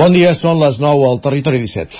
Bon 0.00 0.14
dia, 0.16 0.30
són 0.32 0.56
les 0.56 0.78
9 0.80 1.02
al 1.04 1.18
Territori 1.20 1.58
17. 1.60 1.98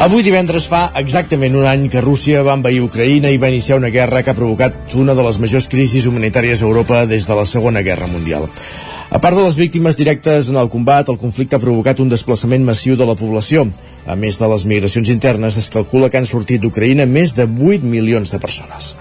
Avui 0.00 0.24
divendres 0.24 0.64
fa 0.64 0.86
exactament 0.96 1.58
un 1.60 1.68
any 1.68 1.84
que 1.92 2.00
Rússia 2.00 2.40
va 2.46 2.56
envair 2.56 2.80
Ucraïna 2.86 3.28
i 3.28 3.36
va 3.42 3.52
iniciar 3.52 3.76
una 3.76 3.92
guerra 3.92 4.22
que 4.24 4.32
ha 4.32 4.38
provocat 4.38 4.96
una 4.96 5.12
de 5.12 5.28
les 5.28 5.36
majors 5.44 5.68
crisis 5.68 6.08
humanitàries 6.08 6.64
a 6.64 6.70
Europa 6.70 7.04
des 7.04 7.28
de 7.28 7.36
la 7.36 7.44
Segona 7.44 7.84
Guerra 7.84 8.08
Mundial. 8.08 8.48
A 9.12 9.20
part 9.20 9.36
de 9.36 9.44
les 9.44 9.60
víctimes 9.60 10.00
directes 10.00 10.48
en 10.48 10.56
el 10.56 10.72
combat, 10.72 11.12
el 11.12 11.20
conflicte 11.20 11.60
ha 11.60 11.62
provocat 11.62 12.00
un 12.00 12.08
desplaçament 12.08 12.64
massiu 12.64 12.96
de 12.96 13.04
la 13.04 13.14
població. 13.14 13.68
A 14.06 14.16
més 14.20 14.36
de 14.36 14.48
les 14.50 14.66
migracions 14.68 15.08
internes, 15.08 15.56
es 15.56 15.70
calcula 15.72 16.10
que 16.12 16.20
han 16.20 16.28
sortit 16.28 16.60
d'Ucraïna 16.60 17.06
més 17.08 17.32
de 17.36 17.46
8 17.48 17.86
milions 17.88 18.34
de 18.34 18.40
persones. 18.40 18.92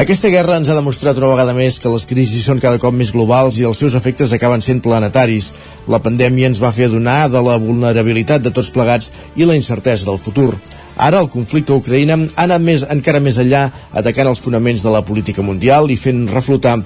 Aquesta 0.00 0.28
guerra 0.30 0.54
ens 0.60 0.68
ha 0.70 0.76
demostrat 0.76 1.18
una 1.18 1.32
vegada 1.32 1.54
més 1.56 1.80
que 1.82 1.90
les 1.90 2.04
crisis 2.06 2.44
són 2.46 2.60
cada 2.62 2.78
cop 2.78 2.94
més 2.94 3.10
globals 3.10 3.56
i 3.58 3.64
els 3.66 3.80
seus 3.82 3.96
efectes 3.98 4.30
acaben 4.36 4.62
sent 4.62 4.78
planetaris. 4.84 5.50
La 5.90 5.98
pandèmia 6.04 6.46
ens 6.46 6.60
va 6.62 6.70
fer 6.70 6.86
adonar 6.86 7.24
de 7.32 7.42
la 7.42 7.56
vulnerabilitat 7.58 8.44
de 8.44 8.52
tots 8.54 8.70
plegats 8.70 9.10
i 9.34 9.48
la 9.48 9.56
incertesa 9.58 10.06
del 10.06 10.20
futur. 10.22 10.54
Ara 10.96 11.18
el 11.24 11.32
conflicte 11.32 11.74
a 11.74 11.80
Ucraïna 11.80 12.20
ha 12.36 12.46
anat 12.46 12.62
més, 12.62 12.86
encara 12.86 13.24
més 13.24 13.40
enllà, 13.42 13.66
atacant 13.90 14.30
els 14.30 14.44
fonaments 14.44 14.84
de 14.84 14.94
la 14.94 15.02
política 15.02 15.42
mundial 15.42 15.90
i 15.90 15.98
fent 15.98 16.26
reflotar 16.30 16.78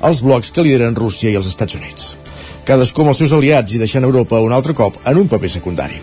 els 0.00 0.24
blocs 0.24 0.54
que 0.54 0.64
lideren 0.64 0.96
Rússia 0.96 1.28
i 1.28 1.36
els 1.36 1.50
Estats 1.52 1.76
Units. 1.76 2.14
Cadascú 2.68 3.04
amb 3.04 3.14
els 3.14 3.24
seus 3.24 3.34
aliats 3.36 3.74
i 3.74 3.82
deixant 3.82 4.04
Europa 4.04 4.40
un 4.40 4.52
altre 4.52 4.76
cop 4.76 4.98
en 5.04 5.20
un 5.20 5.28
paper 5.28 5.50
secundari. 5.50 6.00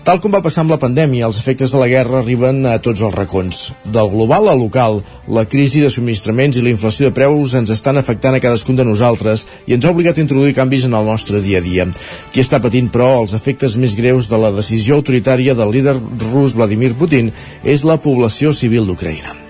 Tal 0.00 0.16
com 0.18 0.32
va 0.32 0.40
passar 0.40 0.62
amb 0.64 0.72
la 0.72 0.78
pandèmia, 0.80 1.26
els 1.28 1.36
efectes 1.36 1.74
de 1.74 1.80
la 1.80 1.86
guerra 1.90 2.22
arriben 2.22 2.64
a 2.64 2.78
tots 2.80 3.02
els 3.04 3.14
racons. 3.14 3.58
Del 3.84 4.08
global 4.08 4.48
al 4.48 4.58
local, 4.58 5.02
la 5.28 5.44
crisi 5.44 5.82
de 5.84 5.90
subministraments 5.92 6.56
i 6.56 6.64
la 6.64 6.72
inflació 6.72 7.10
de 7.10 7.14
preus 7.18 7.52
ens 7.58 7.72
estan 7.74 8.00
afectant 8.00 8.34
a 8.34 8.40
cadascun 8.40 8.80
de 8.80 8.86
nosaltres 8.88 9.44
i 9.68 9.76
ens 9.76 9.84
ha 9.84 9.92
obligat 9.92 10.16
a 10.16 10.24
introduir 10.24 10.56
canvis 10.56 10.88
en 10.88 10.96
el 10.96 11.04
nostre 11.04 11.42
dia 11.44 11.60
a 11.60 11.66
dia. 11.66 11.86
Qui 12.32 12.40
està 12.40 12.62
patint, 12.64 12.88
però, 12.88 13.12
els 13.20 13.36
efectes 13.36 13.76
més 13.76 13.94
greus 13.98 14.30
de 14.32 14.40
la 14.40 14.54
decisió 14.56 14.96
autoritària 14.96 15.54
del 15.54 15.76
líder 15.76 15.98
rus 16.32 16.56
Vladimir 16.56 16.94
Putin 16.96 17.30
és 17.62 17.84
la 17.84 18.00
població 18.00 18.56
civil 18.56 18.88
d'Ucraïna. 18.88 19.49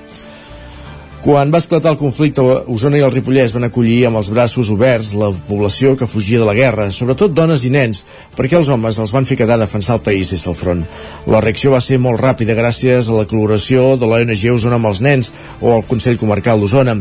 Quan 1.21 1.51
va 1.53 1.59
esclatar 1.61 1.91
el 1.93 1.99
conflicte, 2.01 2.41
Osona 2.73 2.97
i 2.97 3.03
el 3.05 3.11
Ripollès 3.13 3.53
van 3.53 3.67
acollir 3.67 4.07
amb 4.09 4.17
els 4.17 4.31
braços 4.33 4.71
oberts 4.73 5.11
la 5.21 5.27
població 5.51 5.93
que 6.01 6.09
fugia 6.09 6.39
de 6.41 6.47
la 6.49 6.55
guerra, 6.57 6.87
sobretot 6.97 7.35
dones 7.37 7.67
i 7.69 7.73
nens, 7.75 8.07
perquè 8.39 8.57
els 8.57 8.71
homes 8.73 8.97
els 8.97 9.13
van 9.13 9.29
fer 9.29 9.37
quedar 9.37 9.59
a 9.59 9.63
defensar 9.67 9.99
el 9.99 10.03
país 10.07 10.33
des 10.33 10.47
del 10.49 10.57
front. 10.57 10.81
La 11.29 11.43
reacció 11.45 11.75
va 11.77 11.83
ser 11.85 12.01
molt 12.01 12.25
ràpida 12.25 12.57
gràcies 12.57 13.13
a 13.13 13.19
la 13.19 13.27
col·laboració 13.29 13.99
de 14.01 14.09
l'ONG 14.09 14.47
Osona 14.55 14.81
amb 14.81 14.89
els 14.89 15.05
nens 15.05 15.29
o 15.61 15.75
al 15.75 15.85
Consell 15.85 16.17
Comarcal 16.17 16.65
d'Osona. 16.65 16.97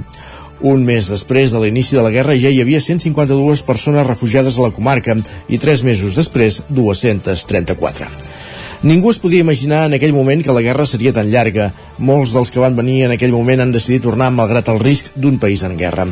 Un 0.67 0.83
mes 0.83 1.07
després 1.07 1.55
de 1.55 1.63
l'inici 1.63 1.95
de 1.95 2.03
la 2.03 2.11
guerra 2.11 2.35
ja 2.35 2.51
hi 2.51 2.59
havia 2.59 2.83
152 2.83 3.63
persones 3.63 4.07
refugiades 4.07 4.59
a 4.59 4.67
la 4.67 4.75
comarca 4.75 5.15
i 5.47 5.63
tres 5.63 5.87
mesos 5.87 6.19
després 6.19 6.65
234. 6.67 8.11
Ningú 8.81 9.09
es 9.11 9.19
podia 9.19 9.43
imaginar 9.43 9.87
en 9.89 9.93
aquell 9.97 10.13
moment 10.15 10.39
que 10.39 10.53
la 10.55 10.61
guerra 10.63 10.85
seria 10.87 11.11
tan 11.11 11.27
llarga. 11.27 11.65
Molts 11.99 12.31
dels 12.31 12.47
que 12.47 12.61
van 12.63 12.77
venir 12.77 13.01
en 13.03 13.11
aquell 13.11 13.33
moment 13.35 13.59
han 13.59 13.73
decidit 13.75 14.05
tornar 14.07 14.29
malgrat 14.31 14.71
el 14.71 14.79
risc 14.79 15.09
d'un 15.19 15.35
país 15.35 15.65
en 15.67 15.75
guerra. 15.75 16.05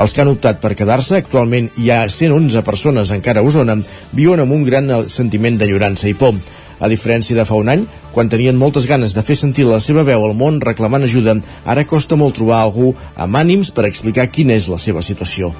Els 0.00 0.16
que 0.16 0.24
han 0.24 0.30
optat 0.32 0.62
per 0.62 0.72
quedar-se, 0.72 1.18
actualment 1.20 1.68
hi 1.76 1.90
ha 1.92 2.00
111 2.08 2.64
persones 2.64 3.12
encara 3.12 3.44
a 3.44 3.44
Osona, 3.44 3.76
viuen 4.16 4.40
amb 4.40 4.56
un 4.56 4.64
gran 4.64 4.88
sentiment 5.04 5.60
d'enyorança 5.60 6.08
i 6.08 6.16
por. 6.16 6.32
A 6.80 6.88
diferència 6.88 7.36
de 7.36 7.44
fa 7.44 7.60
un 7.60 7.68
any, 7.68 7.84
quan 8.16 8.32
tenien 8.32 8.56
moltes 8.56 8.88
ganes 8.88 9.12
de 9.12 9.22
fer 9.22 9.36
sentir 9.36 9.68
la 9.68 9.84
seva 9.84 10.02
veu 10.08 10.24
al 10.24 10.32
món 10.32 10.62
reclamant 10.64 11.04
ajuda, 11.04 11.36
ara 11.68 11.84
costa 11.84 12.16
molt 12.16 12.40
trobar 12.40 12.62
algú 12.62 12.94
amb 13.20 13.36
ànims 13.36 13.68
per 13.68 13.84
explicar 13.84 14.30
quina 14.32 14.56
és 14.56 14.72
la 14.72 14.80
seva 14.80 15.04
situació. 15.04 15.52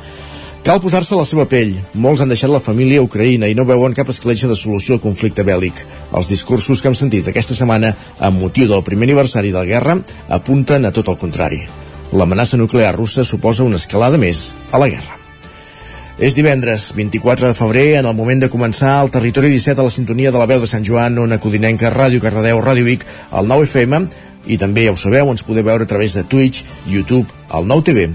Cal 0.64 0.78
posar-se 0.80 1.12
a 1.12 1.18
la 1.18 1.26
seva 1.28 1.44
pell. 1.44 1.74
Molts 2.00 2.22
han 2.24 2.30
deixat 2.32 2.48
la 2.48 2.58
família 2.66 3.02
a 3.02 3.04
Ucraïna 3.04 3.50
i 3.52 3.54
no 3.56 3.66
veuen 3.68 3.92
cap 3.92 4.08
escletxa 4.08 4.48
de 4.48 4.54
solució 4.56 4.94
al 4.94 5.02
conflicte 5.04 5.44
bèl·lic. 5.44 5.82
Els 6.16 6.30
discursos 6.32 6.80
que 6.80 6.88
hem 6.88 6.96
sentit 6.96 7.28
aquesta 7.28 7.52
setmana 7.58 7.90
amb 8.16 8.40
motiu 8.40 8.70
del 8.70 8.80
primer 8.86 9.04
aniversari 9.10 9.52
de 9.52 9.58
la 9.58 9.68
guerra 9.68 9.98
apunten 10.32 10.88
a 10.88 10.94
tot 10.96 11.12
el 11.12 11.20
contrari. 11.20 11.60
L'amenaça 12.16 12.56
nuclear 12.56 12.94
russa 12.96 13.26
suposa 13.28 13.68
una 13.68 13.76
escalada 13.76 14.16
més 14.16 14.54
a 14.72 14.80
la 14.80 14.88
guerra. 14.88 15.20
És 16.16 16.32
divendres, 16.32 16.94
24 16.96 17.52
de 17.52 17.60
febrer, 17.60 17.86
en 18.00 18.08
el 18.08 18.16
moment 18.16 18.40
de 18.40 18.48
començar 18.48 19.02
el 19.04 19.12
Territori 19.12 19.52
17 19.52 19.84
a 19.84 19.90
la 19.90 19.92
sintonia 19.92 20.32
de 20.32 20.40
la 20.40 20.48
veu 20.48 20.64
de 20.64 20.70
Sant 20.70 20.86
Joan, 20.88 21.20
Ona 21.20 21.42
Codinenca, 21.44 21.92
Ràdio 21.92 22.24
Cardedeu, 22.24 22.64
Ràdio 22.64 22.88
Vic, 22.88 23.04
el 23.36 23.52
9 23.52 23.68
FM, 23.68 24.06
i 24.48 24.56
també, 24.56 24.88
ja 24.88 24.96
ho 24.96 24.96
sabeu, 24.96 25.28
ens 25.28 25.44
podeu 25.44 25.66
veure 25.66 25.84
a 25.84 25.92
través 25.92 26.16
de 26.16 26.24
Twitch, 26.24 26.64
YouTube, 26.88 27.28
el 27.52 27.68
9 27.68 27.90
TV 27.90 28.14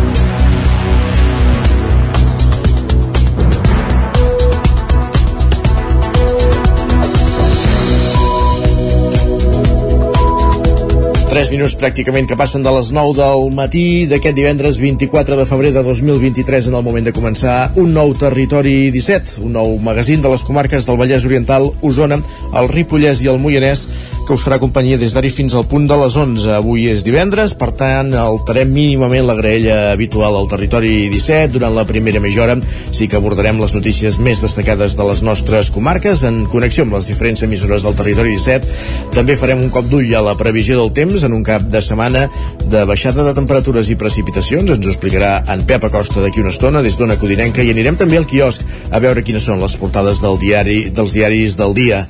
3 11.31 11.47
minuts 11.53 11.77
pràcticament 11.79 12.25
que 12.27 12.35
passen 12.35 12.59
de 12.59 12.71
les 12.75 12.89
9 12.91 13.13
del 13.15 13.45
matí 13.55 14.03
d'aquest 14.11 14.35
divendres 14.35 14.81
24 14.83 15.37
de 15.39 15.45
febrer 15.47 15.71
de 15.71 15.79
2023 15.85 16.67
en 16.67 16.75
el 16.75 16.83
moment 16.83 17.07
de 17.07 17.13
començar 17.15 17.71
un 17.79 17.93
nou 17.95 18.11
Territori 18.19 18.91
17, 18.91 19.39
un 19.47 19.55
nou 19.55 19.77
magazín 19.79 20.19
de 20.19 20.27
les 20.27 20.43
comarques 20.43 20.83
del 20.83 20.99
Vallès 20.99 21.23
Oriental, 21.23 21.69
Osona, 21.87 22.19
el 22.51 22.67
Ripollès 22.67 23.23
i 23.23 23.31
el 23.31 23.39
Moianès, 23.39 23.87
que 24.27 24.35
us 24.35 24.43
farà 24.43 24.59
companyia 24.61 24.99
des 24.99 25.15
d'ara 25.15 25.29
fins 25.31 25.55
al 25.55 25.65
punt 25.71 25.87
de 25.87 25.95
les 25.97 26.15
11. 26.19 26.49
Avui 26.55 26.85
és 26.91 27.05
divendres, 27.05 27.55
per 27.57 27.71
tant, 27.79 28.11
alterem 28.15 28.69
mínimament 28.71 29.25
la 29.27 29.35
graella 29.39 29.77
habitual 29.91 30.35
al 30.37 30.49
Territori 30.51 31.09
17. 31.11 31.51
Durant 31.55 31.75
la 31.75 31.87
primera 31.87 32.21
mitja 32.23 32.43
hora 32.43 32.57
sí 32.91 33.07
que 33.07 33.17
abordarem 33.19 33.59
les 33.61 33.73
notícies 33.75 34.19
més 34.19 34.43
destacades 34.43 34.95
de 34.99 35.07
les 35.07 35.23
nostres 35.23 35.71
comarques 35.71 36.25
en 36.27 36.45
connexió 36.51 36.85
amb 36.85 36.95
les 36.99 37.07
diferents 37.11 37.43
emissores 37.47 37.87
del 37.87 37.97
Territori 37.97 38.35
17. 38.37 38.77
També 39.15 39.39
farem 39.39 39.63
un 39.63 39.71
cop 39.73 39.89
d'ull 39.91 40.11
a 40.15 40.23
la 40.25 40.37
previsió 40.39 40.79
del 40.79 40.93
temps 40.95 41.20
en 41.23 41.33
un 41.37 41.43
cap 41.43 41.63
de 41.71 41.81
setmana 41.81 42.27
de 42.63 42.83
baixada 42.89 43.25
de 43.27 43.35
temperatures 43.37 43.89
i 43.89 43.97
precipitacions. 43.99 44.71
Ens 44.71 44.85
ho 44.87 44.91
explicarà 44.93 45.31
en 45.53 45.65
Pep 45.69 45.87
Acosta 45.87 46.21
d'aquí 46.23 46.43
una 46.43 46.53
estona 46.53 46.81
des 46.81 46.97
d'una 46.99 47.19
Codinenca 47.21 47.63
i 47.63 47.71
anirem 47.73 47.99
també 47.99 48.19
al 48.19 48.27
quiosc 48.29 48.65
a 48.91 48.99
veure 48.99 49.23
quines 49.23 49.45
són 49.45 49.61
les 49.61 49.77
portades 49.77 50.21
del 50.23 50.39
diari, 50.41 50.83
dels 50.93 51.15
diaris 51.15 51.57
del 51.59 51.75
dia 51.77 52.05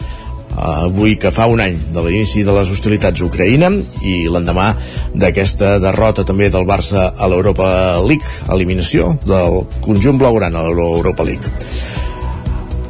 avui 0.56 1.16
que 1.16 1.32
fa 1.32 1.48
un 1.48 1.62
any 1.64 1.78
de 1.94 2.04
l'inici 2.04 2.44
de 2.44 2.54
les 2.56 2.72
hostilitats 2.72 3.22
a 3.22 3.28
Ucraïna 3.28 3.72
i 4.04 4.28
l'endemà 4.32 4.72
d'aquesta 5.16 5.78
derrota 5.80 6.26
també 6.28 6.50
del 6.52 6.68
Barça 6.68 7.12
a 7.16 7.32
l'Europa 7.32 8.02
League, 8.04 8.28
eliminació 8.52 9.16
del 9.26 9.64
conjunt 9.82 10.20
blaugrana 10.20 10.60
a 10.60 10.70
l'Europa 10.70 11.24
League. 11.24 12.11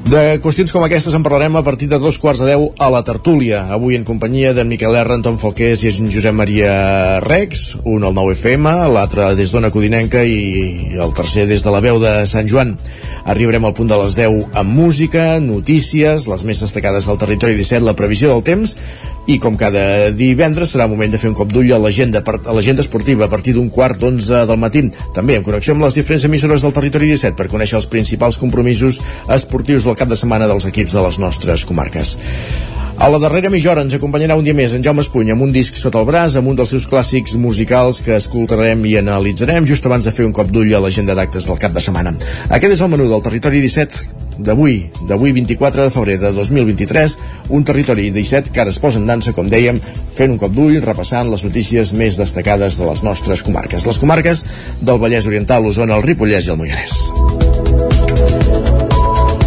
De 0.01 0.39
qüestions 0.41 0.71
com 0.73 0.83
aquestes 0.83 1.13
en 1.13 1.23
parlarem 1.23 1.53
a 1.55 1.61
partir 1.63 1.87
de 1.87 1.99
dos 2.01 2.17
quarts 2.19 2.41
de 2.41 2.47
deu 2.49 2.63
a 2.81 2.87
la 2.91 3.03
tertúlia. 3.05 3.61
Avui 3.75 3.95
en 3.95 4.03
companyia 4.07 4.51
d'en 4.57 4.67
Miquel 4.67 4.97
R, 4.97 5.13
Anton 5.13 5.37
Falqués 5.39 5.83
i 5.85 5.91
en 5.91 6.09
Josep 6.11 6.33
Maria 6.35 6.73
Rex, 7.23 7.77
un 7.85 8.03
al 8.07 8.15
9FM, 8.17 8.65
l'altre 8.91 9.29
des 9.37 9.53
d'Ona 9.53 9.69
Codinenca 9.71 10.23
i 10.25 10.97
el 10.97 11.13
tercer 11.15 11.45
des 11.47 11.61
de 11.63 11.73
la 11.73 11.83
veu 11.85 12.01
de 12.01 12.15
Sant 12.27 12.49
Joan. 12.49 12.73
Arribarem 13.29 13.67
al 13.69 13.75
punt 13.77 13.91
de 13.91 14.01
les 14.01 14.17
10 14.17 14.57
amb 14.57 14.75
música, 14.81 15.37
notícies, 15.39 16.25
les 16.27 16.45
més 16.49 16.65
destacades 16.65 17.07
del 17.07 17.21
territori 17.21 17.55
17, 17.61 17.85
la 17.85 17.95
previsió 17.95 18.33
del 18.33 18.43
temps 18.43 18.75
i 19.27 19.37
com 19.39 19.57
cada 19.59 20.09
divendres 20.15 20.73
serà 20.73 20.87
moment 20.89 21.11
de 21.11 21.19
fer 21.21 21.29
un 21.29 21.37
cop 21.37 21.51
d'ull 21.53 21.71
a 21.73 21.79
l'agenda 21.79 22.23
esportiva 22.81 23.25
a 23.25 23.31
partir 23.31 23.53
d'un 23.55 23.69
quart 23.69 23.99
d'onze 24.01 24.45
del 24.49 24.59
matí. 24.59 24.87
També 25.13 25.37
en 25.37 25.45
connexió 25.45 25.75
amb 25.75 25.85
les 25.85 25.99
diferents 25.99 26.25
emissores 26.25 26.65
del 26.65 26.73
territori 26.73 27.11
17 27.13 27.37
per 27.37 27.49
conèixer 27.51 27.77
els 27.79 27.89
principals 27.91 28.39
compromisos 28.41 29.01
esportius 29.29 29.85
del 29.85 29.97
cap 29.99 30.09
de 30.09 30.17
setmana 30.17 30.49
dels 30.49 30.65
equips 30.65 30.97
de 30.97 31.05
les 31.05 31.19
nostres 31.21 31.65
comarques. 31.65 32.17
A 33.01 33.07
la 33.09 33.17
darrera 33.17 33.49
mitja 33.49 33.71
hora 33.71 33.81
ens 33.81 33.95
acompanyarà 33.97 34.35
un 34.37 34.45
dia 34.45 34.53
més 34.53 34.75
en 34.77 34.83
Jaume 34.85 35.01
Espuny 35.01 35.31
amb 35.33 35.41
un 35.41 35.53
disc 35.55 35.77
sota 35.79 35.97
el 35.97 36.05
braç, 36.05 36.35
amb 36.37 36.51
un 36.51 36.59
dels 36.59 36.69
seus 36.69 36.85
clàssics 36.85 37.33
musicals 37.33 38.03
que 38.05 38.13
escoltarem 38.13 38.83
i 38.85 38.97
analitzarem 38.99 39.65
just 39.65 39.87
abans 39.89 40.05
de 40.05 40.13
fer 40.13 40.27
un 40.27 40.35
cop 40.37 40.51
d'ull 40.53 40.69
a 40.77 40.83
l'agenda 40.83 41.15
d'actes 41.17 41.47
del 41.49 41.57
cap 41.57 41.73
de 41.73 41.81
setmana. 41.81 42.13
Aquest 42.49 42.75
és 42.75 42.83
el 42.85 42.91
menú 42.93 43.09
del 43.09 43.23
Territori 43.25 43.63
17 43.65 44.29
d'avui, 44.43 44.89
d'avui 45.07 45.31
24 45.35 45.85
de 45.85 45.93
febrer 45.93 46.17
de 46.21 46.31
2023, 46.35 47.17
un 47.49 47.65
Territori 47.67 48.09
17 48.11 48.51
que 48.51 48.61
ara 48.63 48.73
es 48.73 48.79
posa 48.81 48.99
en 49.01 49.07
dansa, 49.09 49.33
com 49.37 49.49
dèiem, 49.49 49.79
fent 50.15 50.33
un 50.33 50.39
cop 50.41 50.53
d'ull, 50.55 50.79
repassant 50.83 51.31
les 51.31 51.45
notícies 51.47 51.93
més 51.97 52.19
destacades 52.19 52.79
de 52.81 52.87
les 52.89 53.03
nostres 53.07 53.45
comarques. 53.47 53.87
Les 53.87 54.01
comarques 54.01 54.45
del 54.81 55.01
Vallès 55.01 55.29
Oriental, 55.29 55.63
l'Osona, 55.63 55.97
el 55.97 56.07
Ripollès 56.07 56.47
i 56.47 56.55
el 56.55 56.61
Moianès. 56.61 58.50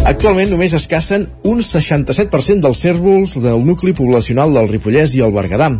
Actualment 0.05 0.51
només 0.53 0.73
escassen 0.77 1.23
un 1.49 1.63
67% 1.65 2.61
dels 2.61 2.81
cèrvols 2.83 3.31
del 3.41 3.63
nucli 3.65 3.89
poblacional 3.97 4.51
del 4.53 4.67
Ripollès 4.69 5.15
i 5.17 5.23
el 5.25 5.31
Berguedà. 5.33 5.71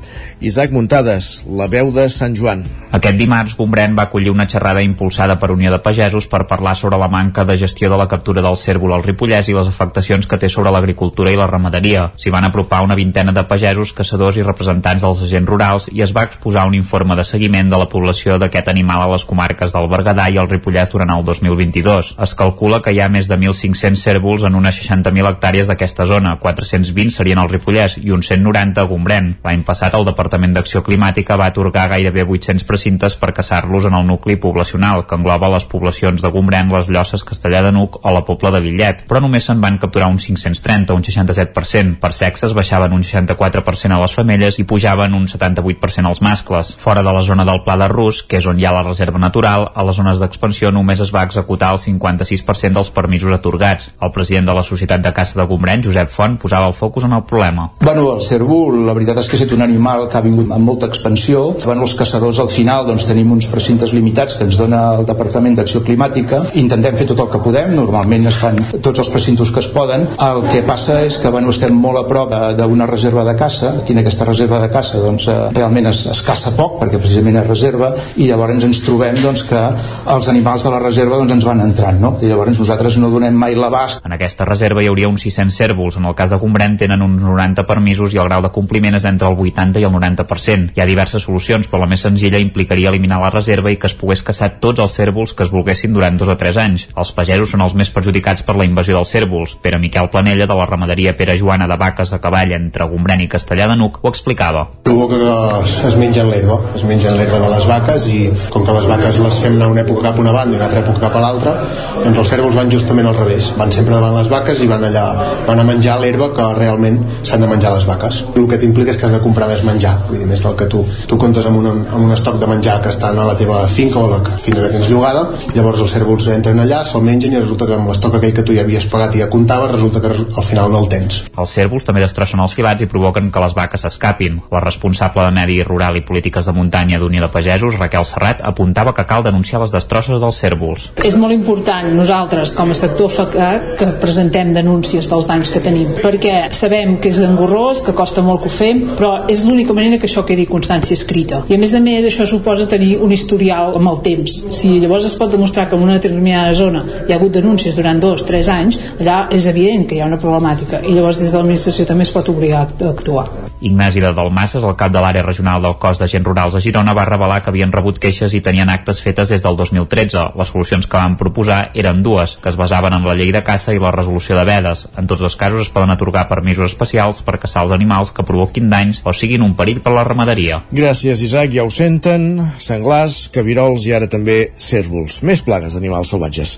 Isaac 0.42 0.72
Muntades, 0.74 1.44
la 1.46 1.68
veu 1.70 1.92
de 1.94 2.08
Sant 2.10 2.34
Joan. 2.34 2.64
Aquest 2.98 3.20
dimarts, 3.20 3.54
Gombrèn 3.60 3.94
va 3.94 4.08
acollir 4.08 4.32
una 4.34 4.48
xerrada 4.50 4.82
impulsada 4.82 5.36
per 5.38 5.52
Unió 5.54 5.70
de 5.70 5.78
Pagesos 5.84 6.26
per 6.32 6.48
parlar 6.50 6.74
sobre 6.80 6.98
la 6.98 7.10
manca 7.12 7.46
de 7.46 7.58
gestió 7.62 7.92
de 7.92 8.00
la 8.02 8.08
captura 8.08 8.42
del 8.42 8.58
cèrvol 8.58 8.96
al 8.96 9.04
Ripollès 9.06 9.52
i 9.52 9.54
les 9.54 9.70
afectacions 9.70 10.26
que 10.26 10.40
té 10.42 10.50
sobre 10.50 10.74
l'agricultura 10.74 11.30
i 11.30 11.38
la 11.38 11.46
ramaderia. 11.52 12.08
S'hi 12.18 12.34
van 12.34 12.50
apropar 12.50 12.82
una 12.82 12.98
vintena 12.98 13.36
de 13.36 13.46
pagesos, 13.46 13.94
caçadors 13.94 14.42
i 14.42 14.48
representants 14.48 15.06
dels 15.06 15.22
agents 15.28 15.54
rurals 15.54 15.90
i 15.94 16.02
es 16.02 16.16
va 16.18 16.26
exposar 16.26 16.66
un 16.66 16.74
informe 16.74 17.20
de 17.20 17.28
seguiment 17.30 17.70
de 17.70 17.78
la 17.78 17.90
població 17.94 18.40
d'aquest 18.42 18.74
animal 18.74 19.06
a 19.06 19.12
les 19.14 19.28
comarques 19.30 19.76
del 19.76 19.92
Berguedà 19.94 20.32
i 20.34 20.42
el 20.42 20.50
Ripollès 20.50 20.90
durant 20.90 21.14
el 21.14 21.26
2022. 21.30 22.16
Es 22.26 22.34
calcula 22.34 22.82
que 22.82 22.96
hi 22.96 23.04
ha 23.06 23.12
més 23.14 23.30
de 23.30 23.38
1.500 23.38 24.15
cèrvols 24.16 24.46
en 24.48 24.56
unes 24.56 24.78
60.000 24.80 25.28
hectàrees 25.30 25.68
d'aquesta 25.70 26.06
zona, 26.08 26.36
420 26.40 27.12
serien 27.12 27.40
al 27.42 27.50
Ripollès 27.52 27.98
i 28.02 28.14
uns 28.16 28.30
190 28.32 28.82
a 28.82 28.88
Gombrèn. 28.88 29.32
L'any 29.44 29.64
passat 29.68 29.96
el 29.98 30.06
Departament 30.08 30.56
d'Acció 30.56 30.82
Climàtica 30.86 31.38
va 31.40 31.50
atorgar 31.52 31.90
gairebé 31.92 32.24
800 32.24 32.64
precintes 32.68 33.18
per 33.20 33.34
caçar-los 33.36 33.90
en 33.90 33.98
el 33.98 34.06
nucli 34.08 34.38
poblacional, 34.40 35.06
que 35.06 35.18
engloba 35.20 35.52
les 35.52 35.68
poblacions 35.68 36.22
de 36.22 36.32
Gombrèn, 36.32 36.72
les 36.72 36.90
Llosses, 36.90 37.26
Castellà 37.28 37.62
de 37.66 37.74
Nuc 37.76 38.00
o 38.02 38.14
la 38.14 38.24
Pobla 38.26 38.54
de 38.56 38.62
Lillet, 38.64 39.04
però 39.10 39.22
només 39.24 39.46
se'n 39.48 39.62
van 39.62 39.80
capturar 39.82 40.10
uns 40.14 40.28
530, 40.30 40.96
un 40.96 41.04
67%. 41.04 42.00
Per 42.00 42.14
sexes 42.16 42.56
baixaven 42.56 42.96
un 42.96 43.04
64% 43.04 43.96
a 43.96 44.02
les 44.02 44.16
femelles 44.16 44.60
i 44.62 44.68
pujaven 44.68 45.16
un 45.18 45.28
78% 45.28 46.08
als 46.08 46.22
mascles. 46.24 46.76
Fora 46.80 47.04
de 47.04 47.14
la 47.14 47.24
zona 47.26 47.46
del 47.48 47.64
Pla 47.68 47.78
de 47.82 47.90
Rus, 47.92 48.24
que 48.24 48.40
és 48.40 48.48
on 48.48 48.60
hi 48.60 48.68
ha 48.68 48.74
la 48.76 48.86
reserva 48.86 49.20
natural, 49.22 49.70
a 49.76 49.86
les 49.86 50.00
zones 50.00 50.22
d'expansió 50.22 50.72
només 50.72 51.04
es 51.04 51.12
va 51.14 51.26
executar 51.28 51.74
el 51.76 51.82
56% 51.84 52.80
dels 52.80 52.94
permisos 52.96 53.34
atorgats. 53.36 53.92
El 54.06 54.12
president 54.14 54.46
de 54.46 54.54
la 54.54 54.62
Societat 54.62 55.02
de 55.02 55.12
Caça 55.18 55.40
de 55.40 55.48
Gombrèn, 55.50 55.82
Josep 55.82 56.12
Font, 56.14 56.36
posava 56.38 56.68
el 56.70 56.76
focus 56.78 57.08
en 57.08 57.14
el 57.18 57.24
problema. 57.26 57.72
Bueno, 57.82 58.12
el 58.14 58.22
cérvol, 58.22 58.84
la 58.86 58.94
veritat 58.94 59.18
és 59.24 59.30
que 59.32 59.40
és 59.40 59.54
un 59.56 59.64
animal 59.66 60.06
que 60.12 60.20
ha 60.20 60.22
vingut 60.22 60.52
amb 60.54 60.70
molta 60.70 60.86
expansió. 60.92 61.42
Bueno, 61.64 61.88
els 61.88 61.96
caçadors 61.98 62.38
al 62.44 62.52
final 62.54 62.86
doncs, 62.86 63.08
tenim 63.10 63.32
uns 63.34 63.48
precintes 63.50 63.96
limitats 63.98 64.38
que 64.38 64.46
ens 64.46 64.60
dona 64.60 64.84
el 65.00 65.08
Departament 65.10 65.58
d'Acció 65.58 65.82
Climàtica. 65.88 66.44
Intentem 66.62 67.00
fer 67.00 67.08
tot 67.10 67.24
el 67.24 67.32
que 67.34 67.42
podem, 67.48 67.74
normalment 67.80 68.30
es 68.30 68.38
fan 68.42 68.62
tots 68.76 69.02
els 69.02 69.10
precintos 69.10 69.50
que 69.52 69.64
es 69.64 69.72
poden. 69.74 70.06
El 70.22 70.44
que 70.52 70.62
passa 70.68 71.00
és 71.08 71.18
que 71.22 71.34
bueno, 71.34 71.50
estem 71.56 71.74
molt 71.74 72.04
a 72.04 72.06
prop 72.10 72.38
d'una 72.60 72.90
reserva 72.92 73.26
de 73.26 73.36
caça. 73.40 73.74
Aquí 73.82 73.98
en 73.98 74.04
aquesta 74.04 74.30
reserva 74.30 74.62
de 74.62 74.70
caça 74.74 75.02
doncs, 75.02 75.28
eh, 75.32 75.40
realment 75.58 75.90
es, 75.90 76.06
es 76.14 76.22
caça 76.26 76.54
poc 76.56 76.78
perquè 76.84 77.02
precisament 77.02 77.42
és 77.42 77.50
reserva 77.50 77.94
i 78.22 78.30
llavors 78.30 78.70
ens 78.70 78.86
trobem 78.86 79.18
doncs, 79.24 79.48
que 79.50 79.66
els 80.14 80.30
animals 80.30 80.70
de 80.70 80.78
la 80.78 80.84
reserva 80.86 81.18
doncs, 81.18 81.34
ens 81.40 81.50
van 81.50 81.66
entrant. 81.66 82.00
No? 82.02 82.16
I 82.22 82.30
llavors 82.30 82.62
nosaltres 82.62 83.00
no 83.02 83.10
donem 83.10 83.34
mai 83.34 83.58
l'abast 83.58 83.95
en 84.04 84.16
aquesta 84.16 84.46
reserva 84.48 84.84
hi 84.84 84.90
hauria 84.90 85.10
uns 85.12 85.24
600 85.26 85.56
cèrvols. 85.56 85.98
En 86.00 86.06
el 86.10 86.16
cas 86.18 86.34
de 86.34 86.40
Gombrèn 86.42 86.78
tenen 86.82 87.04
uns 87.06 87.22
90 87.24 87.66
permisos 87.70 88.14
i 88.14 88.20
el 88.22 88.30
grau 88.30 88.44
de 88.44 88.52
compliment 88.56 88.98
és 88.98 89.06
entre 89.08 89.30
el 89.30 89.40
80 89.40 89.82
i 89.82 89.88
el 89.88 89.94
90%. 89.94 90.74
Hi 90.76 90.82
ha 90.82 90.90
diverses 90.90 91.26
solucions, 91.28 91.70
però 91.70 91.84
la 91.84 91.90
més 91.92 92.04
senzilla 92.06 92.42
implicaria 92.42 92.92
eliminar 92.92 93.22
la 93.22 93.32
reserva 93.34 93.72
i 93.72 93.80
que 93.80 93.90
es 93.92 93.98
pogués 93.98 94.24
caçar 94.26 94.56
tots 94.64 94.84
els 94.84 94.98
cèrvols 95.00 95.36
que 95.36 95.46
es 95.46 95.54
volguessin 95.54 95.94
durant 95.94 96.18
dos 96.18 96.32
o 96.32 96.38
tres 96.40 96.58
anys. 96.62 96.88
Els 96.96 97.14
pagesos 97.16 97.56
són 97.56 97.66
els 97.66 97.76
més 97.76 97.92
perjudicats 97.94 98.46
per 98.46 98.58
la 98.58 98.68
invasió 98.68 98.98
dels 98.98 99.14
cèrvols. 99.16 99.58
Pere 99.62 99.80
Miquel 99.80 100.10
Planella, 100.14 100.48
de 100.50 100.58
la 100.58 100.68
ramaderia 100.70 101.16
Pere 101.18 101.38
Joana 101.40 101.68
de 101.68 101.78
vaques 101.80 102.14
a 102.14 102.22
cavall 102.24 102.56
entre 102.56 102.88
Gombrèn 102.90 103.26
i 103.26 103.30
Castellà 103.32 103.70
de 103.72 103.78
Nuc, 103.80 104.02
ho 104.04 104.12
explicava. 104.12 104.68
Provoca 104.84 105.20
que 105.20 105.88
es 105.88 105.98
mengen 106.00 106.30
l'herba, 106.32 106.60
es 106.76 106.84
mengen 106.88 107.18
l'herba 107.18 107.40
de 107.42 107.52
les 107.54 107.68
vaques 107.70 108.08
i 108.12 108.20
com 108.54 108.66
que 108.66 108.76
les 108.76 108.88
vaques 108.90 109.20
les 109.24 109.40
fem 109.44 109.58
anar 109.58 109.72
una 109.74 109.84
època 109.86 110.08
cap 110.10 110.20
una 110.22 110.34
banda 110.36 110.56
i 110.56 110.60
una 110.60 110.68
altra 110.68 110.82
època 110.84 111.04
cap 111.06 111.18
a 111.18 111.24
l'altra, 111.24 111.56
doncs 112.04 112.22
els 112.24 112.32
cèrvols 112.34 112.58
van 112.60 112.72
justament 112.74 113.10
al 113.10 113.18
revés, 113.18 113.52
van 113.60 113.74
sempre 113.86 114.00
davant 114.02 114.16
les 114.18 114.30
vaques 114.32 114.62
i 114.64 114.66
van 114.66 114.84
allà 114.88 115.04
van 115.46 115.60
a 115.62 115.64
menjar 115.68 116.00
l'herba 116.02 116.32
que 116.34 116.46
realment 116.58 116.96
s'han 117.28 117.44
de 117.44 117.50
menjar 117.52 117.76
les 117.76 117.84
vaques. 117.86 118.24
El 118.34 118.48
que 118.50 118.58
t'implica 118.58 118.90
és 118.90 118.98
que 118.98 119.06
has 119.06 119.14
de 119.14 119.20
comprar 119.22 119.46
més 119.46 119.62
menjar, 119.68 119.92
vull 120.08 120.18
dir, 120.18 120.26
més 120.26 120.42
del 120.42 120.56
que 120.58 120.66
tu, 120.72 120.82
tu 121.06 121.20
comptes 121.22 121.46
amb 121.46 121.60
un, 121.60 121.68
amb 121.84 122.02
un 122.02 122.14
estoc 122.16 122.40
de 122.42 122.50
menjar 122.50 122.80
que 122.82 122.90
estan 122.90 123.20
a 123.22 123.28
la 123.28 123.36
teva 123.38 123.60
finca 123.70 124.02
o 124.02 124.08
la 124.10 124.18
finca 124.42 124.64
que 124.64 124.72
tens 124.74 124.90
llogada, 124.90 125.28
llavors 125.54 125.84
els 125.86 125.94
cèrvols 125.94 126.30
entren 126.34 126.64
allà, 126.64 126.80
se'l 126.88 127.06
mengen 127.06 127.36
i 127.36 127.42
resulta 127.44 127.68
que 127.70 127.78
amb 127.78 127.92
l'estoc 127.92 128.18
aquell 128.18 128.34
que 128.40 128.46
tu 128.48 128.56
ja 128.58 128.64
havies 128.66 128.88
pagat 128.90 129.20
i 129.20 129.22
ja 129.22 129.30
comptaves, 129.30 129.76
resulta 129.76 130.02
que 130.02 130.16
al 130.16 130.48
final 130.50 130.74
no 130.74 130.82
el 130.82 130.90
tens. 130.90 131.22
Els 131.38 131.56
cèrvols 131.60 131.86
també 131.86 132.02
destrossen 132.02 132.42
els 132.42 132.58
filats 132.58 132.82
i 132.82 132.90
provoquen 132.90 133.30
que 133.30 133.46
les 133.46 133.54
vaques 133.54 133.86
s'escapin. 133.86 134.42
La 134.50 134.64
responsable 134.66 135.28
de 135.28 135.36
Medi 135.38 135.60
Rural 135.62 136.02
i 136.02 136.06
Polítiques 136.08 136.50
de 136.50 136.58
Muntanya 136.58 136.98
d'Unió 137.04 137.28
de 137.28 137.30
Pagesos, 137.30 137.78
Raquel 137.78 138.10
Serrat, 138.10 138.42
apuntava 138.42 138.96
que 138.98 139.06
cal 139.06 139.28
denunciar 139.30 139.62
les 139.62 139.78
destrosses 139.78 140.24
dels 140.24 140.42
cèrvols. 140.42 140.90
És 141.06 141.22
molt 141.22 141.38
important 141.38 141.94
nosaltres, 141.94 142.56
com 142.58 142.74
a 142.74 142.78
sector 142.82 143.12
afectat, 143.12 143.75
que 143.78 143.88
presentem 144.02 144.54
denúncies 144.56 145.10
dels 145.12 145.28
danys 145.30 145.52
que 145.54 145.62
tenim, 145.64 145.94
perquè 146.02 146.36
sabem 146.56 146.98
que 147.02 147.12
és 147.12 147.22
engorrós, 147.24 147.84
que 147.86 147.96
costa 147.98 148.24
molt 148.26 148.44
que 148.44 148.52
ho 148.52 148.54
fem, 148.54 148.82
però 148.98 149.12
és 149.32 149.46
l'única 149.48 149.76
manera 149.78 150.00
que 150.02 150.10
això 150.10 150.26
quedi 150.28 150.48
constància 150.50 150.98
escrita. 150.98 151.44
I 151.50 151.58
a 151.58 151.62
més 151.62 151.76
a 151.76 151.82
més 151.84 152.08
això 152.10 152.28
suposa 152.30 152.68
tenir 152.72 152.96
un 153.04 153.14
historial 153.16 153.76
amb 153.76 153.92
el 153.94 154.02
temps. 154.06 154.42
Si 154.56 154.76
llavors 154.80 155.08
es 155.10 155.18
pot 155.20 155.32
demostrar 155.32 155.68
que 155.70 155.78
en 155.78 155.88
una 155.88 156.00
determinada 156.00 156.54
zona 156.58 156.86
hi 157.06 157.12
ha 157.12 157.20
hagut 157.20 157.36
denúncies 157.40 157.76
durant 157.78 158.00
dos, 158.02 158.26
tres 158.28 158.50
anys, 158.52 158.80
allà 159.00 159.26
és 159.36 159.50
evident 159.52 159.88
que 159.88 159.98
hi 159.98 160.04
ha 160.04 160.12
una 160.12 160.22
problemàtica 160.22 160.82
i 160.84 160.96
llavors 160.96 161.20
des 161.22 161.32
de 161.32 161.38
l'administració 161.38 161.86
també 161.90 162.08
es 162.08 162.16
pot 162.16 162.32
obligar 162.34 162.66
a 162.66 162.90
actuar. 162.94 163.45
Ignasi 163.62 164.02
de 164.04 164.12
Dalmasses, 164.14 164.64
el 164.64 164.76
cap 164.76 164.92
de 164.92 165.00
l'àrea 165.00 165.24
regional 165.24 165.62
del 165.64 165.78
cos 165.80 166.00
d'agents 166.02 166.28
rurals 166.28 166.56
a 166.58 166.62
Girona, 166.64 166.94
va 166.94 167.06
revelar 167.08 167.42
que 167.42 167.50
havien 167.52 167.72
rebut 167.72 168.00
queixes 168.04 168.34
i 168.36 168.42
tenien 168.44 168.70
actes 168.70 169.00
fetes 169.04 169.32
des 169.32 169.44
del 169.46 169.56
2013. 169.56 170.26
Les 170.36 170.52
solucions 170.52 170.88
que 170.88 170.98
van 170.98 171.16
proposar 171.16 171.70
eren 171.74 172.02
dues, 172.04 172.36
que 172.42 172.52
es 172.52 172.58
basaven 172.60 172.94
en 172.94 173.06
la 173.08 173.16
llei 173.16 173.32
de 173.32 173.44
caça 173.44 173.74
i 173.74 173.80
la 173.80 173.94
resolució 173.96 174.36
de 174.36 174.44
vedes. 174.48 174.86
En 175.00 175.08
tots 175.08 175.24
els 175.24 175.38
casos 175.40 175.68
es 175.68 175.72
poden 175.72 175.94
atorgar 175.94 176.28
permisos 176.28 176.72
especials 176.72 177.22
per 177.26 177.38
caçar 177.40 177.64
els 177.64 177.74
animals 177.76 178.12
que 178.12 178.26
provoquin 178.28 178.70
danys 178.70 179.02
o 179.06 179.14
siguin 179.14 179.46
un 179.46 179.56
perill 179.56 179.80
per 179.86 179.96
la 179.96 180.04
ramaderia. 180.04 180.62
Gràcies, 180.76 181.24
Isaac. 181.24 181.54
Ja 181.56 181.64
ho 181.64 181.72
senten. 181.72 182.28
Senglars, 182.60 183.30
cabirols 183.34 183.88
i 183.88 183.96
ara 183.96 184.10
també 184.12 184.52
cèrvols. 184.60 185.22
Més 185.24 185.44
plagues 185.46 185.78
d'animals 185.78 186.12
salvatges. 186.12 186.58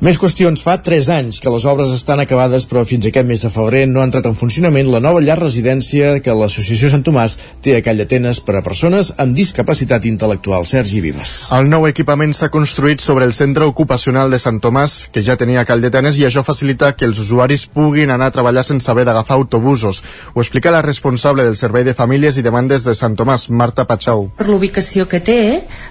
Més 0.00 0.18
qüestions. 0.18 0.62
Fa 0.62 0.78
3 0.82 1.08
anys 1.14 1.40
que 1.42 1.50
les 1.52 1.64
obres 1.68 1.94
estan 1.94 2.20
acabades, 2.22 2.66
però 2.68 2.84
fins 2.88 3.06
aquest 3.06 3.28
mes 3.28 3.46
de 3.46 3.50
febrer 3.52 3.86
no 3.86 4.02
ha 4.02 4.08
entrat 4.08 4.26
en 4.26 4.38
funcionament 4.38 4.90
la 4.90 5.02
nova 5.02 5.22
llar 5.22 5.38
residència 5.40 6.18
que 6.22 6.31
l'Associació 6.38 6.90
Sant 6.92 7.04
Tomàs 7.06 7.36
té 7.64 7.76
a 7.76 7.82
Call 7.84 8.02
d'Atenes 8.02 8.40
per 8.44 8.56
a 8.58 8.62
persones 8.64 9.12
amb 9.22 9.36
discapacitat 9.36 10.06
intel·lectual. 10.08 10.66
Sergi 10.68 11.02
Vives. 11.04 11.34
El 11.56 11.68
nou 11.70 11.86
equipament 11.88 12.34
s'ha 12.36 12.50
construït 12.52 13.02
sobre 13.04 13.26
el 13.28 13.34
centre 13.36 13.68
ocupacional 13.68 14.30
de 14.32 14.40
Sant 14.42 14.60
Tomàs, 14.62 15.08
que 15.12 15.22
ja 15.24 15.36
tenia 15.40 15.64
Call 15.68 15.84
d'Atenes, 15.84 16.18
i 16.18 16.26
això 16.28 16.44
facilita 16.46 16.92
que 16.96 17.08
els 17.08 17.20
usuaris 17.22 17.66
puguin 17.66 18.10
anar 18.10 18.30
a 18.30 18.36
treballar 18.36 18.64
sense 18.66 18.90
haver 18.90 19.06
d'agafar 19.08 19.36
autobusos. 19.38 20.02
Ho 20.34 20.40
explica 20.40 20.74
la 20.74 20.82
responsable 20.82 21.44
del 21.44 21.56
Servei 21.56 21.84
de 21.84 21.96
Famílies 21.98 22.38
i 22.38 22.46
Demandes 22.46 22.84
de 22.84 22.94
Sant 22.98 23.16
Tomàs, 23.18 23.48
Marta 23.50 23.86
Patxau. 23.88 24.28
Per 24.38 24.48
l'ubicació 24.48 25.08
que 25.08 25.20
té, 25.20 25.40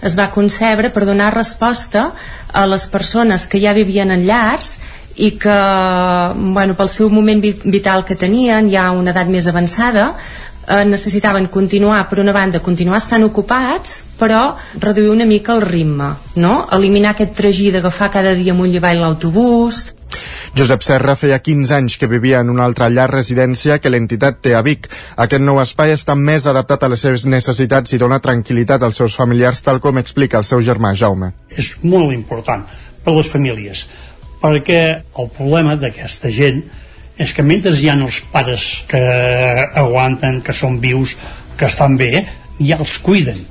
es 0.02 0.18
va 0.20 0.32
concebre 0.34 0.92
per 0.92 1.06
donar 1.10 1.34
resposta 1.36 2.12
a 2.52 2.66
les 2.68 2.88
persones 2.92 3.48
que 3.48 3.62
ja 3.64 3.74
vivien 3.74 4.12
en 4.12 4.26
llars 4.28 4.80
i 5.16 5.32
que, 5.40 5.58
bueno, 6.36 6.76
pel 6.78 6.90
seu 6.90 7.10
moment 7.10 7.42
vital 7.42 8.06
que 8.06 8.16
tenien, 8.16 8.70
ja 8.72 8.88
a 8.88 8.96
una 8.96 9.12
edat 9.12 9.28
més 9.28 9.48
avançada, 9.48 10.12
eh, 10.68 10.84
necessitaven 10.86 11.48
continuar, 11.48 12.08
per 12.10 12.20
una 12.20 12.32
banda, 12.32 12.60
continuar 12.60 13.02
estant 13.02 13.24
ocupats, 13.24 14.04
però 14.20 14.56
reduir 14.80 15.10
una 15.10 15.26
mica 15.26 15.54
el 15.54 15.62
ritme, 15.62 16.14
no? 16.36 16.68
Eliminar 16.72 17.16
aquest 17.16 17.36
tragí 17.36 17.72
d'agafar 17.72 18.12
cada 18.12 18.36
dia 18.36 18.54
amunt 18.54 18.72
i 18.72 18.78
avall 18.78 19.02
l'autobús, 19.02 19.88
Josep 20.52 20.84
Serra 20.84 21.16
feia 21.16 21.38
15 21.40 21.76
anys 21.78 21.96
que 21.96 22.10
vivia 22.12 22.42
en 22.44 22.50
una 22.52 22.66
altra 22.68 22.90
llar 22.92 23.08
residència 23.12 23.78
que 23.80 23.92
l'entitat 23.92 24.42
té 24.44 24.52
a 24.58 24.62
Vic. 24.66 24.90
Aquest 25.16 25.44
nou 25.44 25.62
espai 25.64 25.94
està 25.96 26.16
més 26.20 26.48
adaptat 26.52 26.84
a 26.84 26.90
les 26.92 27.04
seves 27.06 27.24
necessitats 27.24 27.96
i 27.96 28.00
dona 28.02 28.20
tranquil·litat 28.20 28.84
als 28.84 29.00
seus 29.00 29.16
familiars, 29.16 29.64
tal 29.64 29.80
com 29.80 30.02
explica 30.02 30.42
el 30.42 30.48
seu 30.48 30.60
germà 30.60 30.92
Jaume. 31.00 31.32
És 31.56 31.72
molt 31.84 32.12
important 32.12 32.68
per 33.06 33.16
les 33.16 33.32
famílies, 33.32 33.86
perquè 34.42 34.82
el 35.22 35.32
problema 35.38 35.76
d'aquesta 35.80 36.32
gent 36.34 36.62
és 37.22 37.34
que 37.38 37.46
mentre 37.46 37.74
hi 37.78 37.90
ha 37.90 37.98
els 37.98 38.22
pares 38.34 38.68
que 38.90 39.02
aguanten, 39.84 40.42
que 40.42 40.56
són 40.58 40.80
vius, 40.82 41.14
que 41.58 41.68
estan 41.70 41.98
bé, 42.00 42.26
ja 42.60 42.80
els 42.82 42.98
cuiden. 43.04 43.44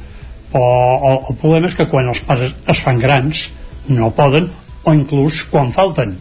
Però 0.50 0.72
el, 1.10 1.20
el 1.30 1.38
problema 1.38 1.70
és 1.70 1.76
que 1.78 1.86
quan 1.90 2.10
els 2.10 2.24
pares 2.26 2.56
es 2.66 2.82
fan 2.82 2.98
grans 2.98 3.48
no 3.88 4.10
poden 4.16 4.50
o 4.82 4.96
inclús 4.96 5.44
quan 5.50 5.70
falten 5.74 6.16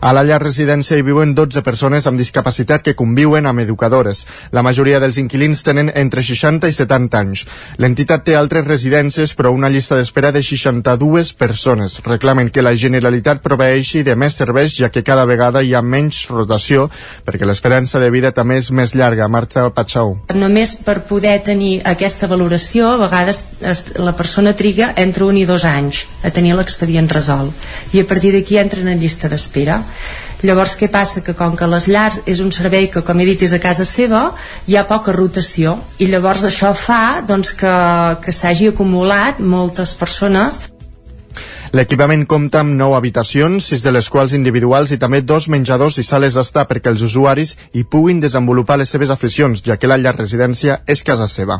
a 0.00 0.12
la 0.12 0.24
llar 0.24 0.40
residència 0.42 0.98
hi 0.98 1.04
viuen 1.06 1.34
12 1.34 1.62
persones 1.66 2.06
amb 2.06 2.20
discapacitat 2.20 2.82
que 2.84 2.94
conviuen 2.94 3.46
amb 3.46 3.60
educadores. 3.60 4.24
La 4.52 4.62
majoria 4.62 5.00
dels 5.00 5.18
inquilins 5.22 5.62
tenen 5.66 5.90
entre 5.94 6.22
60 6.22 6.68
i 6.68 6.76
70 6.76 7.20
anys. 7.20 7.44
L'entitat 7.78 8.24
té 8.26 8.36
altres 8.36 8.66
residències, 8.66 9.34
però 9.34 9.52
una 9.54 9.70
llista 9.72 9.98
d'espera 9.98 10.32
de 10.32 10.42
62 10.42 11.32
persones. 11.34 12.00
Reclamen 12.04 12.50
que 12.50 12.62
la 12.62 12.74
Generalitat 12.76 13.42
proveeixi 13.42 14.04
de 14.04 14.16
més 14.16 14.36
serveis, 14.36 14.76
ja 14.76 14.90
que 14.92 15.04
cada 15.06 15.24
vegada 15.24 15.62
hi 15.62 15.74
ha 15.74 15.82
menys 15.82 16.26
rotació, 16.30 16.88
perquè 17.24 17.48
l'esperança 17.48 18.00
de 18.02 18.10
vida 18.10 18.32
també 18.32 18.58
és 18.60 18.70
més 18.70 18.94
llarga. 18.94 19.28
Marta 19.28 19.66
Patxau. 19.74 20.18
Només 20.36 20.76
per 20.84 21.00
poder 21.08 21.38
tenir 21.46 21.80
aquesta 21.88 22.28
valoració, 22.30 22.92
a 22.92 23.00
vegades 23.00 23.42
es, 23.60 23.82
la 23.96 24.12
persona 24.16 24.52
triga 24.54 24.92
entre 25.00 25.24
un 25.24 25.38
i 25.40 25.46
dos 25.48 25.64
anys 25.64 26.04
a 26.22 26.30
tenir 26.34 26.54
l'expedient 26.58 27.08
resolt. 27.10 27.52
I 27.92 28.04
a 28.04 28.08
partir 28.08 28.34
d'aquí 28.34 28.58
entren 28.60 28.88
en 28.92 29.00
llista 29.00 29.30
d'espera 29.32 29.63
Llavors, 30.44 30.74
què 30.76 30.90
passa? 30.92 31.22
Que 31.24 31.32
com 31.38 31.54
que 31.56 31.68
les 31.70 31.88
llars 31.88 32.20
és 32.28 32.42
un 32.44 32.52
servei 32.52 32.90
que, 32.92 33.00
com 33.06 33.20
he 33.20 33.28
dit, 33.30 33.46
és 33.46 33.54
a 33.56 33.60
casa 33.62 33.86
seva, 33.88 34.26
hi 34.68 34.76
ha 34.76 34.84
poca 34.88 35.14
rotació 35.16 35.78
i 35.98 36.10
llavors 36.12 36.44
això 36.44 36.74
fa 36.76 37.22
doncs, 37.26 37.54
que, 37.56 37.74
que 38.24 38.32
s'hagi 38.32 38.68
acumulat 38.74 39.40
moltes 39.40 39.96
persones 39.96 40.60
L'equipament 41.74 42.20
compta 42.30 42.60
amb 42.62 42.76
9 42.78 42.94
habitacions, 42.94 43.66
6 43.72 43.82
de 43.82 43.92
les 43.96 44.06
quals 44.06 44.34
individuals 44.36 44.92
i 44.94 44.98
també 45.02 45.24
dos 45.26 45.48
menjadors 45.50 45.98
i 45.98 46.04
sales 46.06 46.36
d'estar 46.38 46.68
perquè 46.70 46.92
els 46.92 47.02
usuaris 47.02 47.56
hi 47.74 47.82
puguin 47.82 48.20
desenvolupar 48.22 48.78
les 48.78 48.94
seves 48.94 49.10
aficions, 49.10 49.64
ja 49.66 49.74
que 49.74 49.90
la 49.90 49.98
llar 49.98 50.14
residència 50.14 50.84
és 50.86 51.02
casa 51.02 51.26
seva. 51.26 51.58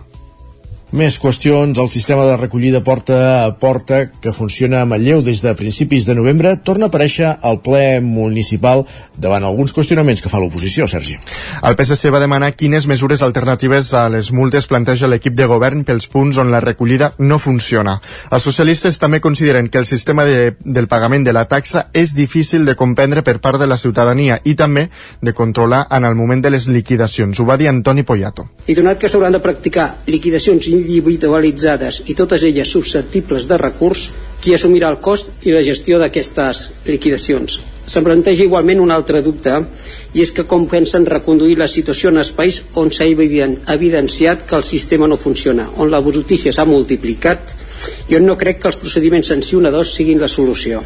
Més 0.95 1.17
qüestions. 1.19 1.75
El 1.75 1.89
sistema 1.91 2.23
de 2.23 2.37
recollida 2.39 2.79
porta 2.87 3.17
a 3.43 3.49
porta, 3.59 4.13
que 4.23 4.31
funciona 4.33 4.79
a 4.81 4.87
Manlleu 4.87 5.25
des 5.27 5.41
de 5.43 5.51
principis 5.59 6.05
de 6.07 6.15
novembre, 6.15 6.53
torna 6.63 6.87
a 6.87 6.93
aparèixer 6.93 7.33
al 7.43 7.59
ple 7.67 7.99
municipal 7.99 8.85
davant 9.19 9.43
alguns 9.43 9.75
qüestionaments 9.75 10.23
que 10.23 10.31
fa 10.31 10.39
l'oposició, 10.39 10.87
Sergi. 10.87 11.17
El 11.67 11.75
PSC 11.75 12.13
va 12.15 12.21
demanar 12.23 12.53
quines 12.55 12.87
mesures 12.87 13.25
alternatives 13.27 13.91
a 13.91 14.05
les 14.07 14.31
multes 14.31 14.69
planteja 14.71 15.11
l'equip 15.11 15.35
de 15.35 15.49
govern 15.51 15.83
pels 15.83 16.07
punts 16.13 16.39
on 16.39 16.53
la 16.55 16.61
recollida 16.63 17.11
no 17.19 17.41
funciona. 17.43 17.97
Els 18.31 18.47
socialistes 18.47 19.03
també 19.03 19.19
consideren 19.19 19.73
que 19.75 19.83
el 19.83 19.91
sistema 19.91 20.23
de, 20.23 20.55
del 20.63 20.87
pagament 20.87 21.27
de 21.27 21.35
la 21.35 21.49
taxa 21.51 21.89
és 21.93 22.15
difícil 22.15 22.63
de 22.71 22.77
comprendre 22.79 23.27
per 23.27 23.41
part 23.41 23.59
de 23.59 23.67
la 23.67 23.81
ciutadania 23.83 24.39
i 24.45 24.55
també 24.55 24.87
de 25.21 25.35
controlar 25.35 25.89
en 25.91 26.07
el 26.07 26.15
moment 26.15 26.47
de 26.47 26.55
les 26.55 26.71
liquidacions. 26.71 27.43
Ho 27.43 27.51
va 27.51 27.59
dir 27.59 27.73
Antoni 27.73 28.07
Poyato. 28.07 28.47
I 28.71 28.79
donat 28.79 29.03
que 29.03 29.11
s'hauran 29.11 29.35
de 29.35 29.43
practicar 29.43 29.91
liquidacions 30.07 30.71
individualitzades 30.85 32.03
i 32.07 32.15
totes 32.15 32.45
elles 32.45 32.71
susceptibles 32.71 33.49
de 33.49 33.59
recurs, 33.61 34.09
qui 34.41 34.55
assumirà 34.55 34.91
el 34.93 35.01
cost 35.01 35.47
i 35.49 35.55
la 35.55 35.63
gestió 35.65 35.99
d'aquestes 35.99 36.67
liquidacions. 36.87 37.61
Se'm 37.85 38.05
planteja 38.05 38.45
igualment 38.45 38.81
un 38.81 38.93
altre 38.93 39.23
dubte 39.25 39.57
i 40.15 40.23
és 40.23 40.31
que 40.35 40.47
com 40.51 40.69
pensen 40.71 41.07
reconduir 41.11 41.59
la 41.59 41.69
situació 41.69 42.13
en 42.15 42.23
espais 42.23 42.63
on 42.81 42.93
s'ha 42.95 43.07
evidenciat 43.07 44.47
que 44.49 44.57
el 44.57 44.65
sistema 44.65 45.11
no 45.11 45.21
funciona, 45.21 45.69
on 45.77 45.91
la 45.91 46.01
brutícia 46.01 46.53
s'ha 46.55 46.67
multiplicat 46.69 47.55
jo 48.09 48.21
no 48.21 48.37
crec 48.39 48.61
que 48.61 48.69
els 48.69 48.79
procediments 48.81 49.31
sancionadors 49.33 49.95
siguin 49.97 50.21
la 50.21 50.29
solució. 50.29 50.83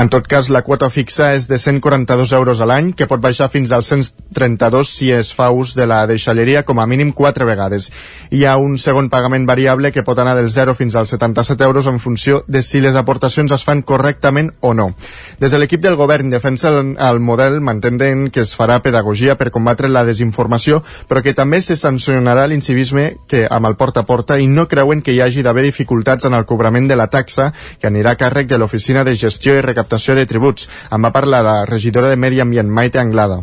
En 0.00 0.08
tot 0.12 0.26
cas, 0.28 0.48
la 0.52 0.62
quota 0.64 0.88
fixa 0.90 1.32
és 1.36 1.46
de 1.48 1.58
142 1.60 2.32
euros 2.32 2.60
a 2.60 2.68
l'any, 2.68 2.92
que 2.96 3.08
pot 3.08 3.20
baixar 3.20 3.50
fins 3.52 3.72
als 3.72 3.90
132 3.92 4.92
si 4.96 5.10
es 5.12 5.32
fa 5.36 5.50
ús 5.52 5.74
de 5.76 5.86
la 5.88 6.02
deixalleria 6.08 6.64
com 6.68 6.80
a 6.80 6.86
mínim 6.86 7.12
4 7.12 7.46
vegades. 7.48 7.90
Hi 8.30 8.44
ha 8.46 8.56
un 8.56 8.78
segon 8.78 9.10
pagament 9.12 9.46
variable 9.48 9.92
que 9.92 10.04
pot 10.06 10.18
anar 10.18 10.34
del 10.38 10.50
0 10.50 10.74
fins 10.78 10.96
als 10.96 11.12
77 11.12 11.64
euros 11.64 11.86
en 11.86 12.00
funció 12.00 12.42
de 12.48 12.62
si 12.62 12.80
les 12.80 12.96
aportacions 12.96 13.52
es 13.52 13.64
fan 13.64 13.82
correctament 13.82 14.52
o 14.60 14.72
no. 14.74 14.92
Des 15.40 15.52
de 15.52 15.60
l'equip 15.60 15.82
del 15.84 15.96
govern 16.00 16.30
defensa 16.32 16.72
el, 16.72 16.96
el 16.96 17.20
model 17.20 17.60
mantenen 17.60 18.30
que 18.32 18.46
es 18.46 18.56
farà 18.56 18.71
pedagogia 18.80 19.36
per 19.36 19.50
combatre 19.50 19.90
la 19.92 20.04
desinformació, 20.08 20.82
però 21.08 21.22
que 21.22 21.34
també 21.36 21.60
se 21.60 21.76
sancionarà 21.76 22.46
l'incivisme 22.48 23.06
que 23.28 23.44
amb 23.50 23.68
el 23.68 23.76
porta 23.76 24.00
a 24.00 24.08
porta 24.08 24.38
i 24.38 24.48
no 24.48 24.68
creuen 24.68 25.02
que 25.02 25.12
hi 25.12 25.20
hagi 25.20 25.42
d'haver 25.42 25.66
dificultats 25.68 26.24
en 26.24 26.34
el 26.34 26.46
cobrament 26.46 26.88
de 26.88 26.96
la 26.96 27.10
taxa 27.12 27.52
que 27.78 27.90
anirà 27.90 28.16
a 28.16 28.20
càrrec 28.20 28.48
de 28.48 28.58
l'Oficina 28.58 29.04
de 29.04 29.16
Gestió 29.16 29.56
i 29.58 29.64
Recaptació 29.64 30.14
de 30.16 30.26
Tributs. 30.26 30.68
En 30.90 31.02
va 31.04 31.12
parlar 31.12 31.42
la 31.44 31.64
regidora 31.66 32.08
de 32.08 32.16
Medi 32.16 32.40
Ambient, 32.40 32.70
Maite 32.70 32.98
Anglada. 32.98 33.42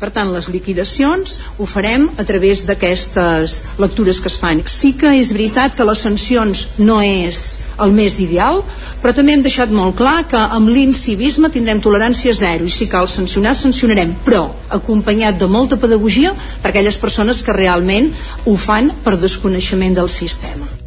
Per 0.00 0.08
tant, 0.08 0.30
les 0.32 0.48
liquidacions 0.48 1.36
ho 1.60 1.66
farem 1.68 2.06
a 2.16 2.24
través 2.24 2.62
d'aquestes 2.64 3.56
lectures 3.82 4.20
que 4.20 4.30
es 4.32 4.38
fan. 4.40 4.62
Sí 4.64 4.94
que 4.96 5.12
és 5.18 5.32
veritat 5.36 5.76
que 5.76 5.84
les 5.84 6.00
sancions 6.06 6.62
no 6.78 7.02
és 7.04 7.60
el 7.84 7.92
més 7.96 8.16
ideal, 8.24 8.62
però 9.02 9.12
també 9.16 9.36
hem 9.36 9.44
deixat 9.44 9.72
molt 9.76 9.98
clar 10.00 10.24
que 10.32 10.40
amb 10.40 10.72
l'incivisme 10.72 11.52
tindrem 11.52 11.84
tolerància 11.84 12.32
zero 12.36 12.64
i 12.64 12.72
si 12.72 12.88
cal 12.88 13.08
sancionar, 13.12 13.54
sancionarem, 13.56 14.16
però 14.24 14.46
acompanyat 14.80 15.40
de 15.40 15.52
molta 15.52 15.80
pedagogia 15.80 16.32
per 16.62 16.72
aquelles 16.72 17.00
persones 17.00 17.44
que 17.44 17.56
realment 17.56 18.12
ho 18.46 18.56
fan 18.56 18.92
per 19.04 19.18
desconeixement 19.20 20.00
del 20.00 20.08
sistema. 20.08 20.79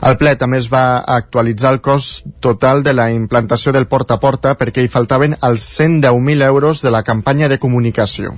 Al 0.00 0.16
ple 0.20 0.34
també 0.36 0.58
es 0.60 0.68
va 0.72 0.98
actualitzar 1.16 1.72
el 1.74 1.80
cost 1.80 2.26
total 2.40 2.82
de 2.82 2.92
la 2.94 3.10
implantació 3.12 3.72
del 3.72 3.86
porta 3.86 4.18
a 4.18 4.20
porta 4.20 4.56
perquè 4.58 4.84
hi 4.84 4.92
faltaven 4.92 5.38
els 5.48 5.64
110.000 5.80 6.44
euros 6.50 6.82
de 6.82 6.92
la 6.92 7.02
campanya 7.02 7.48
de 7.48 7.58
comunicació. 7.58 8.34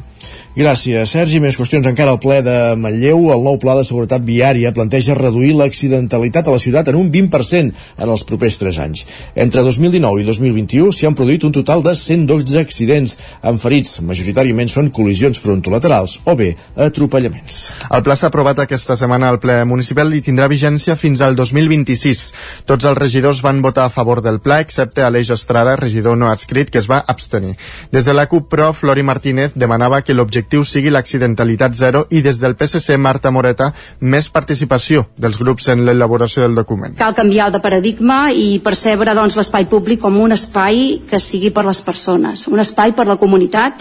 Gràcies, 0.59 1.13
Sergi. 1.13 1.39
Més 1.39 1.55
qüestions 1.55 1.87
encara 1.87 2.11
al 2.15 2.19
ple 2.23 2.41
de 2.43 2.57
Manlleu. 2.75 3.29
El 3.35 3.45
nou 3.45 3.59
pla 3.63 3.77
de 3.79 3.85
seguretat 3.87 4.25
viària 4.27 4.73
planteja 4.75 5.15
reduir 5.15 5.53
l'accidentalitat 5.55 6.49
a 6.49 6.55
la 6.55 6.59
ciutat 6.59 6.89
en 6.91 6.99
un 6.99 7.13
20% 7.15 7.73
en 7.99 8.13
els 8.15 8.25
propers 8.27 8.59
3 8.59 8.81
anys. 8.83 9.05
Entre 9.39 9.63
2019 9.63 10.23
i 10.23 10.27
2021 10.27 10.91
s'hi 10.95 11.07
han 11.07 11.17
produït 11.19 11.47
un 11.47 11.55
total 11.55 11.85
de 11.87 11.95
112 11.95 12.59
accidents 12.59 13.19
amb 13.43 13.63
ferits. 13.63 14.01
Majoritàriament 14.03 14.73
són 14.73 14.91
col·lisions 14.95 15.39
frontolaterals 15.45 16.19
o 16.27 16.35
bé 16.39 16.55
atropellaments. 16.75 17.61
El 17.95 18.03
pla 18.07 18.17
s'ha 18.19 18.33
aprovat 18.33 18.65
aquesta 18.65 18.97
setmana 18.99 19.31
al 19.31 19.39
ple 19.43 19.61
municipal 19.69 20.11
i 20.15 20.25
tindrà 20.25 20.49
vigència 20.51 20.99
fins 20.99 21.23
al 21.23 21.39
2026. 21.39 22.25
Tots 22.67 22.89
els 22.89 22.99
regidors 22.99 23.45
van 23.47 23.63
votar 23.63 23.87
a 23.87 23.95
favor 23.95 24.25
del 24.25 24.41
pla, 24.43 24.61
excepte 24.65 25.07
Aleix 25.07 25.31
Estrada, 25.35 25.77
regidor 25.77 26.19
no 26.19 26.33
adscrit, 26.33 26.71
que 26.71 26.83
es 26.83 26.91
va 26.91 27.05
abstenir. 27.07 27.55
Des 27.93 28.05
de 28.09 28.15
la 28.17 28.27
CUP, 28.27 28.49
però, 28.51 28.73
Flori 28.73 29.05
Martínez 29.07 29.55
demanava 29.55 30.03
que 30.03 30.15
l'objectiu 30.15 30.28
l'objectiu 30.29 30.65
sigui 30.69 30.91
l'accidentalitat 30.93 31.73
zero 31.73 32.05
i 32.13 32.21
des 32.21 32.37
del 32.39 32.55
PSC, 32.55 32.99
Marta 33.01 33.31
Moreta, 33.33 33.71
més 34.01 34.29
participació 34.29 35.07
dels 35.17 35.39
grups 35.41 35.71
en 35.73 35.87
l'elaboració 35.87 36.45
del 36.45 36.59
document. 36.59 36.99
Cal 37.01 37.17
canviar 37.17 37.49
de 37.55 37.63
paradigma 37.65 38.29
i 38.29 38.61
percebre 38.61 39.17
doncs, 39.17 39.39
l'espai 39.41 39.65
públic 39.73 40.03
com 40.05 40.21
un 40.21 40.37
espai 40.37 41.01
que 41.09 41.21
sigui 41.23 41.49
per 41.51 41.65
les 41.65 41.81
persones, 41.81 42.45
un 42.53 42.61
espai 42.61 42.93
per 42.93 43.09
la 43.09 43.17
comunitat 43.17 43.81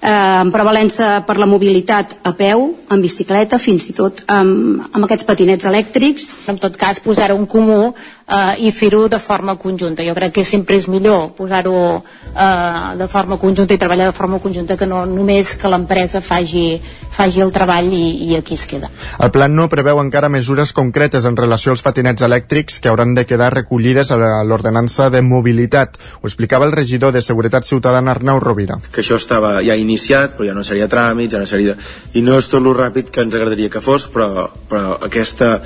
eh, 0.00 0.10
amb 0.10 0.52
prevalença 0.54 1.20
per 1.26 1.38
la 1.38 1.46
mobilitat 1.46 2.16
a 2.26 2.34
peu, 2.34 2.66
en 2.90 3.02
bicicleta, 3.02 3.58
fins 3.62 3.86
i 3.90 3.94
tot 3.96 4.24
amb, 4.26 4.88
amb 4.90 5.06
aquests 5.06 5.26
patinets 5.28 5.70
elèctrics. 5.70 6.32
En 6.50 6.58
tot 6.62 6.76
cas, 6.76 7.00
posar-ho 7.04 7.38
en 7.38 7.46
comú 7.46 7.94
eh, 8.28 8.66
i 8.66 8.72
fer-ho 8.72 9.06
de 9.08 9.18
forma 9.18 9.56
conjunta. 9.56 10.04
Jo 10.04 10.14
crec 10.14 10.34
que 10.38 10.44
sempre 10.44 10.76
és 10.76 10.88
millor 10.90 11.32
posar-ho 11.36 11.76
eh, 11.96 12.96
de 12.98 13.08
forma 13.08 13.38
conjunta 13.38 13.74
i 13.74 13.80
treballar 13.80 14.10
de 14.10 14.16
forma 14.16 14.40
conjunta 14.42 14.76
que 14.76 14.86
no 14.86 15.04
només 15.06 15.54
que 15.56 15.70
l'empresa 15.70 16.20
faci, 16.20 16.80
faci 17.10 17.42
el 17.44 17.52
treball 17.54 17.92
i, 17.92 18.04
i 18.30 18.36
aquí 18.36 18.54
es 18.58 18.66
queda. 18.66 18.90
El 19.22 19.32
plan 19.34 19.54
no 19.54 19.68
preveu 19.72 20.00
encara 20.02 20.30
mesures 20.32 20.72
concretes 20.76 21.26
en 21.26 21.38
relació 21.38 21.72
als 21.72 21.84
patinets 21.86 22.26
elèctrics 22.26 22.80
que 22.80 22.90
hauran 22.90 23.14
de 23.14 23.26
quedar 23.26 23.52
recollides 23.54 24.10
a 24.12 24.18
l'ordenança 24.44 25.10
de 25.10 25.22
mobilitat. 25.22 25.96
Ho 26.20 26.26
explicava 26.26 26.66
el 26.66 26.74
regidor 26.74 27.14
de 27.14 27.22
Seguretat 27.22 27.64
Ciutadana 27.64 28.12
Arnau 28.12 28.40
Rovira. 28.40 28.80
Que 28.92 29.02
això 29.04 29.20
estava 29.20 29.56
ja 29.64 29.76
iniciat, 29.78 30.36
però 30.36 30.50
ja 30.50 30.56
no 30.56 30.64
seria 30.66 30.90
tràmit, 30.90 31.32
ja 31.32 31.42
no 31.42 31.46
seria... 31.46 31.76
I 32.16 32.22
no 32.24 32.38
és 32.40 32.48
tot 32.48 32.62
lo 32.64 32.72
ràpid 32.76 33.10
que 33.12 33.22
ens 33.24 33.34
agradaria 33.34 33.70
que 33.72 33.82
fos, 33.84 34.06
però, 34.12 34.48
però 34.68 34.96
aquesta, 35.04 35.60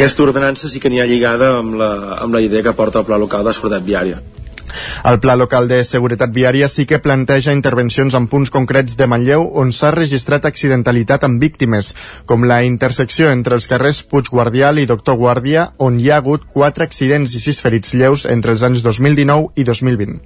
aquesta 0.00 0.22
ordenança 0.24 0.70
sí 0.72 0.80
que 0.80 0.88
n'hi 0.88 1.02
ha 1.02 1.04
lligada 1.04 1.58
amb 1.58 1.74
la, 1.76 1.90
amb 2.24 2.32
la 2.32 2.40
idea 2.40 2.64
que 2.64 2.72
porta 2.72 3.02
el 3.02 3.04
Pla 3.04 3.18
Local 3.20 3.44
de 3.44 3.52
Seguretat 3.52 3.84
Viària. 3.84 4.22
El 5.04 5.18
Pla 5.20 5.34
Local 5.36 5.68
de 5.68 5.82
Seguretat 5.84 6.32
Viària 6.32 6.70
sí 6.72 6.86
que 6.88 7.02
planteja 7.04 7.52
intervencions 7.52 8.16
en 8.16 8.28
punts 8.32 8.48
concrets 8.54 8.96
de 8.96 9.08
Manlleu 9.10 9.44
on 9.60 9.74
s'ha 9.76 9.90
registrat 9.92 10.48
accidentalitat 10.48 11.26
amb 11.28 11.44
víctimes, 11.44 11.92
com 12.24 12.48
la 12.48 12.62
intersecció 12.64 13.28
entre 13.28 13.60
els 13.60 13.68
carrers 13.68 14.00
Puig 14.00 14.32
Guardial 14.32 14.80
i 14.80 14.88
Doctor 14.88 15.20
Guàrdia, 15.20 15.68
on 15.76 16.00
hi 16.00 16.08
ha 16.08 16.20
hagut 16.22 16.48
quatre 16.56 16.88
accidents 16.88 17.36
i 17.36 17.44
sis 17.44 17.60
ferits 17.60 17.92
lleus 17.92 18.24
entre 18.24 18.56
els 18.56 18.64
anys 18.64 18.80
2019 18.86 19.52
i 19.60 19.68
2020. 19.68 20.20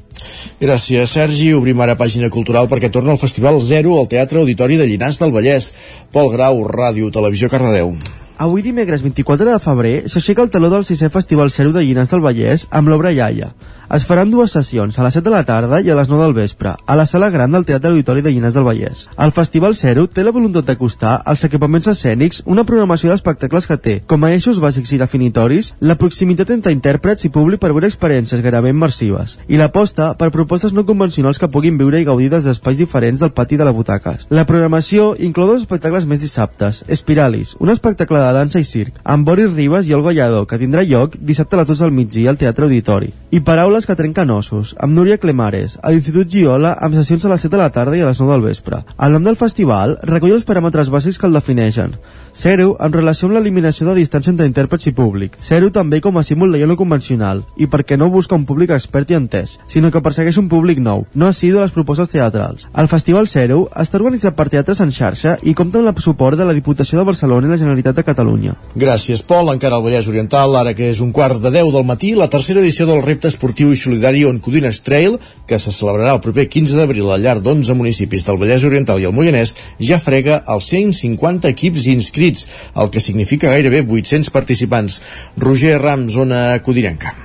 Gràcies, 0.62 1.18
Sergi. 1.18 1.50
Obrim 1.58 1.82
ara 1.82 1.98
pàgina 1.98 2.30
cultural 2.30 2.70
perquè 2.70 2.94
torna 2.94 3.18
el 3.18 3.22
Festival 3.26 3.58
Zero 3.58 3.98
al 3.98 4.12
Teatre 4.12 4.44
Auditori 4.44 4.78
de 4.78 4.86
Llinars 4.86 5.18
del 5.18 5.34
Vallès. 5.34 5.72
Pol 6.14 6.30
Grau, 6.36 6.62
Ràdio, 6.70 7.10
Televisió, 7.10 7.50
Cardedeu. 7.50 7.96
Avui 8.36 8.64
dimecres 8.66 9.02
24 9.04 9.46
de 9.46 9.58
febrer 9.62 10.08
s'aixeca 10.10 10.42
el 10.42 10.48
taló 10.50 10.66
del 10.72 10.82
sisè 10.82 11.06
Festival 11.06 11.52
Zero 11.54 11.70
de 11.70 11.84
Llinars 11.84 12.10
del 12.10 12.22
Vallès 12.24 12.64
amb 12.74 12.90
l'obra 12.90 13.12
Iaia. 13.14 13.52
Es 13.90 14.06
faran 14.08 14.30
dues 14.30 14.52
sessions, 14.52 14.98
a 14.98 15.04
les 15.04 15.14
7 15.14 15.24
de 15.28 15.32
la 15.34 15.44
tarda 15.44 15.80
i 15.84 15.90
a 15.90 15.96
les 15.96 16.08
9 16.08 16.24
del 16.24 16.34
vespre, 16.34 16.72
a 16.86 16.96
la 16.96 17.04
sala 17.06 17.28
gran 17.30 17.52
del 17.52 17.66
Teatre 17.68 17.90
Auditori 17.90 18.22
de 18.22 18.32
Llinars 18.32 18.54
del 18.54 18.64
Vallès. 18.64 19.08
El 19.18 19.32
Festival 19.32 19.74
Zero 19.76 20.06
té 20.08 20.24
la 20.24 20.32
voluntat 20.32 20.64
d'acostar 20.64 21.18
als 21.24 21.44
equipaments 21.44 21.90
escènics 21.92 22.42
una 22.46 22.64
programació 22.64 23.10
d'espectacles 23.10 23.68
que 23.68 23.76
té, 23.76 23.94
com 24.06 24.24
a 24.24 24.32
eixos 24.32 24.60
bàsics 24.62 24.94
i 24.94 24.98
definitoris, 24.98 25.74
la 25.80 25.98
proximitat 26.00 26.50
entre 26.50 26.72
intèrprets 26.72 27.28
i 27.28 27.32
públic 27.34 27.60
per 27.60 27.72
veure 27.74 27.90
experiències 27.90 28.42
gairebé 28.42 28.72
immersives, 28.72 29.36
i 29.48 29.60
l'aposta 29.60 30.14
per 30.16 30.30
propostes 30.32 30.72
no 30.72 30.86
convencionals 30.88 31.38
que 31.38 31.50
puguin 31.52 31.78
viure 31.78 32.00
i 32.00 32.08
gaudir 32.08 32.30
des 32.32 32.44
d'espais 32.48 32.78
diferents 32.80 33.20
del 33.20 33.34
pati 33.36 33.60
de 33.60 33.68
la 33.68 33.76
butaques. 33.76 34.26
La 34.30 34.46
programació 34.48 35.12
inclou 35.18 35.52
dos 35.52 35.60
espectacles 35.60 36.08
més 36.08 36.22
dissabtes, 36.24 36.84
Espiralis, 36.88 37.54
un 37.60 37.70
espectacle 37.70 38.18
de 38.18 38.32
dansa 38.32 38.60
i 38.60 38.64
circ, 38.64 38.96
amb 39.04 39.28
Boris 39.28 39.52
Ribas 39.52 39.86
i 39.86 39.94
Olga 39.94 40.16
Lladó, 40.16 40.46
que 40.46 40.58
tindrà 40.58 40.82
lloc 40.88 41.18
dissabte 41.20 41.56
a 41.56 41.62
les 41.62 41.68
2 41.68 41.84
del 41.84 41.92
migdia 41.92 42.30
al 42.32 42.40
Teatre 42.40 42.64
Auditori, 42.64 43.12
i 43.30 43.40
Paraules 43.74 43.88
que 43.90 43.96
trenquen 43.98 44.30
ossos, 44.30 44.68
amb 44.78 44.94
Núria 44.94 45.16
Clemares, 45.18 45.72
a 45.82 45.90
l'Institut 45.90 46.28
Giola, 46.30 46.76
amb 46.86 46.94
sessions 46.94 47.24
a 47.26 47.32
les 47.32 47.42
7 47.42 47.56
de 47.56 47.58
la 47.58 47.72
tarda 47.74 47.96
i 47.98 48.04
a 48.04 48.06
les 48.06 48.20
9 48.22 48.30
del 48.30 48.44
vespre. 48.46 48.78
El 49.02 49.16
nom 49.16 49.24
del 49.26 49.34
festival 49.40 49.96
recull 50.06 50.36
els 50.36 50.46
paràmetres 50.46 50.92
bàsics 50.94 51.18
que 51.18 51.26
el 51.26 51.34
defineixen. 51.34 51.96
Zero 52.34 52.72
en 52.82 52.92
relació 52.92 53.28
amb 53.28 53.36
l'eliminació 53.36 53.86
de 53.86 53.94
distància 54.00 54.32
entre 54.32 54.48
intèrprets 54.48 54.88
i 54.90 54.92
públic. 54.92 55.36
Zero 55.38 55.70
també 55.70 56.00
com 56.02 56.16
a 56.18 56.24
símbol 56.26 56.50
de 56.50 56.58
lleno 56.58 56.74
convencional, 56.76 57.44
i 57.54 57.68
perquè 57.70 57.94
no 57.96 58.10
busca 58.10 58.34
un 58.34 58.42
públic 58.44 58.72
expert 58.74 59.12
i 59.12 59.18
entès, 59.18 59.58
sinó 59.70 59.92
que 59.94 60.02
persegueix 60.02 60.38
un 60.42 60.48
públic 60.50 60.80
nou, 60.82 61.04
no 61.14 61.28
assidu 61.30 61.60
a 61.60 61.68
les 61.68 61.74
propostes 61.76 62.10
teatrals. 62.10 62.66
El 62.74 62.90
Festival 62.90 63.28
Zero 63.30 63.68
està 63.70 64.00
organitzat 64.00 64.34
per 64.34 64.48
Teatres 64.50 64.82
en 64.82 64.90
xarxa 64.90 65.36
i 65.46 65.54
compta 65.54 65.78
amb 65.78 65.92
el 65.92 66.02
suport 66.02 66.38
de 66.38 66.48
la 66.48 66.56
Diputació 66.56 66.98
de 66.98 67.06
Barcelona 67.06 67.46
i 67.46 67.52
la 67.52 67.60
Generalitat 67.60 68.00
de 68.00 68.06
Catalunya. 68.06 68.56
Gràcies, 68.74 69.22
Pol. 69.22 69.52
Encara 69.54 69.78
al 69.78 69.86
Vallès 69.86 70.10
Oriental, 70.10 70.56
ara 70.58 70.74
que 70.74 70.90
és 70.90 70.98
un 71.04 71.12
quart 71.14 71.38
de 71.38 71.54
10 71.54 71.70
del 71.76 71.86
matí, 71.86 72.14
la 72.18 72.30
tercera 72.32 72.60
edició 72.64 72.88
del 72.90 73.04
repte 73.06 73.30
esportiu 73.30 73.70
i 73.70 73.78
solidari 73.78 74.24
On 74.26 74.42
Codines 74.42 74.82
Trail, 74.82 75.20
que 75.46 75.60
se 75.62 75.70
celebrarà 75.70 76.16
el 76.18 76.22
proper 76.24 76.48
15 76.50 76.80
d'abril 76.80 77.14
al 77.14 77.22
llarg 77.22 77.46
d'11 77.46 77.78
municipis 77.78 78.26
del 78.26 78.40
Vallès 78.42 78.66
Oriental 78.66 78.98
i 78.98 79.06
el 79.06 79.14
Moianès, 79.14 79.54
ja 79.78 80.00
frega 80.02 80.42
els 80.50 80.66
150 80.74 81.48
equips 81.54 81.86
inscrits, 81.92 82.23
el 82.30 82.90
que 82.90 83.00
significa 83.00 83.52
gairebé 83.52 83.84
800 83.84 84.30
participants. 84.30 85.00
Roger 85.36 85.80
Rams, 85.80 86.12
zona 86.12 86.62
codinenca. 86.62 87.23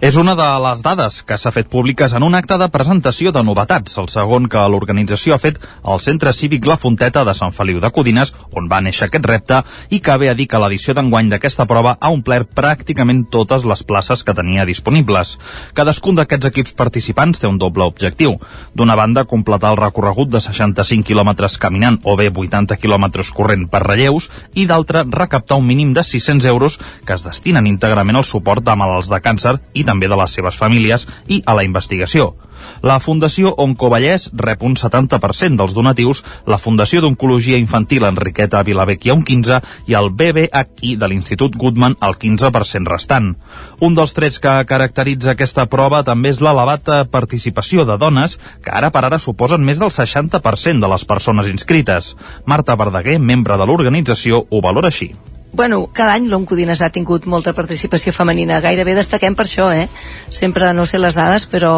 És 0.00 0.14
una 0.14 0.36
de 0.38 0.46
les 0.62 0.78
dades 0.78 1.24
que 1.26 1.34
s'ha 1.34 1.50
fet 1.50 1.66
públiques 1.66 2.12
en 2.14 2.22
un 2.22 2.36
acte 2.38 2.54
de 2.60 2.68
presentació 2.70 3.32
de 3.34 3.40
novetats, 3.42 3.96
el 3.98 4.06
segon 4.12 4.44
que 4.46 4.60
l'organització 4.70 5.34
ha 5.34 5.40
fet 5.42 5.56
al 5.82 5.98
Centre 5.98 6.30
Cívic 6.32 6.68
La 6.70 6.76
Fonteta 6.78 7.24
de 7.26 7.32
Sant 7.34 7.50
Feliu 7.56 7.80
de 7.82 7.90
Codines, 7.90 8.30
on 8.54 8.68
va 8.70 8.78
néixer 8.78 9.08
aquest 9.08 9.26
repte, 9.26 9.58
i 9.90 9.98
que 9.98 10.14
ve 10.22 10.28
a 10.30 10.36
dir 10.38 10.46
que 10.46 10.60
l'edició 10.62 10.94
d'enguany 10.94 11.32
d'aquesta 11.32 11.66
prova 11.66 11.96
ha 11.98 12.10
omplert 12.14 12.52
pràcticament 12.54 13.24
totes 13.32 13.64
les 13.66 13.82
places 13.82 14.22
que 14.22 14.36
tenia 14.38 14.68
disponibles. 14.70 15.34
Cadascun 15.74 16.20
d'aquests 16.20 16.46
equips 16.52 16.78
participants 16.78 17.42
té 17.42 17.50
un 17.50 17.58
doble 17.58 17.82
objectiu. 17.90 18.38
D'una 18.78 18.94
banda, 18.94 19.26
completar 19.26 19.74
el 19.74 19.82
recorregut 19.82 20.30
de 20.30 20.38
65 20.46 21.08
quilòmetres 21.10 21.58
caminant 21.58 21.98
o 22.04 22.14
bé 22.14 22.30
80 22.30 22.78
quilòmetres 22.78 23.34
corrent 23.34 23.66
per 23.66 23.82
relleus, 23.82 24.30
i 24.54 24.70
d'altra, 24.70 25.02
recaptar 25.10 25.58
un 25.58 25.66
mínim 25.66 25.90
de 25.90 26.06
600 26.06 26.46
euros 26.54 26.78
que 27.04 27.18
es 27.18 27.26
destinen 27.26 27.66
íntegrament 27.66 28.22
al 28.22 28.30
suport 28.30 28.62
de 28.62 28.78
malalts 28.78 29.10
de 29.10 29.18
càncer 29.26 29.58
i 29.74 29.87
també 29.88 30.12
de 30.12 30.20
les 30.20 30.36
seves 30.36 30.60
famílies 30.60 31.08
i 31.26 31.40
a 31.46 31.56
la 31.56 31.64
investigació. 31.64 32.34
La 32.82 32.98
Fundació 33.02 33.52
Oncovallès 33.62 34.28
rep 34.34 34.62
un 34.66 34.74
70% 34.78 35.58
dels 35.58 35.74
donatius, 35.76 36.22
la 36.46 36.58
Fundació 36.58 37.02
d'Oncologia 37.02 37.58
Infantil 37.58 38.06
Enriqueta 38.08 38.62
Vilavecchia 38.66 39.14
un 39.14 39.24
15% 39.26 39.88
i 39.90 39.96
el 39.98 40.10
BBHI 40.10 40.96
de 40.98 41.08
l'Institut 41.10 41.56
Goodman 41.58 41.96
el 42.02 42.18
15% 42.18 42.92
restant. 42.92 43.32
Un 43.80 43.96
dels 43.98 44.14
trets 44.14 44.40
que 44.42 44.56
caracteritza 44.68 45.34
aquesta 45.34 45.66
prova 45.70 46.02
també 46.06 46.34
és 46.34 46.42
l'elevada 46.44 47.04
participació 47.10 47.86
de 47.88 47.98
dones, 47.98 48.38
que 48.62 48.74
ara 48.74 48.92
per 48.94 49.04
ara 49.06 49.22
suposen 49.22 49.64
més 49.64 49.82
del 49.82 49.94
60% 49.94 50.84
de 50.84 50.92
les 50.94 51.08
persones 51.08 51.50
inscrites. 51.50 52.14
Marta 52.46 52.76
Verdaguer, 52.76 53.18
membre 53.18 53.58
de 53.58 53.66
l'organització, 53.66 54.46
ho 54.50 54.62
valora 54.62 54.92
així. 54.92 55.12
Bueno, 55.58 55.88
cada 55.92 56.12
any 56.14 56.28
l'Oncodines 56.30 56.78
ha 56.86 56.88
tingut 56.94 57.24
molta 57.26 57.50
participació 57.50 58.12
femenina. 58.14 58.60
Gairebé 58.62 58.92
destaquem 58.94 59.34
per 59.34 59.42
això, 59.48 59.64
eh? 59.74 59.88
Sempre, 60.30 60.68
no 60.70 60.84
sé 60.86 61.00
les 61.02 61.16
dades, 61.18 61.48
però 61.50 61.72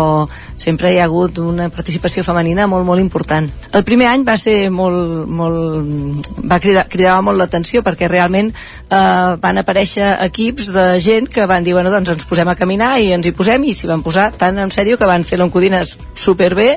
sempre 0.61 0.91
hi 0.93 0.99
ha 1.01 1.07
hagut 1.09 1.39
una 1.41 1.71
participació 1.73 2.21
femenina 2.27 2.67
molt, 2.69 2.85
molt 2.85 3.01
important. 3.01 3.49
El 3.73 3.87
primer 3.89 4.11
any 4.11 4.27
va 4.29 4.35
ser 4.37 4.69
molt... 4.69 5.25
molt 5.25 6.29
va 6.53 6.59
cridar, 6.61 6.85
cridava 6.93 7.25
molt 7.25 7.41
l'atenció 7.41 7.81
perquè 7.87 8.11
realment 8.13 8.53
eh, 8.53 9.33
van 9.41 9.63
aparèixer 9.65 10.13
equips 10.27 10.69
de 10.77 10.85
gent 11.01 11.33
que 11.33 11.49
van 11.49 11.65
dir, 11.65 11.73
bueno, 11.79 11.95
doncs 11.97 12.13
ens 12.19 12.29
posem 12.29 12.53
a 12.53 12.59
caminar 12.61 12.91
i 13.01 13.15
ens 13.17 13.31
hi 13.31 13.33
posem 13.33 13.65
i 13.65 13.73
s'hi 13.73 13.89
van 13.89 14.05
posar 14.05 14.29
tan 14.37 14.61
en 14.61 14.77
sèrio 14.77 15.01
que 15.01 15.09
van 15.09 15.25
fer 15.25 15.41
l'Oncodines 15.41 15.97
superbé 16.13 16.69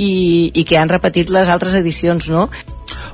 i, 0.00 0.10
i 0.48 0.64
que 0.64 0.80
han 0.80 0.88
repetit 0.88 1.28
les 1.28 1.52
altres 1.52 1.76
edicions, 1.76 2.32
no? 2.32 2.48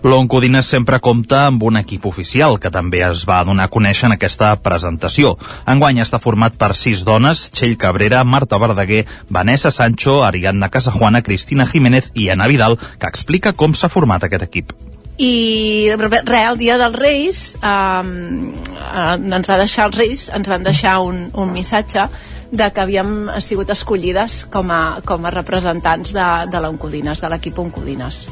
L'Oncodines 0.05 0.69
sempre 0.69 1.01
compta 1.01 1.45
amb 1.49 1.63
un 1.67 1.79
equip 1.81 2.07
oficial 2.07 2.59
que 2.61 2.73
també 2.75 3.03
es 3.07 3.25
va 3.29 3.43
donar 3.45 3.69
a 3.69 3.73
conèixer 3.73 4.09
en 4.11 4.17
aquesta 4.17 4.55
presentació. 4.63 5.35
Enguany 5.71 6.03
està 6.05 6.21
format 6.23 6.59
per 6.61 6.73
sis 6.79 7.05
dones, 7.05 7.49
Txell 7.55 7.77
Cabrera, 7.81 8.25
Marta 8.25 8.59
Verdaguer, 8.59 9.05
Vanessa 9.29 9.71
Sancho, 9.71 10.23
Ariadna 10.25 10.71
Casajuana, 10.71 11.23
Cristina 11.23 11.67
Jiménez 11.67 12.11
i 12.15 12.31
Ana 12.31 12.49
Vidal, 12.49 12.79
que 12.99 13.11
explica 13.11 13.53
com 13.53 13.75
s'ha 13.75 13.93
format 13.93 14.25
aquest 14.25 14.49
equip 14.51 14.77
i 15.17 15.95
res, 15.95 16.25
el 16.27 16.57
dia 16.59 16.77
dels 16.79 16.97
Reis 16.99 17.41
eh, 17.63 18.03
ens 19.15 19.51
va 19.51 19.59
deixar 19.61 19.89
els 19.89 19.99
Reis 19.99 20.25
ens 20.35 20.51
van 20.51 20.65
deixar 20.67 20.99
un, 21.07 21.29
un 21.39 21.53
missatge 21.55 22.09
de 22.57 22.69
que 22.73 22.83
havíem 22.83 23.15
sigut 23.45 23.71
escollides 23.75 24.45
com 24.53 24.71
a, 24.71 25.01
com 25.07 25.27
a 25.27 25.33
representants 25.35 26.13
de, 26.15 26.29
de 26.51 26.63
l'Oncodines, 26.63 27.21
de 27.21 27.31
l'equip 27.33 27.59
Oncodines. 27.59 28.29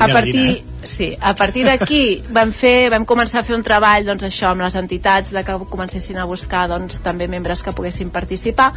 A 0.00 0.08
partir, 0.08 0.46
eh? 0.48 0.86
sí, 0.86 1.10
a 1.20 1.34
partir 1.34 1.66
d'aquí 1.68 2.02
vam, 2.32 2.52
fer, 2.52 2.90
vam 2.94 3.04
començar 3.08 3.42
a 3.42 3.46
fer 3.46 3.56
un 3.56 3.66
treball 3.66 4.08
doncs, 4.08 4.26
això 4.28 4.52
amb 4.52 4.64
les 4.66 4.78
entitats 4.80 5.34
de 5.34 5.44
que 5.44 5.58
comencessin 5.68 6.18
a 6.18 6.26
buscar 6.28 6.66
doncs, 6.70 7.02
també 7.04 7.28
membres 7.28 7.62
que 7.62 7.76
poguessin 7.76 8.10
participar 8.14 8.72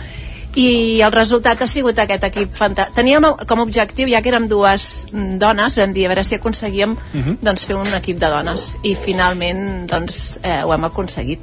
i 0.56 1.00
el 1.00 1.12
resultat 1.14 1.62
ha 1.64 1.68
sigut 1.70 2.00
aquest 2.00 2.26
equip 2.28 2.56
fantàstic. 2.58 2.96
Teníem 2.98 3.28
com 3.48 3.62
a 3.62 3.64
objectiu, 3.64 4.10
ja 4.12 4.22
que 4.22 4.32
érem 4.34 4.50
dues 4.52 5.08
dones, 5.12 5.78
vam 5.80 5.96
dir 5.96 6.06
a 6.06 6.12
veure 6.12 6.26
si 6.28 6.36
aconseguíem 6.36 6.92
uh 6.92 7.18
mhm. 7.18 7.24
-huh. 7.24 7.38
doncs, 7.42 7.66
fer 7.66 7.76
un 7.76 7.94
equip 7.96 8.20
de 8.20 8.28
dones 8.28 8.78
i 8.84 8.96
finalment 8.96 9.88
doncs, 9.88 10.40
eh, 10.44 10.64
ho 10.64 10.74
hem 10.74 10.84
aconseguit. 10.84 11.40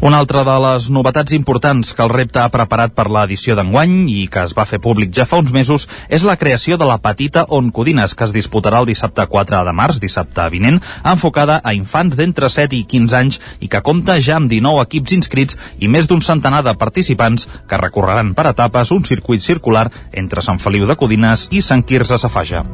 Una 0.00 0.18
altra 0.22 0.42
de 0.46 0.54
les 0.64 0.88
novetats 0.90 1.32
importants 1.36 1.92
que 1.92 2.02
el 2.04 2.12
repte 2.12 2.40
ha 2.42 2.50
preparat 2.52 2.94
per 2.96 3.08
l'edició 3.10 3.56
d'enguany 3.58 3.96
i 4.12 4.26
que 4.32 4.44
es 4.46 4.54
va 4.58 4.66
fer 4.68 4.80
públic 4.82 5.12
ja 5.14 5.26
fa 5.28 5.40
uns 5.42 5.52
mesos 5.54 5.88
és 6.08 6.26
la 6.28 6.36
creació 6.40 6.78
de 6.78 6.88
la 6.88 6.98
petita 7.02 7.44
Oncodines 7.48 8.14
que 8.14 8.26
es 8.26 8.34
disputarà 8.34 8.82
el 8.82 8.90
dissabte 8.90 9.26
4 9.26 9.62
de 9.66 9.74
març, 9.76 10.00
dissabte 10.02 10.48
vinent, 10.52 10.80
enfocada 11.04 11.60
a 11.62 11.74
infants 11.76 12.16
d'entre 12.18 12.50
7 12.50 12.76
i 12.76 12.84
15 12.88 13.18
anys 13.18 13.40
i 13.60 13.68
que 13.72 13.82
compta 13.82 14.18
ja 14.20 14.38
amb 14.40 14.50
19 14.50 14.86
equips 14.86 15.16
inscrits 15.18 15.58
i 15.78 15.88
més 15.88 16.08
d'un 16.10 16.22
centenar 16.22 16.62
de 16.66 16.76
participants 16.78 17.48
que 17.68 17.80
recorreran 17.80 18.34
per 18.34 18.48
etapes 18.52 18.92
un 18.92 19.04
circuit 19.08 19.42
circular 19.42 19.88
entre 20.12 20.42
Sant 20.42 20.60
Feliu 20.62 20.86
de 20.86 20.98
Codines 20.98 21.48
i 21.50 21.62
Sant 21.62 21.86
Quirze 21.86 22.18
Safaja. 22.18 22.66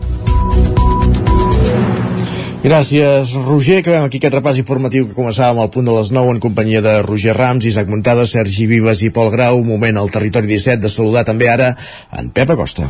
Gràcies, 2.58 3.36
Roger. 3.46 3.78
Acabem 3.78 4.02
aquí 4.02 4.18
aquest 4.18 4.34
repàs 4.34 4.58
informatiu 4.58 5.06
que 5.06 5.14
començàvem 5.14 5.60
al 5.62 5.70
punt 5.70 5.86
de 5.86 5.94
les 5.94 6.10
9 6.10 6.34
en 6.34 6.40
companyia 6.42 6.82
de 6.82 6.96
Roger 7.06 7.36
Rams, 7.36 7.68
Isaac 7.70 7.86
Montada, 7.86 8.26
Sergi 8.26 8.66
Vives 8.66 9.02
i 9.06 9.12
Pol 9.14 9.30
Grau. 9.30 9.60
Un 9.60 9.68
moment 9.68 9.96
al 9.96 10.10
territori 10.10 10.50
17 10.50 10.82
de 10.82 10.90
saludar 10.90 11.22
també 11.28 11.46
ara 11.48 11.76
en 12.18 12.30
Pep 12.34 12.50
Acosta. 12.50 12.88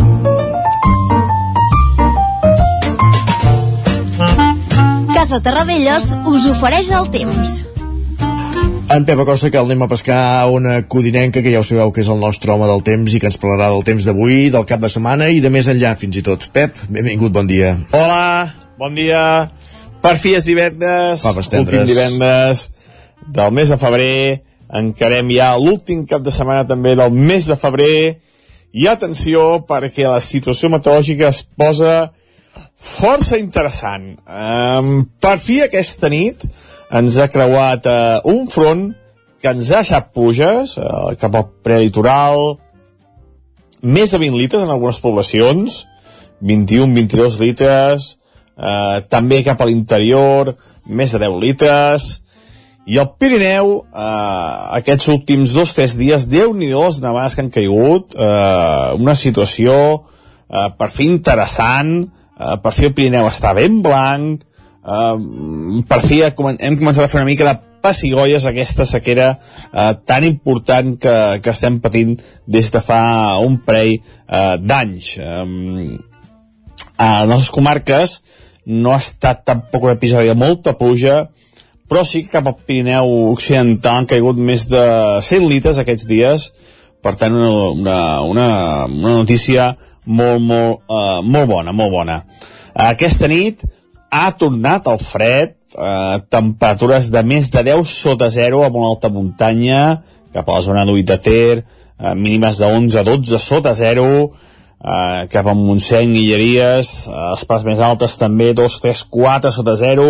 Casa 5.13 5.43
Terradellos 5.45 6.15
us 6.25 6.47
ofereix 6.49 6.89
el 6.97 7.11
temps. 7.13 7.59
En 8.89 9.05
Pep 9.05 9.21
Acosta, 9.21 9.51
que 9.53 9.61
el 9.61 9.69
anem 9.69 9.85
a 9.85 9.91
pescar 9.91 10.21
a 10.39 10.47
una 10.49 10.79
codinenca, 10.89 11.43
que 11.45 11.53
ja 11.53 11.61
ho 11.61 11.67
sabeu 11.67 11.93
que 11.93 12.01
és 12.01 12.09
el 12.09 12.23
nostre 12.23 12.55
home 12.55 12.71
del 12.71 12.81
temps 12.87 13.13
i 13.13 13.21
que 13.21 13.29
ens 13.29 13.37
parlarà 13.37 13.69
del 13.75 13.85
temps 13.85 14.09
d'avui, 14.09 14.49
del 14.55 14.65
cap 14.65 14.81
de 14.81 14.89
setmana 14.89 15.29
i 15.29 15.45
de 15.45 15.53
més 15.53 15.69
enllà 15.69 15.93
fins 16.01 16.17
i 16.17 16.25
tot. 16.25 16.49
Pep, 16.57 16.81
benvingut, 16.89 17.35
bon 17.37 17.51
dia. 17.51 17.77
Hola, 17.93 18.49
bon 18.79 18.95
dia. 18.95 19.49
Per 19.99 20.15
fi 20.23 20.37
és 20.39 20.47
divendres, 20.47 21.25
últim 21.27 21.83
divendres 21.89 22.69
del 23.35 23.51
mes 23.53 23.73
de 23.73 23.79
febrer, 23.81 24.45
encarem 24.79 25.33
ja 25.35 25.51
l'últim 25.59 26.05
cap 26.07 26.23
de 26.23 26.31
setmana 26.35 26.67
també 26.69 26.95
del 26.97 27.11
mes 27.11 27.49
de 27.51 27.57
febrer, 27.59 28.21
i 28.73 28.87
atenció 28.87 29.65
perquè 29.67 30.07
la 30.07 30.21
situació 30.23 30.71
meteorològica 30.71 31.33
es 31.33 31.43
posa 31.43 32.13
força 32.79 33.41
interessant. 33.41 34.13
Um, 34.29 35.09
per 35.19 35.37
fi 35.43 35.63
aquesta 35.65 36.11
nit 36.13 36.45
ens 36.95 37.19
ha 37.19 37.29
creuat 37.33 37.89
uh, 37.91 38.21
un 38.31 38.47
front 38.53 38.93
que 39.43 39.51
ens 39.51 39.73
ha 39.73 39.83
deixat 39.83 40.13
puges 40.15 40.77
uh, 40.79 41.11
cap 41.19 41.35
al 41.35 41.49
prelitoral, 41.67 42.59
més 43.83 44.15
de 44.15 44.23
20 44.23 44.39
litres 44.39 44.63
en 44.63 44.71
algunes 44.75 45.03
poblacions, 45.03 45.83
21-22 46.43 47.39
litres, 47.43 48.13
eh, 48.59 49.05
també 49.09 49.43
cap 49.47 49.61
a 49.63 49.69
l'interior, 49.69 50.55
més 50.89 51.15
de 51.15 51.23
10 51.23 51.39
litres, 51.43 52.09
i 52.89 52.97
el 52.97 53.11
Pirineu, 53.21 53.75
eh, 53.93 54.53
aquests 54.81 55.09
últims 55.13 55.53
dos 55.53 55.75
tres 55.77 55.97
dies, 55.99 56.25
déu 56.29 56.55
nhi 56.57 56.71
les 56.73 57.01
nevades 57.05 57.37
que 57.37 57.45
han 57.45 57.53
caigut, 57.53 58.17
eh, 58.17 58.95
una 58.97 59.15
situació 59.15 59.75
eh, 60.49 60.69
per 60.79 60.91
fi 60.91 61.09
interessant, 61.13 62.09
eh, 62.39 62.57
per 62.63 62.73
fi 62.73 62.89
el 62.89 62.95
Pirineu 62.97 63.29
està 63.29 63.53
ben 63.55 63.83
blanc, 63.85 64.41
eh, 64.81 65.17
per 65.89 66.01
fi 66.07 66.23
hem 66.25 66.79
començat 66.81 67.05
a 67.05 67.13
fer 67.13 67.21
una 67.21 67.29
mica 67.29 67.45
de 67.51 67.59
pessigolles 67.85 68.47
aquesta 68.49 68.89
sequera 68.89 69.29
eh, 69.37 69.93
tan 70.09 70.25
important 70.25 70.97
que, 70.99 71.15
que 71.45 71.53
estem 71.53 71.79
patint 71.85 72.17
des 72.47 72.73
de 72.73 72.83
fa 72.83 73.39
un 73.45 73.61
parell 73.69 73.99
eh, 73.99 74.57
d'anys. 74.59 75.17
Eh, 75.21 75.99
a 76.99 77.09
les 77.23 77.31
nostres 77.31 77.55
comarques 77.55 78.19
no 78.69 78.93
ha 78.93 79.01
estat 79.01 79.45
tampoc 79.49 79.89
un 79.89 79.95
episodi 79.97 80.29
de 80.29 80.37
molta 80.37 80.77
pluja, 80.77 81.27
però 81.89 82.05
sí 82.05 82.23
que 82.25 82.35
cap 82.37 82.49
al 82.51 82.59
Pirineu 82.69 83.09
Occidental 83.33 84.03
han 84.03 84.09
caigut 84.09 84.37
més 84.37 84.67
de 84.69 84.85
100 85.25 85.49
litres 85.49 85.81
aquests 85.81 86.05
dies, 86.09 86.51
per 87.01 87.15
tant 87.17 87.33
una, 87.33 87.51
una, 87.73 87.99
una, 88.29 88.49
una 88.85 89.15
notícia 89.23 89.71
molt, 90.05 90.43
molt, 90.45 90.85
uh, 90.89 91.21
molt 91.25 91.49
bona, 91.49 91.73
molt 91.73 91.95
bona. 91.95 92.19
Aquesta 92.89 93.31
nit 93.31 93.65
ha 94.13 94.29
tornat 94.37 94.87
el 94.89 95.01
fred, 95.03 95.57
eh, 95.77 96.19
temperatures 96.33 97.11
de 97.13 97.23
més 97.27 97.51
de 97.53 97.63
10 97.67 97.91
sota 97.91 98.31
0 98.33 98.63
a 98.65 98.71
molt 98.73 98.95
alta 98.95 99.11
muntanya, 99.13 100.01
cap 100.33 100.49
a 100.49 100.59
la 100.59 100.65
zona 100.65 100.85
d'Ull 100.89 101.05
de 101.05 101.19
Ter, 101.21 101.65
eh, 101.99 102.15
mínimes 102.15 102.61
de 102.61 102.71
11 102.73 103.01
a 103.01 103.05
12 103.05 103.41
sota 103.43 103.75
0, 103.75 104.33
eh, 104.85 105.27
cap 105.33 105.47
a 105.47 105.55
Montseny, 105.55 106.13
Guilleries, 106.15 107.09
a 107.11 107.33
les 107.33 107.45
parts 107.49 107.67
més 107.67 107.83
altes 107.83 108.17
també 108.21 108.53
2, 108.57 108.79
3, 108.85 109.05
4 109.11 109.53
sota 109.55 109.77
0, 109.79 110.09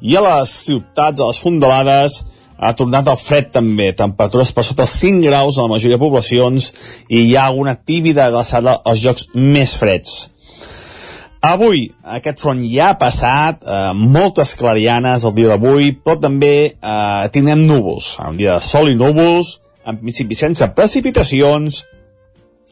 i 0.00 0.16
a 0.16 0.24
les 0.24 0.56
ciutats, 0.66 1.20
a 1.20 1.30
les 1.30 1.40
fondalades, 1.42 2.22
ha 2.56 2.72
tornat 2.76 3.08
el 3.12 3.18
fred 3.20 3.50
també, 3.52 3.90
temperatures 3.96 4.52
per 4.56 4.64
sota 4.64 4.86
els 4.86 4.94
5 5.02 5.26
graus 5.26 5.58
a 5.58 5.66
la 5.66 5.74
majoria 5.74 5.98
de 5.98 6.04
poblacions 6.04 6.70
i 7.08 7.26
hi 7.26 7.34
ha 7.36 7.50
alguna 7.50 7.76
tímida 7.76 8.30
glaçada 8.32 8.78
als 8.84 9.02
jocs 9.02 9.28
més 9.34 9.74
freds. 9.76 10.30
Avui 11.46 11.84
aquest 12.16 12.40
front 12.42 12.62
ja 12.66 12.90
ha 12.90 12.98
passat, 12.98 13.60
eh, 13.62 13.92
moltes 13.94 14.56
clarianes 14.58 15.26
el 15.28 15.34
dia 15.36 15.52
d'avui, 15.52 15.92
però 16.02 16.16
també 16.18 16.54
eh, 16.72 17.28
tindrem 17.32 17.66
núvols, 17.68 18.16
un 18.24 18.40
dia 18.40 18.56
de 18.56 18.64
sol 18.64 18.90
i 18.90 18.96
núvols, 18.96 19.58
en 19.86 20.00
principi 20.00 20.34
sense 20.34 20.66
precipitacions, 20.74 21.84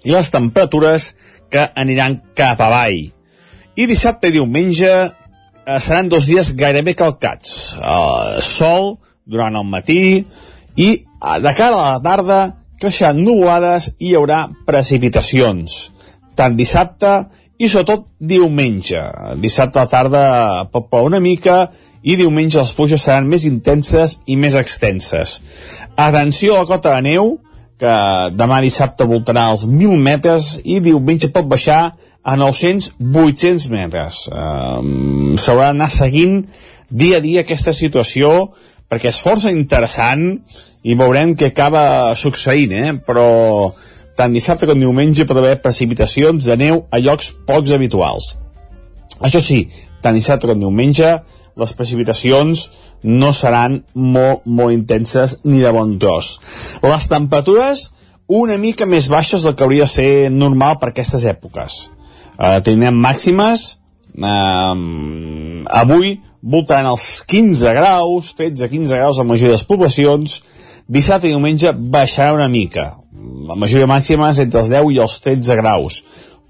i 0.05 0.13
les 0.13 0.31
temperatures 0.31 1.13
que 1.51 1.67
aniran 1.75 2.21
cap 2.37 2.61
avall. 2.61 3.11
I 3.75 3.87
dissabte 3.91 4.31
i 4.31 4.37
diumenge 4.37 4.91
eh, 4.91 5.79
seran 5.81 6.11
dos 6.13 6.29
dies 6.31 6.53
gairebé 6.57 6.95
calcats. 6.99 7.75
Eh, 7.79 8.43
sol 8.45 8.95
durant 9.25 9.57
el 9.57 9.67
matí 9.67 10.03
i 10.77 10.91
eh, 10.91 11.39
de 11.41 11.55
cara 11.57 11.81
a 11.81 11.95
la 11.95 12.03
tarda 12.05 12.43
creixeran 12.81 13.23
nuvolades 13.25 13.95
i 13.99 14.11
hi 14.11 14.15
haurà 14.19 14.45
precipitacions. 14.67 15.89
Tant 16.35 16.57
dissabte 16.59 17.15
i 17.59 17.69
sobretot 17.71 18.09
diumenge. 18.19 19.01
Dissabte 19.41 19.81
a 19.81 19.87
la 19.87 19.91
tarda 19.91 20.25
pot 20.73 20.91
ploure 20.91 21.15
una 21.15 21.23
mica 21.23 21.69
i 22.05 22.19
diumenge 22.21 22.61
les 22.61 22.75
pluges 22.77 23.07
seran 23.07 23.29
més 23.31 23.47
intenses 23.49 24.19
i 24.27 24.37
més 24.37 24.57
extenses. 24.59 25.39
Atenció 25.97 26.57
a 26.57 26.65
la 26.65 26.69
cota 26.69 26.97
de 26.97 27.07
neu, 27.07 27.39
que 27.81 27.95
demà 28.37 28.61
dissabte 28.63 29.07
voltarà 29.09 29.49
als 29.51 29.65
1.000 29.67 29.99
metres 30.01 30.55
i 30.65 30.81
diumenge 30.85 31.33
pot 31.35 31.49
baixar 31.51 31.81
a 32.25 32.37
900-800 32.41 33.67
metres. 33.73 34.21
Um, 34.33 35.35
S'haurà 35.37 35.73
d'anar 35.73 35.91
seguint 35.93 36.45
dia 36.89 37.19
a 37.19 37.25
dia 37.25 37.43
aquesta 37.45 37.75
situació 37.77 38.53
perquè 38.89 39.11
és 39.11 39.21
força 39.21 39.53
interessant 39.53 40.39
i 40.85 40.97
veurem 40.97 41.35
què 41.37 41.51
acaba 41.51 42.15
succeint, 42.17 42.73
eh? 42.73 42.93
però 43.07 43.27
tant 44.17 44.33
dissabte 44.33 44.69
com 44.69 44.79
diumenge 44.79 45.27
pot 45.27 45.41
haver 45.41 45.59
precipitacions 45.65 46.47
de 46.47 46.57
neu 46.61 46.85
a 46.93 47.01
llocs 47.03 47.33
pocs 47.49 47.73
habituals. 47.75 48.35
Això 49.25 49.41
sí, 49.43 49.65
tant 50.05 50.17
dissabte 50.17 50.49
com 50.51 50.61
diumenge 50.61 51.17
les 51.61 51.73
precipitacions 51.77 52.65
no 53.03 53.33
seran 53.37 53.83
molt, 53.95 54.45
molt 54.45 54.75
intenses 54.75 55.41
ni 55.45 55.61
de 55.63 55.73
bon 55.75 55.97
tros. 56.03 56.39
Les 56.83 57.09
temperatures 57.11 57.89
una 58.27 58.57
mica 58.59 58.87
més 58.87 59.09
baixes 59.13 59.45
del 59.45 59.55
que 59.55 59.65
hauria 59.67 59.85
de 59.85 59.93
ser 59.93 60.31
normal 60.33 60.79
per 60.81 60.91
aquestes 60.91 61.27
èpoques. 61.29 61.79
Eh, 62.39 62.61
tindrem 62.65 62.97
màximes, 62.97 63.79
eh, 64.17 64.75
avui 65.85 66.19
voltaran 66.43 66.91
els 66.91 67.23
15 67.29 67.73
graus, 67.77 68.35
13-15 68.37 68.97
graus 68.97 69.19
a 69.19 69.23
la 69.23 69.29
majoria 69.29 69.55
de 69.55 69.59
les 69.59 69.69
poblacions, 69.69 70.43
dissabte 70.89 71.29
i 71.29 71.33
diumenge 71.33 71.73
baixarà 71.73 72.35
una 72.35 72.49
mica, 72.49 72.99
la 73.49 73.57
majoria 73.57 73.89
màxima 73.89 74.31
és 74.33 74.41
entre 74.43 74.61
els 74.61 74.71
10 74.73 74.93
i 74.95 75.01
els 75.05 75.19
13 75.25 75.57
graus. 75.61 76.03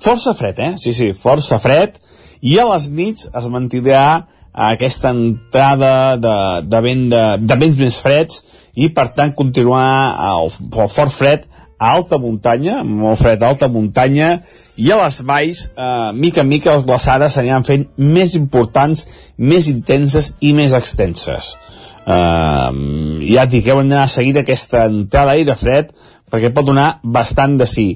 Força 0.03 0.35
fred, 0.35 0.59
eh? 0.59 0.73
Sí, 0.79 0.93
sí, 0.93 1.13
força 1.15 1.59
fred. 1.63 1.99
I 2.45 2.59
a 2.61 2.67
les 2.73 2.91
nits 2.93 3.29
es 3.31 3.47
mantindrà 3.51 4.27
aquesta 4.55 5.11
entrada 5.11 6.17
de, 6.17 6.37
de, 6.71 6.81
vent 6.81 7.09
de, 7.11 7.25
de 7.43 7.57
vents 7.59 7.81
més 7.81 7.99
freds 7.99 8.45
i 8.75 8.89
per 8.95 9.09
tant 9.17 9.35
continuar 9.35 10.15
el, 10.31 10.51
el 10.51 10.91
fort 10.91 11.15
fred 11.15 11.49
a 11.79 11.91
alta 11.91 12.19
muntanya, 12.23 12.83
molt 12.87 13.19
fred 13.21 13.43
a 13.43 13.51
alta 13.51 13.69
muntanya 13.69 14.39
i 14.79 14.91
a 14.91 14.99
les 15.03 15.21
valls, 15.27 15.65
eh, 15.77 16.13
mica 16.15 16.43
en 16.43 16.49
mica 16.49 16.75
les 16.75 16.87
glaçades 16.87 17.35
s'aniran 17.35 17.67
fent 17.67 17.89
més 17.99 18.35
importants, 18.39 19.07
més 19.37 19.69
intenses 19.69 20.35
i 20.41 20.55
més 20.55 20.75
extenses. 20.75 21.55
Eh, 22.07 22.71
ja 23.35 23.45
et 23.45 23.53
dic, 23.53 23.67
heu 23.67 23.83
d'anar 23.83 24.05
a 24.05 24.13
seguir 24.13 24.37
aquesta 24.39 24.87
entrada 24.87 25.33
d'aire 25.33 25.59
fred 25.59 25.91
perquè 26.31 26.51
pot 26.55 26.67
donar 26.67 26.99
bastant 27.03 27.59
de 27.59 27.67
sí. 27.69 27.89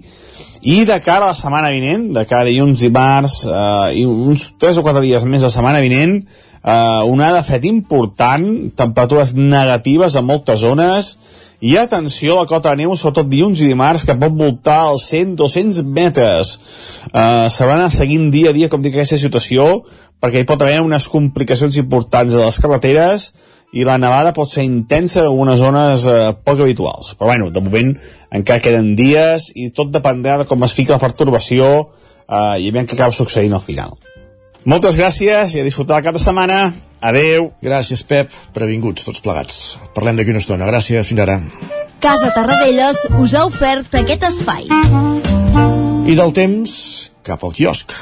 I 0.69 0.83
de 0.85 0.99
cara 1.03 1.29
a 1.29 1.33
la 1.33 1.39
setmana 1.39 1.71
vinent, 1.71 2.09
de 2.15 2.25
cara 2.27 2.43
a 2.43 2.51
dilluns, 2.51 2.83
dimarts, 2.83 3.45
eh, 3.47 4.03
i 4.03 4.05
uns 4.07 4.51
3 4.59 4.81
o 4.81 4.85
4 4.87 5.03
dies 5.07 5.25
més 5.25 5.43
de 5.47 5.51
setmana 5.55 5.83
vinent, 5.83 6.19
eh, 6.19 6.48
una 6.69 7.33
de 7.33 7.43
fred 7.47 7.65
important, 7.65 8.49
temperatures 8.77 9.35
negatives 9.35 10.17
a 10.17 10.23
moltes 10.23 10.61
zones, 10.61 11.15
i 11.61 11.75
atenció 11.77 12.37
a 12.37 12.43
la 12.45 12.47
cota 12.47 12.71
de 12.71 12.85
neu, 12.85 12.95
sobretot 12.95 13.27
dilluns 13.31 13.61
i 13.63 13.67
dimarts, 13.71 14.05
que 14.07 14.15
pot 14.19 14.35
voltar 14.39 14.79
als 14.93 15.09
100-200 15.11 15.83
metres. 15.83 16.53
Eh, 17.11 17.49
se 17.51 17.67
van 17.67 17.83
seguint 17.91 18.31
dia 18.31 18.53
a 18.53 18.57
dia, 18.57 18.69
com 18.71 18.83
dic, 18.83 18.95
aquesta 18.95 19.19
situació, 19.19 19.67
perquè 20.23 20.43
hi 20.43 20.47
pot 20.47 20.63
haver 20.63 20.81
unes 20.85 21.09
complicacions 21.11 21.79
importants 21.83 22.35
a 22.35 22.45
les 22.47 22.61
carreteres, 22.63 23.33
i 23.73 23.85
la 23.85 23.99
nevada 24.01 24.33
pot 24.33 24.49
ser 24.49 24.65
intensa 24.65 25.21
en 25.21 25.27
algunes 25.29 25.59
zones 25.61 26.07
eh, 26.09 26.33
poc 26.45 26.63
habituals. 26.63 27.13
Però 27.19 27.29
bueno, 27.29 27.51
de 27.53 27.61
moment 27.61 27.93
encara 28.33 28.63
queden 28.65 28.95
dies 28.97 29.51
i 29.57 29.69
tot 29.77 29.93
dependrà 29.93 30.39
de 30.41 30.49
com 30.49 30.65
es 30.65 30.73
fica 30.73 30.97
la 30.97 31.03
pertorbació 31.03 31.69
eh, 31.75 32.63
i 32.63 32.71
aviam 32.71 32.87
què 32.89 32.97
acaba 32.97 33.13
succeint 33.13 33.53
al 33.53 33.65
final. 33.65 33.99
Moltes 34.69 34.99
gràcies 35.01 35.55
i 35.57 35.63
a 35.63 35.65
disfrutar 35.65 36.03
el 36.03 36.05
cap 36.05 36.17
de 36.19 36.21
setmana. 36.21 36.59
Adeu. 37.01 37.47
Gràcies, 37.65 38.03
Pep. 38.05 38.35
Previnguts 38.53 39.07
tots 39.07 39.23
plegats. 39.25 39.79
Parlem 39.97 40.19
d'aquí 40.19 40.35
una 40.35 40.43
estona. 40.43 40.69
Gràcies. 40.69 41.09
Fins 41.09 41.23
ara. 41.25 41.39
Casa 42.05 42.29
Tarradellas 42.35 43.01
us 43.17 43.33
ha 43.33 43.47
ofert 43.49 43.97
aquest 43.97 44.29
espai. 44.29 44.69
I 46.05 46.17
del 46.19 46.35
temps, 46.37 46.75
cap 47.25 47.49
al 47.49 47.57
quiosc. 47.57 47.97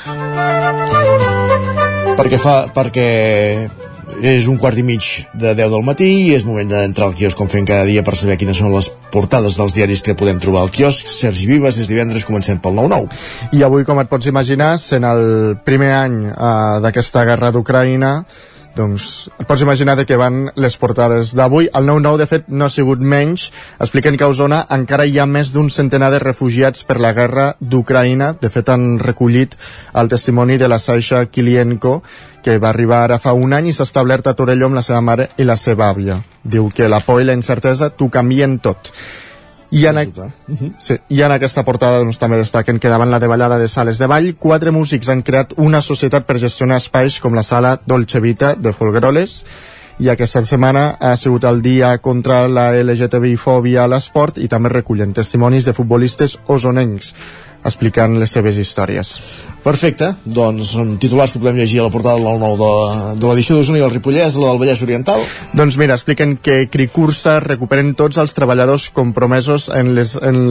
Perquè 2.18 2.42
fa... 2.42 2.56
perquè 2.74 3.06
és 4.22 4.46
un 4.48 4.56
quart 4.56 4.78
i 4.78 4.84
mig 4.86 5.04
de 5.34 5.52
10 5.54 5.70
del 5.72 5.84
matí 5.84 6.06
i 6.26 6.34
és 6.36 6.46
moment 6.48 6.68
d'entrar 6.70 7.10
al 7.10 7.14
quiosc 7.16 7.36
com 7.36 7.48
fem 7.52 7.66
cada 7.68 7.84
dia 7.88 8.04
per 8.06 8.16
saber 8.16 8.38
quines 8.40 8.56
són 8.56 8.72
les 8.72 8.88
portades 9.12 9.58
dels 9.58 9.76
diaris 9.76 10.02
que 10.02 10.16
podem 10.16 10.40
trobar 10.40 10.64
al 10.64 10.72
quiosc. 10.72 11.08
Sergi 11.10 11.48
Vives, 11.50 11.78
és 11.80 11.90
divendres, 11.90 12.24
comencem 12.24 12.60
pel 12.62 12.76
9-9. 12.78 13.08
I 13.56 13.64
avui, 13.66 13.84
com 13.84 14.00
et 14.00 14.10
pots 14.10 14.28
imaginar, 14.28 14.76
sent 14.80 15.04
el 15.04 15.56
primer 15.64 15.92
any 15.98 16.20
uh, 16.32 16.78
d'aquesta 16.84 17.24
guerra 17.28 17.52
d'Ucraïna, 17.52 18.12
doncs 18.76 19.30
et 19.40 19.46
pots 19.48 19.62
imaginar 19.64 19.96
de 19.96 20.04
què 20.04 20.18
van 20.20 20.50
les 20.60 20.76
portades 20.76 21.32
d'avui. 21.36 21.70
El 21.72 21.88
9-9, 21.88 22.20
de 22.20 22.28
fet, 22.28 22.48
no 22.48 22.68
ha 22.68 22.72
sigut 22.72 23.00
menys. 23.00 23.48
Expliquen 23.80 24.18
que 24.20 24.26
a 24.26 24.30
Osona 24.32 24.62
encara 24.76 25.06
hi 25.08 25.18
ha 25.18 25.26
més 25.26 25.52
d'un 25.54 25.70
centenar 25.72 26.10
de 26.12 26.20
refugiats 26.22 26.84
per 26.84 26.98
la 27.00 27.14
guerra 27.16 27.48
d'Ucraïna. 27.60 28.34
De 28.40 28.52
fet, 28.52 28.68
han 28.68 28.98
recollit 29.00 29.56
el 29.96 30.12
testimoni 30.12 30.60
de 30.60 30.68
la 30.68 30.78
Sasha 30.82 31.24
Kilienko, 31.32 32.02
que 32.46 32.60
va 32.62 32.70
arribar 32.70 33.02
ara 33.02 33.18
fa 33.18 33.32
un 33.34 33.56
any 33.56 33.72
i 33.72 33.74
s'ha 33.74 33.82
establert 33.88 34.28
a 34.30 34.36
Torelló 34.38 34.68
amb 34.70 34.78
la 34.78 34.86
seva 34.86 35.00
mare 35.02 35.24
i 35.42 35.44
la 35.44 35.56
seva 35.58 35.88
àvia. 35.90 36.20
Diu 36.46 36.68
que 36.70 36.86
la 36.86 37.00
por 37.02 37.18
i 37.18 37.26
la 37.26 37.34
incertesa 37.34 37.90
t'ho 37.90 38.06
canvien 38.06 38.60
tot. 38.62 38.92
I 39.74 39.88
en, 39.90 39.98
a... 39.98 40.04
sí, 40.78 40.94
I 41.10 41.24
en 41.26 41.34
aquesta 41.34 41.64
portada 41.66 41.98
doncs, 41.98 42.20
també 42.22 42.38
destaquen 42.38 42.78
que 42.78 42.92
davant 42.92 43.10
la 43.10 43.18
davallada 43.18 43.58
de 43.58 43.66
sales 43.68 43.98
de 43.98 44.06
ball, 44.06 44.28
quatre 44.38 44.70
músics 44.70 45.10
han 45.10 45.24
creat 45.26 45.56
una 45.58 45.80
societat 45.82 46.28
per 46.28 46.38
gestionar 46.38 46.78
espais 46.78 47.18
com 47.18 47.34
la 47.34 47.42
sala 47.42 47.74
Dolce 47.82 48.22
Vita 48.22 48.54
de 48.54 48.70
Folgueroles 48.76 49.40
i 49.98 50.12
aquesta 50.12 50.44
setmana 50.46 50.86
ha 51.00 51.16
sigut 51.18 51.48
el 51.50 51.62
dia 51.66 51.96
contra 51.98 52.44
la 52.46 52.68
LGTBI-fòbia 52.78 53.82
a 53.82 53.90
l'esport 53.90 54.38
i 54.38 54.46
també 54.46 54.70
recullen 54.70 55.16
testimonis 55.18 55.66
de 55.66 55.74
futbolistes 55.74 56.38
osonencs 56.46 57.14
explicant 57.66 58.20
les 58.20 58.38
seves 58.38 58.62
històries. 58.62 59.16
Perfecte, 59.66 60.12
doncs 60.30 60.68
són 60.76 60.92
titulars 61.02 61.32
que 61.34 61.40
podem 61.42 61.56
llegir 61.58 61.80
a 61.82 61.88
la 61.88 61.90
portada 61.90 62.20
del 62.22 62.38
9 62.38 62.58
de, 62.60 63.14
de 63.18 63.26
l'edició 63.26 63.56
d'Osona 63.56 63.80
i 63.80 63.82
el 63.82 63.90
Ripollès, 63.90 64.36
la 64.38 64.52
del 64.52 64.60
Vallès 64.60 64.82
Oriental. 64.86 65.24
Doncs 65.58 65.74
mira, 65.80 65.96
expliquen 65.98 66.36
que 66.38 66.68
Cricursa 66.70 67.40
recuperen 67.42 67.90
tots 67.98 68.20
els 68.22 68.36
treballadors 68.36 68.84
compromesos 68.94 69.66
en 69.74 69.90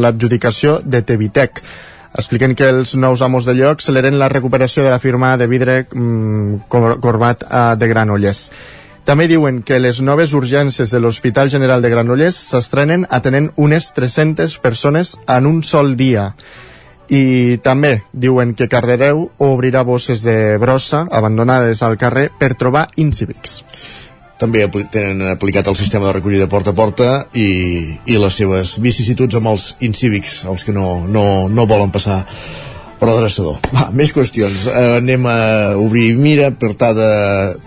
l'adjudicació 0.04 0.82
de 0.84 1.00
Tevitec. 1.08 1.64
Expliquen 2.12 2.58
que 2.60 2.68
els 2.68 2.98
nous 3.00 3.24
amos 3.24 3.48
de 3.48 3.56
lloc 3.56 3.80
celeren 3.88 4.20
la 4.20 4.28
recuperació 4.36 4.84
de 4.84 4.92
la 4.92 5.00
firma 5.00 5.32
de 5.40 5.48
vidre 5.48 5.80
mm, 5.86 6.68
Corbat 6.68 7.48
eh, 7.48 7.64
de 7.80 7.92
Granollers. 7.96 8.46
També 9.08 9.32
diuen 9.32 9.64
que 9.64 9.80
les 9.80 10.04
noves 10.04 10.36
urgències 10.36 10.92
de 10.92 11.00
l'Hospital 11.00 11.48
General 11.56 11.80
de 11.80 11.96
Granollers 11.96 12.44
s'estrenen 12.52 13.08
atenent 13.08 13.54
unes 13.56 13.94
300 13.96 14.60
persones 14.60 15.16
en 15.24 15.48
un 15.48 15.64
sol 15.64 15.96
dia 15.96 16.34
i 17.10 17.58
també 17.64 18.00
diuen 18.12 18.56
que 18.56 18.70
Cardedeu 18.72 19.28
obrirà 19.44 19.84
bosses 19.84 20.24
de 20.26 20.58
brossa 20.62 21.06
abandonades 21.12 21.84
al 21.84 21.98
carrer 22.02 22.30
per 22.40 22.56
trobar 22.56 22.90
incívics. 22.96 23.62
també 24.40 24.66
tenen 24.92 25.22
aplicat 25.32 25.68
el 25.68 25.76
sistema 25.80 26.08
de 26.08 26.14
recollida 26.18 26.48
porta 26.52 26.72
a 26.72 26.76
porta 26.76 27.28
i, 27.34 27.96
i 28.06 28.18
les 28.20 28.36
seves 28.36 28.80
vicissituds 28.84 29.36
amb 29.36 29.48
els 29.48 29.76
incívics, 29.80 30.44
els 30.46 30.66
que 30.68 30.74
no, 30.76 31.06
no, 31.08 31.48
no 31.48 31.66
volen 31.66 31.92
passar 31.92 32.26
per 33.06 33.14
l'adreçador. 33.14 33.60
Va, 33.70 33.86
més 33.94 34.12
qüestions. 34.16 34.66
Eh, 34.72 34.86
anem 34.98 35.28
a 35.30 35.38
obrir 35.78 36.08
mira, 36.18 36.50
portada, 36.58 37.08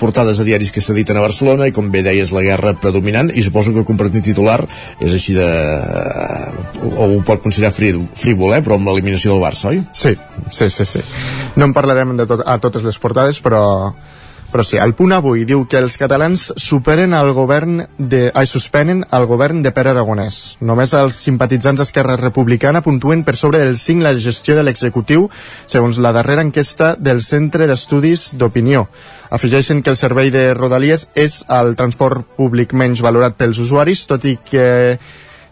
portades 0.01 0.40
a 0.42 0.46
diaris 0.46 0.72
que 0.74 0.83
s'editen 0.83 1.18
a 1.18 1.22
Barcelona 1.22 1.68
i 1.68 1.74
com 1.74 1.92
bé 1.94 2.03
deies 2.07 2.33
la 2.35 2.42
guerra 2.42 2.74
predominant 2.83 3.31
i 3.31 3.44
suposo 3.46 3.74
que 3.77 3.87
compartir 3.87 4.24
titular 4.27 4.59
és 4.98 5.14
així 5.14 5.37
de... 5.38 5.48
o 6.88 7.09
ho 7.14 7.20
pot 7.27 7.42
considerar 7.44 7.70
frívol, 7.74 8.57
eh? 8.57 8.62
però 8.64 8.79
amb 8.79 8.90
l'eliminació 8.90 9.35
del 9.35 9.44
Barça, 9.44 9.70
oi? 9.70 9.83
Sí, 9.94 10.16
sí, 10.51 10.70
sí, 10.74 10.88
sí. 10.96 11.05
No 11.57 11.68
en 11.68 11.77
parlarem 11.77 12.16
de 12.18 12.27
tot, 12.27 12.42
a 12.42 12.59
totes 12.62 12.87
les 12.87 12.98
portades, 12.98 13.38
però 13.44 13.62
però 14.52 14.64
sí, 14.64 14.78
el 14.80 14.94
punt 14.96 15.12
avui 15.12 15.44
diu 15.44 15.66
que 15.68 15.76
els 15.76 15.98
catalans 16.00 16.46
superen 16.56 17.12
el 17.12 17.34
govern 17.37 17.82
de... 17.98 18.30
Ai, 18.32 18.46
suspenen 18.48 19.02
el 19.12 19.26
govern 19.28 19.61
de 19.62 19.72
Pere 19.76 19.92
Aragonès. 19.92 20.56
Només 20.64 20.94
els 20.96 21.18
simpatitzants 21.26 21.82
d'Esquerra 21.82 22.16
Republicana 22.16 22.80
puntuen 22.84 23.26
per 23.26 23.37
sobre 23.37 23.61
del 23.61 23.76
5 23.76 24.06
la 24.06 24.14
gestió 24.16 24.56
de 24.56 24.64
l'executiu, 24.64 25.28
segons 25.66 26.00
la 26.00 26.14
darrera 26.16 26.46
enquesta 26.46 26.94
del 26.96 27.20
Centre 27.20 27.68
d'Estudis 27.68 28.30
d'Opinió. 28.40 28.87
Afegeixen 29.30 29.82
que 29.84 29.92
el 29.92 30.00
servei 30.00 30.32
de 30.32 30.54
Rodalies 30.56 31.11
és 31.14 31.42
el 31.52 31.74
transport 31.76 32.24
públic 32.40 32.72
menys 32.72 33.04
valorat 33.04 33.37
pels 33.37 33.61
usuaris, 33.61 34.06
tot 34.08 34.24
i 34.24 34.38
que 34.40 34.68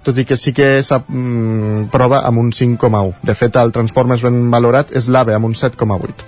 tot 0.06 0.16
i 0.16 0.24
que 0.24 0.36
sí 0.38 0.52
que 0.54 0.78
s'aprova 0.86 2.22
amb 2.24 2.38
un 2.38 2.52
5,1. 2.54 3.16
De 3.26 3.34
fet, 3.34 3.58
el 3.58 3.74
transport 3.74 4.08
més 4.08 4.22
ben 4.22 4.46
valorat 4.52 4.94
és 4.94 5.10
l'AVE, 5.10 5.34
amb 5.34 5.50
un 5.50 5.58
7,8. 5.58 6.22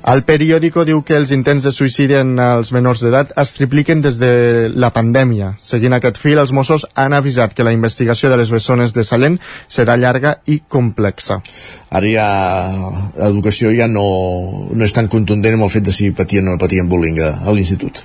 El 0.00 0.22
periòdico 0.24 0.86
diu 0.88 1.02
que 1.04 1.16
els 1.20 1.32
intents 1.36 1.66
de 1.66 1.70
suïcidi 1.76 2.16
en 2.16 2.32
els 2.40 2.70
menors 2.72 3.02
d'edat 3.04 3.34
es 3.40 3.52
tripliquen 3.52 4.00
des 4.00 4.16
de 4.16 4.70
la 4.72 4.88
pandèmia. 4.94 5.52
Seguint 5.60 5.92
aquest 5.92 6.16
fil, 6.16 6.40
els 6.40 6.54
Mossos 6.56 6.86
han 6.96 7.12
avisat 7.12 7.52
que 7.52 7.66
la 7.66 7.74
investigació 7.76 8.30
de 8.32 8.38
les 8.40 8.48
bessones 8.50 8.94
de 8.96 9.04
Sallent 9.04 9.36
serà 9.68 9.98
llarga 10.00 10.38
i 10.48 10.62
complexa. 10.66 11.42
Ara 11.90 12.08
ja 12.08 12.28
l'educació 13.18 13.74
ja 13.76 13.90
no, 13.92 14.06
no 14.72 14.88
és 14.88 14.96
tan 14.96 15.10
contundent 15.12 15.58
amb 15.58 15.68
el 15.68 15.74
fet 15.74 15.84
de 15.84 15.92
si 15.92 16.10
patien 16.16 16.48
o 16.48 16.56
no 16.56 16.62
patien 16.62 16.88
bullying 16.88 17.20
a, 17.20 17.34
a 17.44 17.52
l'institut. 17.52 18.00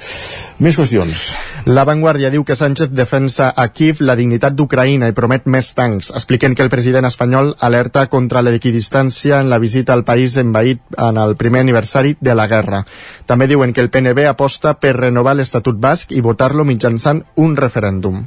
Més 0.59 0.75
qüestions. 0.75 1.23
La 1.65 1.83
Vanguardia 1.87 2.29
diu 2.29 2.43
que 2.45 2.55
Sánchez 2.59 2.91
defensa 2.93 3.49
a 3.55 3.69
Kiev 3.73 4.03
la 4.05 4.17
dignitat 4.19 4.53
d'Ucraïna 4.53 5.07
i 5.09 5.15
promet 5.17 5.47
més 5.49 5.71
tancs, 5.73 6.11
expliquen 6.13 6.53
que 6.55 6.63
el 6.63 6.69
president 6.69 7.07
espanyol 7.07 7.55
alerta 7.65 8.05
contra 8.11 8.43
l'equidistància 8.45 9.39
en 9.39 9.49
la 9.49 9.59
visita 9.63 9.95
al 9.95 10.05
país 10.05 10.37
envaït 10.37 10.83
en 11.01 11.17
el 11.17 11.35
primer 11.39 11.63
aniversari 11.65 11.84
de 12.19 12.35
la 12.35 12.47
guerra. 12.47 12.85
També 13.25 13.47
diuen 13.47 13.73
que 13.73 13.81
el 13.81 13.89
PNB 13.89 14.27
aposta 14.27 14.73
per 14.79 14.95
renovar 14.97 15.35
l'Estatut 15.35 15.77
basc 15.79 16.11
i 16.11 16.21
votar-lo 16.21 16.65
mitjançant 16.65 17.23
un 17.35 17.55
referèndum. 17.55 18.25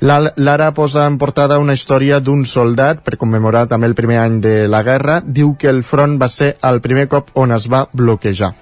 Lara 0.00 0.72
posa 0.72 1.04
en 1.04 1.18
portada 1.20 1.58
una 1.60 1.74
història 1.76 2.22
d'un 2.24 2.46
soldat 2.48 3.02
per 3.04 3.18
commemorar 3.20 3.66
també 3.68 3.86
el 3.90 3.94
primer 3.94 4.16
any 4.22 4.40
de 4.40 4.54
la 4.68 4.80
guerra. 4.82 5.20
Diu 5.20 5.56
que 5.60 5.68
el 5.68 5.82
front 5.84 6.16
va 6.20 6.30
ser 6.32 6.54
el 6.64 6.80
primer 6.80 7.06
cop 7.08 7.28
on 7.34 7.52
es 7.52 7.68
va 7.68 7.86
bloquejar. 7.92 8.54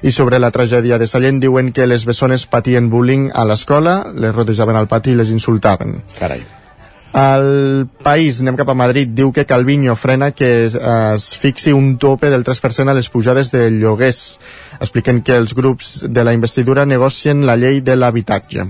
I 0.00 0.12
sobre 0.14 0.38
la 0.38 0.50
tragèdia 0.50 0.96
de 0.98 1.06
Sallent 1.06 1.42
diuen 1.42 1.72
que 1.76 1.86
les 1.86 2.06
bessones 2.08 2.46
patien 2.46 2.88
bullying 2.88 3.28
a 3.34 3.44
l'escola, 3.44 3.98
les 4.14 4.34
rodejaven 4.34 4.80
al 4.80 4.88
pati 4.88 5.12
i 5.12 5.18
les 5.20 5.34
insultaven. 5.34 6.00
Carai. 6.18 6.40
El 7.18 7.88
País, 8.04 8.38
anem 8.42 8.54
cap 8.58 8.68
a 8.70 8.76
Madrid, 8.78 9.10
diu 9.16 9.32
que 9.34 9.46
Calviño 9.48 9.96
frena 9.98 10.30
que 10.30 10.48
es, 10.66 10.74
es 10.78 11.28
fixi 11.40 11.72
un 11.74 11.96
tope 11.98 12.30
del 12.30 12.44
3% 12.46 12.92
a 12.92 12.94
les 12.94 13.08
pujades 13.10 13.50
de 13.50 13.64
lloguers. 13.74 14.20
Expliquen 14.78 15.22
que 15.26 15.34
els 15.40 15.56
grups 15.58 16.04
de 16.06 16.24
la 16.24 16.36
investidura 16.36 16.86
negocien 16.86 17.42
la 17.48 17.56
llei 17.58 17.80
de 17.82 17.96
l'habitatge. 17.96 18.68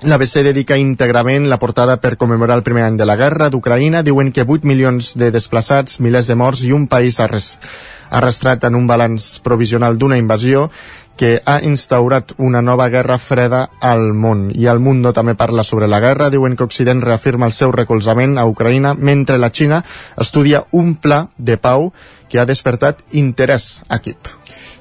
L'ABC 0.00 0.40
dedica 0.46 0.78
íntegrament 0.80 1.44
la 1.52 1.58
portada 1.60 1.98
per 2.00 2.16
commemorar 2.16 2.56
el 2.56 2.64
primer 2.64 2.86
any 2.86 2.96
de 2.96 3.04
la 3.04 3.18
guerra 3.20 3.50
d'Ucraïna. 3.52 4.00
Diuen 4.02 4.32
que 4.32 4.46
8 4.48 4.64
milions 4.64 5.12
de 5.20 5.28
desplaçats, 5.30 6.00
milers 6.00 6.30
de 6.30 6.38
morts 6.40 6.64
i 6.64 6.72
un 6.72 6.86
país 6.88 7.20
arrastrat 7.20 8.64
en 8.64 8.78
un 8.80 8.86
balanç 8.88 9.34
provisional 9.44 10.00
d'una 10.00 10.16
invasió 10.16 10.70
que 11.16 11.42
ha 11.44 11.58
instaurat 11.62 12.32
una 12.38 12.62
nova 12.62 12.88
guerra 12.88 13.18
freda 13.18 13.68
al 13.80 14.14
món. 14.14 14.48
I 14.56 14.70
el 14.72 14.80
Mundo 14.80 15.12
també 15.12 15.34
parla 15.34 15.64
sobre 15.64 15.88
la 15.88 16.00
guerra. 16.00 16.30
Diuen 16.30 16.56
que 16.56 16.64
Occident 16.64 17.02
reafirma 17.04 17.46
el 17.46 17.52
seu 17.52 17.72
recolzament 17.72 18.38
a 18.38 18.46
Ucraïna 18.48 18.94
mentre 18.94 19.38
la 19.38 19.52
Xina 19.52 19.82
estudia 20.16 20.64
un 20.70 20.94
pla 20.96 21.26
de 21.36 21.58
pau 21.58 21.92
que 22.30 22.40
ha 22.40 22.46
despertat 22.46 23.02
interès 23.12 23.82
aquí. 23.88 24.16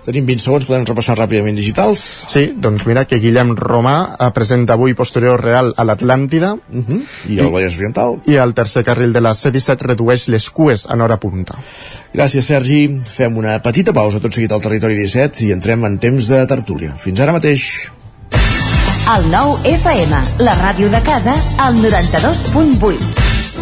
Tenim 0.06 0.26
20 0.26 0.44
segons, 0.44 0.66
podem 0.66 0.86
repassar 0.88 1.18
ràpidament 1.20 1.58
digitals. 1.60 2.02
Sí, 2.32 2.46
doncs 2.56 2.86
mira 2.88 3.04
que 3.10 3.20
Guillem 3.22 3.52
Romà 3.60 4.16
presenta 4.36 4.78
avui 4.78 4.96
posterior 4.98 5.42
real 5.44 5.74
a 5.76 5.86
l'Atlàntida. 5.86 6.54
Uh 6.56 6.84
-huh. 6.88 7.02
I 7.30 7.40
el 7.40 7.52
Vallès 7.52 7.78
Oriental. 7.78 8.20
I 8.26 8.36
el 8.36 8.54
tercer 8.54 8.84
carril 8.84 9.14
de 9.14 9.22
la 9.22 9.36
C-17 9.36 9.78
redueix 9.82 10.28
les 10.28 10.50
cues 10.50 10.88
en 10.90 11.02
hora 11.02 11.20
punta. 11.20 11.56
Gràcies, 12.14 12.42
Sergi. 12.42 13.02
Fem 13.06 13.38
una 13.38 13.62
petita 13.62 13.94
pausa 13.94 14.20
tot 14.20 14.34
seguit 14.34 14.52
al 14.52 14.62
territori 14.62 14.96
17 14.96 15.46
i 15.46 15.52
entrem 15.52 15.86
en 15.86 16.00
temps 16.00 16.28
de 16.28 16.46
tertúlia. 16.46 16.96
Fins 16.96 17.20
ara 17.20 17.32
mateix. 17.32 17.92
El 19.16 19.32
nou 19.32 19.58
FM, 19.64 20.16
la 20.40 20.54
ràdio 20.56 20.90
de 20.90 21.02
casa, 21.02 21.34
al 21.58 21.76
92.8. 21.82 23.29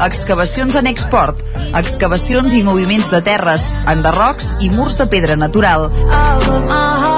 Excavacions 0.00 0.74
en 0.80 0.86
export. 0.88 1.42
Excavacions 1.76 2.54
i 2.56 2.62
moviments 2.64 3.10
de 3.12 3.20
terres, 3.24 3.66
enderrocs 3.90 4.54
i 4.64 4.70
murs 4.72 4.96
de 4.96 5.06
pedra 5.12 5.36
natural. 5.36 5.90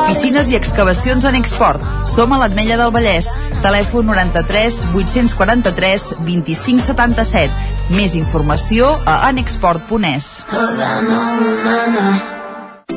Piscines 0.08 0.50
i 0.50 0.58
excavacions 0.58 1.24
en 1.28 1.38
export. 1.38 1.80
Som 2.10 2.34
a 2.34 2.40
l'Atmella 2.42 2.76
del 2.80 2.92
Vallès. 2.94 3.30
Telèfon 3.62 4.10
93 4.10 4.82
843 4.90 6.10
2577. 6.26 7.72
Més 7.94 8.18
informació 8.18 8.92
a 9.06 9.22
anexport.es. 9.30 10.30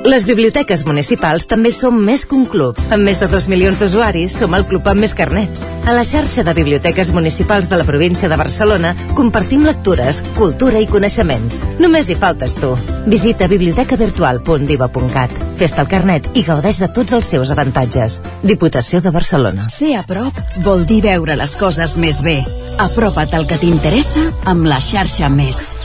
Les 0.03 0.25
biblioteques 0.27 0.83
municipals 0.85 1.47
també 1.47 1.71
som 1.71 1.95
més 1.95 2.25
que 2.27 2.35
un 2.35 2.45
club. 2.49 2.77
Amb 2.91 3.07
més 3.07 3.19
de 3.21 3.29
2 3.31 3.47
milions 3.51 3.79
d'usuaris, 3.79 4.33
som 4.41 4.53
el 4.57 4.65
club 4.67 4.87
amb 4.91 5.01
més 5.05 5.15
carnets. 5.17 5.69
A 5.87 5.95
la 5.95 6.03
xarxa 6.05 6.43
de 6.43 6.53
biblioteques 6.57 7.11
municipals 7.15 7.69
de 7.69 7.79
la 7.79 7.85
província 7.87 8.29
de 8.29 8.37
Barcelona 8.37 8.95
compartim 9.15 9.63
lectures, 9.65 10.23
cultura 10.35 10.81
i 10.81 10.89
coneixements. 10.89 11.63
Només 11.79 12.09
hi 12.09 12.17
faltes 12.19 12.57
tu. 12.59 12.73
Visita 13.07 13.47
bibliotecavirtual.diva.cat. 13.51 15.31
Fes-te 15.55 15.81
el 15.85 15.91
carnet 15.91 16.29
i 16.33 16.43
gaudeix 16.43 16.81
de 16.83 16.89
tots 16.91 17.15
els 17.15 17.31
seus 17.31 17.53
avantatges. 17.55 18.21
Diputació 18.43 19.01
de 19.05 19.13
Barcelona. 19.15 19.69
Ser 19.71 19.95
a 20.01 20.03
prop 20.03 20.33
vol 20.65 20.85
dir 20.89 21.01
veure 21.05 21.37
les 21.39 21.55
coses 21.55 21.95
més 21.97 22.21
bé. 22.25 22.41
Apropa't 22.83 23.37
al 23.37 23.47
que 23.47 23.61
t'interessa 23.61 24.25
amb 24.51 24.67
la 24.67 24.81
xarxa 24.83 25.29
Més. 25.31 25.84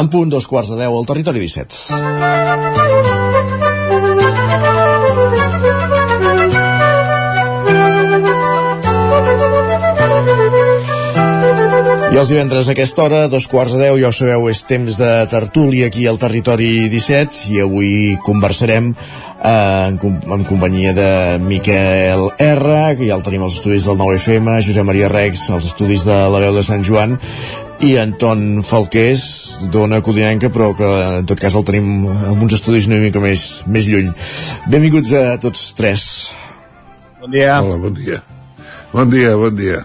En 0.00 0.08
punt 0.10 0.30
dos 0.34 0.48
quarts 0.50 0.72
de 0.74 0.80
deu 0.82 0.96
al 0.98 1.06
territori 1.12 1.44
17. 1.46 2.94
I 12.14 12.16
els 12.20 12.28
divendres 12.30 12.68
a 12.68 12.74
aquesta 12.76 13.02
hora, 13.02 13.20
dos 13.32 13.48
quarts 13.50 13.72
de 13.74 13.80
deu, 13.88 13.96
ja 13.98 14.10
ho 14.10 14.14
sabeu, 14.14 14.44
és 14.50 14.60
temps 14.68 14.98
de 15.00 15.08
tertúlia 15.32 15.88
aquí 15.90 16.04
al 16.06 16.18
territori 16.22 16.86
17 16.92 17.48
i 17.56 17.58
avui 17.64 17.90
conversarem 18.22 18.92
eh, 18.92 19.50
en, 19.88 19.96
com- 19.98 20.20
en 20.36 20.44
companyia 20.46 20.92
de 20.94 21.08
Miquel 21.42 22.28
R, 22.38 22.76
que 23.00 23.08
ja 23.08 23.16
el 23.18 23.24
tenim 23.26 23.42
als 23.46 23.58
estudis 23.58 23.88
del 23.88 23.98
9FM, 23.98 24.52
Josep 24.68 24.86
Maria 24.86 25.10
Rex, 25.10 25.48
als 25.50 25.66
estudis 25.72 26.06
de 26.06 26.20
la 26.30 26.42
veu 26.44 26.54
de 26.54 26.62
Sant 26.66 26.86
Joan, 26.86 27.16
i 27.84 27.96
Anton 28.00 28.62
Falqués, 28.64 29.22
d'Ona 29.72 29.98
Codinenca, 30.04 30.48
però 30.52 30.70
que 30.76 30.88
en 31.20 31.26
tot 31.28 31.40
cas 31.40 31.54
el 31.58 31.64
tenim 31.68 32.06
en 32.08 32.40
uns 32.44 32.54
estudis 32.56 32.86
una 32.88 33.00
mica 33.02 33.20
més, 33.20 33.62
més 33.68 33.88
lluny. 33.90 34.08
Benvinguts 34.72 35.12
a 35.18 35.24
tots 35.42 35.66
tres. 35.76 36.04
Bon 37.20 37.32
dia. 37.34 37.58
Hola, 37.60 37.76
bon 37.82 37.94
dia. 37.98 38.22
Bon 38.94 39.10
dia, 39.10 39.34
bon 39.36 39.56
dia. 39.58 39.82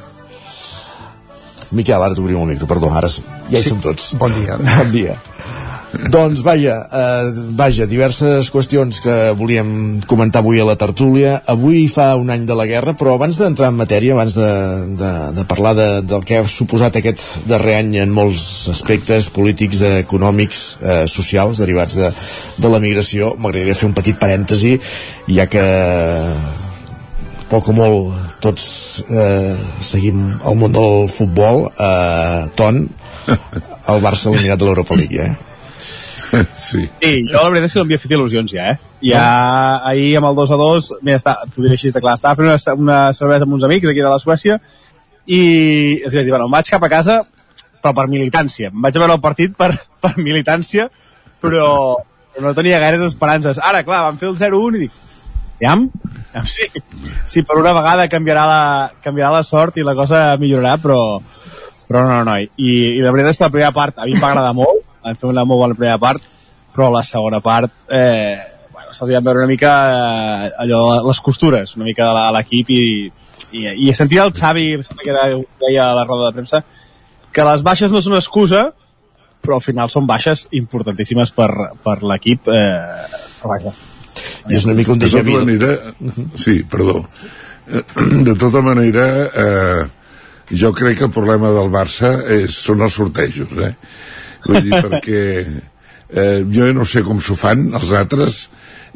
Miquel, 1.76 2.02
ara 2.02 2.16
t'obrim 2.18 2.40
el 2.42 2.48
micro, 2.54 2.68
perdó, 2.70 2.90
ara. 2.96 3.10
Ja 3.10 3.58
hi 3.60 3.64
Sí. 3.64 3.70
som 3.70 3.82
tots. 3.84 4.14
Bon 4.22 4.34
dia. 4.34 4.58
Bon 4.58 4.92
dia. 4.92 5.18
Doncs 6.08 6.42
vaja, 6.46 6.88
eh, 6.92 7.32
vaja, 7.60 7.86
diverses 7.86 8.48
qüestions 8.54 9.02
que 9.04 9.16
volíem 9.36 10.00
comentar 10.08 10.40
avui 10.40 10.60
a 10.60 10.66
la 10.66 10.78
tertúlia. 10.80 11.42
Avui 11.46 11.88
fa 11.92 12.16
un 12.16 12.30
any 12.30 12.46
de 12.48 12.56
la 12.56 12.66
guerra, 12.66 12.94
però 12.96 13.16
abans 13.16 13.38
d'entrar 13.38 13.70
en 13.70 13.76
matèria, 13.76 14.14
abans 14.14 14.36
de, 14.36 14.52
de, 15.00 15.12
de 15.36 15.46
parlar 15.46 15.76
de, 15.76 15.90
del 16.08 16.24
que 16.24 16.40
ha 16.40 16.48
suposat 16.48 16.96
aquest 17.02 17.48
darrer 17.50 17.76
any 17.82 17.98
en 18.00 18.14
molts 18.16 18.70
aspectes 18.72 19.30
polítics, 19.30 19.82
econòmics, 20.06 20.64
eh, 20.80 21.04
socials, 21.08 21.60
derivats 21.60 22.00
de, 22.00 22.14
de 22.58 22.72
la 22.72 22.80
migració, 22.80 23.36
m'agradaria 23.38 23.76
fer 23.76 23.92
un 23.92 23.98
petit 23.98 24.18
parèntesi, 24.20 24.78
ja 25.28 25.50
que 25.52 25.66
poc 27.50 27.68
o 27.72 27.74
molt 27.74 28.40
tots 28.44 28.64
eh, 29.10 29.58
seguim 29.82 30.22
el 30.46 30.58
món 30.60 30.74
del 30.76 31.10
futbol 31.10 31.66
eh, 31.74 32.46
Ton 32.56 32.84
el 33.30 34.04
Barça 34.06 34.30
eliminat 34.30 34.62
de 34.62 34.70
l'Europa 34.70 34.98
League 35.00 35.26
eh? 35.26 35.49
Sí. 36.70 36.84
Sí, 37.02 37.12
jo 37.30 37.40
la 37.42 37.50
veritat 37.50 37.70
és 37.70 37.74
que 37.74 37.80
no 37.80 37.86
m'havia 37.86 38.02
fet 38.04 38.14
il·lusions 38.18 38.54
ja, 38.54 38.74
eh? 38.74 38.92
Ja 39.12 39.24
ahir 39.90 40.12
amb 40.20 40.30
el 40.30 40.38
2 40.38 40.54
a 40.54 40.60
2, 40.60 40.92
mira, 41.08 41.18
està, 41.22 41.36
t'ho 41.50 41.64
diré 41.64 41.78
així 41.78 41.92
de 41.96 42.04
clar, 42.04 42.18
estava 42.20 42.38
fent 42.38 42.50
una, 42.50 42.76
una 42.84 43.00
cervesa 43.18 43.48
amb 43.48 43.58
uns 43.58 43.66
amics 43.68 43.90
aquí 43.90 44.04
de 44.04 44.12
la 44.12 44.22
Suècia 44.22 44.60
i 45.26 45.42
els 46.04 46.14
vaig 46.14 46.26
dir, 46.26 46.34
bueno, 46.36 46.50
vaig 46.52 46.70
cap 46.70 46.86
a 46.86 46.92
casa 46.92 47.22
però 47.80 47.94
per 47.96 48.10
militància. 48.12 48.74
Em 48.74 48.82
vaig 48.84 48.98
a 48.98 49.04
veure 49.04 49.16
el 49.16 49.24
partit 49.24 49.54
per, 49.58 49.72
per 50.04 50.16
militància, 50.20 50.90
però 51.42 51.70
no 52.40 52.56
tenia 52.56 52.80
gaires 52.82 53.06
esperances. 53.08 53.60
Ara, 53.64 53.86
clar, 53.88 54.04
van 54.08 54.20
fer 54.20 54.30
el 54.30 54.38
0-1 54.40 54.80
i 54.80 54.84
dic, 54.86 54.98
Aviam, 55.60 55.90
aviam 56.32 56.46
sí, 56.48 56.70
sí, 57.28 57.42
per 57.44 57.58
una 57.60 57.74
vegada 57.76 58.06
canviarà 58.08 58.46
la, 58.48 58.92
canviarà 59.04 59.34
la 59.34 59.44
sort 59.44 59.76
i 59.76 59.84
la 59.84 59.92
cosa 59.92 60.38
millorarà, 60.40 60.78
però, 60.80 61.00
però 61.90 62.04
no, 62.06 62.14
no, 62.14 62.30
no. 62.30 62.36
I, 62.40 62.76
I 62.96 63.02
la 63.04 63.12
veritat 63.12 63.34
és 63.34 63.40
que 63.42 63.44
la 63.44 63.52
primera 63.52 63.74
part 63.76 64.00
a 64.00 64.08
mi 64.08 64.16
em 64.16 64.24
va 64.24 64.30
agradar 64.32 64.54
molt, 64.56 64.86
vam 65.04 65.16
fer 65.16 65.30
una 65.30 65.46
molt 65.46 65.60
bona 65.64 65.76
primera 65.78 65.98
part, 66.02 66.24
però 66.76 66.90
la 66.94 67.04
segona 67.04 67.40
part, 67.42 67.72
eh, 67.90 68.38
bueno, 68.74 68.94
se'ls 68.94 69.12
van 69.16 69.24
veure 69.24 69.40
una 69.44 69.48
mica 69.52 69.72
eh, 70.48 70.52
allò, 70.66 70.82
les 71.08 71.20
costures, 71.26 71.76
una 71.76 71.86
mica 71.86 72.06
de 72.08 72.14
la- 72.14 72.32
l'equip 72.38 72.70
i, 72.70 72.82
i, 73.52 73.64
i 73.90 73.94
sentir 73.94 74.20
el 74.24 74.34
Xavi, 74.34 74.68
que 75.04 75.10
era, 75.10 75.28
deia 75.62 75.90
a 75.92 75.96
la 75.98 76.06
roda 76.06 76.30
de 76.30 76.36
premsa, 76.40 76.64
que 77.32 77.44
les 77.46 77.62
baixes 77.66 77.92
no 77.92 78.02
són 78.02 78.16
excusa, 78.18 78.68
però 79.42 79.56
al 79.60 79.64
final 79.66 79.90
són 79.90 80.06
baixes 80.10 80.48
importantíssimes 80.52 81.32
per, 81.32 81.50
per 81.84 82.00
l'equip. 82.04 82.48
Eh, 82.52 83.22
però 83.40 83.54
vaja, 83.56 83.72
I 84.50 84.56
és 84.58 84.66
una 84.68 84.74
mica 84.76 84.92
un 84.92 85.00
de 85.00 85.06
déjà 85.08 85.22
tota 85.24 85.32
vu. 85.32 85.40
manera, 85.40 85.94
sí, 86.36 86.60
perdó. 86.70 87.06
De 88.26 88.34
tota 88.36 88.62
manera, 88.66 89.04
eh, 89.30 89.84
jo 90.58 90.72
crec 90.74 90.98
que 90.98 91.06
el 91.06 91.12
problema 91.14 91.52
del 91.54 91.70
Barça 91.70 92.10
és, 92.34 92.56
són 92.66 92.82
els 92.82 92.96
sortejos, 92.98 93.52
eh? 93.62 93.76
Vull 94.46 94.64
dir, 94.66 94.82
perquè 94.86 95.22
eh, 95.44 96.40
jo 96.54 96.72
no 96.74 96.86
sé 96.88 97.04
com 97.06 97.22
s'ho 97.22 97.36
fan 97.40 97.70
els 97.78 97.94
altres, 97.96 98.48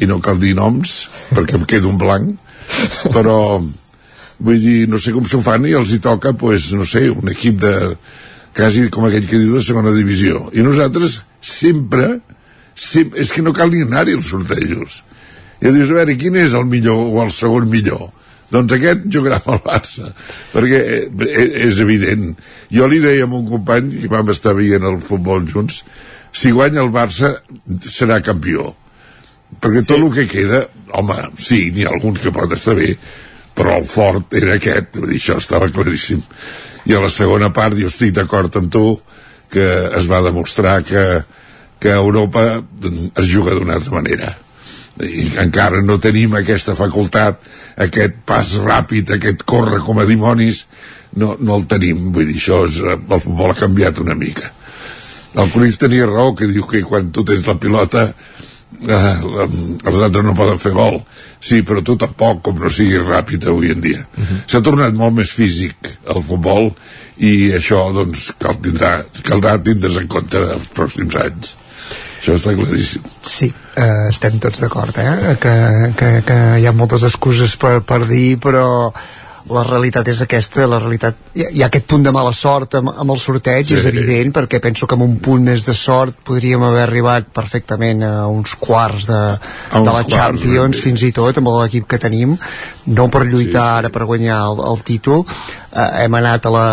i 0.02 0.10
no 0.10 0.20
cal 0.24 0.40
dir 0.42 0.56
noms, 0.58 1.04
perquè 1.34 1.58
em 1.60 1.66
quedo 1.70 1.92
en 1.94 2.00
blanc, 2.02 2.36
però 3.14 3.38
vull 4.44 4.60
dir, 4.60 4.88
no 4.90 5.00
sé 5.00 5.14
com 5.16 5.28
s'ho 5.30 5.42
fan 5.46 5.68
i 5.70 5.76
els 5.78 5.94
hi 5.94 6.02
toca, 6.04 6.34
pues, 6.34 6.72
no 6.76 6.88
sé, 6.90 7.06
un 7.12 7.32
equip 7.32 7.60
de 7.62 7.74
quasi 8.58 8.88
com 8.94 9.08
aquell 9.08 9.28
que 9.30 9.40
diu 9.40 9.56
de 9.58 9.64
segona 9.66 9.94
divisió. 9.96 10.48
I 10.54 10.66
nosaltres 10.66 11.22
sempre, 11.42 12.18
sempre 12.76 13.22
és 13.24 13.32
que 13.34 13.44
no 13.46 13.54
cal 13.56 13.72
ni 13.74 13.84
anar-hi 13.86 14.18
als 14.18 14.30
sortejos. 14.34 15.02
I 15.64 15.72
dius, 15.72 15.90
a 15.94 16.02
veure, 16.02 16.18
quin 16.20 16.36
és 16.42 16.58
el 16.58 16.68
millor 16.70 17.08
o 17.14 17.24
el 17.24 17.32
segon 17.34 17.70
millor? 17.72 18.10
Doncs 18.54 18.76
aquest 18.76 19.08
jugarà 19.10 19.40
amb 19.40 19.56
el 19.56 19.62
Barça, 19.66 20.12
perquè 20.54 20.80
eh, 20.80 21.02
eh, 21.26 21.46
és 21.66 21.80
evident. 21.82 22.34
Jo 22.74 22.90
li 22.90 23.00
deia 23.02 23.26
a 23.26 23.30
un 23.30 23.48
company, 23.50 23.90
que 24.04 24.12
vam 24.12 24.30
estar 24.34 24.54
veient 24.58 24.86
el 24.86 25.00
futbol 25.02 25.48
junts, 25.50 25.82
si 26.34 26.54
guanya 26.54 26.84
el 26.84 26.92
Barça 26.94 27.34
serà 27.82 28.20
campió. 28.26 28.70
Perquè 29.62 29.84
tot 29.86 29.98
el 29.98 30.10
que 30.14 30.28
queda, 30.30 30.64
home, 30.94 31.18
sí, 31.42 31.72
n'hi 31.74 31.88
ha 31.88 31.94
algun 31.94 32.18
que 32.18 32.34
pot 32.34 32.54
estar 32.54 32.78
bé, 32.78 32.92
però 33.58 33.80
el 33.80 33.90
fort 33.90 34.38
era 34.38 34.58
aquest, 34.60 34.94
vull 35.00 35.10
dir, 35.10 35.22
això 35.22 35.40
estava 35.42 35.72
claríssim. 35.74 36.22
I 36.90 36.98
a 36.98 37.02
la 37.02 37.10
segona 37.14 37.50
part 37.56 37.78
jo 37.80 37.90
estic 37.90 38.14
d'acord 38.14 38.54
amb 38.60 38.70
tu 38.74 38.86
que 39.54 39.66
es 39.98 40.10
va 40.10 40.22
demostrar 40.26 40.82
que, 40.86 41.04
que 41.80 41.94
Europa 41.94 42.48
es 42.82 43.30
juga 43.30 43.54
d'una 43.58 43.78
altra 43.78 43.94
manera 44.02 44.34
i 45.02 45.26
encara 45.42 45.82
no 45.82 45.98
tenim 45.98 46.36
aquesta 46.38 46.76
facultat 46.78 47.48
aquest 47.82 48.20
pas 48.30 48.52
ràpid, 48.62 49.16
aquest 49.16 49.42
córrer 49.50 49.82
com 49.82 50.00
a 50.00 50.06
dimonis 50.06 50.66
no, 51.18 51.34
no 51.40 51.58
el 51.58 51.66
tenim. 51.70 52.12
Vull 52.14 52.30
dir, 52.30 52.38
això 52.38 52.64
és, 52.68 52.80
el 52.84 53.24
futbol 53.24 53.54
ha 53.54 53.58
canviat 53.58 54.02
una 54.04 54.16
mica. 54.18 54.52
El 55.34 55.50
Cruyff 55.50 55.80
tenia 55.82 56.06
raó 56.06 56.36
que 56.38 56.50
diu 56.50 56.68
que 56.70 56.84
quan 56.86 57.10
tu 57.14 57.24
tens 57.26 57.48
la 57.50 57.58
pilota 57.58 58.04
eh, 58.06 59.14
els 59.26 59.98
altres 59.98 60.26
no 60.26 60.36
poden 60.38 60.62
fer 60.62 60.76
gol. 60.78 61.02
Sí, 61.42 61.64
però 61.66 61.82
tu 61.82 61.98
tampoc, 61.98 62.44
com 62.46 62.62
no 62.62 62.70
siguis 62.70 63.02
ràpid 63.08 63.50
avui 63.50 63.74
en 63.74 63.82
dia. 63.82 64.04
S'ha 64.46 64.62
tornat 64.62 64.94
molt 64.94 65.18
més 65.18 65.34
físic 65.34 65.90
el 66.14 66.22
futbol 66.22 66.70
i 67.18 67.52
això 67.58 67.88
doncs 67.94 68.30
cal 68.42 68.62
tindrà, 68.62 69.00
caldrà 69.26 69.58
tindre's 69.58 69.98
en 70.02 70.08
compte 70.10 70.38
els 70.54 70.70
pròxims 70.78 71.18
anys 71.26 71.58
això 72.24 72.38
està 72.40 72.56
claríssim 72.56 73.04
Sí, 73.28 73.50
eh, 73.76 74.08
estem 74.10 74.40
tots 74.40 74.64
d'acord, 74.64 74.96
eh? 75.04 75.36
Que, 75.44 75.58
que, 76.00 76.14
que 76.28 76.40
hi 76.62 76.66
ha 76.70 76.72
moltes 76.76 77.04
excuses 77.04 77.58
per, 77.60 77.82
per 77.84 78.06
dir, 78.08 78.38
però 78.40 78.64
la 79.52 79.60
realitat 79.68 80.08
és 80.08 80.22
aquesta, 80.24 80.64
la 80.72 80.78
realitat... 80.80 81.18
Hi 81.36 81.44
ha, 81.44 81.48
hi 81.52 81.64
ha 81.64 81.68
aquest 81.68 81.84
punt 81.92 82.06
de 82.06 82.14
mala 82.16 82.32
sort 82.32 82.78
amb, 82.80 82.94
amb 82.96 83.12
el 83.12 83.18
sorteig, 83.20 83.68
Sí. 83.68 83.76
és 83.76 83.88
evident, 83.90 84.32
perquè 84.38 84.62
penso 84.64 84.88
que 84.88 84.96
amb 84.96 85.04
un 85.04 85.18
punt 85.20 85.44
més 85.44 85.66
de 85.68 85.76
sort 85.76 86.16
podríem 86.24 86.64
haver 86.64 86.86
arribat 86.86 87.28
perfectament 87.36 88.06
a 88.08 88.14
uns 88.32 88.56
quarts 88.62 89.10
de, 89.12 89.20
A 89.20 89.82
uns 89.82 89.90
de 89.90 89.98
la 89.98 90.04
quarts, 90.06 90.14
Champions, 90.16 90.78
ben 90.80 90.86
fins 90.86 91.04
i 91.04 91.12
tot, 91.12 91.42
amb 91.44 91.52
l'equip 91.58 91.90
que 91.92 92.00
tenim, 92.00 92.38
no 92.88 93.10
per 93.12 93.26
lluitar 93.28 93.68
Sí, 93.68 93.74
sí. 93.74 93.82
ara 93.84 93.92
per 93.92 94.08
guanyar 94.08 94.40
el, 94.48 94.64
el 94.72 94.82
títol, 94.88 95.26
eh, 95.76 96.04
hem 96.06 96.16
anat 96.20 96.46
a 96.46 96.52
la, 96.54 96.66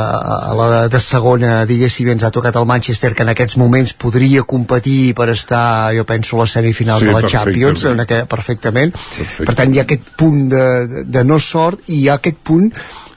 a 0.51 0.55
la 0.55 0.69
de 0.93 1.01
segona 1.01 1.65
diguéssim 1.69 2.09
ens 2.13 2.25
ha 2.25 2.31
tocat 2.31 2.57
el 2.61 2.67
Manchester 2.69 3.15
que 3.15 3.25
en 3.27 3.33
aquests 3.33 3.57
moments 3.61 3.95
podria 3.95 4.43
competir 4.43 5.15
per 5.19 5.29
estar 5.33 5.93
jo 5.97 6.05
penso 6.09 6.37
a 6.37 6.45
les 6.45 6.57
semifinals 6.59 7.03
Sí, 7.05 7.09
de 7.11 7.17
la. 7.17 7.29
Champions 7.29 7.85
en 7.91 8.01
aquest, 8.07 8.29
perfectament. 8.31 8.93
Perfecte. 8.93 9.47
per 9.47 9.55
tant 9.55 9.75
hi 9.75 9.79
ha 9.81 9.87
aquest 9.89 10.11
punt 10.19 10.49
de, 10.53 11.05
de, 11.07 11.25
no 11.25 11.39
sort 11.41 11.81
i 11.89 12.03
hi 12.03 12.09
ha 12.09 12.19
aquest 12.21 12.39
punt 12.45 12.71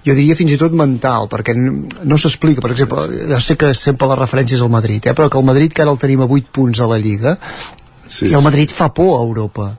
jo 0.03 0.11
diria 0.17 0.35
fins 0.35 0.51
i 0.51 0.57
tot 0.59 0.73
mental, 0.75 1.29
perquè 1.31 1.53
no 1.55 2.17
s'explica, 2.19 2.59
per 2.59 2.73
exemple, 2.73 3.05
ja 3.29 3.39
sé 3.39 3.55
que 3.55 3.69
sempre 3.77 4.09
la 4.09 4.17
referència 4.19 4.57
és 4.57 4.63
al 4.65 4.71
Madrid, 4.73 5.05
eh, 5.07 5.13
però 5.15 5.29
que 5.31 5.39
el 5.39 5.45
Madrid 5.47 5.71
que 5.71 5.81
ara 5.85 5.93
el 5.95 5.99
tenim 6.01 6.25
a 6.25 6.27
8 6.27 6.51
punts 6.51 6.81
a 6.83 6.89
la 6.91 6.97
Lliga, 6.99 7.37
Sí, 8.13 8.27
i 8.29 8.33
el 8.35 8.43
Madrid 8.45 8.69
fa 8.69 8.91
por 8.93 9.15
a 9.15 9.21
Europa 9.23 9.71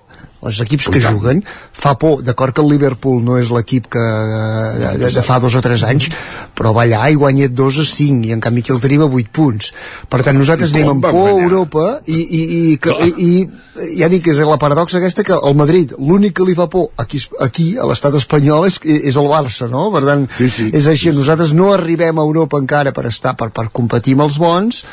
els 0.45 0.61
equips 0.65 0.89
que 0.93 1.03
juguen. 1.03 1.43
Fa 1.73 1.95
por, 2.01 2.23
d'acord 2.25 2.55
que 2.55 2.63
el 2.65 2.71
Liverpool 2.75 3.23
no 3.25 3.39
és 3.41 3.51
l'equip 3.55 3.89
que 3.93 4.05
de, 4.05 4.95
de, 5.03 5.13
de 5.17 5.25
fa 5.27 5.41
dos 5.43 5.57
o 5.59 5.63
tres 5.65 5.85
anys 5.87 6.11
però 6.55 6.73
va 6.75 6.85
allà 6.85 7.09
i 7.11 7.19
guanya 7.19 7.49
2 7.51 7.81
a 7.83 7.85
5 7.89 8.29
i 8.29 8.33
en 8.35 8.43
canvi 8.43 8.63
aquí 8.63 8.73
el 8.75 8.81
tenim 8.83 9.05
a 9.05 9.09
8 9.11 9.33
punts. 9.35 9.73
Per 10.11 10.23
tant 10.27 10.39
nosaltres 10.39 10.75
anem 10.75 10.93
amb 10.95 11.07
por 11.07 11.27
a? 11.27 11.35
Europa 11.35 11.87
i, 12.07 12.21
i, 12.21 12.43
i, 12.59 12.63
que, 12.83 12.95
i, 13.09 13.27
i 13.27 13.99
ja 13.99 14.09
dic, 14.13 14.29
és 14.31 14.41
la 14.47 14.59
paradoxa 14.61 15.01
aquesta 15.01 15.27
que 15.27 15.35
el 15.35 15.59
Madrid, 15.59 15.97
l'únic 15.99 16.37
que 16.39 16.47
li 16.47 16.55
fa 16.59 16.69
por 16.71 16.93
aquí, 17.01 17.21
aquí 17.43 17.73
a 17.81 17.89
l'estat 17.91 18.15
espanyol 18.21 18.69
és, 18.69 18.79
és 18.85 19.19
el 19.19 19.29
Barça, 19.31 19.69
no? 19.71 19.89
Per 19.95 20.05
tant, 20.07 20.29
Sí, 20.35 20.49
sí, 20.51 20.71
és 20.75 20.87
així, 20.91 21.11
nosaltres 21.15 21.53
no 21.57 21.73
arribem 21.75 22.19
a 22.19 22.25
Europa 22.27 22.61
encara 22.63 22.95
per 22.95 23.09
estar, 23.11 23.35
per, 23.39 23.51
per 23.55 23.69
competir 23.75 24.17
amb 24.19 24.29
els 24.29 24.41
bons 24.41 24.85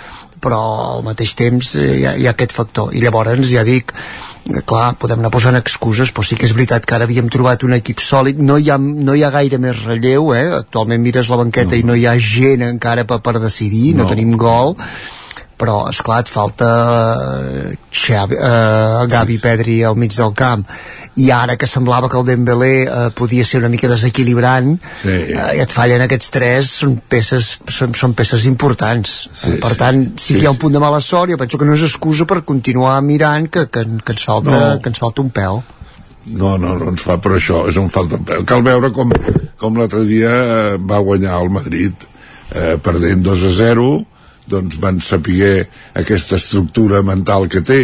però 0.41 0.60
al 0.97 1.04
mateix 1.06 1.36
temps 1.38 1.76
eh, 1.78 1.88
hi 1.99 2.06
ha, 2.10 2.16
hi 2.18 2.26
ha 2.26 2.34
aquest 2.34 2.56
factor. 2.56 2.95
I 2.97 3.04
llavors 3.04 3.45
ja 3.52 3.62
dic 3.68 3.93
clar, 4.65 4.95
podem 4.99 5.21
anar 5.21 5.31
posant 5.33 5.57
excuses 5.59 6.11
però 6.11 6.25
sí 6.25 6.37
que 6.39 6.47
és 6.47 6.55
veritat 6.57 6.85
que 6.85 6.95
ara 6.97 7.07
havíem 7.07 7.29
trobat 7.31 7.63
un 7.67 7.75
equip 7.77 8.01
sòlid 8.01 8.41
no 8.41 8.57
hi 8.57 8.71
ha, 8.71 8.77
no 8.77 9.15
hi 9.15 9.23
ha 9.23 9.31
gaire 9.33 9.61
més 9.61 9.85
relleu 9.85 10.33
eh? 10.35 10.45
actualment 10.61 11.01
mires 11.03 11.29
la 11.29 11.39
banqueta 11.43 11.75
no. 11.75 11.79
i 11.79 11.87
no 11.87 11.97
hi 11.97 12.07
ha 12.09 12.17
gent 12.17 12.65
encara 12.65 13.05
per, 13.05 13.21
per 13.21 13.37
decidir. 13.39 13.95
No. 13.95 14.03
no 14.03 14.09
tenim 14.13 14.37
gol 14.37 14.75
però 15.62 15.76
esclar 15.91 16.24
et 16.24 16.30
falta 16.34 16.68
eh, 17.22 17.78
Xavi, 17.93 18.36
eh, 18.36 19.05
Gavi 19.12 19.38
Pedri 19.43 19.80
al 19.86 19.95
mig 19.99 20.16
del 20.18 20.34
camp 20.38 20.64
i 21.22 21.28
ara 21.36 21.57
que 21.59 21.68
semblava 21.68 22.07
que 22.09 22.18
el 22.18 22.26
Dembélé 22.26 22.72
eh, 22.88 23.09
podia 23.14 23.45
ser 23.45 23.59
una 23.62 23.70
mica 23.70 23.89
desequilibrant 23.91 24.72
Sí. 25.03 25.12
eh, 25.12 25.49
i 25.57 25.62
et 25.62 25.72
fallen 25.76 26.01
aquests 26.05 26.32
tres 26.34 26.72
són 26.82 26.95
peces, 27.12 27.51
són, 27.68 27.93
són 27.97 28.14
peces 28.18 28.45
importants 28.49 29.28
Sí, 29.34 29.57
per 29.62 29.74
sí. 29.76 29.80
tant 29.84 30.01
sí, 30.18 30.26
Sí, 30.32 30.34
que 30.39 30.43
hi 30.45 30.47
ha 30.49 30.53
un 30.55 30.57
sí. 30.57 30.64
punt 30.66 30.74
de 30.78 30.82
mala 30.84 31.01
sort 31.03 31.30
jo 31.34 31.38
penso 31.41 31.59
que 31.62 31.68
no 31.70 31.76
és 31.78 31.84
excusa 31.88 32.26
per 32.26 32.41
continuar 32.47 32.97
mirant 33.05 33.49
que, 33.51 33.68
que, 33.70 33.86
que, 34.05 34.16
ens, 34.18 34.24
falta, 34.26 34.51
No. 34.51 34.80
que 34.82 34.89
ens 34.93 34.99
falta 35.03 35.22
un 35.22 35.30
pèl 35.36 35.62
No, 36.38 36.55
no, 36.62 36.76
no 36.78 36.91
ens 36.91 37.01
fa 37.01 37.16
per 37.18 37.32
això, 37.34 37.64
és 37.68 37.78
un 37.82 37.88
falta 37.89 38.20
de 38.20 38.24
peu. 38.28 38.43
Cal 38.45 38.62
veure 38.62 38.91
com, 38.93 39.09
com 39.57 39.78
l'altre 39.80 40.03
dia 40.05 40.30
eh, 40.30 40.76
va 40.78 40.99
guanyar 41.01 41.39
el 41.41 41.49
Madrid 41.49 41.93
eh, 42.53 42.76
perdent 42.78 43.24
2 43.26 43.45
a 43.49 43.53
0, 43.57 43.88
doncs 44.52 44.80
van 44.84 44.99
saber 45.02 45.66
aquesta 45.97 46.38
estructura 46.38 47.02
mental 47.08 47.47
que 47.52 47.64
té, 47.66 47.82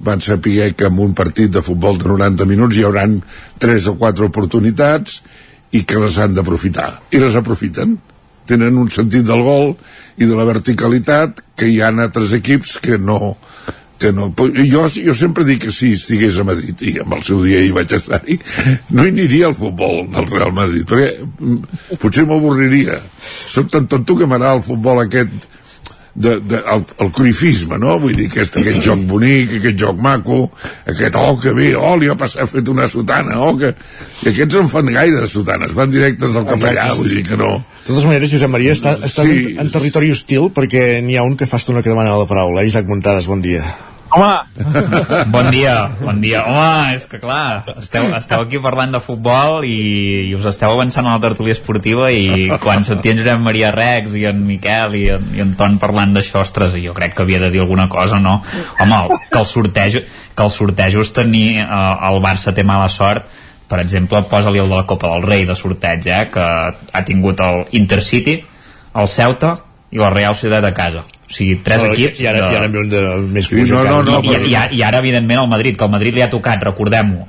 van 0.00 0.20
saber 0.24 0.72
que 0.74 0.88
en 0.88 0.98
un 0.98 1.14
partit 1.14 1.52
de 1.52 1.62
futbol 1.62 1.98
de 2.00 2.08
90 2.08 2.48
minuts 2.48 2.76
hi 2.76 2.86
hauran 2.88 3.18
3 3.60 3.90
o 3.92 3.96
4 4.00 4.30
oportunitats 4.32 5.20
i 5.76 5.84
que 5.84 6.00
les 6.00 6.16
han 6.18 6.34
d'aprofitar. 6.34 6.90
I 7.12 7.20
les 7.22 7.36
aprofiten. 7.38 7.98
Tenen 8.48 8.78
un 8.80 8.88
sentit 8.90 9.26
del 9.28 9.44
gol 9.46 9.74
i 10.18 10.26
de 10.26 10.34
la 10.34 10.48
verticalitat 10.48 11.44
que 11.56 11.68
hi 11.68 11.78
ha 11.80 11.92
altres 11.92 12.32
equips 12.34 12.78
que 12.82 12.98
no, 12.98 13.36
que 14.00 14.10
no, 14.16 14.30
jo, 14.72 14.86
jo 14.88 15.14
sempre 15.14 15.44
dic 15.44 15.66
que 15.66 15.74
si 15.76 15.92
estigués 15.94 16.38
a 16.40 16.46
Madrid 16.48 16.80
i 16.88 16.96
amb 17.04 17.14
el 17.18 17.22
seu 17.26 17.42
dia 17.44 17.60
hi 17.60 17.70
vaig 17.76 17.92
estar-hi 17.98 18.38
no 18.96 19.04
hi 19.04 19.12
aniria 19.12 19.50
al 19.50 19.56
futbol 19.58 20.06
del 20.08 20.28
Real 20.32 20.54
Madrid 20.56 20.88
perquè 20.88 21.10
mm, 21.20 21.98
potser 22.00 22.24
m'avorriria 22.26 22.96
soc 23.20 23.68
tan 23.74 23.86
tonto 23.92 24.16
que 24.16 24.26
m'agrada 24.30 24.56
el 24.56 24.64
futbol 24.64 25.02
aquest 25.04 25.50
de, 26.14 26.40
de, 26.40 26.60
el, 26.74 26.84
el 26.98 27.10
cruifisme, 27.16 27.78
no? 27.78 27.98
Vull 28.02 28.16
dir, 28.18 28.28
aquest, 28.30 28.56
aquest 28.60 28.82
joc 28.88 29.04
bonic, 29.10 29.56
aquest 29.60 29.78
joc 29.80 30.00
maco, 30.02 30.40
aquest, 30.86 31.18
oh, 31.20 31.36
que 31.40 31.54
bé, 31.56 31.72
oh, 31.78 31.96
li 32.00 32.10
ha 32.10 32.16
passat, 32.18 32.44
ha 32.44 32.50
fet 32.50 32.68
una 32.72 32.88
sotana, 32.90 33.40
oh, 33.44 33.54
que... 33.60 33.74
I 34.20 34.32
aquests 34.34 34.56
no 34.56 34.64
en 34.66 34.72
fan 34.72 34.90
gaire 34.92 35.20
de 35.20 35.28
sotanes, 35.30 35.74
van 35.76 35.92
directes 35.92 36.36
al 36.36 36.48
capellà, 36.48 36.90
Exacte, 36.90 36.96
sí, 36.96 37.02
vull 37.02 37.14
dir 37.14 37.26
que 37.30 37.38
no... 37.40 37.52
De 37.80 37.86
totes 37.92 38.04
maneres, 38.06 38.30
Josep 38.30 38.50
Maria, 38.52 38.74
està, 38.76 38.96
estàs 39.00 39.26
Sí. 39.26 39.38
sí. 39.38 39.54
en, 39.54 39.64
en 39.64 39.70
territori 39.72 40.10
hostil 40.12 40.50
perquè 40.54 41.00
n'hi 41.02 41.16
ha 41.16 41.24
un 41.26 41.38
que 41.40 41.48
fa 41.50 41.58
estona 41.62 41.82
que 41.82 41.90
demana 41.90 42.18
la 42.20 42.28
paraula. 42.30 42.66
Isaac 42.68 42.90
Montades, 42.90 43.26
bon 43.30 43.40
dia. 43.42 43.64
Home! 44.10 44.38
Bon 45.34 45.46
dia, 45.50 45.90
bon 46.00 46.18
dia. 46.22 46.42
Home, 46.48 46.94
és 46.96 47.04
que 47.06 47.20
clar, 47.22 47.62
esteu, 47.78 48.08
esteu 48.16 48.42
aquí 48.42 48.58
parlant 48.62 48.92
de 48.96 49.00
futbol 49.02 49.64
i, 49.66 50.30
i 50.30 50.34
us 50.34 50.46
esteu 50.50 50.72
avançant 50.74 51.06
a 51.06 51.14
la 51.14 51.22
tertúlia 51.22 51.54
esportiva 51.54 52.10
i 52.10 52.48
quan 52.62 52.82
sentia 52.86 53.14
en 53.14 53.20
Josep 53.22 53.42
Maria 53.42 53.70
Rex 53.74 54.16
i 54.18 54.24
en 54.30 54.40
Miquel 54.46 54.96
i 54.98 55.04
en, 55.14 55.28
i 55.36 55.44
en 55.44 55.54
Ton 55.58 55.78
parlant 55.82 56.14
d'això, 56.16 56.42
ostres, 56.42 56.74
jo 56.82 56.94
crec 56.96 57.14
que 57.14 57.26
havia 57.26 57.42
de 57.42 57.52
dir 57.54 57.62
alguna 57.62 57.88
cosa, 57.92 58.18
no? 58.22 58.40
Home, 58.82 59.20
que 59.30 59.38
el 59.38 59.46
sorteig, 59.46 60.00
que 60.34 60.46
el 60.46 60.50
sortejos 60.54 61.14
tenir 61.14 61.60
eh, 61.62 62.10
el 62.10 62.18
Barça 62.24 62.54
té 62.56 62.66
mala 62.66 62.90
sort 62.90 63.38
per 63.70 63.78
exemple, 63.78 64.24
posa-li 64.26 64.58
el 64.58 64.66
de 64.66 64.74
la 64.74 64.86
Copa 64.90 65.12
del 65.12 65.22
Rei 65.22 65.44
de 65.46 65.54
sorteig, 65.54 66.06
eh, 66.10 66.24
que 66.32 66.42
ha 66.42 67.04
tingut 67.06 67.38
el 67.46 67.62
Intercity, 67.78 68.40
el 68.98 69.08
Ceuta 69.08 69.54
i 69.94 70.02
la 70.02 70.10
Real 70.10 70.34
Ciutat 70.34 70.66
a 70.66 70.74
casa. 70.74 71.04
O 71.30 71.32
sigui, 71.32 71.56
tres 71.62 71.82
No, 71.82 71.92
equips... 71.94 72.20
I 72.20 72.26
ara, 72.26 72.40
de- 72.48 72.52
i 72.52 72.56
ara 72.58 72.68
ve 72.68 72.78
un 72.80 72.88
de 72.90 73.02
més 73.30 73.46
Sí, 73.46 73.62
no, 73.70 73.84
no, 73.86 74.00
no, 74.02 74.16
i, 74.26 74.32
i, 74.50 74.56
i, 74.78 74.82
ara, 74.82 74.98
evidentment, 74.98 75.38
el 75.44 75.48
Madrid, 75.48 75.76
que 75.78 75.84
el 75.86 75.90
Madrid 75.92 76.14
li 76.16 76.24
ha 76.26 76.30
tocat, 76.30 76.62
recordem-ho, 76.66 77.28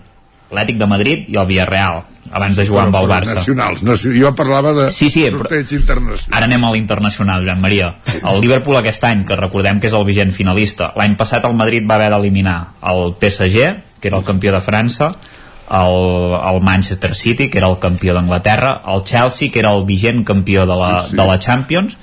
l'Ètic 0.57 0.79
de 0.81 0.87
Madrid 0.89 1.27
i 1.29 1.37
el 1.37 1.45
Villarreal, 1.47 2.01
abans 2.31 2.57
de 2.57 2.65
jugar 2.67 2.87
amb 2.87 2.95
el 2.97 3.05
Barça. 3.11 3.35
Nacionals, 3.37 3.83
nacio... 3.83 4.11
jo 4.17 4.31
parlava 4.35 4.71
de 4.73 4.87
Sí, 4.91 5.09
sí, 5.13 5.27
però- 5.29 5.43
sorteig 5.43 5.71
internacional. 5.77 6.37
Ara 6.39 6.47
anem 6.49 6.65
a 6.65 6.71
l'internacional, 6.73 7.45
Joan 7.45 7.61
Maria. 7.61 7.91
El 8.23 8.41
Liverpool 8.41 8.79
aquest 8.79 9.03
any, 9.07 9.21
que 9.27 9.37
recordem 9.37 9.79
que 9.79 9.87
és 9.91 9.93
el 9.93 10.03
vigent 10.07 10.33
finalista, 10.33 10.89
l'any 10.97 11.13
passat 11.19 11.45
el 11.45 11.53
Madrid 11.59 11.85
va 11.87 11.99
haver 11.99 12.09
d'eliminar 12.15 12.57
el 12.91 13.13
PSG, 13.21 13.69
que 14.01 14.09
era 14.09 14.17
el 14.17 14.25
campió 14.25 14.51
de 14.51 14.59
França, 14.65 15.11
el, 15.71 16.33
el 16.55 16.61
Manchester 16.61 17.13
City, 17.15 17.47
que 17.49 17.59
era 17.61 17.69
el 17.69 17.77
campió 17.79 18.13
d'Anglaterra, 18.17 18.81
el 18.91 19.03
Chelsea, 19.05 19.51
que 19.51 19.59
era 19.61 19.71
el 19.77 19.85
vigent 19.85 20.25
campió 20.27 20.65
de 20.65 20.73
la, 20.75 21.03
Sí, 21.03 21.11
sí. 21.11 21.15
de 21.17 21.25
la 21.27 21.37
Champions, 21.39 21.97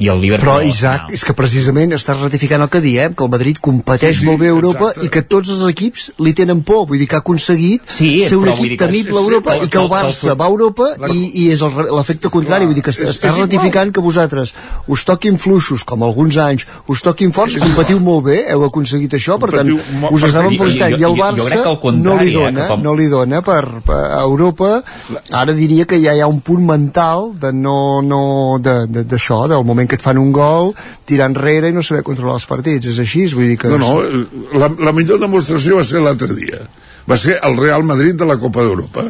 i 0.00 0.08
el 0.08 0.20
Liverpool... 0.22 0.48
Però, 0.48 0.64
Isaac, 0.64 1.02
final. 1.06 1.14
és 1.18 1.22
que 1.28 1.34
precisament 1.36 1.92
estàs 1.92 2.18
ratificant 2.22 2.62
el 2.64 2.70
que 2.72 2.80
diem, 2.80 3.12
que 3.14 3.24
el 3.26 3.30
Madrid 3.34 3.58
competeix 3.60 4.16
Sí, 4.16 4.22
sí, 4.22 4.26
molt 4.30 4.40
bé 4.40 4.48
a 4.48 4.54
Europa 4.54 4.86
exacte. 4.94 5.06
i 5.06 5.10
que 5.12 5.22
tots 5.28 5.50
els 5.52 5.60
equips 5.68 6.06
li 6.24 6.32
tenen 6.38 6.62
por, 6.64 6.86
vull 6.88 6.98
dir 7.02 7.06
que 7.10 7.18
ha 7.18 7.20
aconseguit 7.20 7.82
Sí, 7.92 8.08
ser 8.24 8.38
un 8.40 8.48
equip 8.48 8.78
temible 8.80 9.12
sí, 9.12 9.18
a 9.18 9.20
sí, 9.20 9.26
Europa 9.26 9.50
però- 9.58 9.66
i 9.66 9.68
que 9.68 9.78
el 9.82 9.90
Barça 9.92 10.36
va 10.40 10.46
a 10.46 10.54
Europa 10.54 10.88
i, 11.12 11.20
i 11.42 11.50
és 11.52 11.60
l'efecte 11.60 12.30
contrari, 12.32 12.64
vull 12.64 12.74
dir 12.78 12.82
que 12.86 12.90
és- 12.94 13.00
és 13.04 13.10
estàs 13.12 13.34
igual. 13.36 13.44
ratificant 13.50 13.92
que 13.92 14.00
vosaltres 14.00 14.54
us 14.88 15.04
toquin 15.04 15.36
fluixos, 15.38 15.84
com 15.84 16.02
alguns 16.02 16.36
anys, 16.40 16.64
us 16.88 17.02
toquin 17.04 17.32
forts, 17.36 17.58
competiu 17.60 18.00
molt 18.00 18.24
bé, 18.24 18.38
heu 18.54 18.64
aconseguit 18.64 19.12
això, 19.20 19.38
per 19.38 19.50
tant, 19.52 19.68
us 19.70 20.22
i- 20.24 20.58
felicitant. 20.58 20.96
I 20.98 21.04
el 21.04 21.18
Barça 21.20 21.92
no 21.92 22.16
li 22.22 22.30
eh, 22.30 22.34
dona, 22.38 22.66
com- 22.68 22.82
no 22.82 22.94
li 22.94 23.06
dona 23.12 23.42
per, 23.42 23.82
per 23.84 24.00
a 24.16 24.22
Europa, 24.22 24.82
ara 25.30 25.52
diria 25.52 25.84
que 25.84 26.00
ja 26.00 26.14
hi 26.16 26.20
ha 26.20 26.26
un 26.26 26.40
punt 26.40 26.64
mental 26.64 27.32
de 27.38 27.52
no, 27.52 28.00
no, 28.00 28.58
de- 28.62 28.86
de- 28.88 29.04
d'això, 29.04 29.46
del 29.48 29.64
moment 29.64 29.88
que 29.90 29.98
et 29.98 30.04
fan 30.04 30.20
un 30.20 30.30
gol, 30.34 30.70
tirar 31.08 31.30
enrere 31.30 31.70
i 31.70 31.74
no 31.76 31.82
saber 31.86 32.04
controlar 32.06 32.38
els 32.38 32.46
partits, 32.48 32.92
és 32.92 33.00
així, 33.02 33.26
vull 33.34 33.50
dir 33.52 33.58
que... 33.60 33.72
No, 33.72 33.80
no, 33.82 33.96
eh, 34.04 34.46
la, 34.60 34.70
la 34.90 34.94
millor 34.96 35.20
demostració 35.22 35.80
va 35.80 35.86
ser 35.88 36.04
l'altre 36.04 36.30
dia. 36.38 36.62
Va 37.10 37.18
ser 37.18 37.40
el 37.46 37.58
Real 37.58 37.84
Madrid 37.88 38.18
de 38.20 38.28
la 38.28 38.38
Copa 38.40 38.64
d'Europa. 38.66 39.08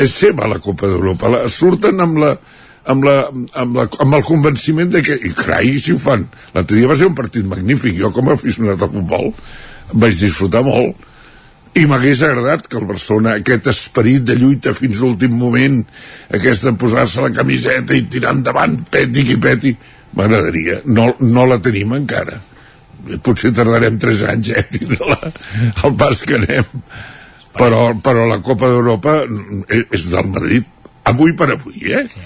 És 0.00 0.16
seva 0.16 0.48
la 0.50 0.58
Copa 0.64 0.88
d'Europa. 0.88 1.30
Surten 1.52 2.00
amb 2.02 2.18
la, 2.22 2.32
amb, 2.88 3.04
la, 3.06 3.16
amb, 3.62 3.76
la, 3.76 3.86
amb 4.02 4.18
el 4.18 4.24
convenciment 4.26 4.90
de 4.92 5.02
que, 5.04 5.18
i 5.28 5.34
carai, 5.36 5.76
si 5.82 5.94
ho 5.94 6.00
fan. 6.00 6.24
L'altre 6.56 6.78
dia 6.78 6.90
va 6.90 6.98
ser 6.98 7.10
un 7.10 7.18
partit 7.18 7.46
magnífic. 7.48 7.98
Jo, 8.00 8.12
com 8.16 8.30
a 8.30 8.36
aficionat 8.38 8.82
al 8.82 8.92
futbol, 8.94 9.32
vaig 9.92 10.16
disfrutar 10.18 10.64
molt. 10.66 11.08
I 11.78 11.86
m'hagués 11.88 12.20
agradat 12.26 12.66
que 12.68 12.76
el 12.76 12.84
Barcelona, 12.88 13.38
aquest 13.40 13.70
esperit 13.72 14.26
de 14.28 14.36
lluita 14.36 14.74
fins 14.76 15.00
a 15.00 15.06
l'últim 15.06 15.32
moment, 15.40 15.80
aquesta 16.36 16.74
posar-se 16.76 17.24
la 17.24 17.32
camiseta 17.32 17.96
i 17.96 18.04
tirar 18.12 18.34
endavant, 18.36 18.76
peti 18.92 19.24
qui 19.24 19.38
peti, 19.40 19.72
m'agradaria. 20.12 20.82
No, 20.84 21.14
no 21.24 21.46
la 21.48 21.62
tenim 21.64 21.94
encara 21.96 22.42
potser 23.22 23.52
tardarem 23.56 23.98
3 23.98 24.22
anys 24.30 24.52
eh, 24.52 24.60
a 24.60 24.68
tindre-la 24.68 25.18
al 25.86 25.96
pas 25.98 26.22
que 26.22 26.38
anem 26.38 26.68
però, 27.58 27.90
però 28.04 28.26
la 28.28 28.38
Copa 28.44 28.70
d'Europa 28.70 29.18
és, 29.26 29.88
és 29.90 30.06
del 30.12 30.30
Madrid 30.30 30.68
avui 31.08 31.34
per 31.38 31.50
avui 31.56 31.92
eh? 31.92 32.04
Sí. 32.08 32.22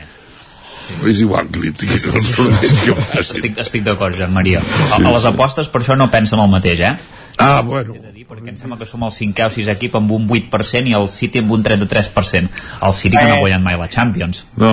és 1.11 1.22
igual 1.24 1.49
que 1.53 1.62
li 1.64 1.72
tinguis 1.74 2.07
el 2.12 2.22
sorteig 2.22 2.76
que 2.84 2.97
faci 3.01 3.38
Estic, 3.38 3.61
estic 3.64 3.86
d'acord, 3.86 4.14
Joan 4.14 4.34
Maria. 4.36 4.61
A, 4.92 5.01
a 5.01 5.12
les 5.16 5.24
apostes 5.26 5.70
per 5.72 5.82
això 5.82 5.97
no 5.99 6.11
pensen 6.12 6.42
el 6.42 6.53
mateix, 6.53 6.82
eh? 6.86 6.94
Ah, 7.39 7.62
bueno 7.62 7.95
perquè 8.26 8.51
em 8.51 8.57
sembla 8.59 8.78
que 8.80 8.87
som 8.89 9.05
el 9.07 9.12
cinquè 9.14 9.47
o 9.47 9.53
sisè 9.55 9.76
equip 9.76 9.95
amb 9.99 10.11
un 10.16 10.26
8% 10.28 10.91
i 10.91 10.95
el 10.99 11.09
City 11.12 11.43
amb 11.45 11.55
un 11.55 11.64
33%. 11.64 12.51
El 12.89 12.95
City 12.97 13.16
que 13.16 13.24
no 13.24 13.37
ha 13.37 13.41
guanyat 13.45 13.62
mai 13.62 13.78
la 13.78 13.89
Champions. 13.93 14.45
no, 14.59 14.72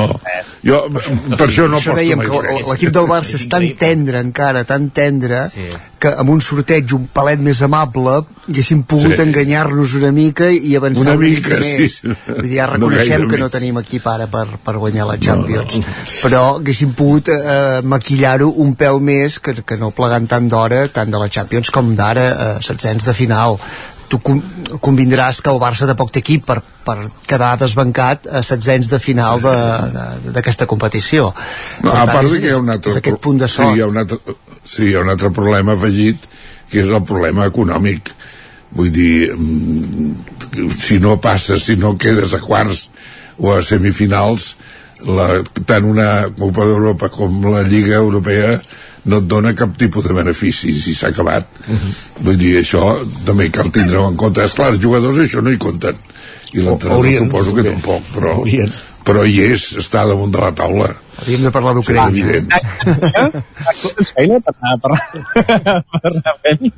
jo 0.66 0.82
per 0.90 1.48
això 1.48 1.68
no 1.70 1.80
això 1.80 1.94
aposto 1.94 2.18
mai 2.18 2.64
l'equip 2.72 2.94
del 2.98 3.10
Barça 3.10 3.38
és 3.40 3.48
tan 3.52 3.68
tendre 3.80 4.24
encara, 4.26 4.66
tan 4.66 4.90
tendre 4.90 5.48
Sí. 5.54 5.68
Que 6.04 6.12
amb 6.20 6.30
un 6.34 6.42
sorteig 6.44 6.92
un 6.98 7.06
palet 7.16 7.40
més 7.40 7.62
amable 7.64 8.18
haguéssim 8.44 8.82
pogut 8.84 9.14
Sí. 9.16 9.22
enganyar-nos 9.24 9.94
una 9.96 10.10
mica 10.12 10.50
i 10.52 10.74
avançar 10.76 11.06
Una 11.06 11.14
una, 11.16 11.22
mica, 11.30 11.56
mica, 11.56 11.62
sí, 11.64 11.78
més. 11.80 11.96
sí. 12.02 12.12
Vull 12.28 12.42
dir, 12.50 12.58
ja 12.58 12.66
No 12.74 12.90
reconeixem 12.90 13.14
gaire 13.24 13.30
que 13.32 13.40
no 13.40 13.50
tenim 13.54 13.80
equip 13.80 14.08
ara 14.12 14.28
per, 14.28 14.44
per 14.66 14.76
guanyar 14.82 15.08
la 15.08 15.16
Champions, 15.18 15.80
però 16.26 16.44
haguéssim 16.58 16.92
pogut 17.00 17.32
eh, 17.32 17.80
maquillar-ho 17.88 18.52
un 18.66 18.76
pèl 18.76 19.00
més 19.00 19.40
que, 19.40 19.56
que 19.64 19.78
no 19.80 19.94
plegant 19.96 20.28
tant 20.28 20.52
d'hora, 20.52 20.86
tant 20.92 21.10
de 21.10 21.24
la 21.24 21.30
Champions 21.32 21.72
com 21.72 21.96
d'ara, 21.96 22.28
eh, 22.34 22.62
setzents 22.62 23.08
de 23.08 23.14
final 23.16 23.58
tu 24.12 24.20
con- 24.22 24.44
convindràs 24.84 25.40
que 25.42 25.50
el 25.50 25.58
Barça 25.64 25.88
de 25.90 25.96
poc 25.98 26.12
té 26.14 26.20
equip 26.22 26.44
per, 26.46 26.60
per 26.86 26.98
quedar 27.26 27.56
desbancat 27.58 28.28
a 28.30 28.44
setzents 28.46 28.92
de 28.92 29.00
final 29.02 29.40
d'aquesta 29.42 30.68
competició. 30.70 31.32
No, 31.82 31.90
Per 31.90 31.96
a 31.96 32.04
tant, 32.06 32.12
part 32.18 32.28
és, 32.28 32.36
que 32.44 32.50
hi 32.50 32.54
ha 32.54 32.60
un 32.62 32.70
altre... 32.76 32.92
és 32.92 33.00
aquest 33.00 33.18
punt 33.24 33.40
de 33.42 33.48
Sí, 33.50 33.56
sort. 33.56 33.76
hi 33.78 33.82
ha 33.82 33.88
un 33.90 33.98
altre, 34.04 34.20
sí, 34.66 34.90
hi 34.90 34.96
ha 34.96 35.04
un 35.04 35.12
altre 35.14 35.32
problema 35.36 35.78
afegit, 35.78 36.28
que 36.72 36.82
és 36.84 36.90
el 36.90 37.04
problema 37.08 37.48
econòmic. 37.50 38.14
Vull 38.74 38.90
dir, 38.94 39.34
mm, 39.36 40.70
si 40.80 41.00
no 41.00 41.20
passes, 41.22 41.64
si 41.68 41.76
no 41.78 41.98
quedes 41.98 42.34
a 42.34 42.42
quarts 42.42 42.88
o 43.38 43.54
a 43.54 43.62
semifinals, 43.62 44.56
la, 45.06 45.44
tant 45.68 45.86
una 45.86 46.30
Copa 46.38 46.66
d'Europa 46.66 47.10
com 47.14 47.44
la 47.52 47.64
Lliga 47.68 48.00
Europea 48.00 48.56
no 49.06 49.20
et 49.20 49.28
dona 49.28 49.52
cap 49.58 49.76
tipus 49.78 50.06
de 50.08 50.16
beneficis 50.16 50.86
i 50.88 50.94
s'ha 50.96 51.12
acabat. 51.12 51.48
Vull 52.24 52.38
dir, 52.40 52.56
això 52.62 53.02
també 53.28 53.50
cal 53.52 53.72
tindre-ho 53.72 54.08
en 54.08 54.16
compte. 54.16 54.46
Esclar, 54.46 54.72
els 54.72 54.80
jugadors 54.80 55.20
això 55.20 55.44
no 55.44 55.52
hi 55.52 55.60
compten. 55.60 55.98
I 56.54 56.62
l'entrenador 56.62 57.10
suposo 57.18 57.56
que 57.58 57.66
tampoc, 57.68 58.04
però, 58.14 58.38
haurien. 58.38 58.72
Però 59.08 59.24
hi 59.28 59.40
és, 59.54 59.70
està 59.82 60.06
damunt 60.10 60.32
de 60.34 60.40
la 60.44 60.52
taula. 60.56 60.90
Hauríem 61.20 61.44
de 61.46 61.52
parlar 61.54 61.74
Sí, 61.74 61.80
d'Ucraïna. 61.80 62.10
evident. 62.10 62.48
Tens 63.84 64.14
feina 64.16 64.40
per 64.46 64.54
anar 64.56 64.78
per, 64.82 64.92
per 65.94 66.12
anar 66.14 66.36
fent? 66.44 66.74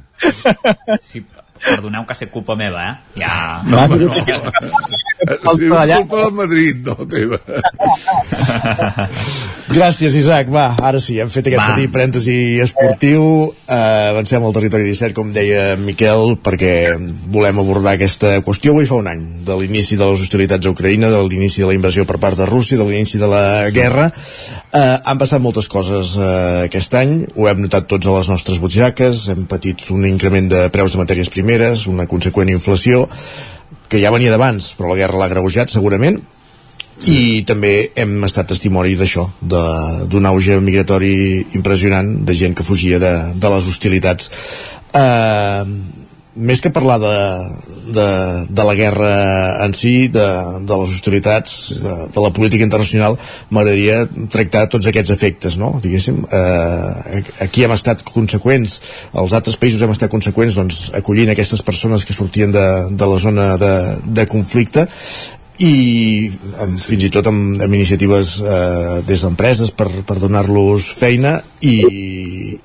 Sí, 1.05 1.21
perdoneu 1.65 2.05
que 2.07 2.15
sé 2.17 2.29
culpa 2.33 2.55
meva, 2.59 2.85
eh? 2.89 3.21
Ja... 3.21 3.61
No, 3.67 3.83
home, 3.83 3.97
no. 4.05 4.13
És 5.25 5.39
culpa 5.41 5.85
del 5.87 6.33
Madrid, 6.37 6.85
no 6.85 7.07
teva. 7.09 7.39
Gràcies, 9.75 10.13
Isaac. 10.19 10.51
Va, 10.53 10.67
ara 10.85 10.99
sí, 11.01 11.17
hem 11.21 11.31
fet 11.31 11.49
aquest 11.49 11.61
Va. 11.61 11.73
petit 11.73 11.91
parèntesi 11.93 12.35
esportiu. 12.61 13.23
Uh, 13.65 14.11
avancem 14.11 14.43
al 14.45 14.53
territori 14.53 14.85
17, 14.91 15.15
com 15.17 15.31
deia 15.33 15.75
Miquel, 15.81 16.35
perquè 16.45 16.73
volem 17.33 17.63
abordar 17.63 17.95
aquesta 17.95 18.35
qüestió. 18.45 18.75
Avui 18.75 18.85
fa 18.89 18.99
un 18.99 19.09
any 19.09 19.23
de 19.47 19.57
l'inici 19.57 19.97
de 19.97 20.05
les 20.05 20.21
hostilitats 20.21 20.67
a 20.67 20.73
Ucraïna, 20.75 21.09
de 21.13 21.23
l'inici 21.25 21.63
de 21.63 21.71
la 21.71 21.77
invasió 21.77 22.05
per 22.05 22.19
part 22.21 22.37
de 22.37 22.45
Rússia, 22.49 22.77
de 22.77 22.85
l'inici 22.85 23.17
de 23.21 23.29
la 23.31 23.71
guerra. 23.73 24.11
Uh, 24.75 24.99
han 25.01 25.21
passat 25.21 25.41
moltes 25.41 25.69
coses 25.71 26.13
uh, 26.19 26.67
aquest 26.67 26.93
any, 26.99 27.17
ho 27.33 27.49
hem 27.49 27.65
notat 27.65 27.89
tots 27.89 28.05
a 28.05 28.15
les 28.19 28.29
nostres 28.29 28.61
butxaques, 28.61 29.25
hem 29.33 29.47
patit 29.49 29.87
un 29.95 30.05
increment 30.05 30.51
de 30.51 30.65
preus 30.75 30.93
de 30.93 31.01
matèries 31.01 31.31
primeres, 31.33 31.54
una 31.87 32.05
conseqüent 32.07 32.49
inflació, 32.49 33.07
que 33.89 33.99
ja 34.01 34.11
venia 34.11 34.31
d'abans, 34.33 34.73
però 34.77 34.89
la 34.91 34.95
guerra 34.99 35.17
l'ha 35.21 35.29
greujat 35.29 35.69
segurament, 35.69 36.19
i 37.11 37.43
també 37.43 37.91
hem 37.95 38.23
estat 38.23 38.47
testimoni 38.47 38.95
d'això, 38.95 39.25
de- 39.41 40.05
d'un 40.07 40.25
auge 40.25 40.55
migratori 40.63 41.45
impressionant 41.53 42.23
de 42.25 42.33
gent 42.33 42.55
que 42.55 42.63
fugia 42.63 42.99
de, 42.99 43.11
de 43.35 43.49
les 43.49 43.67
hostilitats. 43.67 44.29
Uh, 44.95 45.65
més 46.35 46.61
que 46.61 46.71
parlar 46.73 46.97
de, 46.99 47.13
de, 47.95 48.07
de 48.49 48.65
la 48.67 48.75
guerra 48.75 49.11
en 49.65 49.75
si, 49.77 50.07
de, 50.11 50.25
de 50.67 50.79
les 50.81 50.95
hostilitats, 50.97 51.53
de, 51.83 51.93
de 52.11 52.23
la 52.23 52.31
política 52.35 52.67
internacional, 52.67 53.17
m'agradaria 53.49 54.03
tractar 54.31 54.65
tots 54.71 54.89
aquests 54.91 55.13
efectes, 55.15 55.57
no? 55.61 55.75
Diguéssim, 55.83 56.21
eh, 56.27 57.23
aquí 57.45 57.65
hem 57.65 57.75
estat 57.75 58.03
conseqüents, 58.09 58.75
els 59.15 59.37
altres 59.37 59.57
països 59.61 59.85
hem 59.85 59.95
estat 59.95 60.11
conseqüents 60.11 60.59
doncs, 60.59 60.83
acollint 60.99 61.31
aquestes 61.31 61.63
persones 61.65 62.05
que 62.05 62.17
sortien 62.17 62.53
de, 62.55 62.67
de 62.91 63.09
la 63.13 63.21
zona 63.21 63.55
de, 63.61 63.73
de 64.05 64.27
conflicte 64.29 64.87
i 65.63 66.27
amb, 66.59 66.79
fins 66.83 67.05
i 67.07 67.09
tot 67.13 67.29
amb, 67.31 67.61
amb 67.63 67.77
iniciatives 67.77 68.35
eh, 68.43 69.01
des 69.07 69.23
d'empreses 69.23 69.71
per, 69.71 69.87
per 70.03 70.17
donar-los 70.19 70.89
feina 70.99 71.37
i, 71.63 71.77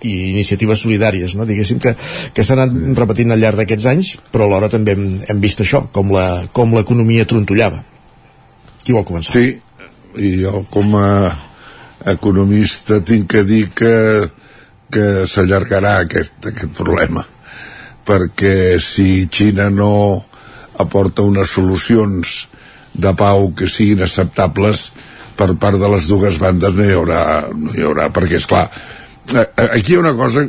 i 0.07 0.15
iniciatives 0.31 0.83
solidàries 0.85 1.35
no? 1.37 1.47
diguéssim 1.49 1.81
que, 1.83 1.95
que 2.35 2.45
s'han 2.47 2.65
anat 2.65 3.01
repetint 3.03 3.35
al 3.35 3.43
llarg 3.43 3.61
d'aquests 3.61 3.89
anys 3.93 4.13
però 4.33 4.47
alhora 4.49 4.71
també 4.73 4.97
hem, 4.97 5.07
hem 5.29 5.43
vist 5.43 5.61
això 5.65 5.85
com 5.93 6.13
l'economia 6.77 7.29
trontollava 7.29 7.83
qui 8.81 8.97
vol 8.97 9.05
començar? 9.05 9.37
Sí, 9.37 9.59
i 10.17 10.37
jo 10.43 10.65
com 10.73 10.95
a 10.99 11.11
economista 12.11 13.01
tinc 13.05 13.29
que 13.35 13.45
dir 13.45 13.67
que, 13.77 13.95
que 14.91 15.07
s'allargarà 15.29 15.99
aquest, 16.07 16.39
aquest 16.53 16.73
problema 16.79 17.25
perquè 18.09 18.81
si 18.83 19.29
Xina 19.31 19.69
no 19.71 19.93
aporta 20.81 21.27
unes 21.29 21.53
solucions 21.53 22.47
de 22.93 23.13
pau 23.15 23.51
que 23.57 23.69
siguin 23.71 24.03
acceptables 24.03 24.89
per 25.39 25.53
part 25.61 25.79
de 25.81 25.89
les 25.93 26.09
dues 26.11 26.41
bandes 26.41 26.75
no 26.77 26.87
hi 26.87 26.97
haurà, 26.97 27.21
no 27.55 27.77
hi 27.77 27.85
haurà 27.87 28.09
perquè 28.13 28.41
és 28.41 28.49
clar 28.49 28.67
aquí 29.29 29.93
hi 29.93 29.97
ha 29.97 30.03
una 30.03 30.15
cosa 30.19 30.47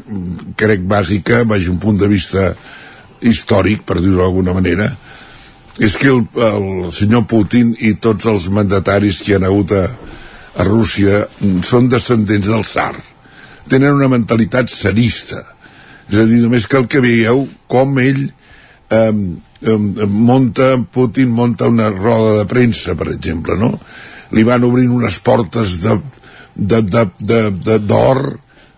crec 0.57 0.85
bàsica 0.89 1.43
baix 1.45 1.67
un 1.69 1.79
punt 1.81 1.99
de 2.01 2.09
vista 2.11 2.51
històric 3.21 3.85
per 3.85 3.99
dir-ho 3.99 4.21
d'alguna 4.23 4.55
manera 4.57 4.89
és 5.81 5.95
que 5.97 6.09
el, 6.11 6.25
el 6.47 6.91
senyor 6.93 7.25
Putin 7.29 7.75
i 7.79 7.93
tots 8.01 8.27
els 8.29 8.49
mandataris 8.53 9.21
que 9.21 9.33
hi 9.33 9.37
ha 9.37 9.45
hagut 9.47 9.71
a, 9.77 9.85
a 10.57 10.67
Rússia 10.67 11.25
són 11.67 11.89
descendents 11.91 12.49
del 12.49 12.65
tsar 12.67 12.95
tenen 13.69 13.95
una 13.99 14.09
mentalitat 14.11 14.71
zarista 14.73 15.43
és 16.11 16.19
a 16.19 16.25
dir, 16.27 16.41
només 16.43 16.67
cal 16.67 16.87
que 16.91 17.03
veieu 17.03 17.45
com 17.71 17.99
ell 18.03 18.25
eh, 18.91 19.11
eh, 19.61 19.77
monta, 20.07 20.73
Putin 20.91 21.31
monta 21.31 21.69
una 21.71 21.89
roda 21.89 22.41
de 22.41 22.47
premsa, 22.49 22.95
per 22.99 23.07
exemple, 23.13 23.55
no? 23.55 23.77
Li 24.35 24.43
van 24.47 24.65
obrint 24.67 24.91
unes 24.91 25.19
portes 25.23 25.79
de, 25.83 25.95
d'or 27.79 28.21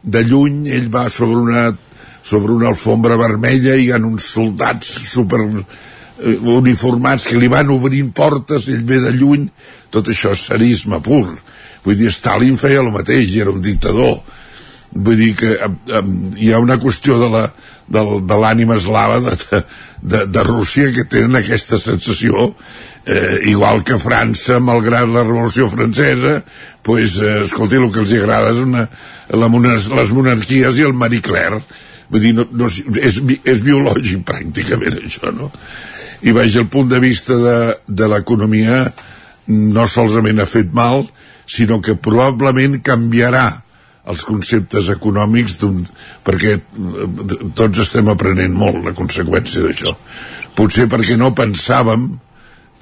de 0.04 0.24
lluny, 0.28 0.68
ell 0.76 0.92
va 0.94 1.08
sobre 1.10 1.40
una 1.40 1.72
sobre 2.24 2.54
una 2.54 2.70
alfombra 2.72 3.18
vermella 3.20 3.76
i 3.76 3.88
hi 3.88 3.92
ha 3.92 4.00
uns 4.00 4.30
soldats 4.36 4.88
super 5.12 5.42
eh, 5.44 6.38
uniformats 6.56 7.28
que 7.28 7.40
li 7.40 7.50
van 7.52 7.72
obrint 7.74 8.14
portes, 8.16 8.70
ell 8.72 8.86
ve 8.88 9.02
de 9.04 9.12
lluny, 9.18 9.50
tot 9.92 10.08
això 10.08 10.32
és 10.32 10.46
sarisme 10.48 11.02
pur. 11.04 11.34
Vull 11.84 12.00
dir, 12.00 12.14
Stalin 12.16 12.56
feia 12.56 12.80
el 12.80 12.94
mateix, 12.96 13.36
era 13.36 13.52
un 13.52 13.62
dictador 13.62 14.22
vull 14.94 15.18
dir 15.18 15.34
que 15.36 15.54
eh, 15.54 15.70
eh, 15.90 16.04
hi 16.38 16.52
ha 16.54 16.62
una 16.62 16.78
qüestió 16.82 17.18
de 17.20 17.30
la 17.34 17.44
de, 17.88 18.04
de 18.24 18.40
l'ànima 18.40 18.78
eslava 18.80 19.20
de, 19.24 19.62
de, 20.02 20.26
de 20.26 20.44
Rússia 20.48 20.92
que 20.96 21.06
tenen 21.10 21.36
aquesta 21.40 21.80
sensació 21.82 22.52
eh, 23.06 23.40
igual 23.52 23.84
que 23.84 24.00
França 24.00 24.60
malgrat 24.64 25.10
la 25.10 25.26
revolució 25.26 25.70
francesa 25.72 26.42
pues, 26.84 27.18
eh, 27.20 27.42
escolti, 27.44 27.80
el 27.80 27.92
que 27.92 28.04
els 28.04 28.14
agrada 28.18 28.54
és 28.54 28.62
una, 28.64 28.88
la 29.34 29.50
les 29.50 30.14
monarquies 30.16 30.80
i 30.80 30.88
el 30.88 30.94
Marie 30.94 31.24
Claire 31.24 31.62
vull 32.10 32.22
dir, 32.22 32.34
no, 32.38 32.46
no, 32.52 32.70
és, 32.70 33.20
és 33.44 33.64
biològic 33.64 34.24
pràcticament 34.28 35.02
això 35.04 35.34
no? 35.34 35.52
i 36.24 36.32
vaig 36.32 36.56
el 36.56 36.70
punt 36.72 36.90
de 36.92 37.00
vista 37.04 37.36
de, 37.36 37.58
de 37.88 38.08
l'economia 38.08 38.86
no 39.48 39.88
solament 39.92 40.40
ha 40.40 40.48
fet 40.48 40.72
mal 40.72 41.04
sinó 41.46 41.82
que 41.84 41.98
probablement 42.00 42.80
canviarà 42.86 43.64
els 44.12 44.24
conceptes 44.28 44.90
econòmics 44.92 45.60
perquè 46.26 46.58
eh, 46.58 47.08
tots 47.56 47.84
estem 47.86 48.12
aprenent 48.12 48.56
molt 48.56 48.84
la 48.84 48.96
conseqüència 48.98 49.64
d'això. 49.64 49.96
Potser 50.58 50.90
perquè 50.92 51.18
no 51.20 51.34
pensàvem 51.38 52.10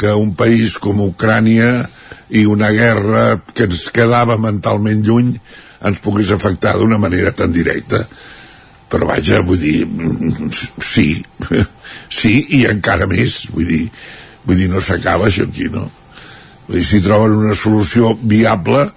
que 0.01 0.15
un 0.17 0.33
país 0.35 0.79
com 0.81 1.03
Ucrània 1.05 1.85
i 2.33 2.47
una 2.49 2.71
guerra 2.73 3.25
que 3.53 3.67
ens 3.69 3.85
quedava 3.93 4.39
mentalment 4.41 5.03
lluny 5.05 5.35
ens 5.85 6.01
pogués 6.01 6.31
afectar 6.33 6.77
d'una 6.79 6.97
manera 7.01 7.33
tan 7.37 7.53
directa. 7.53 8.01
Però 8.91 9.07
vaja, 9.07 9.43
vull 9.45 9.61
dir 9.61 9.85
sí, 10.83 11.21
sí 12.19 12.33
i 12.57 12.65
encara 12.69 13.07
més. 13.07 13.43
Vull 13.53 13.69
dir, 13.69 13.85
vull 14.47 14.57
dir 14.57 14.71
no 14.71 14.81
s'acaba 14.81 15.29
això 15.29 15.45
aquí 15.47 15.69
no? 15.69 15.85
vull 16.65 16.79
dir, 16.79 16.85
si 16.87 17.01
troben 17.05 17.37
una 17.37 17.55
solució 17.57 18.15
viable 18.17 18.87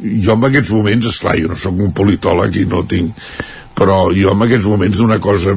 jo 0.00 0.36
en 0.36 0.48
aquests 0.48 0.72
moments, 0.74 1.08
esclar, 1.10 1.38
jo 1.40 1.50
no 1.52 1.58
sóc 1.60 1.80
un 1.80 1.92
politòleg 1.96 2.62
i 2.62 2.68
no 2.70 2.84
tinc 2.88 3.16
però 3.72 4.12
jo 4.12 4.34
en 4.34 4.44
aquests 4.44 4.68
moments 4.68 4.98
d'una 5.00 5.16
cosa 5.22 5.54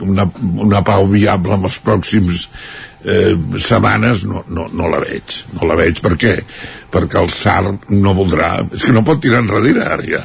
una, 0.00 0.24
una 0.64 0.80
pau 0.86 1.04
viable 1.10 1.54
en 1.58 1.66
els 1.68 1.76
pròxims 1.84 2.46
eh, 3.04 3.34
setmanes 3.60 4.24
no, 4.24 4.42
no, 4.48 4.64
no 4.72 4.88
la 4.88 5.02
veig. 5.04 5.36
No 5.58 5.68
la 5.68 5.76
veig. 5.78 6.00
Per 6.02 6.16
què? 6.20 6.38
perquè 6.94 7.20
el 7.20 7.30
SAR 7.32 7.72
no 7.90 8.14
voldrà. 8.16 8.56
És 8.72 8.86
que 8.86 8.94
no 8.94 9.04
pot 9.06 9.22
tirar 9.22 9.42
enrere 9.42 9.82
ara 9.82 10.04
ja. 10.06 10.24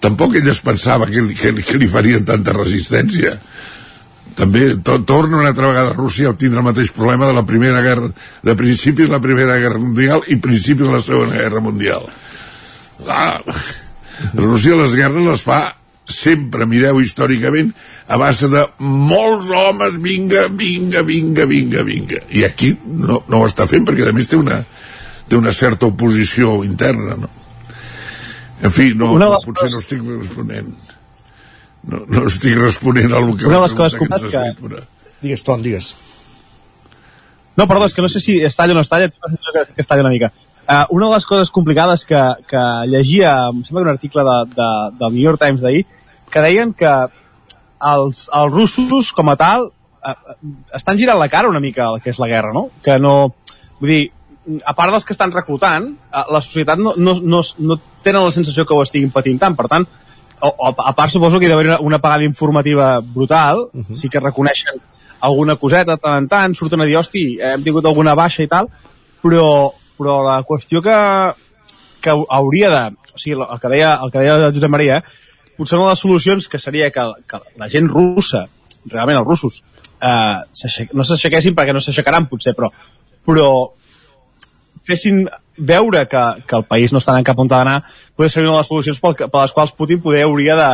Tampoc 0.00 0.38
ell 0.38 0.48
es 0.48 0.60
pensava 0.64 1.08
que, 1.10 1.24
que, 1.36 1.52
que 1.58 1.80
li 1.80 1.88
farien 1.90 2.24
tanta 2.26 2.54
resistència. 2.56 3.34
També 4.38 4.70
to, 4.86 5.00
torna 5.02 5.40
una 5.40 5.50
altra 5.50 5.72
vegada 5.72 5.92
a 5.92 5.96
Rússia 5.98 6.30
a 6.30 6.38
tindre 6.38 6.62
el 6.62 6.68
mateix 6.68 6.92
problema 6.94 7.26
de 7.26 7.34
la 7.34 7.44
primera 7.46 7.82
guerra 7.82 8.12
de 8.46 8.54
principi 8.56 9.04
de 9.04 9.12
la 9.12 9.20
primera 9.20 9.58
guerra 9.58 9.82
mundial 9.82 10.22
i 10.30 10.38
principi 10.38 10.86
de 10.86 10.92
la 10.94 11.02
segona 11.02 11.34
guerra 11.34 11.60
mundial 11.64 12.06
ah, 13.06 13.40
Rússia 14.34 14.74
les 14.78 14.96
guerres 14.98 15.24
les 15.26 15.44
fa 15.46 15.60
sempre, 16.08 16.64
mireu 16.66 17.02
històricament, 17.04 17.70
a 18.08 18.16
base 18.16 18.48
de 18.48 18.62
molts 18.80 19.50
homes, 19.52 19.98
vinga, 20.00 20.46
vinga, 20.48 21.02
vinga, 21.04 21.44
vinga, 21.46 21.82
vinga. 21.84 22.22
I 22.32 22.46
aquí 22.48 22.72
no, 22.84 23.22
no 23.28 23.42
ho 23.42 23.48
està 23.48 23.66
fent 23.68 23.84
perquè 23.86 24.08
a 24.08 24.14
més 24.16 24.30
té 24.30 24.38
una, 24.40 24.62
té 25.28 25.36
una 25.36 25.52
certa 25.52 25.86
oposició 25.90 26.62
interna, 26.64 27.18
no? 27.20 27.28
En 28.64 28.72
fi, 28.74 28.90
no, 28.96 29.12
no 29.20 29.34
potser 29.44 29.68
no 29.70 29.78
estic 29.78 30.00
responent. 30.02 30.72
No, 31.88 32.00
no 32.10 32.24
estic 32.26 32.56
responent 32.58 33.12
a 33.12 33.20
lo 33.22 33.36
que 33.36 33.46
Una 33.46 33.60
de 33.60 33.66
les 33.68 33.76
coses 33.78 34.00
que- 34.00 34.08
has 34.14 34.24
fet, 34.32 34.58
però... 34.64 34.82
Digues, 35.20 35.42
Ton, 35.44 35.62
digues. 35.62 35.92
No, 37.58 37.66
perdó, 37.66 37.86
és 37.86 37.94
que 37.94 38.02
no 38.02 38.08
sé 38.08 38.20
si 38.22 38.40
es 38.40 38.54
talla 38.56 38.72
o 38.72 38.78
no 38.78 38.82
es 38.86 38.88
talla, 38.90 39.08
que, 39.10 39.74
que 39.74 39.82
es 39.82 39.86
talla 39.86 40.04
una 40.06 40.14
mica. 40.14 40.32
Uh, 40.68 40.84
una 40.92 41.06
de 41.08 41.14
les 41.14 41.24
coses 41.24 41.50
complicades 41.50 42.04
que, 42.04 42.20
que 42.44 42.62
llegia, 42.92 43.30
em 43.48 43.62
sembla 43.64 43.80
que 43.80 43.88
un 43.88 43.94
article 43.94 44.24
de, 44.26 44.36
de, 44.52 44.66
del 44.98 45.14
New 45.14 45.22
York 45.22 45.40
Times 45.40 45.62
d'ahir, 45.64 45.86
que 46.28 46.42
deien 46.44 46.74
que 46.76 46.90
els, 47.88 48.26
els 48.36 48.52
russos, 48.52 49.14
com 49.16 49.32
a 49.32 49.36
tal, 49.40 49.70
uh, 49.72 50.36
estan 50.76 51.00
girant 51.00 51.16
la 51.16 51.30
cara 51.32 51.48
una 51.48 51.62
mica 51.64 51.86
al 51.86 52.02
que 52.04 52.12
és 52.12 52.20
la 52.20 52.28
guerra, 52.28 52.52
no? 52.52 52.68
Que 52.84 52.98
no... 53.00 53.14
Vull 53.78 53.94
dir, 53.94 54.02
a 54.60 54.74
part 54.76 54.92
dels 54.92 55.08
que 55.08 55.16
estan 55.16 55.32
reclutant, 55.32 55.88
uh, 56.12 56.26
la 56.34 56.42
societat 56.44 56.84
no, 56.84 56.92
no, 57.00 57.16
no, 57.16 57.40
no 57.64 57.80
tenen 58.04 58.28
la 58.28 58.36
sensació 58.36 58.68
que 58.68 58.76
ho 58.76 58.84
estiguin 58.84 59.14
patint 59.14 59.40
tant. 59.40 59.56
Per 59.56 59.70
tant, 59.72 59.88
o, 60.42 60.52
o, 60.52 60.70
a 60.76 60.92
part 60.92 61.16
suposo 61.16 61.40
que 61.40 61.48
hi 61.48 61.50
ha 61.50 61.56
d'haver 61.56 61.72
una, 61.72 61.80
una 61.94 62.02
pagada 62.04 62.28
informativa 62.28 62.98
brutal, 63.00 63.70
uh 63.72 63.80
-huh. 63.80 63.96
sí 63.96 64.12
que 64.12 64.20
reconeixen 64.20 64.84
alguna 65.20 65.56
coseta 65.56 65.96
tant 65.96 66.14
en 66.14 66.28
tant, 66.28 66.54
surten 66.54 66.80
a 66.80 66.84
dir, 66.84 66.96
hosti, 66.96 67.38
hem 67.40 67.62
tingut 67.64 67.86
alguna 67.86 68.14
baixa 68.14 68.42
i 68.42 68.48
tal, 68.48 68.68
però, 69.22 69.72
però 69.98 70.20
la 70.26 70.40
qüestió 70.46 70.82
que, 70.84 70.98
que 72.04 72.14
hauria 72.38 72.70
de... 72.74 72.82
O 73.18 73.18
sigui, 73.18 73.34
el 73.42 73.58
que 73.58 73.70
deia, 73.72 73.96
el 74.04 74.12
que 74.14 74.22
deia 74.22 74.52
Josep 74.54 74.70
Maria, 74.70 75.00
eh, 75.02 75.28
potser 75.58 75.76
una 75.76 75.88
de 75.88 75.96
les 75.96 75.98
solucions 76.04 76.48
que 76.48 76.58
seria 76.58 76.90
que, 76.94 77.04
que 77.26 77.40
la 77.58 77.68
gent 77.68 77.90
russa, 77.90 78.44
realment 78.86 79.18
els 79.18 79.26
russos, 79.26 79.58
eh, 79.98 80.86
no 80.94 81.04
s'aixequessin 81.04 81.56
perquè 81.58 81.74
no 81.74 81.82
s'aixecaran 81.82 82.28
potser, 82.30 82.54
però, 82.54 82.70
però 83.26 83.48
fessin 84.86 85.24
veure 85.58 86.04
que, 86.06 86.22
que 86.46 86.56
el 86.60 86.64
país 86.70 86.94
no 86.94 87.02
està 87.02 87.12
anant 87.12 87.26
cap 87.26 87.42
on 87.42 87.50
ha 87.50 87.56
d'anar, 87.56 87.78
podria 88.14 88.30
ser 88.30 88.44
una 88.44 88.54
de 88.54 88.60
les 88.60 88.70
solucions 88.70 89.02
per 89.02 89.16
les 89.18 89.56
quals 89.56 89.74
Putin 89.74 90.00
poder 90.04 90.22
hauria 90.28 90.54
de, 90.56 90.70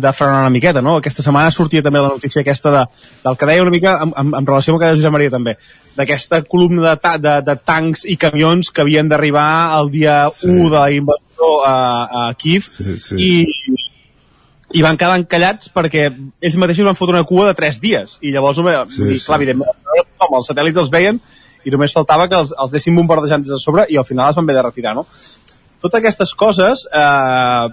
de 0.00 0.12
frenar 0.16 0.40
una 0.46 0.52
miqueta, 0.54 0.82
no? 0.82 0.96
Aquesta 1.00 1.22
setmana 1.24 1.52
sortia 1.54 1.82
també 1.84 2.00
la 2.02 2.12
notícia 2.14 2.42
aquesta 2.42 2.72
de, 2.74 2.84
del 3.24 3.36
que 3.36 3.48
deia 3.50 3.62
una 3.62 3.74
mica 3.74 3.98
en, 4.04 4.14
en, 4.16 4.32
en 4.38 4.48
relació 4.48 4.72
amb 4.72 4.78
el 4.78 4.82
que 4.82 4.90
deia 4.90 5.00
Josep 5.00 5.14
Maria 5.16 5.32
també, 5.34 5.56
d'aquesta 5.98 6.42
columna 6.48 6.86
de, 6.88 6.94
ta, 7.02 7.16
de, 7.18 7.36
de 7.46 7.56
tancs 7.68 8.06
i 8.08 8.16
camions 8.20 8.72
que 8.72 8.84
havien 8.84 9.10
d'arribar 9.10 9.50
el 9.78 9.92
dia 9.92 10.22
sí. 10.34 10.48
1 10.48 10.70
de 10.70 10.76
la 10.78 10.90
invasió 10.96 11.50
a, 11.66 11.76
a 12.22 12.24
Kiev 12.40 12.68
sí, 12.68 12.96
sí. 13.00 13.18
i, 13.20 13.76
i 14.78 14.86
van 14.86 14.98
quedar 15.00 15.18
encallats 15.18 15.72
perquè 15.74 16.08
ells 16.08 16.58
mateixos 16.60 16.86
van 16.86 16.98
fotre 16.98 17.18
una 17.18 17.26
cua 17.28 17.50
de 17.50 17.58
3 17.58 17.82
dies 17.82 18.16
i 18.22 18.32
llavors, 18.34 18.60
home, 18.62 18.76
Sí, 18.88 19.02
sí, 19.02 19.18
sí. 19.18 19.26
clar, 19.26 19.40
evidentment, 19.42 20.06
com 20.20 20.38
els 20.38 20.50
satèl·lits 20.50 20.80
els 20.84 20.92
veien 20.92 21.20
i 21.66 21.72
només 21.74 21.92
faltava 21.92 22.28
que 22.30 22.38
els, 22.38 22.54
els 22.56 22.72
dessin 22.72 22.96
bombardejant 22.96 23.44
des 23.44 23.52
de 23.52 23.60
sobre 23.60 23.84
i 23.92 23.98
al 24.00 24.06
final 24.08 24.30
es 24.30 24.38
van 24.38 24.46
haver 24.46 24.56
de 24.60 24.66
retirar, 24.68 24.94
no? 24.96 25.04
Totes 25.80 25.98
aquestes 25.98 26.32
coses, 26.36 26.86
eh, 26.92 27.68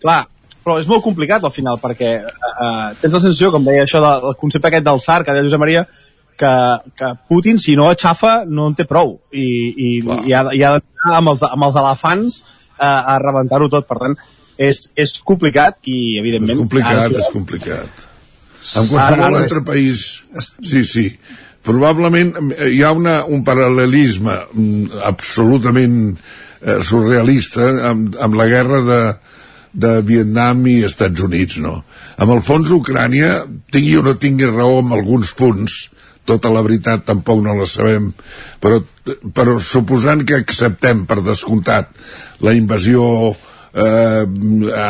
clar, 0.00 0.20
però 0.64 0.76
és 0.80 0.88
molt 0.90 1.02
complicat 1.04 1.44
al 1.44 1.54
final 1.54 1.80
perquè 1.80 2.12
eh, 2.20 2.86
tens 3.00 3.14
la 3.16 3.22
sensació, 3.22 3.50
com 3.54 3.64
deia 3.64 3.86
això 3.86 4.02
del 4.04 4.30
el 4.30 4.38
concepte 4.40 4.68
aquest 4.68 4.86
del 4.86 5.00
SAR 5.00 5.22
que 5.24 5.34
deia 5.34 5.46
Josep 5.46 5.62
Maria, 5.62 5.86
que, 6.40 6.52
que 6.96 7.12
Putin, 7.28 7.58
si 7.60 7.76
no 7.76 7.88
aixafa, 7.90 8.40
no 8.48 8.70
en 8.70 8.76
té 8.78 8.86
prou 8.88 9.18
i, 9.32 9.46
i, 9.70 9.88
i 10.00 10.32
ha, 10.36 10.46
i 10.56 10.62
ha 10.64 10.74
d'anar 10.78 11.16
amb, 11.18 11.32
els, 11.34 11.44
amb 11.48 11.68
els 11.68 11.80
elefants 11.82 12.38
eh, 12.40 12.84
a 12.86 13.18
rebentar-ho 13.20 13.68
tot. 13.72 13.88
Per 13.88 13.98
tant, 14.00 14.16
és, 14.60 14.82
és 14.96 15.16
complicat 15.26 15.80
i, 15.84 15.98
evidentment... 16.20 16.56
És 16.56 16.62
complicat, 16.64 16.96
ara 16.96 17.08
sí- 17.10 17.20
és 17.20 17.30
complicat. 17.34 18.06
En 18.60 18.88
qualsevol 18.88 19.24
Ara- 19.28 19.44
altre 19.44 19.62
país... 19.68 20.06
Sí, 20.60 20.84
sí. 20.84 21.06
Probablement 21.64 22.32
eh, 22.56 22.70
hi 22.72 22.82
ha 22.84 22.92
una, 22.96 23.20
un 23.28 23.44
paral·lelisme 23.44 24.36
mm, 24.52 25.00
absolutament 25.10 25.98
eh, 26.14 26.78
surrealista 26.84 27.68
amb, 27.92 28.16
amb 28.20 28.40
la 28.40 28.48
guerra 28.48 28.80
de, 28.86 29.00
de 29.72 30.00
Vietnam 30.06 30.64
i 30.66 30.80
Estats 30.86 31.22
Units, 31.22 31.60
no? 31.62 31.80
Amb 32.20 32.34
el 32.34 32.42
fons 32.44 32.70
Ucrània, 32.74 33.44
tingui 33.72 33.96
o 34.00 34.04
no 34.06 34.16
tingui 34.20 34.48
raó 34.50 34.80
en 34.82 34.92
alguns 34.96 35.32
punts, 35.38 35.84
tota 36.28 36.50
la 36.52 36.62
veritat 36.62 37.06
tampoc 37.08 37.40
no 37.42 37.54
la 37.58 37.66
sabem, 37.66 38.10
però, 38.62 38.80
però 39.34 39.58
suposant 39.62 40.24
que 40.26 40.40
acceptem 40.42 41.06
per 41.08 41.20
descomptat 41.26 41.90
la 42.44 42.54
invasió 42.54 43.04
eh, 43.74 44.24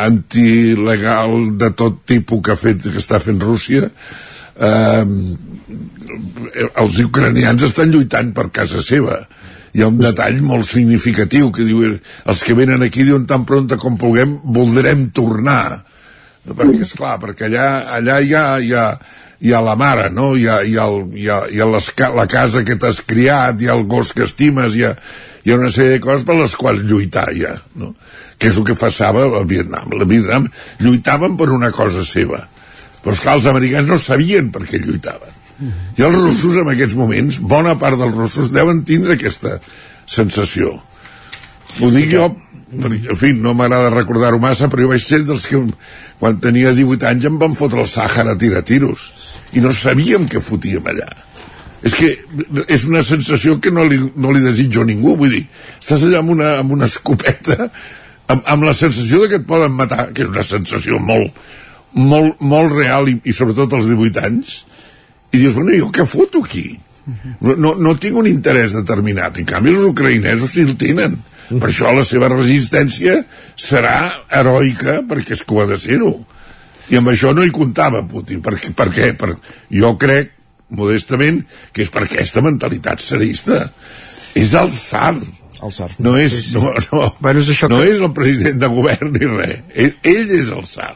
antilegal 0.01 1.57
de 1.61 1.71
tot 1.77 2.01
tipus 2.09 2.43
que, 2.45 2.53
ha 2.53 2.59
fet, 2.59 2.83
que 2.89 3.01
està 3.01 3.21
fent 3.23 3.41
Rússia, 3.41 3.89
eh, 4.61 5.05
els 6.83 6.99
ucranians 7.05 7.63
estan 7.63 7.93
lluitant 7.93 8.33
per 8.35 8.49
casa 8.53 8.83
seva. 8.83 9.21
Hi 9.71 9.83
ha 9.83 9.87
un 9.87 9.99
detall 10.01 10.41
molt 10.43 10.67
significatiu 10.67 11.51
que 11.55 11.63
diu 11.67 11.83
els 11.87 12.43
que 12.43 12.55
venen 12.57 12.83
aquí 12.83 13.05
diuen 13.07 13.25
tan 13.29 13.45
pronta 13.47 13.79
com 13.79 13.97
puguem 13.99 14.37
voldrem 14.43 15.07
tornar. 15.15 15.81
Perquè, 16.43 16.81
és 16.83 16.93
clar, 16.97 17.17
perquè 17.21 17.47
allà, 17.47 17.67
allà 17.97 18.19
hi 18.19 18.33
ha, 18.35 18.45
hi 18.59 18.73
ha, 18.75 18.85
hi 19.41 19.53
ha 19.53 19.61
la 19.63 19.75
mare, 19.77 20.09
no? 20.13 20.31
Hi 20.35 20.47
ha, 20.49 20.61
hi 20.65 20.77
ha, 20.77 20.87
el, 20.89 21.03
hi 21.17 21.27
ha, 21.29 21.41
hi 21.49 21.61
ha 21.61 21.67
les, 21.69 21.91
la 22.17 22.27
casa 22.29 22.65
que 22.67 22.77
t'has 22.81 23.01
criat, 23.07 23.61
hi 23.61 23.69
ha 23.69 23.77
el 23.77 23.85
gos 23.89 24.11
que 24.17 24.25
estimes, 24.27 24.75
hi 24.75 24.87
ha, 24.89 24.95
hi 25.45 25.53
ha 25.53 25.59
una 25.59 25.71
sèrie 25.73 25.97
de 25.97 26.03
coses 26.03 26.25
per 26.27 26.37
les 26.39 26.55
quals 26.57 26.83
lluitar 26.87 27.29
ja, 27.37 27.53
no? 27.79 27.93
que 28.41 28.49
és 28.49 28.57
el 28.57 28.65
que 28.65 28.77
passava 28.77 29.27
al 29.29 29.45
Vietnam. 29.49 29.93
El 29.93 30.07
Vietnam 30.09 30.49
lluitaven 30.81 31.37
per 31.37 31.51
una 31.53 31.69
cosa 31.73 32.03
seva. 32.05 32.41
Però, 33.01 33.13
esclar, 33.13 33.37
els 33.37 33.47
americans 33.49 33.89
no 33.89 33.97
sabien 34.01 34.49
per 34.53 34.65
què 34.65 34.81
lluitaven. 34.81 35.40
I 35.61 36.05
els 36.05 36.15
russos, 36.17 36.57
en 36.61 36.69
aquests 36.71 36.97
moments, 36.97 37.39
bona 37.41 37.75
part 37.79 37.99
dels 37.99 38.15
russos 38.17 38.53
deuen 38.53 38.83
tindre 38.87 39.17
aquesta 39.17 39.57
sensació. 40.09 40.73
Ho 41.79 41.89
dic 41.93 42.11
jo, 42.11 42.27
perquè, 42.71 43.11
en 43.13 43.19
fi, 43.19 43.33
no 43.37 43.53
m'agrada 43.57 43.91
recordar-ho 43.93 44.39
massa, 44.41 44.69
però 44.71 44.85
jo 44.85 44.93
vaig 44.93 45.03
ser 45.03 45.21
dels 45.27 45.45
que, 45.49 45.61
quan 46.21 46.39
tenia 46.43 46.73
18 46.77 47.09
anys, 47.11 47.27
em 47.29 47.39
van 47.41 47.57
fotre 47.57 47.83
el 47.83 47.91
Sàhara 47.91 48.35
a 48.35 48.39
tirar 48.39 48.63
tiros. 48.67 49.11
I 49.53 49.63
no 49.63 49.73
sabíem 49.75 50.27
què 50.31 50.41
fotíem 50.43 50.87
allà. 50.87 51.09
És 51.81 51.95
que 51.97 52.11
és 52.69 52.83
una 52.85 53.01
sensació 53.03 53.57
que 53.61 53.71
no 53.73 53.83
li, 53.89 53.97
no 54.15 54.33
li 54.33 54.43
desitjo 54.43 54.83
a 54.83 54.89
ningú, 54.89 55.15
vull 55.17 55.33
dir, 55.33 55.45
estàs 55.79 56.05
allà 56.05 56.21
amb 56.21 56.35
una, 56.35 56.51
amb 56.61 56.75
una 56.75 56.89
escopeta, 56.89 57.71
amb, 58.29 58.43
amb 58.45 58.67
la 58.67 58.75
sensació 58.77 59.23
de 59.23 59.31
que 59.31 59.41
et 59.41 59.47
poden 59.49 59.73
matar, 59.77 60.11
que 60.13 60.25
és 60.25 60.29
una 60.29 60.45
sensació 60.45 60.99
molt, 61.01 61.33
molt, 61.97 62.37
molt 62.39 62.75
real 62.77 63.09
i, 63.09 63.17
i 63.25 63.33
sobretot 63.33 63.73
als 63.73 63.89
18 63.89 64.27
anys, 64.29 64.59
i 65.31 65.39
dius, 65.39 65.53
bueno, 65.55 65.73
jo 65.77 65.91
què 65.95 66.05
foto 66.07 66.43
aquí? 66.45 66.79
No, 67.41 67.55
no, 67.57 67.73
no 67.79 67.95
tinc 67.99 68.17
un 68.19 68.27
interès 68.29 68.75
determinat. 68.77 69.39
En 69.41 69.47
canvi, 69.49 69.71
els 69.73 69.87
ucraïnesos 69.89 70.51
sí 70.53 70.65
el 70.67 70.75
tenen. 70.79 71.17
Per 71.51 71.67
això 71.67 71.91
la 71.95 72.03
seva 72.07 72.29
resistència 72.31 73.17
serà 73.59 73.95
heroica, 74.31 75.01
perquè 75.07 75.35
és 75.35 75.41
que 75.43 75.55
ho 75.55 75.63
ha 75.63 75.67
de 75.71 75.79
ser-ho. 75.81 76.13
I 76.91 76.99
amb 76.99 77.11
això 77.11 77.33
no 77.35 77.43
hi 77.43 77.51
comptava 77.55 78.03
Putin. 78.07 78.41
Per, 78.43 78.53
per 78.77 78.87
què? 78.93 79.11
Per, 79.19 79.33
jo 79.71 79.91
crec, 79.99 80.31
modestament, 80.77 81.41
que 81.73 81.83
és 81.83 81.91
per 81.91 82.05
aquesta 82.05 82.43
mentalitat 82.45 83.03
sarista. 83.03 83.65
És 84.37 84.53
el 84.55 84.71
SAR. 84.71 85.17
El 85.61 85.73
SAR. 85.75 85.89
No 85.99 86.15
és, 86.19 86.31
Sí, 86.31 86.41
sí. 86.51 86.55
no, 86.59 86.71
no, 86.91 87.09
bueno, 87.19 87.41
és 87.43 87.51
això 87.51 87.67
no 87.71 87.81
que... 87.81 87.91
és 87.91 87.99
el 87.99 88.13
president 88.15 88.61
de 88.61 88.71
govern 88.71 89.11
ni 89.15 89.27
res. 89.27 89.59
Ell, 89.75 89.93
ell 90.07 90.31
és 90.37 90.53
el 90.55 90.63
SAR. 90.69 90.95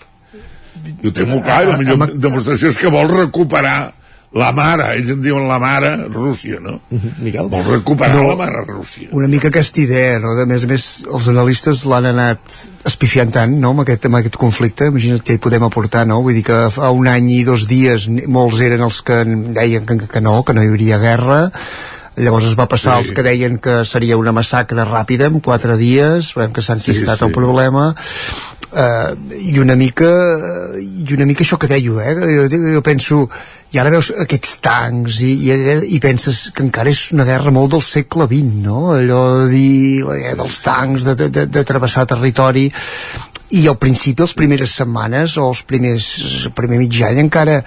I 0.86 1.10
ho 1.10 1.12
té 1.16 1.26
molt 1.28 1.44
clar, 1.44 1.64
la 1.68 1.78
millor 1.82 2.16
demostració 2.20 2.70
és 2.72 2.80
que 2.80 2.92
vol 2.94 3.10
recuperar 3.12 3.92
la 4.36 4.50
mare, 4.52 4.90
ells 4.98 5.14
en 5.14 5.22
diuen 5.24 5.46
la 5.48 5.56
mare 5.64 5.94
Rússia, 6.12 6.58
no? 6.60 6.82
Miquel? 7.24 7.48
Vol 7.48 7.64
recuperar 7.70 8.18
No. 8.18 8.26
la 8.34 8.36
mare 8.36 8.66
Rússia. 8.68 9.08
una 9.16 9.30
mica 9.32 9.48
aquesta 9.48 9.80
idea, 9.80 10.20
no? 10.20 10.34
De 10.36 10.46
més 10.46 10.66
a 10.66 10.68
més, 10.68 11.06
els 11.08 11.30
analistes 11.32 11.86
l'han 11.88 12.10
anat 12.12 12.58
espifiant 12.84 13.32
tant, 13.32 13.56
no?, 13.62 13.72
amb 13.72 13.86
aquest, 13.86 14.06
amb 14.10 14.20
aquest 14.20 14.36
conflicte, 14.36 14.90
imagina't 14.92 15.24
què 15.24 15.38
hi 15.38 15.42
podem 15.42 15.64
aportar, 15.64 16.06
no? 16.06 16.20
Vull 16.22 16.36
dir 16.36 16.44
que 16.44 16.60
fa 16.70 16.92
un 16.92 17.08
any 17.08 17.30
i 17.40 17.44
dos 17.48 17.64
dies 17.72 18.10
molts 18.28 18.60
eren 18.60 18.84
els 18.84 19.02
que 19.08 19.24
deien 19.24 19.86
que, 19.88 19.98
que 20.08 20.22
no, 20.22 20.42
que 20.44 20.54
no 20.54 20.64
hi 20.64 20.68
hauria 20.68 21.00
guerra, 21.00 21.52
llavors 22.18 22.46
es 22.48 22.54
va 22.60 22.68
passar 22.72 22.94
Sí. 22.96 23.00
els 23.00 23.12
que 23.16 23.24
deien 23.24 23.58
que 23.60 23.84
seria 23.84 24.16
una 24.16 24.32
massacre 24.32 24.84
ràpida 24.88 25.28
en 25.28 25.40
quatre 25.44 25.76
dies, 25.80 26.34
veiem 26.36 26.54
que 26.56 26.62
s'ha 26.64 26.74
enquistat 26.76 27.18
Sí, 27.20 27.24
sí. 27.24 27.26
el 27.26 27.32
problema, 27.36 27.94
uh, 28.76 29.16
i 29.40 29.58
una 29.60 29.76
mica 29.80 30.10
i 30.80 31.16
una 31.16 31.28
mica 31.28 31.46
això 31.46 31.58
que 31.62 31.70
deio 31.72 32.00
eh? 32.04 32.14
jo, 32.16 32.48
jo 32.76 32.82
penso 32.86 33.26
i 33.74 33.80
ara 33.82 33.92
veus 33.94 34.12
aquests 34.24 34.60
tancs 34.64 35.22
i, 35.26 35.34
i, 35.50 35.54
i 35.98 36.02
penses 36.04 36.50
que 36.56 36.64
encara 36.66 36.92
és 36.92 37.08
una 37.16 37.28
guerra 37.28 37.54
molt 37.56 37.76
del 37.76 37.86
segle 37.86 38.28
XX 38.32 38.64
no? 38.66 38.82
allò 38.96 39.22
de 39.44 39.48
dir 39.54 40.04
eh, 40.16 40.36
dels 40.38 40.60
tancs 40.66 41.08
de, 41.08 41.16
de, 41.28 41.48
de, 41.48 41.64
travessar 41.68 42.08
territori 42.10 42.70
i 43.56 43.68
al 43.70 43.78
principi, 43.78 44.24
les 44.24 44.34
primeres 44.34 44.72
setmanes 44.74 45.36
o 45.38 45.46
els 45.52 45.62
primers, 45.70 46.06
el 46.50 46.54
primer 46.58 46.80
mig 46.82 46.98
any 47.06 47.20
encara 47.22 47.60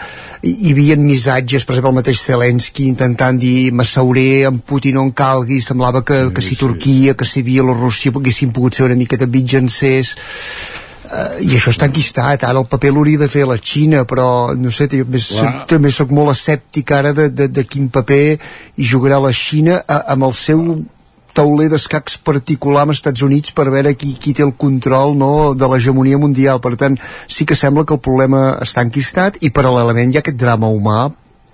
hi 0.43 0.73
havia 0.73 0.97
missatges, 0.99 1.65
per 1.65 1.77
exemple 1.77 1.93
el 1.93 1.99
mateix 2.01 2.25
Zelensky 2.25 2.89
intentant 2.91 3.39
dir 3.39 3.71
m'asseuré 3.73 4.43
amb 4.49 4.65
Putin 4.67 4.99
on 5.01 5.15
calgui, 5.17 5.61
semblava 5.63 6.03
que, 6.03 6.19
que 6.35 6.45
si 6.45 6.59
Turquia, 6.59 7.15
que 7.15 7.29
si 7.29 7.45
Bielorússia 7.47 8.13
haguessin 8.13 8.53
pogut 8.53 8.81
fer 8.81 8.89
una 8.89 8.99
miqueta 8.99 9.31
mitjancers 9.31 10.17
uh, 11.09 11.39
i 11.45 11.55
això 11.57 11.73
està 11.75 11.89
enquistat, 11.89 12.45
ara 12.45 12.61
el 12.61 12.69
paper 12.71 12.93
l'hauria 12.95 13.23
de 13.25 13.31
fer 13.33 13.47
la 13.49 13.59
Xina, 13.59 14.05
però 14.09 14.55
no 14.57 14.73
sé, 14.75 14.89
també, 14.93 15.21
soc, 15.23 15.65
també 15.71 15.93
sóc 15.95 16.13
molt 16.15 16.35
escèptic 16.35 16.93
ara 16.95 17.15
de, 17.17 17.29
de, 17.33 17.49
de 17.49 17.65
quin 17.65 17.89
paper 17.93 18.23
hi 18.77 18.87
jugarà 18.87 19.21
la 19.23 19.33
Xina 19.35 19.83
a, 19.83 20.03
amb 20.15 20.29
el 20.29 20.37
seu 20.37 20.65
tauler 21.39 21.69
d'escacs 21.71 22.17
particular 22.27 22.83
amb 22.83 22.97
Estats 22.97 23.23
Units 23.23 23.55
per 23.55 23.69
veure 23.71 23.95
qui, 23.95 24.15
qui 24.19 24.35
té 24.35 24.43
el 24.43 24.55
control 24.59 25.15
no, 25.19 25.55
de 25.55 25.69
l'hegemonia 25.71 26.19
mundial. 26.19 26.59
Per 26.65 26.75
tant, 26.81 26.99
sí 27.31 27.47
que 27.47 27.57
sembla 27.59 27.85
que 27.87 27.95
el 27.95 28.03
problema 28.03 28.59
està 28.65 28.83
enquistat 28.87 29.39
i 29.47 29.53
paral·lelament 29.55 30.11
hi 30.11 30.19
ha 30.19 30.25
aquest 30.25 30.41
drama 30.41 30.73
humà 30.75 31.09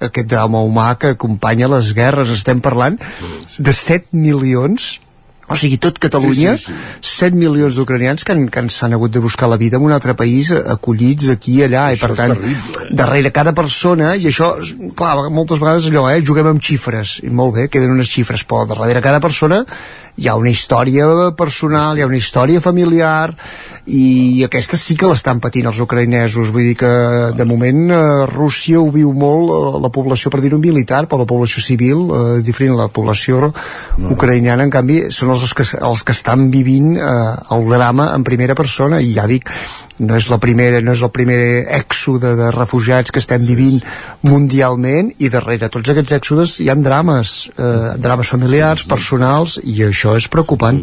aquest 0.04 0.28
drama 0.28 0.60
humà 0.64 0.88
que 1.00 1.14
acompanya 1.14 1.70
les 1.70 1.92
guerres. 1.96 2.32
Estem 2.34 2.60
parlant 2.60 2.98
de 3.58 3.72
7 3.72 4.12
milions 4.12 4.98
o 5.48 5.56
sigui, 5.60 5.78
tot 5.82 5.98
Catalunya, 6.00 6.56
sí, 6.56 6.72
sí, 6.72 6.76
sí. 7.00 7.16
7 7.24 7.38
milions 7.38 7.76
d'ucranians 7.76 8.24
que, 8.24 8.32
han, 8.32 8.46
que 8.52 8.64
s'han 8.72 8.96
hagut 8.96 9.12
de 9.12 9.22
buscar 9.24 9.48
la 9.50 9.58
vida 9.60 9.78
en 9.80 9.84
un 9.86 9.92
altre 9.92 10.14
país, 10.16 10.50
acollits 10.52 11.28
aquí 11.34 11.58
i 11.58 11.66
allà, 11.66 11.88
això 11.92 11.98
i 11.98 12.00
per 12.00 12.16
tant, 12.18 12.36
terrible, 12.36 12.86
eh? 12.86 12.94
darrere 13.02 13.32
cada 13.34 13.54
persona, 13.56 14.14
i 14.16 14.28
això, 14.30 14.54
clar, 14.96 15.28
moltes 15.34 15.60
vegades 15.62 15.90
allò, 15.90 16.06
eh, 16.12 16.22
juguem 16.24 16.54
amb 16.54 16.64
xifres, 16.64 17.18
i 17.24 17.32
molt 17.32 17.58
bé, 17.58 17.68
queden 17.68 17.92
unes 17.96 18.10
xifres, 18.10 18.46
però 18.48 18.64
darrere 18.70 19.04
cada 19.04 19.20
persona 19.24 19.64
hi 20.16 20.28
ha 20.28 20.36
una 20.38 20.50
història 20.50 21.06
personal, 21.36 21.98
hi 21.98 22.04
ha 22.04 22.06
una 22.06 22.18
història 22.18 22.62
familiar 22.62 23.34
i 23.90 24.44
aquesta 24.46 24.78
sí 24.80 24.94
que 24.96 25.08
l'estan 25.10 25.40
patint 25.42 25.66
els 25.68 25.80
ucraïnesos. 25.82 26.52
Vull 26.54 26.70
dir 26.70 26.76
que 26.80 26.92
de 27.36 27.46
moment 27.48 27.82
eh, 27.90 27.98
Rússia 28.30 28.80
ho 28.80 28.88
viu 28.94 29.12
molt 29.12 29.50
eh, 29.50 29.80
la 29.82 29.90
població 29.92 30.30
per 30.32 30.40
dir-ho 30.44 30.60
militar, 30.62 31.04
però 31.10 31.24
la 31.24 31.30
població 31.30 31.64
civil 31.64 32.06
eh, 32.06 32.22
és 32.38 32.46
diferent, 32.46 32.76
la 32.78 32.88
població 32.88 33.50
no. 33.50 34.14
ucraïniana 34.14 34.64
en 34.64 34.72
canvi 34.72 35.00
són 35.14 35.34
els 35.34 35.52
que, 35.52 35.66
els 35.82 36.04
que 36.06 36.14
estan 36.16 36.48
vivint 36.54 36.94
eh, 36.96 37.08
el 37.56 37.66
drama 37.72 38.12
en 38.14 38.24
primera 38.24 38.56
persona. 38.56 39.02
I 39.02 39.12
ja 39.18 39.26
dic, 39.30 39.50
no 39.98 40.16
és 40.18 40.28
la 40.30 40.40
primera 40.42 40.80
no 40.82 40.94
és 40.96 41.02
el 41.06 41.12
primer 41.14 41.66
èxode 41.76 42.34
de 42.38 42.50
refugiats 42.54 43.14
que 43.14 43.22
estem 43.22 43.44
vivint 43.46 43.78
mundialment 44.26 45.12
i 45.22 45.30
darrere 45.30 45.70
tots 45.72 45.92
aquests 45.92 46.16
èxodes 46.18 46.56
hi 46.64 46.70
ha 46.70 46.78
drames 46.78 47.34
eh, 47.54 47.94
drames 48.02 48.32
familiars, 48.34 48.86
personals 48.90 49.58
i 49.62 49.80
això 49.86 50.16
és 50.18 50.28
preocupant. 50.28 50.82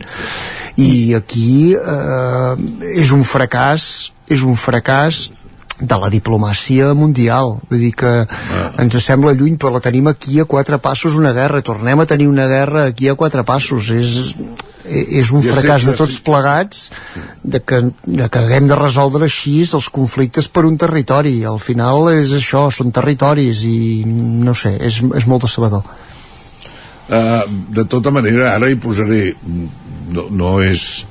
I 0.80 1.14
aquí 1.18 1.76
eh, 1.76 2.56
és 2.96 3.12
un 3.12 3.26
fracàs 3.28 4.12
és 4.32 4.44
un 4.48 4.56
fracàs 4.56 5.26
de 5.80 5.98
la 5.98 6.10
diplomàcia 6.14 6.92
mundial. 6.98 7.58
Vull 7.70 7.86
dir 7.86 7.94
que 7.98 8.12
ah. 8.26 8.66
ens 8.82 8.98
sembla 9.04 9.34
lluny 9.38 9.58
però 9.62 9.76
la 9.76 9.84
tenim 9.84 10.10
aquí 10.12 10.40
a 10.42 10.48
quatre 10.50 10.78
passos 10.82 11.18
una 11.18 11.34
guerra. 11.38 11.64
Tornem 11.66 12.04
a 12.04 12.08
tenir 12.10 12.28
una 12.30 12.48
guerra 12.52 12.86
aquí 12.92 13.10
a 13.10 13.16
quatre 13.16 13.44
passos. 13.48 13.90
És, 13.96 14.36
és 14.92 15.32
un 15.32 15.44
fracàs 15.46 15.86
de 15.88 15.96
tots 15.98 16.20
plegats 16.26 16.90
de 17.44 17.62
que, 17.64 17.82
de 18.06 18.28
que 18.28 18.42
haguem 18.42 18.68
de 18.68 18.78
resoldre 18.78 19.28
així 19.30 19.62
els 19.64 19.90
conflictes 19.94 20.50
per 20.50 20.66
un 20.70 20.78
territori. 20.82 21.40
Al 21.46 21.62
final 21.64 22.12
és 22.14 22.34
això, 22.38 22.68
són 22.74 22.94
territoris 22.94 23.66
i 23.70 24.04
no 24.08 24.56
sé, 24.58 24.76
és, 24.82 25.02
és 25.18 25.30
molt 25.30 25.48
decebedor. 25.48 25.86
Uh, 27.12 27.44
de 27.76 27.84
tota 27.92 28.12
manera 28.14 28.54
ara 28.54 28.70
hi 28.72 28.78
posaré 28.80 29.34
no, 30.16 30.30
no 30.32 30.52
és 30.64 31.02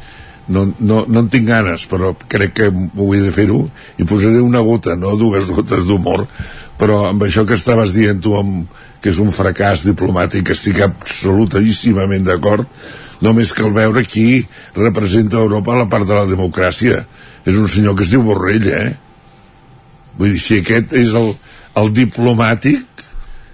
no, 0.50 0.66
no, 0.78 1.04
no 1.06 1.22
en 1.22 1.28
tinc 1.32 1.48
ganes 1.48 1.86
però 1.90 2.12
crec 2.30 2.56
que 2.58 2.68
ho 2.70 3.10
he 3.14 3.22
de 3.22 3.32
fer-ho 3.34 3.62
i 3.98 4.06
posaré 4.08 4.42
una 4.42 4.62
gota, 4.66 4.96
no 4.98 5.16
dues 5.18 5.50
gotes 5.50 5.86
d'humor 5.88 6.26
però 6.80 7.04
amb 7.10 7.22
això 7.26 7.44
que 7.46 7.58
estaves 7.58 7.94
dient 7.96 8.22
tu 8.24 8.34
amb, 8.38 8.66
que 9.00 9.12
és 9.12 9.20
un 9.22 9.30
fracàs 9.34 9.86
diplomàtic 9.88 10.52
estic 10.54 10.82
absolutíssimament 10.84 12.26
d'acord 12.26 12.66
només 13.24 13.52
cal 13.56 13.72
veure 13.76 14.02
qui 14.08 14.42
representa 14.76 15.40
Europa 15.40 15.74
a 15.74 15.82
la 15.84 15.88
part 15.92 16.08
de 16.08 16.16
la 16.16 16.26
democràcia 16.28 17.04
és 17.44 17.56
un 17.56 17.68
senyor 17.68 17.96
que 17.96 18.06
es 18.06 18.12
diu 18.12 18.24
Borrell 18.26 18.68
eh? 18.72 18.90
vull 20.18 20.34
dir, 20.34 20.42
si 20.42 20.60
aquest 20.60 20.96
és 20.98 21.14
el, 21.16 21.32
el 21.80 21.92
diplomàtic 21.96 23.04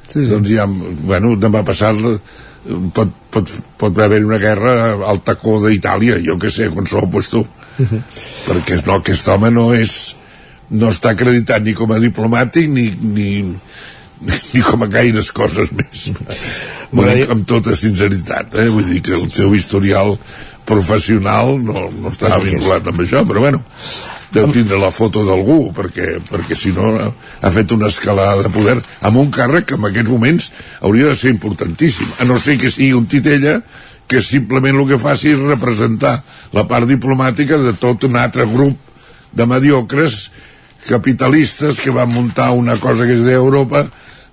sí, 0.07 0.23
sí. 0.23 0.29
doncs 0.31 0.51
ja, 0.51 0.67
bueno, 0.67 1.35
demà 1.39 1.63
passat 1.67 2.01
pot, 2.95 3.13
pot, 3.37 3.53
pot 3.81 4.03
haver 4.03 4.23
una 4.25 4.41
guerra 4.43 4.77
al 5.09 5.23
tacó 5.27 5.59
d'Itàlia 5.65 6.21
jo 6.25 6.39
que 6.41 6.51
sé, 6.53 6.71
qualsevol 6.73 7.11
puesto 7.13 7.45
uh 7.45 7.85
-huh. 7.85 8.03
perquè 8.49 8.81
no, 8.87 9.01
aquest 9.01 9.29
home 9.29 9.51
no 9.51 9.73
és 9.75 10.17
no 10.71 10.91
està 10.91 11.13
acreditat 11.13 11.63
ni 11.63 11.75
com 11.75 11.93
a 11.93 12.01
diplomàtic 12.03 12.69
ni, 12.69 12.89
ni, 13.01 13.31
ni 14.53 14.63
com 14.67 14.83
a 14.83 14.87
gaires 14.87 15.31
coses 15.33 15.71
més. 15.73 16.11
Vull 16.91 17.13
dir, 17.15 17.31
amb 17.31 17.47
tota 17.47 17.77
sinceritat 17.77 18.55
eh? 18.55 18.69
vull 18.69 18.89
dir 18.91 19.03
que 19.03 19.15
el 19.15 19.31
seu 19.31 19.55
historial 19.55 20.19
professional 20.67 21.59
no, 21.63 21.91
no 21.91 22.11
està 22.11 22.39
vinculat 22.43 22.87
amb 22.87 23.01
això 23.01 23.23
però 23.27 23.41
bueno 23.41 23.63
deu 24.37 24.53
tindre 24.55 24.79
la 24.81 24.93
foto 24.95 25.25
d'algú 25.27 25.73
perquè, 25.77 26.21
perquè 26.29 26.57
si 26.59 26.73
no 26.77 26.93
ha 26.97 27.51
fet 27.55 27.73
una 27.77 27.91
escalada 27.93 28.45
de 28.45 28.53
poder 28.53 28.77
amb 29.01 29.21
un 29.23 29.33
càrrec 29.35 29.71
que 29.71 29.79
en 29.81 29.89
aquests 29.89 30.13
moments 30.13 30.51
hauria 30.81 31.11
de 31.11 31.19
ser 31.19 31.33
importantíssim 31.35 32.09
a 32.21 32.29
no 32.29 32.39
ser 32.43 32.59
que 32.61 32.71
sigui 32.71 32.93
un 32.97 33.09
titella 33.11 33.61
que 34.07 34.23
simplement 34.23 34.79
el 34.79 34.87
que 34.89 35.01
faci 35.03 35.33
és 35.35 35.43
representar 35.43 36.21
la 36.55 36.67
part 36.71 36.87
diplomàtica 36.89 37.59
de 37.59 37.75
tot 37.81 38.07
un 38.07 38.17
altre 38.21 38.47
grup 38.47 38.79
de 39.37 39.47
mediocres 39.47 40.31
capitalistes 40.87 41.81
que 41.83 41.91
van 41.91 42.13
muntar 42.13 42.53
una 42.55 42.77
cosa 42.79 43.07
que 43.07 43.17
és 43.19 43.25
d'Europa 43.27 43.87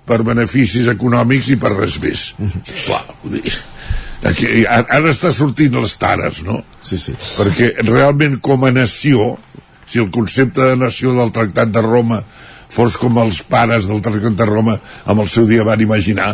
per 0.06 0.20
beneficis 0.22 0.88
econòmics 0.92 1.50
i 1.50 1.56
per 1.60 1.72
res 1.74 1.98
més. 2.00 2.34
Mm 2.38 2.46
-hmm. 2.46 2.62
Clar, 2.86 3.04
aquí, 4.30 4.64
ara 4.68 5.10
està 5.10 5.32
sortint 5.32 5.74
les 5.74 5.96
tares, 5.96 6.42
no? 6.42 6.62
Sí, 6.82 6.98
sí. 6.98 7.12
Perquè 7.12 7.74
realment 7.82 8.40
com 8.40 8.64
a 8.64 8.70
nació 8.70 9.38
si 9.94 10.00
el 10.02 10.10
concepte 10.10 10.60
de 10.60 10.76
nació 10.76 11.12
del 11.14 11.30
Tractat 11.30 11.70
de 11.70 11.80
Roma 11.84 12.16
fos 12.74 12.96
com 12.98 13.20
els 13.22 13.44
pares 13.46 13.86
del 13.86 14.00
Tractat 14.02 14.34
de 14.40 14.46
Roma 14.48 14.74
amb 15.06 15.22
el 15.22 15.28
seu 15.30 15.46
dia 15.46 15.62
van 15.62 15.84
imaginar, 15.84 16.32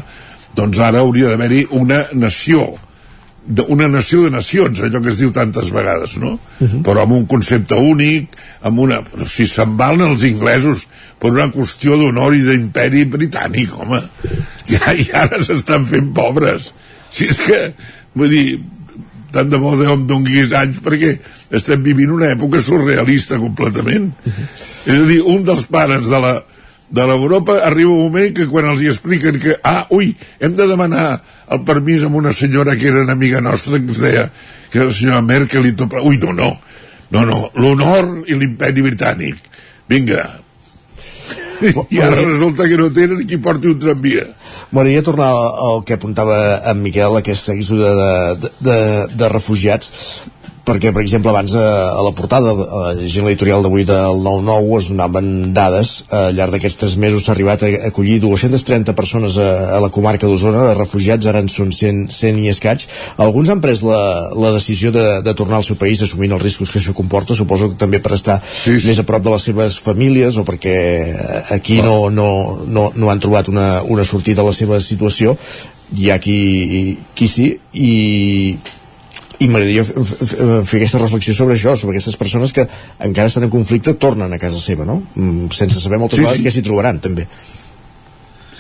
doncs 0.57 0.81
ara 0.81 1.03
hauria 1.05 1.29
d'haver-hi 1.29 1.67
una 1.77 1.99
nació, 2.17 2.65
una 3.69 3.91
nació 3.93 4.23
de 4.25 4.31
nacions, 4.33 4.81
allò 4.81 5.03
que 5.05 5.13
es 5.13 5.21
diu 5.21 5.29
tantes 5.37 5.69
vegades, 5.77 6.17
no? 6.17 6.39
Uh 6.39 6.71
-huh. 6.71 6.81
Però 6.87 7.03
amb 7.03 7.13
un 7.19 7.27
concepte 7.27 7.75
únic, 7.75 8.33
amb 8.63 8.81
una... 8.81 9.03
Però 9.05 9.29
si 9.29 9.47
se'n 9.47 9.77
valen 9.77 10.09
els 10.09 10.25
inglesos 10.25 10.87
per 11.19 11.31
una 11.31 11.53
qüestió 11.53 11.99
d'honor 12.01 12.35
i 12.35 12.41
d'imperi 12.41 13.05
britànic, 13.05 13.77
home, 13.77 14.01
i, 14.69 14.75
i 15.03 15.11
ara 15.13 15.45
s'estan 15.45 15.85
fent 15.85 16.15
pobres. 16.15 16.73
Si 17.11 17.27
és 17.27 17.41
que, 17.41 17.75
vull 18.15 18.31
dir, 18.31 18.61
tant 19.35 19.51
de 19.51 19.59
bo 19.61 19.77
Déu 19.79 19.95
em 19.95 20.07
doni 20.07 20.45
anys 20.45 20.81
perquè 20.85 21.17
estem 21.51 21.83
vivint 21.83 22.13
una 22.15 22.31
època 22.35 22.63
surrealista 22.63 23.39
completament. 23.39 24.11
Sí. 24.27 24.47
és 24.87 24.97
a 24.99 25.07
dir, 25.07 25.21
un 25.23 25.45
dels 25.45 25.67
pares 25.71 26.09
de 26.11 26.21
la 26.21 26.39
de 26.91 27.05
l'Europa 27.07 27.61
arriba 27.63 27.93
un 27.93 28.09
moment 28.09 28.33
que 28.35 28.49
quan 28.51 28.67
els 28.67 28.81
hi 28.83 28.89
expliquen 28.91 29.39
que, 29.39 29.55
ah, 29.63 29.87
ui, 29.95 30.11
hem 30.43 30.57
de 30.59 30.67
demanar 30.67 31.21
el 31.55 31.63
permís 31.67 32.03
amb 32.03 32.19
una 32.19 32.33
senyora 32.35 32.75
que 32.77 32.89
era 32.91 33.05
una 33.05 33.15
amiga 33.15 33.41
nostra 33.41 33.79
que 33.79 33.95
es 33.95 34.01
deia 34.03 34.25
que 34.71 34.79
era 34.79 34.89
la 34.89 34.95
senyora 34.95 35.23
Merkel 35.23 35.71
i 35.71 35.73
tot, 35.79 35.95
ui, 36.03 36.19
no, 36.19 36.35
no. 36.35 36.51
No, 37.11 37.25
no, 37.27 37.49
l'honor 37.59 38.29
i 38.31 38.37
l'imperi 38.39 38.85
britànic. 38.87 39.39
Vinga 39.91 40.27
i 41.95 42.01
ara 42.01 42.19
resulta 42.23 42.69
que 42.69 42.79
no 42.81 42.91
tenen 42.95 43.23
qui 43.29 43.39
porti 43.43 43.71
un 43.73 43.79
tramvia. 43.83 44.27
M'agradaria 44.71 45.07
tornar 45.07 45.31
al 45.69 45.85
que 45.87 45.97
apuntava 45.99 46.41
en 46.71 46.83
Miquel, 46.83 47.21
aquesta 47.21 47.55
èxoda 47.57 47.95
de, 48.01 48.13
de, 48.43 48.53
de, 48.69 48.79
de 49.21 49.33
refugiats 49.33 49.91
perquè, 50.65 50.93
per 50.93 51.03
exemple, 51.03 51.31
abans 51.31 51.55
a, 51.55 51.61
eh, 51.61 51.99
a 51.99 52.03
la 52.05 52.13
portada, 52.17 52.53
a 52.53 52.93
llegint 52.99 53.27
l'editorial 53.27 53.65
d'avui 53.65 53.85
del 53.89 54.21
9-9 54.25 54.79
es 54.79 54.89
donaven 54.91 55.29
dades, 55.57 55.93
eh, 56.11 56.17
al 56.31 56.37
llarg 56.37 56.55
d'aquests 56.55 56.81
tres 56.83 56.97
mesos 56.97 57.25
s'ha 57.25 57.33
arribat 57.35 57.65
a 57.65 57.71
acollir 57.89 58.21
230 58.23 58.95
persones 58.99 59.39
a, 59.39 59.77
a 59.77 59.81
la 59.83 59.91
comarca 59.91 60.29
d'Osona. 60.29 60.67
De 60.71 60.77
refugiats, 60.79 61.27
ara 61.27 61.43
en 61.43 61.49
són 61.53 61.73
100, 61.73 62.09
100 62.15 62.43
i 62.45 62.51
escaig. 62.53 62.87
Alguns 63.19 63.53
han 63.53 63.63
pres 63.65 63.85
la, 63.87 64.01
la 64.37 64.53
decisió 64.57 64.93
de, 64.95 65.07
de 65.25 65.35
tornar 65.35 65.61
al 65.61 65.67
seu 65.67 65.79
país 65.81 66.03
assumint 66.03 66.37
els 66.37 66.43
riscos 66.43 66.71
que 66.71 66.81
això 66.83 66.95
comporta, 66.97 67.35
suposo 67.35 67.73
que 67.73 67.81
també 67.81 68.03
per 68.03 68.15
estar 68.19 68.41
sí, 68.45 68.79
sí. 68.79 68.91
més 68.91 69.01
a 69.01 69.07
prop 69.09 69.25
de 69.25 69.35
les 69.35 69.49
seves 69.51 69.79
famílies 69.83 70.39
o 70.41 70.47
perquè 70.49 70.77
aquí 71.57 71.81
no, 71.85 72.11
no, 72.11 72.31
no, 72.67 72.91
no 72.95 73.11
han 73.11 73.23
trobat 73.23 73.49
una, 73.53 73.83
una 73.83 74.05
sortida 74.05 74.45
a 74.45 74.51
la 74.51 74.57
seva 74.57 74.81
situació. 74.81 75.37
Hi 75.99 76.13
ha 76.13 76.21
qui, 76.23 76.99
qui 77.19 77.27
sí 77.27 77.49
i 77.75 77.95
i 79.41 79.49
m'agradaria 79.49 79.85
fer 79.89 80.81
aquesta 80.81 81.01
reflexió 81.01 81.33
sobre 81.37 81.57
això, 81.57 81.73
sobre 81.79 81.97
aquestes 81.97 82.19
persones 82.21 82.53
que 82.53 82.67
encara 83.01 83.31
estan 83.31 83.47
en 83.47 83.53
conflicte, 83.53 83.95
tornen 83.97 84.33
a 84.37 84.39
casa 84.43 84.61
seva, 84.61 84.85
no? 84.85 84.99
Mm, 85.15 85.49
sense 85.57 85.81
saber 85.81 86.01
moltes 86.03 86.19
sí, 86.19 86.25
vegades 86.25 86.43
sí. 86.43 86.47
què 86.47 86.53
s'hi 86.53 86.65
trobaran, 86.67 87.01
també. 87.01 87.25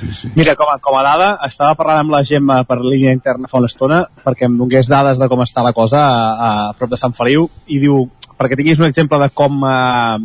Sí, 0.01 0.09
sí. 0.16 0.31
Mira, 0.39 0.55
com 0.57 0.70
a, 0.72 0.78
com 0.81 0.97
a 0.97 1.03
dada, 1.05 1.35
estava 1.45 1.76
parlant 1.76 2.07
amb 2.07 2.14
la 2.14 2.22
Gemma 2.24 2.62
per 2.64 2.78
línia 2.81 3.12
interna 3.12 3.51
fa 3.51 3.61
una 3.61 3.68
estona 3.68 3.99
perquè 4.24 4.49
em 4.49 4.57
donés 4.57 4.89
dades 4.89 5.20
de 5.20 5.28
com 5.28 5.43
està 5.45 5.64
la 5.66 5.74
cosa 5.76 6.01
a, 6.01 6.22
a 6.47 6.53
prop 6.78 6.95
de 6.95 7.01
Sant 7.01 7.12
Feliu 7.18 7.45
i 7.68 7.83
diu, 7.83 8.07
perquè 8.41 8.57
tinguis 8.57 8.81
un 8.81 8.89
exemple 8.89 9.20
de 9.20 9.28
com 9.37 9.61
eh, 9.68 10.16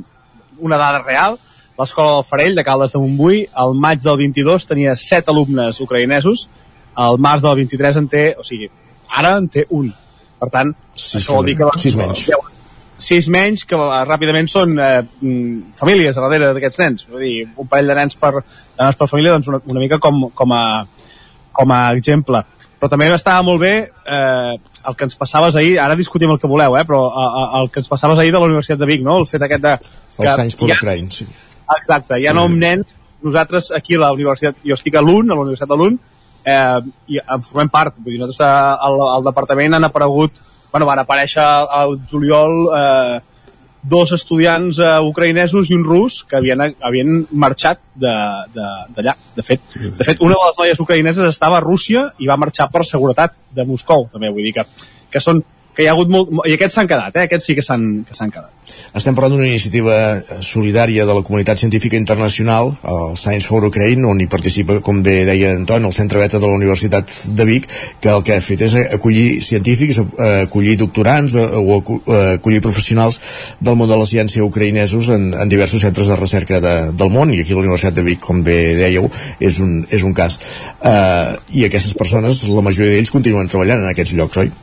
una 0.63 0.79
dada 0.79 1.03
real, 1.03 1.35
l'escola 1.75 2.15
del 2.15 2.29
Farell 2.29 2.55
de 2.55 2.63
Caldes 2.63 2.95
de 2.95 3.03
Montbui 3.03 3.43
el 3.65 3.75
maig 3.75 3.99
del 3.99 4.21
22 4.23 4.69
tenia 4.71 4.95
7 4.95 5.35
alumnes 5.35 5.83
ucraïnesos, 5.83 6.47
al 6.95 7.19
març 7.19 7.43
del 7.43 7.59
23 7.65 7.99
en 8.05 8.07
té, 8.07 8.25
o 8.39 8.47
sigui, 8.47 8.71
ara 9.11 9.35
en 9.41 9.51
té 9.51 9.67
un 9.75 9.91
per 10.39 10.51
tant, 10.53 10.73
sis, 10.93 11.21
això 11.21 11.39
vol 11.39 11.49
dir 11.49 11.57
que... 11.59 11.69
Sis 11.81 11.97
menys. 11.99 12.25
sis 13.05 13.27
menys 13.31 13.65
que 13.67 13.77
eh, 13.77 14.01
ràpidament 14.07 14.49
són 14.51 14.75
eh, 14.79 15.01
mm, 15.03 15.75
famílies 15.79 16.17
a 16.17 16.25
darrere 16.25 16.51
d'aquests 16.55 16.81
nens. 16.83 17.07
Vull 17.11 17.25
dir, 17.25 17.33
un 17.61 17.71
parell 17.71 17.91
de 17.91 17.97
nens 18.01 18.19
per, 18.19 18.33
de 18.39 18.83
nens 18.83 18.99
per 18.99 19.09
família, 19.11 19.35
doncs 19.35 19.51
una, 19.51 19.61
una 19.71 19.83
mica 19.83 19.99
com, 20.03 20.27
com, 20.35 20.55
a, 20.55 20.63
com 21.55 21.75
a 21.75 21.81
exemple. 21.97 22.43
Però 22.79 22.91
també 22.91 23.07
estava 23.15 23.43
molt 23.47 23.63
bé 23.63 23.75
eh, 23.87 24.55
el 24.85 24.95
que 24.95 25.07
ens 25.07 25.17
passaves 25.17 25.55
ahir, 25.55 25.77
ara 25.81 25.97
discutim 25.97 26.31
el 26.31 26.39
que 26.39 26.49
voleu, 26.51 26.75
eh, 26.77 26.83
però 26.87 27.05
a, 27.09 27.25
a, 27.25 27.45
el 27.61 27.71
que 27.73 27.81
ens 27.81 27.89
passaves 27.89 28.19
ahir 28.19 28.33
de 28.33 28.39
la 28.39 28.49
Universitat 28.49 28.81
de 28.81 28.89
Vic, 28.89 29.03
no? 29.05 29.17
el 29.23 29.29
fet 29.29 29.45
aquest 29.47 29.63
de... 29.63 29.77
Els 30.19 30.35
Science 30.35 30.59
for 30.59 30.71
Ukraine, 30.71 31.11
sí. 31.11 31.27
Exacte, 31.79 32.19
hi 32.21 32.27
ha 32.29 32.35
sí. 32.35 32.57
nens, 32.61 32.91
nosaltres 33.25 33.71
aquí 33.75 33.97
a 33.97 34.03
la 34.03 34.11
universitat, 34.13 34.59
jo 34.63 34.77
estic 34.77 34.95
a 34.95 35.01
l'UN, 35.03 35.31
a 35.31 35.37
la 35.37 35.47
Universitat 35.47 35.71
de 35.71 35.79
l'UN, 35.79 35.97
eh, 36.45 36.81
i 37.11 37.21
en 37.21 37.45
formem 37.45 37.71
part, 37.73 37.97
vull 37.99 38.13
dir, 38.15 38.21
nosaltres 38.21 38.43
al, 38.87 38.99
al 39.17 39.25
departament 39.25 39.77
han 39.77 39.87
aparegut, 39.87 40.37
bueno, 40.71 40.87
van 40.89 41.01
aparèixer 41.01 41.45
al 41.45 41.97
juliol 42.11 42.55
eh, 42.75 43.17
dos 43.85 44.11
estudiants 44.17 44.79
eh, 44.81 44.91
ucraïnesos 45.05 45.69
i 45.69 45.77
un 45.77 45.85
rus 45.85 46.23
que 46.27 46.39
havien, 46.39 46.61
havien 46.81 47.21
marxat 47.31 47.81
d'allà. 47.95 48.53
De, 48.95 49.01
de, 49.01 49.15
de, 49.37 49.45
fet, 49.45 49.65
de 49.75 50.07
fet, 50.07 50.21
una 50.21 50.37
de 50.37 50.47
les 50.49 50.61
noies 50.61 50.81
ucraïneses 50.85 51.29
estava 51.29 51.59
a 51.59 51.65
Rússia 51.65 52.09
i 52.19 52.29
va 52.29 52.39
marxar 52.41 52.69
per 52.73 52.85
seguretat 52.89 53.37
de 53.55 53.65
Moscou, 53.69 54.09
també, 54.11 54.33
vull 54.33 54.49
dir 54.49 54.55
que, 54.57 54.65
que 55.13 55.21
són 55.21 55.43
que 55.75 55.83
hi 55.83 55.89
ha 55.89 55.95
hagut 55.95 56.11
molt... 56.11 56.31
I 56.47 56.55
aquests 56.55 56.79
s'han 56.79 56.89
quedat, 56.89 57.15
eh? 57.15 57.27
Aquests 57.29 57.51
sí 57.51 57.55
que 57.57 57.65
s'han 57.65 58.05
quedat. 58.07 58.51
Estem 58.95 59.15
parlant 59.15 59.35
d'una 59.35 59.47
iniciativa 59.49 59.95
solidària 60.45 61.05
de 61.05 61.13
la 61.17 61.23
comunitat 61.27 61.59
científica 61.59 61.97
internacional, 61.99 62.71
el 62.87 63.17
Science 63.19 63.47
for 63.47 63.65
Ukraine, 63.67 64.05
on 64.07 64.21
hi 64.23 64.27
participa, 64.31 64.79
com 64.85 65.01
bé 65.05 65.17
deia 65.27 65.51
Anton, 65.55 65.85
el 65.89 65.95
centre 65.95 66.21
beta 66.21 66.39
de 66.39 66.47
la 66.47 66.55
Universitat 66.55 67.11
de 67.35 67.47
Vic, 67.49 67.67
que 68.01 68.13
el 68.13 68.23
que 68.25 68.37
ha 68.37 68.45
fet 68.45 68.65
és 68.65 68.77
acollir 68.85 69.41
científics, 69.45 69.99
acollir 70.45 70.77
doctorants 70.81 71.35
o 71.35 71.79
acollir 71.81 72.63
professionals 72.63 73.19
del 73.59 73.75
món 73.75 73.91
de 73.91 73.99
la 73.99 74.07
ciència 74.09 74.47
ucraïnesos 74.47 75.11
en, 75.13 75.31
en 75.35 75.51
diversos 75.51 75.83
centres 75.85 76.09
de 76.11 76.19
recerca 76.19 76.61
de, 76.63 76.75
del 76.95 77.11
món, 77.11 77.33
i 77.35 77.41
aquí 77.43 77.53
la 77.53 77.65
Universitat 77.65 77.99
de 77.99 78.05
Vic, 78.07 78.23
com 78.23 78.43
bé 78.47 78.59
dèieu, 78.79 79.11
és 79.39 79.59
un, 79.63 79.81
és 79.91 80.07
un 80.07 80.15
cas. 80.15 80.39
Uh, 80.79 81.35
I 81.51 81.67
aquestes 81.67 81.97
persones, 81.99 82.45
la 82.47 82.63
majoria 82.65 82.95
d'ells 82.95 83.13
continuen 83.13 83.51
treballant 83.51 83.83
en 83.83 83.91
aquests 83.91 84.15
llocs, 84.15 84.45
oi? 84.45 84.55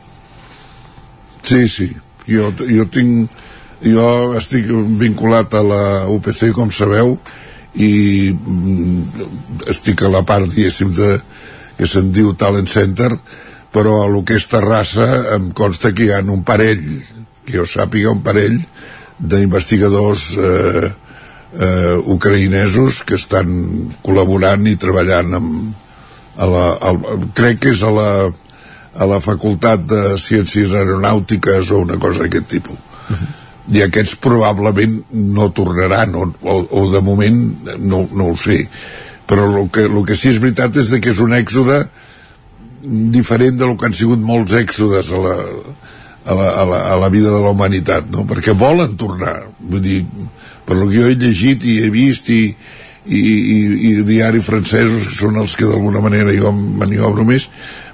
Sí, 1.42 1.68
sí. 1.68 1.92
Jo, 2.28 2.52
jo 2.58 2.88
tinc... 2.90 3.38
Jo 3.82 4.36
estic 4.38 4.68
vinculat 5.00 5.56
a 5.58 5.62
la 5.66 5.84
UPC, 6.06 6.52
com 6.54 6.68
sabeu, 6.70 7.16
i 7.74 8.30
mm, 8.30 9.24
estic 9.72 10.04
a 10.06 10.10
la 10.12 10.20
part, 10.22 10.46
diguéssim, 10.46 10.92
de, 10.94 11.16
que 11.74 11.88
se'n 11.90 12.12
diu 12.14 12.30
Talent 12.38 12.70
Center, 12.70 13.10
però 13.74 14.02
a 14.04 14.08
lo 14.12 14.22
que 14.22 14.36
és 14.38 14.46
Terrassa 14.46 15.08
em 15.34 15.50
consta 15.56 15.90
que 15.90 16.06
hi 16.06 16.12
ha 16.14 16.20
un 16.22 16.44
parell, 16.46 16.84
que 17.42 17.56
jo 17.56 17.66
sàpiga 17.66 18.12
un 18.14 18.22
parell, 18.22 18.60
d'investigadors 19.18 20.28
eh, 20.38 20.90
eh, 21.58 21.96
ucraïnesos 22.14 23.02
que 23.08 23.18
estan 23.18 23.50
col·laborant 24.04 24.66
i 24.70 24.78
treballant 24.78 25.38
amb, 25.38 25.72
a 26.36 26.48
la, 26.48 26.64
a, 26.80 26.92
crec 27.36 27.64
que 27.64 27.74
és 27.74 27.82
a 27.84 27.92
la 27.92 28.08
a 28.94 29.06
la 29.08 29.20
Facultat 29.24 29.84
de 29.88 30.02
Ciències 30.20 30.74
Aeronàutiques 30.76 31.70
o 31.72 31.82
una 31.86 31.98
cosa 32.00 32.24
d'aquest 32.24 32.48
tipus. 32.48 32.76
Uh 32.76 33.16
-huh. 33.16 33.30
I 33.72 33.82
aquests 33.82 34.16
probablement 34.16 35.04
no 35.10 35.50
tornaran, 35.50 36.14
o, 36.14 36.32
o, 36.42 36.66
o 36.70 36.90
de 36.92 37.00
moment 37.00 37.68
no, 37.78 38.08
no 38.12 38.24
ho 38.30 38.36
sé. 38.36 38.68
Però 39.26 39.46
el 39.62 39.70
que, 39.70 39.84
el 39.86 40.04
que 40.04 40.16
sí 40.16 40.28
és 40.28 40.40
veritat 40.40 40.76
és 40.76 40.90
que 41.00 41.10
és 41.10 41.18
un 41.18 41.32
èxode 41.32 41.88
diferent 42.82 43.56
del 43.56 43.76
que 43.76 43.86
han 43.86 43.94
sigut 43.94 44.18
molts 44.18 44.52
èxodes 44.52 45.12
a 45.12 45.18
la, 45.18 45.36
a 46.24 46.34
la, 46.34 46.48
a 46.50 46.64
la, 46.64 46.78
a 46.92 46.96
la 46.96 47.08
vida 47.08 47.30
de 47.30 47.40
la 47.40 47.50
humanitat, 47.50 48.10
no? 48.10 48.26
perquè 48.26 48.52
volen 48.52 48.96
tornar. 48.96 49.46
Vull 49.58 49.82
dir, 49.82 50.04
per 50.66 50.76
lo 50.76 50.88
que 50.88 50.98
jo 50.98 51.08
he 51.08 51.14
llegit 51.14 51.64
i 51.64 51.78
he 51.82 51.90
vist 51.90 52.28
i, 52.28 52.54
i, 53.06 53.18
i, 53.18 53.56
i 53.88 53.94
diaris 54.06 54.46
francesos, 54.46 55.08
que 55.08 55.16
són 55.16 55.40
els 55.42 55.56
que 55.58 55.66
d'alguna 55.66 56.02
manera 56.04 56.34
jo 56.36 56.52
maniobro 56.52 57.26
més, 57.26 57.48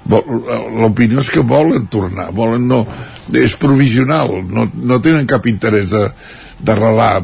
l'opinió 0.09 1.23
és 1.23 1.31
que 1.33 1.45
volen 1.45 1.87
tornar, 1.91 2.29
volen 2.35 2.67
no, 2.69 2.83
és 3.33 3.55
provisional, 3.61 4.39
no, 4.49 4.67
no 4.73 5.01
tenen 5.05 5.27
cap 5.29 5.47
interès 5.49 5.89
de, 5.93 6.05
d'arrelar, 6.65 7.23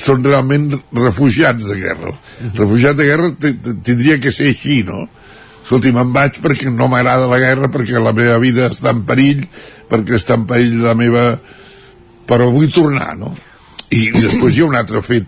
són 0.00 0.24
realment 0.24 0.70
refugiats 0.96 1.66
de 1.68 1.78
guerra. 1.80 2.14
Refugiat 2.56 2.98
de 2.98 3.08
guerra 3.08 3.32
tindria 3.84 4.18
que 4.20 4.32
ser 4.34 4.52
així, 4.52 4.82
no? 4.88 5.04
Escolti, 5.62 5.92
me'n 5.94 6.10
vaig 6.14 6.40
perquè 6.42 6.72
no 6.74 6.88
m'agrada 6.90 7.28
la 7.30 7.38
guerra, 7.38 7.70
perquè 7.72 8.00
la 8.02 8.14
meva 8.16 8.38
vida 8.42 8.66
està 8.70 8.90
en 8.90 9.04
perill, 9.06 9.44
perquè 9.90 10.18
està 10.18 10.38
en 10.40 10.48
perill 10.50 10.80
la 10.82 10.96
meva... 10.98 11.26
Però 12.26 12.48
vull 12.54 12.70
tornar, 12.72 13.12
no? 13.18 13.32
I 13.92 14.08
després 14.14 14.56
hi 14.56 14.62
ha 14.62 14.68
un 14.70 14.76
altre 14.78 15.02
fet 15.04 15.26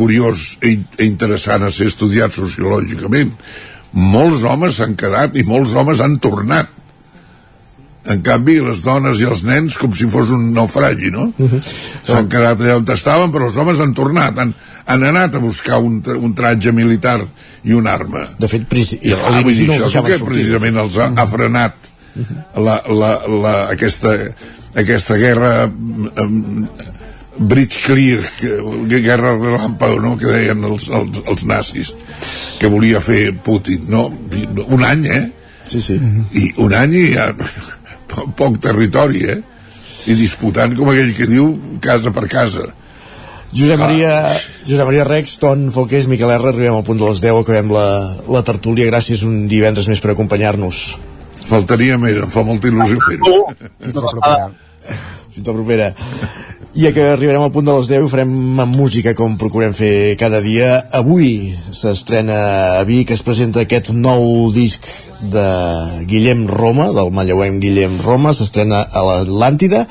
curiós 0.00 0.54
i 0.64 0.78
e 0.98 1.06
interessant 1.06 1.66
a 1.66 1.70
ser 1.74 1.90
estudiat 1.92 2.34
sociològicament 2.34 3.34
molts 3.92 4.44
homes 4.48 4.78
s'han 4.78 4.96
quedat 4.98 5.36
i 5.36 5.46
molts 5.46 5.74
homes 5.76 6.00
han 6.00 6.18
tornat 6.22 6.78
en 8.10 8.22
canvi 8.24 8.56
les 8.64 8.80
dones 8.84 9.20
i 9.20 9.26
els 9.28 9.42
nens 9.44 9.76
com 9.78 9.92
si 9.96 10.08
fos 10.10 10.30
un 10.34 10.50
naufragi 10.56 11.10
no? 11.12 11.30
Uh 11.36 11.50
-huh. 11.52 11.60
s'han 12.06 12.28
quedat 12.28 12.60
allà 12.60 12.76
on 12.76 12.92
estaven 12.94 13.32
però 13.32 13.46
els 13.50 13.56
homes 13.56 13.80
han 13.80 13.94
tornat 13.94 14.38
han, 14.38 14.54
han 14.86 15.02
anat 15.04 15.34
a 15.34 15.38
buscar 15.38 15.78
un, 15.78 16.02
un 16.16 16.34
tratge 16.34 16.72
militar 16.72 17.20
i 17.64 17.72
una 17.72 17.92
arma 17.92 18.26
de 18.38 18.48
fet 18.48 18.72
I, 18.72 19.12
ah, 19.12 19.42
vull 19.42 19.54
dir, 19.54 19.66
no 19.66 19.74
això 19.74 20.04
que 20.04 20.24
precisament 20.24 20.76
els 20.76 20.96
ha, 20.96 21.12
ha 21.16 21.26
frenat 21.26 21.74
uh 22.16 22.22
-huh. 22.22 22.64
la, 22.64 22.82
la, 22.88 23.12
la, 23.42 23.54
aquesta, 23.70 24.16
aquesta 24.74 25.16
guerra 25.16 25.70
um, 26.16 26.68
Blitzkrieg, 27.40 28.42
guerra 28.90 29.34
relàmpago, 29.38 30.00
no?, 30.04 30.16
que 30.20 30.28
deien 30.28 30.64
els, 30.68 30.90
els, 30.92 31.22
els 31.24 31.44
nazis, 31.48 31.94
que 32.60 32.68
volia 32.68 33.00
fer 33.00 33.30
Putin, 33.44 33.86
no? 33.88 34.08
Un 34.68 34.84
any, 34.84 35.06
eh? 35.08 35.22
Sí, 35.70 35.80
sí. 35.80 35.96
I 36.36 36.50
un 36.60 36.74
any 36.76 36.98
i 36.98 37.06
ja 37.14 37.30
poc 38.36 38.58
territori, 38.60 39.24
eh? 39.30 39.38
I 40.10 40.16
disputant, 40.18 40.74
com 40.76 40.90
aquell 40.92 41.14
que 41.16 41.28
diu, 41.30 41.54
casa 41.84 42.12
per 42.12 42.26
casa. 42.28 42.66
Josep 43.56 43.80
Maria, 43.80 44.12
ah. 44.30 44.36
Josep 44.66 44.86
Maria 44.86 45.04
Rex, 45.08 45.38
Ton 45.42 45.68
Folqués, 45.74 46.06
Miquel 46.10 46.30
R, 46.36 46.52
arribem 46.52 46.76
al 46.76 46.84
punt 46.86 47.00
de 47.00 47.08
les 47.08 47.22
10, 47.22 47.40
acabem 47.40 47.72
la, 47.74 47.86
la 48.30 48.44
tertúlia. 48.46 48.86
Gràcies 48.90 49.24
un 49.26 49.46
divendres 49.50 49.88
més 49.90 50.02
per 50.02 50.12
acompanyar-nos. 50.12 50.84
Faltaria 51.48 51.96
més, 51.98 52.20
em 52.20 52.30
fa 52.30 52.44
molta 52.46 52.70
il·lusió 52.70 53.00
fer-ho. 53.08 53.42
Fins 53.80 53.98
la 53.98 54.06
propera. 54.14 54.48
Fins 55.34 55.46
la 55.46 55.56
propera. 55.56 55.90
I 56.70 56.92
que 56.94 57.02
arribarem 57.10 57.42
al 57.42 57.50
punt 57.50 57.66
de 57.66 57.74
les 57.74 57.88
10 57.90 58.04
i 58.06 58.10
farem 58.12 58.60
amb 58.62 58.76
música 58.78 59.10
com 59.18 59.34
procurem 59.38 59.72
fer 59.74 60.14
cada 60.20 60.38
dia. 60.44 60.76
Avui 60.94 61.50
s'estrena 61.74 62.36
a 62.78 62.84
Vic, 62.86 63.10
es 63.10 63.24
presenta 63.26 63.64
aquest 63.64 63.90
nou 63.90 64.52
disc 64.54 64.86
de 65.34 65.46
Guillem 66.06 66.46
Roma, 66.46 66.92
del 66.94 67.10
mallauem 67.10 67.58
Guillem 67.60 67.98
Roma, 68.04 68.30
s'estrena 68.32 68.84
a 68.86 69.02
l'Atlàntida, 69.02 69.82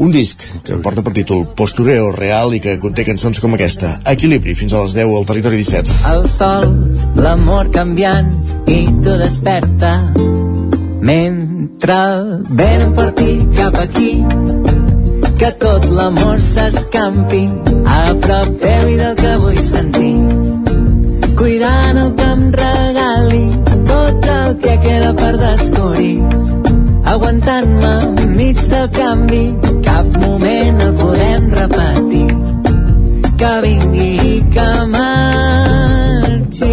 un 0.00 0.14
disc 0.14 0.40
que 0.64 0.78
porta 0.82 1.04
per 1.04 1.12
títol 1.14 1.44
Postureo 1.54 2.08
Real 2.16 2.56
i 2.56 2.60
que 2.64 2.78
conté 2.80 3.04
cançons 3.04 3.38
com 3.38 3.54
aquesta. 3.54 3.98
Equilibri, 4.14 4.56
fins 4.56 4.72
a 4.72 4.80
les 4.86 4.96
10 4.96 5.12
al 5.18 5.28
Territori 5.28 5.60
17. 5.60 5.98
El 6.14 6.24
sol, 6.32 6.70
l'amor 7.20 7.68
canviant 7.74 8.32
i 8.64 8.80
tu 9.04 9.18
desperta 9.20 9.98
mentre 11.04 12.00
venen 12.48 12.96
per 12.96 13.10
ti 13.20 13.36
cap 13.60 13.76
aquí 13.76 14.83
que 15.38 15.50
tot 15.62 15.84
l'amor 15.96 16.40
s'escampi 16.40 17.42
a 17.96 18.00
prop 18.24 18.48
teu 18.62 18.88
i 18.92 18.96
del 19.00 19.14
que 19.20 19.32
vull 19.42 19.60
sentir. 19.66 20.18
Cuidant 21.38 22.00
el 22.02 22.10
que 22.18 22.28
em 22.34 22.44
regali 22.60 23.46
tot 23.90 24.28
el 24.36 24.56
que 24.64 24.74
queda 24.84 25.10
per 25.20 25.32
descobrir. 25.42 26.18
Aguantant-me 27.14 27.94
mig 28.36 28.62
del 28.74 28.88
canvi 29.00 29.44
cap 29.88 30.06
moment 30.26 30.86
el 30.88 30.94
podem 31.00 31.50
repetir. 31.58 32.30
Que 33.40 33.52
vingui 33.66 34.12
i 34.30 34.38
que 34.54 34.70
marxi 34.94 36.72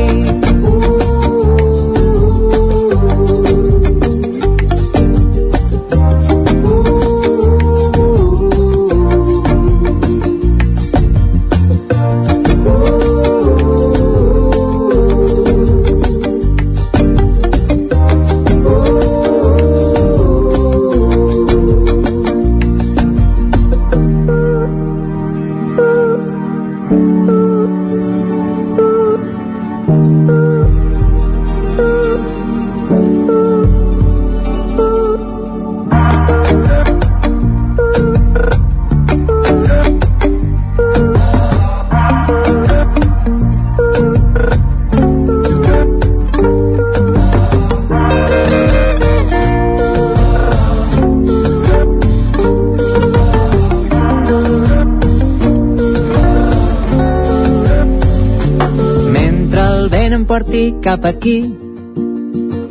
cap 60.81 61.05
aquí, 61.05 61.37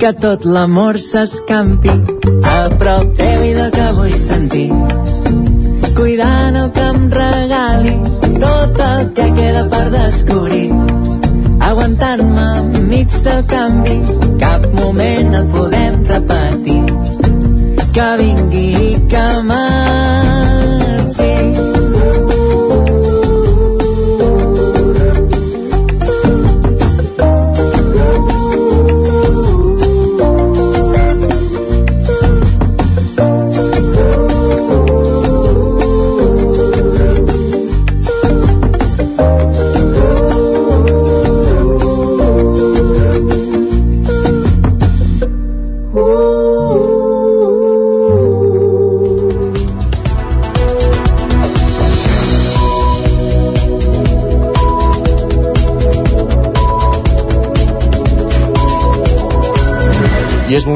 que 0.00 0.10
tot 0.22 0.44
l'amor 0.44 0.98
s'escampi 0.98 1.92
a 2.50 2.56
prop 2.80 3.12
teu 3.18 3.44
i 3.46 3.52
del 3.54 3.70
que 3.76 3.86
vull 3.98 4.16
sentir. 4.18 4.68
Cuidant 5.94 6.58
el 6.62 6.70
que 6.76 6.86
em 6.94 7.06
regali 7.14 7.94
tot 8.42 8.82
el 8.88 9.12
que 9.18 9.28
queda 9.38 9.64
per 9.74 9.86
descobrir. 9.94 10.66
Aguantant-me 11.70 12.46
enmig 12.80 13.18
del 13.26 13.42
canvi, 13.54 13.98
cap 14.42 14.66
moment 14.80 15.34
el 15.42 15.50
podem 15.56 16.00
repetir. 16.14 16.80
Que 17.94 18.08
vingui 18.22 18.66
i 18.86 18.94
que 19.12 19.26
marxi. 19.50 19.69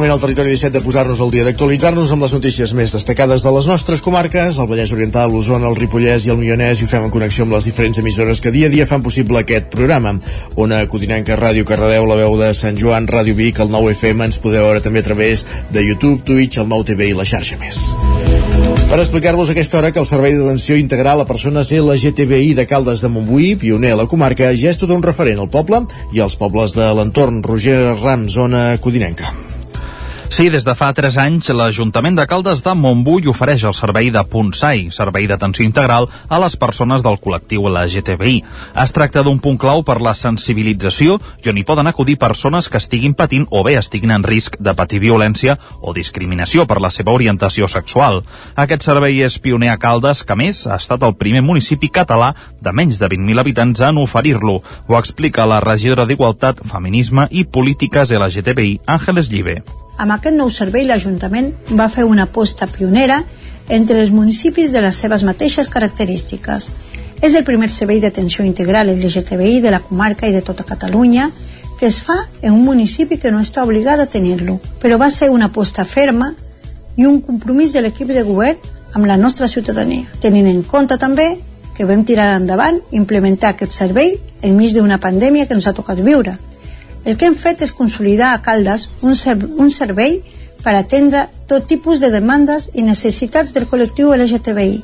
Moment 0.05 0.21
al 0.21 0.21
territori 0.21 0.51
17 0.51 0.77
de 0.77 0.85
posar-nos 0.85 1.21
al 1.25 1.31
dia 1.33 1.45
d'actualitzar-nos 1.47 2.11
amb 2.13 2.25
les 2.27 2.33
notícies 2.37 2.73
més 2.77 2.93
destacades 2.93 3.41
de 3.41 3.53
les 3.55 3.67
nostres 3.71 4.03
comarques, 4.05 4.59
el 4.61 4.67
Vallès 4.69 4.91
Oriental, 4.93 5.31
l'Osona, 5.33 5.71
el 5.71 5.79
Ripollès 5.79 6.27
i 6.27 6.33
el 6.35 6.37
Moianès, 6.37 6.83
i 6.83 6.85
ho 6.85 6.91
fem 6.91 7.07
en 7.07 7.13
connexió 7.15 7.47
amb 7.47 7.55
les 7.57 7.65
diferents 7.65 7.97
emissores 8.03 8.43
que 8.45 8.53
dia 8.53 8.69
a 8.69 8.73
dia 8.75 8.85
fan 8.91 9.01
possible 9.01 9.41
aquest 9.41 9.71
programa. 9.73 10.13
Ona 10.61 10.83
Codinenca, 10.93 11.39
Ràdio 11.41 11.65
Cardedeu, 11.65 12.05
la 12.11 12.19
veu 12.21 12.37
de 12.37 12.51
Sant 12.53 12.77
Joan, 12.77 13.09
Ràdio 13.09 13.33
Vic, 13.39 13.63
el 13.65 13.73
9 13.73 13.95
FM, 13.95 14.29
ens 14.29 14.43
podeu 14.43 14.67
veure 14.67 14.83
també 14.85 15.01
a 15.01 15.07
través 15.09 15.47
de 15.73 15.87
YouTube, 15.87 16.21
Twitch, 16.29 16.61
el 16.61 16.69
9 16.69 16.91
TV 16.93 17.09
i 17.09 17.17
la 17.17 17.25
xarxa 17.25 17.57
més. 17.63 17.81
Per 18.91 19.01
explicar-vos 19.01 19.55
aquesta 19.55 19.81
hora 19.81 19.95
que 19.95 20.05
el 20.05 20.11
Servei 20.11 20.37
d'Atenció 20.37 20.77
Integral 20.77 21.25
a 21.25 21.29
Persones 21.31 21.73
LGTBI 21.73 22.53
de 22.61 22.69
Caldes 22.69 23.01
de 23.01 23.09
Montbui, 23.09 23.55
pioner 23.57 23.97
a 23.97 24.03
la 24.03 24.11
comarca, 24.11 24.53
ja 24.53 24.69
és 24.69 24.85
tot 24.85 24.93
un 24.93 25.03
referent 25.07 25.41
al 25.41 25.49
poble 25.49 25.87
i 26.13 26.21
als 26.21 26.37
pobles 26.37 26.77
de 26.77 26.93
l'entorn. 26.93 27.41
Roger 27.49 27.97
Ram, 28.05 28.29
zona 28.29 28.67
Codinenca. 28.85 29.33
Sí, 30.35 30.49
des 30.51 30.65
de 30.67 30.73
fa 30.75 30.89
3 30.91 31.15
anys, 31.23 31.47
l'Ajuntament 31.55 32.17
de 32.19 32.25
Caldes 32.27 32.65
de 32.67 32.73
Montbui 32.75 33.29
ofereix 33.31 33.63
el 33.69 33.75
servei 33.79 34.09
de 34.11 34.23
PUNSAI, 34.27 34.89
servei 34.91 35.29
d'atenció 35.31 35.63
integral 35.63 36.09
a 36.27 36.41
les 36.43 36.57
persones 36.59 37.05
del 37.07 37.21
col·lectiu 37.23 37.69
LGTBI. 37.71 38.41
Es 38.83 38.95
tracta 38.97 39.23
d'un 39.23 39.39
punt 39.39 39.61
clau 39.63 39.85
per 39.87 40.01
la 40.03 40.11
sensibilització 40.19 41.21
i 41.45 41.53
on 41.53 41.61
hi 41.61 41.63
poden 41.69 41.87
acudir 41.87 42.17
persones 42.19 42.67
que 42.67 42.81
estiguin 42.83 43.15
patint 43.15 43.47
o 43.55 43.63
bé 43.63 43.77
estiguin 43.79 44.11
en 44.17 44.27
risc 44.27 44.59
de 44.59 44.75
patir 44.75 44.99
violència 45.05 45.55
o 45.79 45.95
discriminació 45.95 46.67
per 46.67 46.81
la 46.83 46.91
seva 46.91 47.15
orientació 47.15 47.71
sexual. 47.71 48.25
Aquest 48.57 48.89
servei 48.91 49.23
és 49.23 49.39
pioner 49.39 49.71
a 49.71 49.79
Caldes, 49.79 50.25
que 50.27 50.35
més 50.35 50.65
ha 50.67 50.81
estat 50.83 51.07
el 51.07 51.15
primer 51.15 51.45
municipi 51.47 51.93
català 51.95 52.33
de 52.59 52.75
menys 52.75 52.99
de 52.99 53.07
20.000 53.15 53.47
habitants 53.47 53.87
en 53.87 54.03
oferir-lo. 54.03 54.59
Ho 54.91 54.99
explica 54.99 55.47
la 55.47 55.63
regidora 55.63 56.11
d'Igualtat, 56.11 56.67
Feminisme 56.75 57.31
i 57.31 57.47
Polítiques 57.47 58.11
LGTBI, 58.11 58.81
Àngeles 58.99 59.31
Llibe. 59.31 59.61
Amb 59.97 60.17
aquest 60.17 60.37
nou 60.37 60.51
servei, 60.51 60.87
l'Ajuntament 60.89 61.53
va 61.79 61.89
fer 61.89 62.05
una 62.05 62.27
aposta 62.27 62.67
pionera 62.67 63.23
entre 63.69 64.01
els 64.03 64.11
municipis 64.11 64.73
de 64.73 64.83
les 64.83 64.97
seves 64.97 65.23
mateixes 65.23 65.71
característiques. 65.71 66.71
És 67.23 67.35
el 67.35 67.45
primer 67.47 67.71
servei 67.71 68.01
d'atenció 68.03 68.45
integral 68.45 68.91
LGTBI 68.93 69.61
de 69.63 69.71
la 69.71 69.81
comarca 69.81 70.29
i 70.29 70.35
de 70.35 70.43
tota 70.43 70.67
Catalunya 70.67 71.31
que 71.79 71.87
es 71.87 72.01
fa 72.03 72.17
en 72.43 72.53
un 72.53 72.65
municipi 72.65 73.19
que 73.19 73.31
no 73.33 73.41
està 73.43 73.65
obligat 73.65 74.01
a 74.01 74.07
tenir-lo, 74.11 74.59
però 74.83 74.99
va 74.99 75.11
ser 75.11 75.31
una 75.31 75.51
aposta 75.51 75.85
ferma 75.85 76.33
i 76.97 77.07
un 77.07 77.21
compromís 77.21 77.73
de 77.75 77.83
l'equip 77.83 78.13
de 78.15 78.23
govern 78.23 78.59
amb 78.95 79.07
la 79.11 79.17
nostra 79.17 79.49
ciutadania, 79.49 80.07
tenint 80.23 80.47
en 80.47 80.63
compte 80.63 80.99
també 80.99 81.35
que 81.75 81.87
vam 81.87 82.05
tirar 82.07 82.37
endavant 82.37 82.79
implementar 82.93 83.55
aquest 83.55 83.75
servei 83.75 84.15
enmig 84.43 84.75
d'una 84.75 85.01
pandèmia 85.03 85.47
que 85.47 85.55
ens 85.59 85.67
ha 85.67 85.75
tocat 85.75 85.99
viure, 85.99 86.37
el 87.05 87.19
que 87.19 87.29
hem 87.29 87.37
fet 87.37 87.63
és 87.63 87.73
consolidar 87.73 88.33
a 88.33 88.41
Caldes 88.43 88.89
un, 89.03 89.15
ser 89.15 89.37
un 89.37 89.71
servei 89.71 90.21
per 90.65 90.75
atendre 90.79 91.27
tot 91.49 91.69
tipus 91.69 92.01
de 92.01 92.11
demandes 92.11 92.71
i 92.75 92.83
necessitats 92.83 93.53
del 93.53 93.69
col·lectiu 93.69 94.15
LGTBI. 94.17 94.83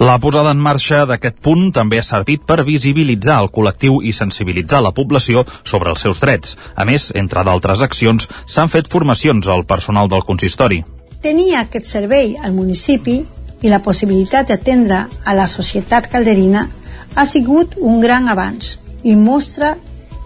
La 0.00 0.16
posada 0.18 0.50
en 0.50 0.58
marxa 0.58 1.04
d'aquest 1.06 1.36
punt 1.44 1.68
també 1.76 2.00
ha 2.00 2.06
servit 2.06 2.42
per 2.48 2.64
visibilitzar 2.66 3.36
el 3.44 3.50
col·lectiu 3.54 4.00
i 4.02 4.14
sensibilitzar 4.16 4.80
la 4.82 4.94
població 4.96 5.44
sobre 5.62 5.92
els 5.92 6.02
seus 6.02 6.18
drets. 6.22 6.56
A 6.74 6.86
més, 6.88 7.10
entre 7.14 7.44
d'altres 7.46 7.84
accions, 7.86 8.26
s'han 8.46 8.72
fet 8.72 8.88
formacions 8.90 9.46
al 9.46 9.66
personal 9.68 10.08
del 10.08 10.24
consistori. 10.26 10.82
Tenir 11.22 11.52
aquest 11.60 11.86
servei 11.86 12.34
al 12.40 12.56
municipi 12.56 13.20
i 13.60 13.68
la 13.68 13.82
possibilitat 13.84 14.48
d'atendre 14.48 15.04
a 15.24 15.36
la 15.36 15.46
societat 15.46 16.08
calderina 16.10 16.66
ha 17.14 17.26
sigut 17.26 17.76
un 17.76 18.00
gran 18.00 18.28
avanç 18.32 18.78
i 19.04 19.14
mostra 19.16 19.74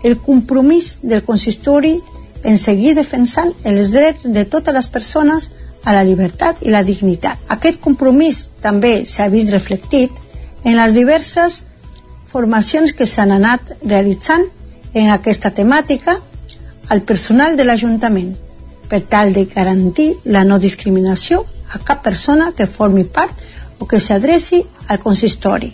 el 0.04 0.18
compromís 0.20 0.98
del 1.02 1.24
consistori 1.24 1.96
en 2.44 2.58
seguir 2.60 2.92
defensant 2.94 3.50
els 3.64 3.90
drets 3.90 4.28
de 4.28 4.44
totes 4.44 4.76
les 4.76 4.88
persones 4.92 5.48
a 5.84 5.94
la 5.96 6.04
llibertat 6.04 6.60
i 6.62 6.72
la 6.72 6.84
dignitat. 6.84 7.40
Aquest 7.48 7.80
compromís 7.80 8.44
també 8.62 9.04
s'ha 9.08 9.30
vist 9.32 9.52
reflectit 9.52 10.12
en 10.64 10.76
les 10.76 10.94
diverses 10.96 11.62
formacions 12.32 12.92
que 12.92 13.08
s'han 13.08 13.32
anat 13.32 13.74
realitzant 13.82 14.44
en 14.92 15.10
aquesta 15.10 15.50
temàtica 15.50 16.18
al 16.92 17.00
personal 17.02 17.56
de 17.56 17.64
l'Ajuntament 17.64 18.34
per 18.88 19.00
tal 19.08 19.32
de 19.32 19.46
garantir 19.48 20.12
la 20.24 20.44
no 20.44 20.60
discriminació 20.60 21.44
a 21.72 21.80
cap 21.80 22.04
persona 22.04 22.52
que 22.56 22.68
formi 22.68 23.04
part 23.04 23.32
o 23.78 23.88
que 23.88 24.00
s'adreci 24.00 24.60
al 24.88 25.00
consistori. 25.00 25.72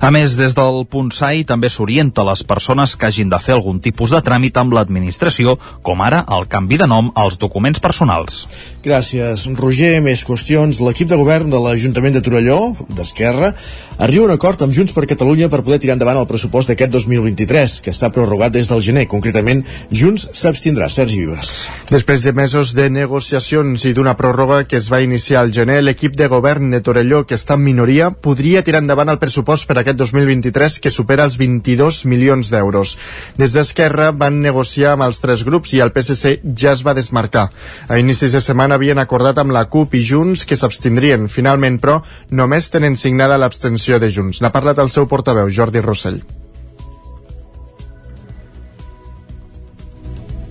A 0.00 0.10
més, 0.14 0.36
des 0.38 0.54
del 0.54 0.84
PUNSAI 0.90 1.44
també 1.48 1.68
s'orienta 1.72 2.24
les 2.26 2.44
persones 2.46 2.94
que 2.96 3.08
hagin 3.08 3.30
de 3.32 3.38
fer 3.42 3.56
algun 3.56 3.80
tipus 3.84 4.12
de 4.14 4.20
tràmit 4.24 4.56
amb 4.60 4.72
l'administració, 4.76 5.56
com 5.82 6.00
ara 6.04 6.24
el 6.36 6.46
canvi 6.48 6.78
de 6.78 6.86
nom 6.86 7.10
als 7.18 7.38
documents 7.38 7.82
personals. 7.82 8.44
Gràcies, 8.84 9.44
Roger. 9.58 9.98
Més 10.04 10.22
qüestions. 10.24 10.78
L'equip 10.84 11.10
de 11.10 11.18
govern 11.18 11.50
de 11.50 11.58
l'Ajuntament 11.60 12.14
de 12.14 12.22
Torelló, 12.24 12.58
d'Esquerra, 12.88 13.52
arriba 13.98 14.24
a 14.24 14.28
un 14.28 14.34
acord 14.34 14.62
amb 14.62 14.72
Junts 14.72 14.94
per 14.94 15.08
Catalunya 15.10 15.50
per 15.50 15.64
poder 15.66 15.80
tirar 15.82 15.98
endavant 15.98 16.20
el 16.22 16.28
pressupost 16.30 16.70
d'aquest 16.70 16.94
2023, 16.94 17.80
que 17.82 17.92
està 17.92 18.12
prorrogat 18.14 18.54
des 18.54 18.70
del 18.70 18.84
gener. 18.84 19.08
Concretament, 19.10 19.64
Junts 19.90 20.28
s'abstindrà. 20.32 20.88
Sergi 20.88 21.20
Vives. 21.24 21.66
Després 21.90 22.22
de 22.22 22.32
mesos 22.32 22.72
de 22.76 22.88
negociacions 22.92 23.84
i 23.88 23.92
d'una 23.96 24.14
pròrroga 24.16 24.62
que 24.68 24.78
es 24.78 24.88
va 24.92 25.02
iniciar 25.02 25.42
al 25.42 25.52
gener, 25.52 25.82
l'equip 25.82 26.14
de 26.16 26.30
govern 26.30 26.70
de 26.70 26.80
Torelló, 26.84 27.24
que 27.26 27.36
està 27.36 27.58
en 27.58 27.66
minoria, 27.66 28.10
podria 28.10 28.62
tirar 28.62 28.84
endavant 28.84 29.10
el 29.10 29.18
pressupost 29.18 29.57
per 29.66 29.78
aquest 29.80 29.98
2023 29.98 30.78
que 30.84 30.92
supera 30.94 31.26
els 31.26 31.38
22 31.40 32.04
milions 32.10 32.50
d'euros. 32.52 32.96
Des 33.40 33.54
d'Esquerra 33.56 34.10
van 34.12 34.40
negociar 34.44 34.94
amb 34.94 35.06
els 35.08 35.20
tres 35.24 35.44
grups 35.46 35.74
i 35.74 35.82
el 35.84 35.92
PSC 35.94 36.38
ja 36.54 36.74
es 36.76 36.84
va 36.86 36.96
desmarcar. 36.98 37.48
A 37.88 37.98
inicis 37.98 38.34
de 38.36 38.42
setmana 38.44 38.78
havien 38.78 38.98
acordat 39.02 39.38
amb 39.38 39.54
la 39.56 39.66
CUP 39.66 39.98
i 39.98 40.02
Junts 40.04 40.44
que 40.44 40.56
s'abstindrien. 40.56 41.28
Finalment, 41.28 41.78
però, 41.82 42.00
només 42.30 42.70
tenen 42.70 42.96
signada 42.96 43.38
l'abstenció 43.38 43.98
de 43.98 44.12
Junts. 44.12 44.42
N'ha 44.42 44.54
parlat 44.54 44.78
el 44.78 44.92
seu 44.92 45.08
portaveu, 45.08 45.50
Jordi 45.50 45.84
Rossell. 45.84 46.20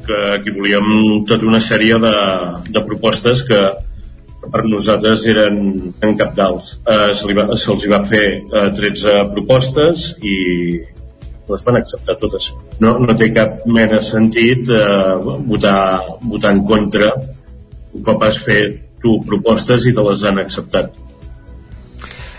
que 0.08 0.16
aquí 0.38 0.54
volíem 0.56 1.26
tota 1.28 1.46
una 1.46 1.60
sèrie 1.60 2.00
de, 2.00 2.16
de 2.72 2.84
propostes 2.88 3.44
que, 3.44 3.60
per 4.42 4.64
nosaltres 4.66 5.26
eren 5.32 5.58
encapdals. 6.06 6.78
Eh, 6.86 7.14
se 7.18 7.38
va, 7.38 7.48
se'ls 7.58 7.88
va 7.92 8.04
fer 8.06 8.26
eh, 8.38 8.70
13 8.78 9.18
propostes 9.34 10.12
i 10.22 10.38
les 11.48 11.64
van 11.64 11.80
acceptar 11.80 12.18
totes. 12.22 12.52
No, 12.84 12.98
no 13.00 13.16
té 13.18 13.32
cap 13.36 13.64
mena 13.66 14.02
sentit 14.04 14.70
eh, 14.70 15.16
votar, 15.48 15.80
votar 16.24 16.54
en 16.56 16.64
contra 16.68 17.12
un 17.98 18.04
cop 18.06 18.24
has 18.28 18.40
fet 18.44 18.84
tu 19.02 19.18
propostes 19.26 19.86
i 19.88 19.94
te 19.96 20.04
les 20.06 20.24
han 20.28 20.42
acceptat. 20.42 20.96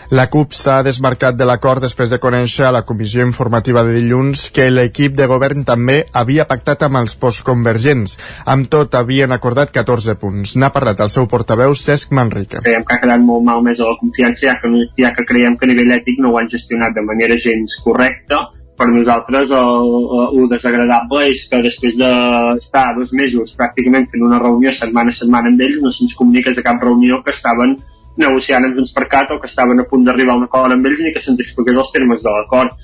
La 0.08 0.30
CUP 0.32 0.54
s'ha 0.56 0.78
desmarcat 0.80 1.36
de 1.36 1.44
l'acord 1.44 1.84
després 1.84 2.08
de 2.08 2.16
conèixer 2.16 2.62
a 2.64 2.70
la 2.72 2.80
comissió 2.88 3.26
informativa 3.26 3.82
de 3.84 3.92
dilluns 3.92 4.46
que 4.56 4.70
l'equip 4.72 5.12
de 5.18 5.26
govern 5.28 5.66
també 5.68 5.98
havia 6.16 6.46
pactat 6.48 6.86
amb 6.86 6.96
els 7.02 7.12
postconvergents. 7.20 8.14
Amb 8.48 8.70
tot, 8.72 8.96
havien 8.96 9.36
acordat 9.36 9.68
14 9.74 10.14
punts. 10.22 10.54
N'ha 10.56 10.70
parlat 10.72 11.02
el 11.04 11.12
seu 11.12 11.28
portaveu, 11.28 11.76
Cesc 11.76 12.14
Manrique. 12.16 12.62
Creiem 12.64 12.86
que 12.88 12.96
ha 12.96 13.02
quedat 13.02 13.20
molt 13.26 13.44
mal 13.50 13.60
més 13.66 13.82
a 13.84 13.90
la 13.90 13.98
confiança, 14.00 14.46
ja 14.46 14.54
que, 14.62 14.70
ja 14.96 15.12
que 15.12 15.26
creiem 15.28 15.58
que 15.60 15.68
a 15.68 15.72
nivell 15.74 15.92
ètic 15.98 16.24
no 16.24 16.32
ho 16.32 16.40
han 16.40 16.48
gestionat 16.56 16.96
de 16.96 17.04
manera 17.04 17.36
gens 17.44 17.76
correcta 17.84 18.40
per 18.80 18.88
nosaltres 18.88 19.52
el, 19.52 19.92
el, 19.92 20.24
el 20.40 20.48
desagradable 20.54 21.26
és 21.34 21.44
que 21.52 21.60
després 21.68 22.00
d'estar 22.00 22.86
dos 22.96 23.12
mesos 23.12 23.52
pràcticament 23.60 24.08
fent 24.08 24.24
una 24.24 24.40
reunió 24.40 24.72
setmana 24.78 25.12
a 25.12 25.20
setmana 25.20 25.52
amb 25.52 25.64
ells 25.66 25.82
no 25.84 25.92
se'ns 25.92 26.14
comuniques 26.16 26.56
a 26.56 26.64
cap 26.64 26.80
reunió 26.86 27.18
que 27.26 27.34
estaven 27.34 27.74
negociant 28.20 28.66
amb 28.66 28.78
Junts 28.78 28.94
per 28.94 29.06
Cat 29.10 29.32
o 29.34 29.40
que 29.40 29.50
estaven 29.50 29.80
a 29.80 29.86
punt 29.88 30.06
d'arribar 30.06 30.34
a 30.34 30.40
un 30.42 30.46
acord 30.48 30.74
amb 30.74 30.86
ells 30.86 31.02
ni 31.02 31.12
que 31.14 31.22
se'ns 31.24 31.40
expliqués 31.44 31.78
els 31.78 31.92
termes 31.94 32.22
de 32.24 32.34
l'acord. 32.34 32.74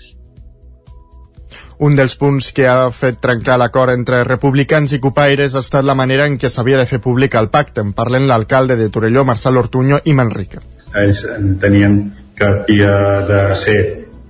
Un 1.85 1.97
dels 1.99 2.15
punts 2.17 2.53
que 2.55 2.69
ha 2.71 2.91
fet 2.95 3.19
trencar 3.21 3.57
l'acord 3.59 3.93
entre 3.93 4.23
republicans 4.25 4.95
i 4.95 5.01
copaires 5.03 5.57
ha 5.57 5.63
estat 5.65 5.85
la 5.85 5.97
manera 5.99 6.29
en 6.31 6.39
què 6.39 6.49
s'havia 6.49 6.79
de 6.79 6.87
fer 6.87 7.01
públic 7.03 7.35
el 7.35 7.51
pacte. 7.51 7.83
En 7.83 7.93
parlen 7.93 8.29
l'alcalde 8.31 8.77
de 8.79 8.89
Torelló, 8.95 9.25
Marçal 9.27 9.59
Ortuño, 9.59 9.99
i 10.05 10.15
Manrique. 10.15 10.63
Ells 10.95 11.25
entenien 11.35 11.99
que 12.39 12.47
havia 12.47 12.95
de 13.27 13.41
ser 13.59 13.81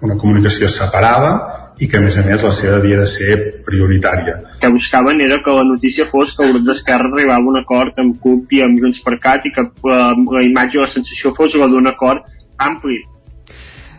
una 0.00 0.16
comunicació 0.16 0.68
separada 0.68 1.63
i 1.78 1.88
que 1.90 1.98
a 1.98 2.02
més 2.04 2.16
a 2.18 2.24
més 2.26 2.42
la 2.46 2.52
seva 2.54 2.76
havia 2.78 3.00
de 3.00 3.06
ser 3.10 3.38
prioritària. 3.66 4.36
El 4.54 4.60
que 4.62 4.72
buscaven 4.76 5.22
era 5.24 5.40
que 5.42 5.56
la 5.56 5.64
notícia 5.66 6.06
fos 6.10 6.36
que 6.36 6.46
el 6.46 6.54
grup 6.54 6.68
d'Esquerra 6.68 7.10
arribava 7.10 7.40
a 7.42 7.54
un 7.54 7.58
acord 7.62 7.98
amb 7.98 8.20
CUP 8.22 8.54
i 8.54 8.62
amb 8.66 8.78
Junts 8.82 9.02
per 9.06 9.18
Cat 9.22 9.48
i 9.48 9.54
que 9.54 9.66
eh, 9.66 9.96
la 10.36 10.44
imatge 10.46 10.78
o 10.78 10.86
la 10.86 10.92
sensació 10.92 11.34
fos 11.34 11.58
la 11.58 11.70
d'un 11.70 11.90
acord 11.90 12.22
ampli. 12.62 13.02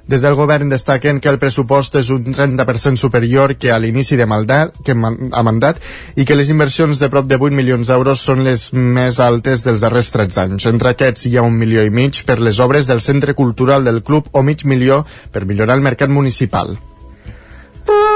Des 0.05 0.21
del 0.21 0.35
govern 0.37 0.69
destaquen 0.69 1.17
que 1.17 1.31
el 1.31 1.39
pressupost 1.41 1.95
és 1.97 2.11
un 2.13 2.27
30% 2.29 3.01
superior 3.01 3.55
que 3.57 3.71
a 3.73 3.79
l'inici 3.81 4.13
de 4.19 4.27
mandat, 4.29 4.75
que 4.85 4.93
a 4.93 5.43
mandat 5.47 5.81
i 6.15 6.27
que 6.29 6.37
les 6.37 6.51
inversions 6.53 7.01
de 7.01 7.09
prop 7.09 7.25
de 7.25 7.39
8 7.41 7.57
milions 7.57 7.89
d'euros 7.89 8.21
són 8.21 8.45
les 8.45 8.67
més 8.77 9.17
altes 9.19 9.65
dels 9.65 9.81
darrers 9.81 10.13
13 10.13 10.43
anys. 10.45 10.69
Entre 10.69 10.93
aquests 10.93 11.25
hi 11.25 11.37
ha 11.39 11.47
un 11.49 11.57
milió 11.57 11.81
i 11.81 11.89
mig 11.89 12.21
per 12.29 12.37
les 12.37 12.61
obres 12.61 12.85
del 12.85 13.01
Centre 13.01 13.33
Cultural 13.33 13.83
del 13.83 14.03
Club 14.05 14.29
o 14.31 14.45
mig 14.45 14.61
milió 14.63 15.07
per 15.33 15.47
millorar 15.49 15.81
el 15.81 15.89
mercat 15.89 16.13
municipal. 16.13 16.77
Boo! 17.85 18.14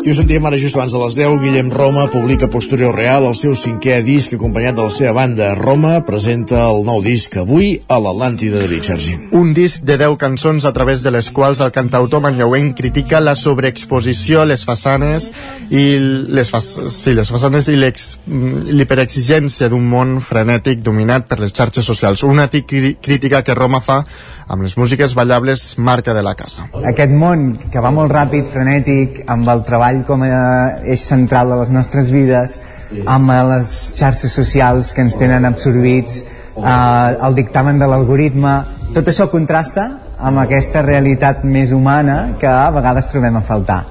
I 0.00 0.08
ho 0.08 0.14
sentíem 0.16 0.46
ara 0.48 0.56
just 0.56 0.76
abans 0.78 0.94
de 0.94 0.98
les 0.98 1.16
10, 1.18 1.34
Guillem 1.42 1.70
Roma 1.70 2.06
publica 2.08 2.48
Posterior 2.48 2.94
Real, 2.96 3.26
el 3.28 3.34
seu 3.36 3.52
cinquè 3.52 3.98
disc 4.00 4.32
acompanyat 4.32 4.78
de 4.78 4.86
la 4.86 4.92
seva 4.94 5.12
banda. 5.18 5.50
Roma 5.58 5.98
presenta 6.08 6.62
el 6.70 6.80
nou 6.86 7.02
disc 7.04 7.36
avui 7.36 7.74
a 7.84 7.98
l'Atlàntida 8.00 8.62
de 8.64 8.80
Sergi. 8.80 9.18
Un 9.36 9.52
disc 9.52 9.84
de 9.84 9.98
10 10.00 10.16
cançons 10.16 10.64
a 10.64 10.72
través 10.72 11.04
de 11.04 11.12
les 11.12 11.28
quals 11.36 11.60
el 11.60 11.74
cantautor 11.76 12.24
manlleuenc 12.24 12.78
critica 12.80 13.20
la 13.20 13.36
sobreexposició, 13.36 14.46
les 14.48 14.64
façanes 14.64 15.28
i 15.68 15.84
les, 16.00 16.48
fa 16.48 16.62
sí, 16.64 17.12
les 17.12 17.28
façanes 17.28 17.68
i 17.68 17.76
l'hiperexigència 17.76 19.68
d'un 19.68 19.84
món 19.84 20.20
frenètic 20.24 20.80
dominat 20.80 21.28
per 21.28 21.42
les 21.44 21.52
xarxes 21.52 21.84
socials. 21.84 22.24
Una 22.24 22.48
crítica 22.48 23.44
que 23.44 23.58
Roma 23.58 23.84
fa 23.84 24.06
amb 24.50 24.64
les 24.64 24.76
músiques 24.76 25.12
ballables 25.14 25.76
marca 25.78 26.14
de 26.14 26.22
la 26.26 26.34
casa. 26.34 26.64
Aquest 26.88 27.12
món 27.14 27.52
que 27.70 27.82
va 27.84 27.92
molt 27.94 28.10
ràpid, 28.10 28.48
frenètic, 28.50 29.20
amb 29.30 29.46
el 29.52 29.62
treball 29.66 29.89
com 30.06 30.22
a 30.26 30.80
eix 30.84 31.04
central 31.06 31.50
de 31.52 31.60
les 31.60 31.70
nostres 31.74 32.10
vides, 32.14 32.58
amb 33.06 33.30
les 33.50 33.74
xarxes 33.98 34.32
socials 34.32 34.94
que 34.94 35.04
ens 35.06 35.18
tenen 35.20 35.46
absorbits, 35.48 36.24
eh, 36.56 37.16
el 37.26 37.34
dictamen 37.34 37.78
de 37.78 37.86
l'algoritme, 37.90 38.56
tot 38.94 39.06
això 39.10 39.28
contrasta 39.30 39.86
amb 40.18 40.42
aquesta 40.42 40.82
realitat 40.82 41.44
més 41.44 41.70
humana 41.72 42.36
que 42.40 42.48
a 42.50 42.70
vegades 42.74 43.08
trobem 43.12 43.36
a 43.36 43.46
faltar. 43.46 43.84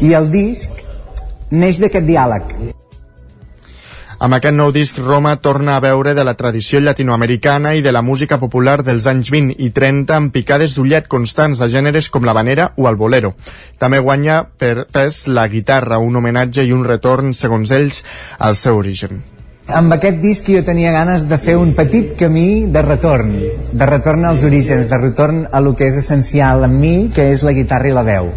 I 0.00 0.14
el 0.16 0.30
disc 0.32 0.82
neix 1.50 1.80
d'aquest 1.82 2.06
diàleg 2.06 2.56
amb 4.18 4.34
aquest 4.36 4.54
nou 4.56 4.70
disc, 4.72 4.98
Roma 4.98 5.34
torna 5.44 5.76
a 5.76 5.80
veure 5.84 6.14
de 6.14 6.24
la 6.24 6.34
tradició 6.34 6.80
llatinoamericana 6.80 7.74
i 7.76 7.82
de 7.84 7.92
la 7.92 8.02
música 8.02 8.38
popular 8.40 8.78
dels 8.86 9.06
anys 9.10 9.30
20 9.34 9.56
i 9.60 9.70
30 9.76 10.16
amb 10.16 10.32
picades 10.32 10.74
d'ullet 10.76 11.08
constants 11.08 11.60
a 11.60 11.68
gèneres 11.68 12.08
com 12.08 12.24
la 12.24 12.32
vanera 12.36 12.70
o 12.76 12.88
el 12.88 12.96
bolero. 12.96 13.34
També 13.78 13.98
guanya 14.00 14.42
per 14.58 14.86
pes 14.92 15.26
la 15.28 15.46
guitarra, 15.52 15.98
un 15.98 16.16
homenatge 16.16 16.64
i 16.64 16.72
un 16.72 16.84
retorn, 16.84 17.34
segons 17.34 17.72
ells, 17.76 18.04
al 18.38 18.56
seu 18.56 18.78
origen. 18.80 19.22
Amb 19.66 19.92
aquest 19.92 20.22
disc 20.22 20.46
jo 20.48 20.62
tenia 20.62 20.94
ganes 20.94 21.26
de 21.28 21.36
fer 21.42 21.56
un 21.58 21.74
petit 21.74 22.14
camí 22.16 22.66
de 22.72 22.82
retorn, 22.86 23.34
de 23.72 23.90
retorn 23.90 24.24
als 24.24 24.46
orígens, 24.46 24.88
de 24.88 25.02
retorn 25.02 25.44
a 25.50 25.60
lo 25.60 25.74
que 25.74 25.90
és 25.90 25.98
essencial 25.98 26.64
en 26.64 26.80
mi, 26.80 26.96
que 27.12 27.32
és 27.34 27.42
la 27.42 27.52
guitarra 27.52 27.90
i 27.90 27.96
la 27.96 28.06
veu 28.06 28.30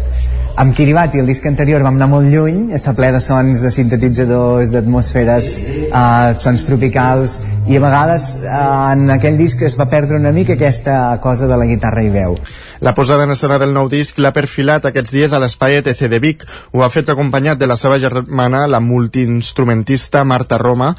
amb 0.56 0.74
Kiribati, 0.74 1.18
el 1.20 1.26
disc 1.26 1.46
anterior, 1.46 1.82
vam 1.84 1.96
anar 1.98 2.08
molt 2.10 2.30
lluny, 2.32 2.70
està 2.76 2.92
ple 2.96 3.10
de 3.14 3.20
sons 3.22 3.62
de 3.64 3.70
sintetitzadors, 3.74 4.72
d'atmosferes, 4.72 5.48
eh, 5.86 6.34
sons 6.42 6.64
tropicals, 6.68 7.40
i 7.68 7.78
a 7.78 7.82
vegades 7.82 8.26
eh, 8.40 8.50
en 8.92 9.10
aquell 9.14 9.38
disc 9.38 9.62
es 9.62 9.76
va 9.78 9.88
perdre 9.92 10.18
una 10.18 10.32
mica 10.32 10.56
aquesta 10.58 11.18
cosa 11.22 11.48
de 11.50 11.56
la 11.60 11.68
guitarra 11.68 12.02
i 12.02 12.10
veu. 12.10 12.36
La 12.80 12.94
posada 12.94 13.24
en 13.24 13.34
escena 13.36 13.58
del 13.60 13.74
nou 13.76 13.90
disc 13.92 14.18
l'ha 14.18 14.32
perfilat 14.32 14.86
aquests 14.88 15.12
dies 15.12 15.32
a 15.32 15.40
l'espai 15.42 15.80
ETC 15.80 16.06
de 16.08 16.20
Vic. 16.22 16.46
Ho 16.72 16.84
ha 16.84 16.92
fet 16.92 17.10
acompanyat 17.12 17.60
de 17.60 17.68
la 17.68 17.76
seva 17.76 17.98
germana, 18.00 18.66
la 18.66 18.80
multiinstrumentista 18.80 20.24
Marta 20.24 20.58
Roma, 20.58 20.94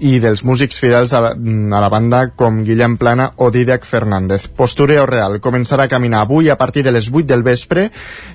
i 0.00 0.18
dels 0.22 0.42
músics 0.44 0.78
fidels 0.80 1.12
a 1.12 1.20
la, 1.20 1.32
a 1.34 1.80
la 1.82 1.90
banda 1.92 2.22
com 2.36 2.62
Guillem 2.64 2.96
Plana 2.96 3.30
o 3.36 3.50
Didac 3.50 3.84
Fernández. 3.88 4.48
Postureo 4.56 5.04
Real 5.06 5.38
començarà 5.44 5.86
a 5.86 5.92
caminar 5.92 6.22
avui 6.24 6.48
a 6.50 6.56
partir 6.56 6.84
de 6.86 6.92
les 6.92 7.10
8 7.12 7.26
del 7.28 7.42
vespre. 7.42 7.90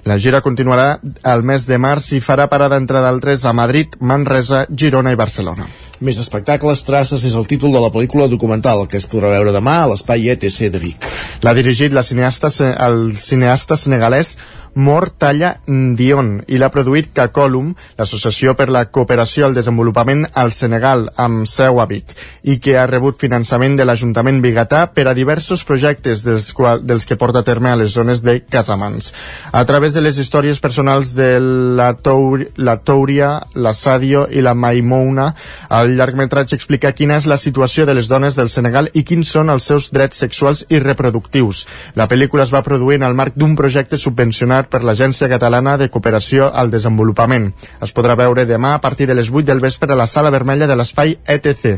La 0.05 0.17
gira 0.17 0.41
continuarà 0.45 0.99
al 1.23 1.43
mes 1.43 1.67
de 1.67 1.77
març 1.81 2.13
i 2.17 2.21
farà 2.21 2.47
parada 2.47 2.77
entre 2.77 3.01
d'altres 3.01 3.45
a 3.45 3.53
Madrid, 3.53 3.97
Manresa, 3.99 4.65
Girona 4.69 5.11
i 5.11 5.19
Barcelona. 5.19 5.67
Més 5.97 6.19
espectacles, 6.21 6.83
traces 6.85 7.23
és 7.25 7.33
el 7.33 7.47
títol 7.49 7.73
de 7.73 7.81
la 7.81 7.89
pel·lícula 7.89 8.27
documental 8.29 8.85
que 8.87 8.99
es 9.01 9.07
podrà 9.09 9.31
veure 9.33 9.55
demà 9.55 9.79
a 9.81 9.87
l'espai 9.89 10.29
ETC 10.29 10.67
de 10.69 10.81
Vic. 10.83 11.07
L'ha 11.41 11.55
dirigit 11.57 11.93
la 11.93 12.05
cineasta, 12.05 12.51
el 12.85 13.15
cineasta 13.17 13.77
senegalès 13.77 14.35
Mor 14.75 15.09
Talla 15.17 15.55
Dion 15.67 16.41
i 16.47 16.59
l'ha 16.59 16.69
produït 16.73 17.09
Cacolum, 17.15 17.73
l'Associació 17.97 18.53
per 18.57 18.69
la 18.73 18.85
Cooperació 18.91 19.47
al 19.47 19.55
Desenvolupament 19.57 20.25
al 20.33 20.51
Senegal, 20.55 21.07
amb 21.15 21.47
seu 21.49 21.81
a 21.81 21.85
Vic, 21.89 22.13
i 22.43 22.57
que 22.63 22.77
ha 22.77 22.87
rebut 22.89 23.19
finançament 23.19 23.77
de 23.77 23.85
l'Ajuntament 23.87 24.41
Bigatà 24.43 24.85
per 24.93 25.07
a 25.07 25.15
diversos 25.17 25.63
projectes 25.67 26.23
dels, 26.25 26.51
qual, 26.53 26.83
dels 26.85 27.07
que 27.07 27.17
porta 27.17 27.41
a 27.41 27.47
terme 27.47 27.71
a 27.71 27.79
les 27.79 27.93
zones 27.95 28.23
de 28.25 28.39
Casamans. 28.43 29.13
A 29.51 29.63
través 29.65 29.93
de 29.93 30.01
les 30.01 30.17
històries 30.19 30.59
personals 30.63 31.13
de 31.17 31.29
la, 31.39 31.93
Tour, 31.93 32.47
la 32.57 32.77
Touria, 32.77 33.31
la 33.55 33.73
Sadio 33.73 34.27
i 34.31 34.43
la 34.45 34.53
Maimouna, 34.53 35.31
el 35.79 35.95
llargmetratge 35.97 36.57
explica 36.57 36.93
quina 36.95 37.17
és 37.17 37.27
la 37.29 37.39
situació 37.41 37.85
de 37.85 37.97
les 37.97 38.09
dones 38.11 38.37
del 38.37 38.51
Senegal 38.53 38.91
i 38.93 39.03
quins 39.07 39.31
són 39.33 39.49
els 39.53 39.67
seus 39.67 39.91
drets 39.93 40.21
sexuals 40.23 40.65
i 40.69 40.79
reproductius. 40.83 41.65
La 41.95 42.07
pel·lícula 42.07 42.45
es 42.45 42.53
va 42.53 42.63
produir 42.65 43.01
en 43.01 43.07
el 43.07 43.17
marc 43.17 43.35
d'un 43.37 43.55
projecte 43.57 43.97
subvencionat 43.97 44.66
per 44.69 44.83
l'Agència 44.83 45.29
Catalana 45.31 45.77
de 45.77 45.89
Cooperació 45.89 46.51
al 46.53 46.71
Desenvolupament. 46.71 47.51
Es 47.81 47.93
podrà 47.95 48.15
veure 48.19 48.45
demà 48.45 48.73
a 48.75 48.81
partir 48.83 49.07
de 49.07 49.15
les 49.17 49.31
8 49.33 49.45
del 49.47 49.63
vespre 49.63 49.93
a 49.93 49.99
la 49.99 50.07
Sala 50.07 50.33
Vermella 50.33 50.67
de 50.67 50.75
l'espai 50.75 51.17
ETC. 51.25 51.77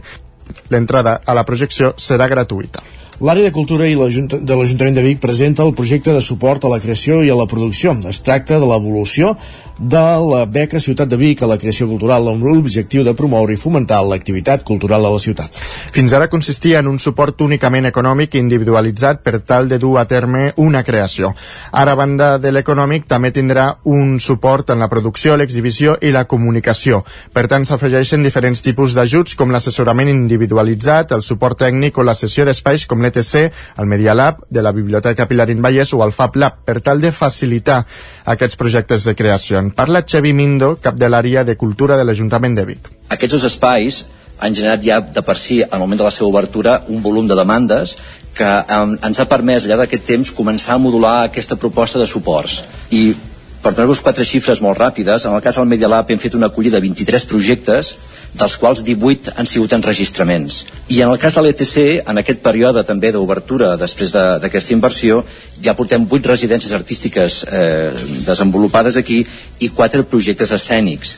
L'entrada 0.73 1.19
a 1.25 1.35
la 1.37 1.45
projecció 1.45 1.93
serà 1.97 2.27
gratuïta. 2.27 2.81
L'àrea 3.19 3.49
de 3.49 3.51
cultura 3.51 3.83
i 3.83 3.97
de 3.99 4.55
l'Ajuntament 4.55 4.95
de 4.95 5.01
Vic 5.03 5.17
presenta 5.19 5.65
el 5.67 5.73
projecte 5.75 6.13
de 6.15 6.21
suport 6.23 6.63
a 6.63 6.69
la 6.71 6.79
creació 6.79 7.19
i 7.19 7.29
a 7.29 7.35
la 7.35 7.49
producció. 7.51 7.91
Es 8.07 8.21
tracta 8.23 8.61
de 8.61 8.69
l'evolució 8.69 9.33
de 9.79 9.97
la 9.97 10.45
beca 10.45 10.79
Ciutat 10.79 11.07
de 11.07 11.15
Vic 11.15 11.39
a 11.41 11.47
la 11.47 11.55
creació 11.57 11.85
cultural 11.87 12.27
amb 12.27 12.43
l'objectiu 12.43 13.03
de 13.07 13.13
promoure 13.15 13.53
i 13.55 13.59
fomentar 13.59 14.01
l'activitat 14.03 14.65
cultural 14.67 15.05
a 15.07 15.11
la 15.13 15.19
ciutat. 15.23 15.55
Fins 15.95 16.11
ara 16.13 16.27
consistia 16.27 16.81
en 16.83 16.89
un 16.91 16.99
suport 16.99 17.39
únicament 17.41 17.87
econòmic 17.87 18.35
individualitzat 18.35 19.21
per 19.23 19.39
tal 19.39 19.69
de 19.71 19.79
dur 19.79 19.95
a 20.01 20.03
terme 20.05 20.51
una 20.57 20.83
creació. 20.83 21.31
Ara, 21.71 21.93
a 21.93 21.95
banda 21.95 22.37
de 22.37 22.51
l'econòmic, 22.51 23.07
també 23.07 23.31
tindrà 23.31 23.77
un 23.85 24.19
suport 24.19 24.69
en 24.69 24.83
la 24.83 24.89
producció, 24.91 25.37
l'exhibició 25.37 25.95
i 26.01 26.11
la 26.11 26.25
comunicació. 26.27 27.05
Per 27.31 27.47
tant, 27.47 27.63
s'afegeixen 27.65 28.23
diferents 28.23 28.61
tipus 28.61 28.93
d'ajuts 28.97 29.39
com 29.39 29.55
l'assessorament 29.55 30.11
individualitzat, 30.11 31.15
el 31.15 31.23
suport 31.23 31.57
tècnic 31.63 31.97
o 31.97 32.03
la 32.03 32.17
sessió 32.19 32.43
d'espais 32.43 32.85
com 32.85 32.99
l'ETC, 32.99 33.47
el 33.79 33.87
Media 33.87 34.13
Lab 34.13 34.43
de 34.49 34.61
la 34.61 34.75
Biblioteca 34.75 35.27
Pilarín 35.27 35.63
Vallès 35.63 35.95
o 35.95 36.03
el 36.03 36.11
Fab 36.11 36.35
Lab, 36.35 36.59
per 36.67 36.81
tal 36.83 36.99
de 36.99 37.13
facilitar 37.15 37.85
aquests 38.25 38.59
projectes 38.59 39.07
de 39.07 39.15
creació. 39.15 39.68
En 39.69 39.75
parla 39.77 40.01
Xavi 40.01 40.31
Mindo, 40.33 40.79
cap 40.81 40.95
de 40.97 41.05
l'àrea 41.05 41.43
de 41.45 41.53
cultura 41.53 41.93
de 41.97 42.01
l'Ajuntament 42.07 42.55
de 42.57 42.63
Vic. 42.65 42.87
Aquests 43.13 43.35
dos 43.35 43.43
espais 43.51 43.99
han 44.41 44.55
generat 44.57 44.81
ja 44.81 44.97
de 45.17 45.21
per 45.21 45.35
si, 45.37 45.59
al 45.61 45.77
moment 45.83 45.99
de 45.99 46.07
la 46.07 46.11
seva 46.15 46.31
obertura, 46.31 46.79
un 46.89 47.03
volum 47.03 47.27
de 47.29 47.37
demandes 47.37 47.93
que 48.33 48.47
ens 48.79 49.21
ha 49.21 49.27
permès, 49.29 49.67
allà 49.67 49.77
d'aquest 49.83 50.07
temps, 50.07 50.31
començar 50.33 50.73
a 50.73 50.81
modular 50.81 51.13
aquesta 51.27 51.59
proposta 51.61 52.01
de 52.01 52.07
suports. 52.09 52.63
I 52.89 53.13
per 53.61 53.75
donar-vos 53.75 54.01
quatre 54.01 54.25
xifres 54.25 54.63
molt 54.65 54.81
ràpides, 54.81 55.27
en 55.29 55.37
el 55.37 55.45
cas 55.45 55.61
del 55.61 55.69
Media 55.69 55.91
Lab 55.93 56.09
hem 56.09 56.23
fet 56.25 56.39
una 56.39 56.49
acollida 56.49 56.79
de 56.79 56.87
23 56.87 57.29
projectes, 57.29 57.93
dels 58.33 58.57
quals 58.61 58.83
18 58.85 59.33
han 59.35 59.49
sigut 59.49 59.73
enregistraments. 59.73 60.65
I 60.89 61.01
en 61.01 61.13
el 61.13 61.19
cas 61.21 61.35
de 61.35 61.43
l'ETC, 61.45 61.77
en 62.05 62.21
aquest 62.21 62.43
període 62.45 62.83
també 62.87 63.11
d'obertura 63.13 63.75
després 63.77 64.13
d'aquesta 64.13 64.73
de, 64.73 64.77
inversió, 64.77 65.23
ja 65.61 65.75
portem 65.77 66.05
8 66.05 66.31
residències 66.33 66.73
artístiques 66.73 67.43
eh, 67.49 67.91
desenvolupades 68.27 68.97
aquí 68.97 69.23
i 69.59 69.69
4 69.69 70.05
projectes 70.09 70.55
escènics. 70.55 71.17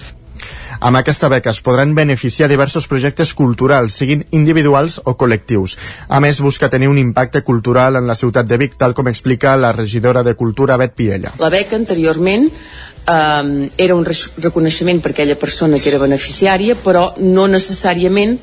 Amb 0.81 0.97
aquesta 0.97 1.27
beca 1.29 1.51
es 1.51 1.59
podran 1.61 1.91
beneficiar 1.93 2.47
diversos 2.49 2.87
projectes 2.89 3.35
culturals, 3.37 3.93
siguin 3.93 4.23
individuals 4.33 4.95
o 5.05 5.13
col·lectius. 5.13 5.75
A 6.09 6.17
més, 6.25 6.39
busca 6.41 6.71
tenir 6.73 6.89
un 6.89 6.97
impacte 6.97 7.43
cultural 7.45 7.99
en 7.99 8.09
la 8.09 8.15
ciutat 8.17 8.49
de 8.49 8.57
Vic, 8.57 8.79
tal 8.81 8.95
com 8.97 9.11
explica 9.11 9.53
la 9.61 9.75
regidora 9.77 10.23
de 10.25 10.33
Cultura, 10.33 10.79
Bet 10.81 10.95
Piella. 10.97 11.35
La 11.37 11.51
beca 11.53 11.77
anteriorment 11.77 12.49
eh, 13.07 13.69
era 13.77 13.95
un 13.95 14.05
reconeixement 14.05 15.01
per 15.01 15.11
aquella 15.11 15.35
persona 15.39 15.79
que 15.79 15.89
era 15.89 16.01
beneficiària, 16.01 16.75
però 16.75 17.11
no 17.19 17.47
necessàriament 17.47 18.37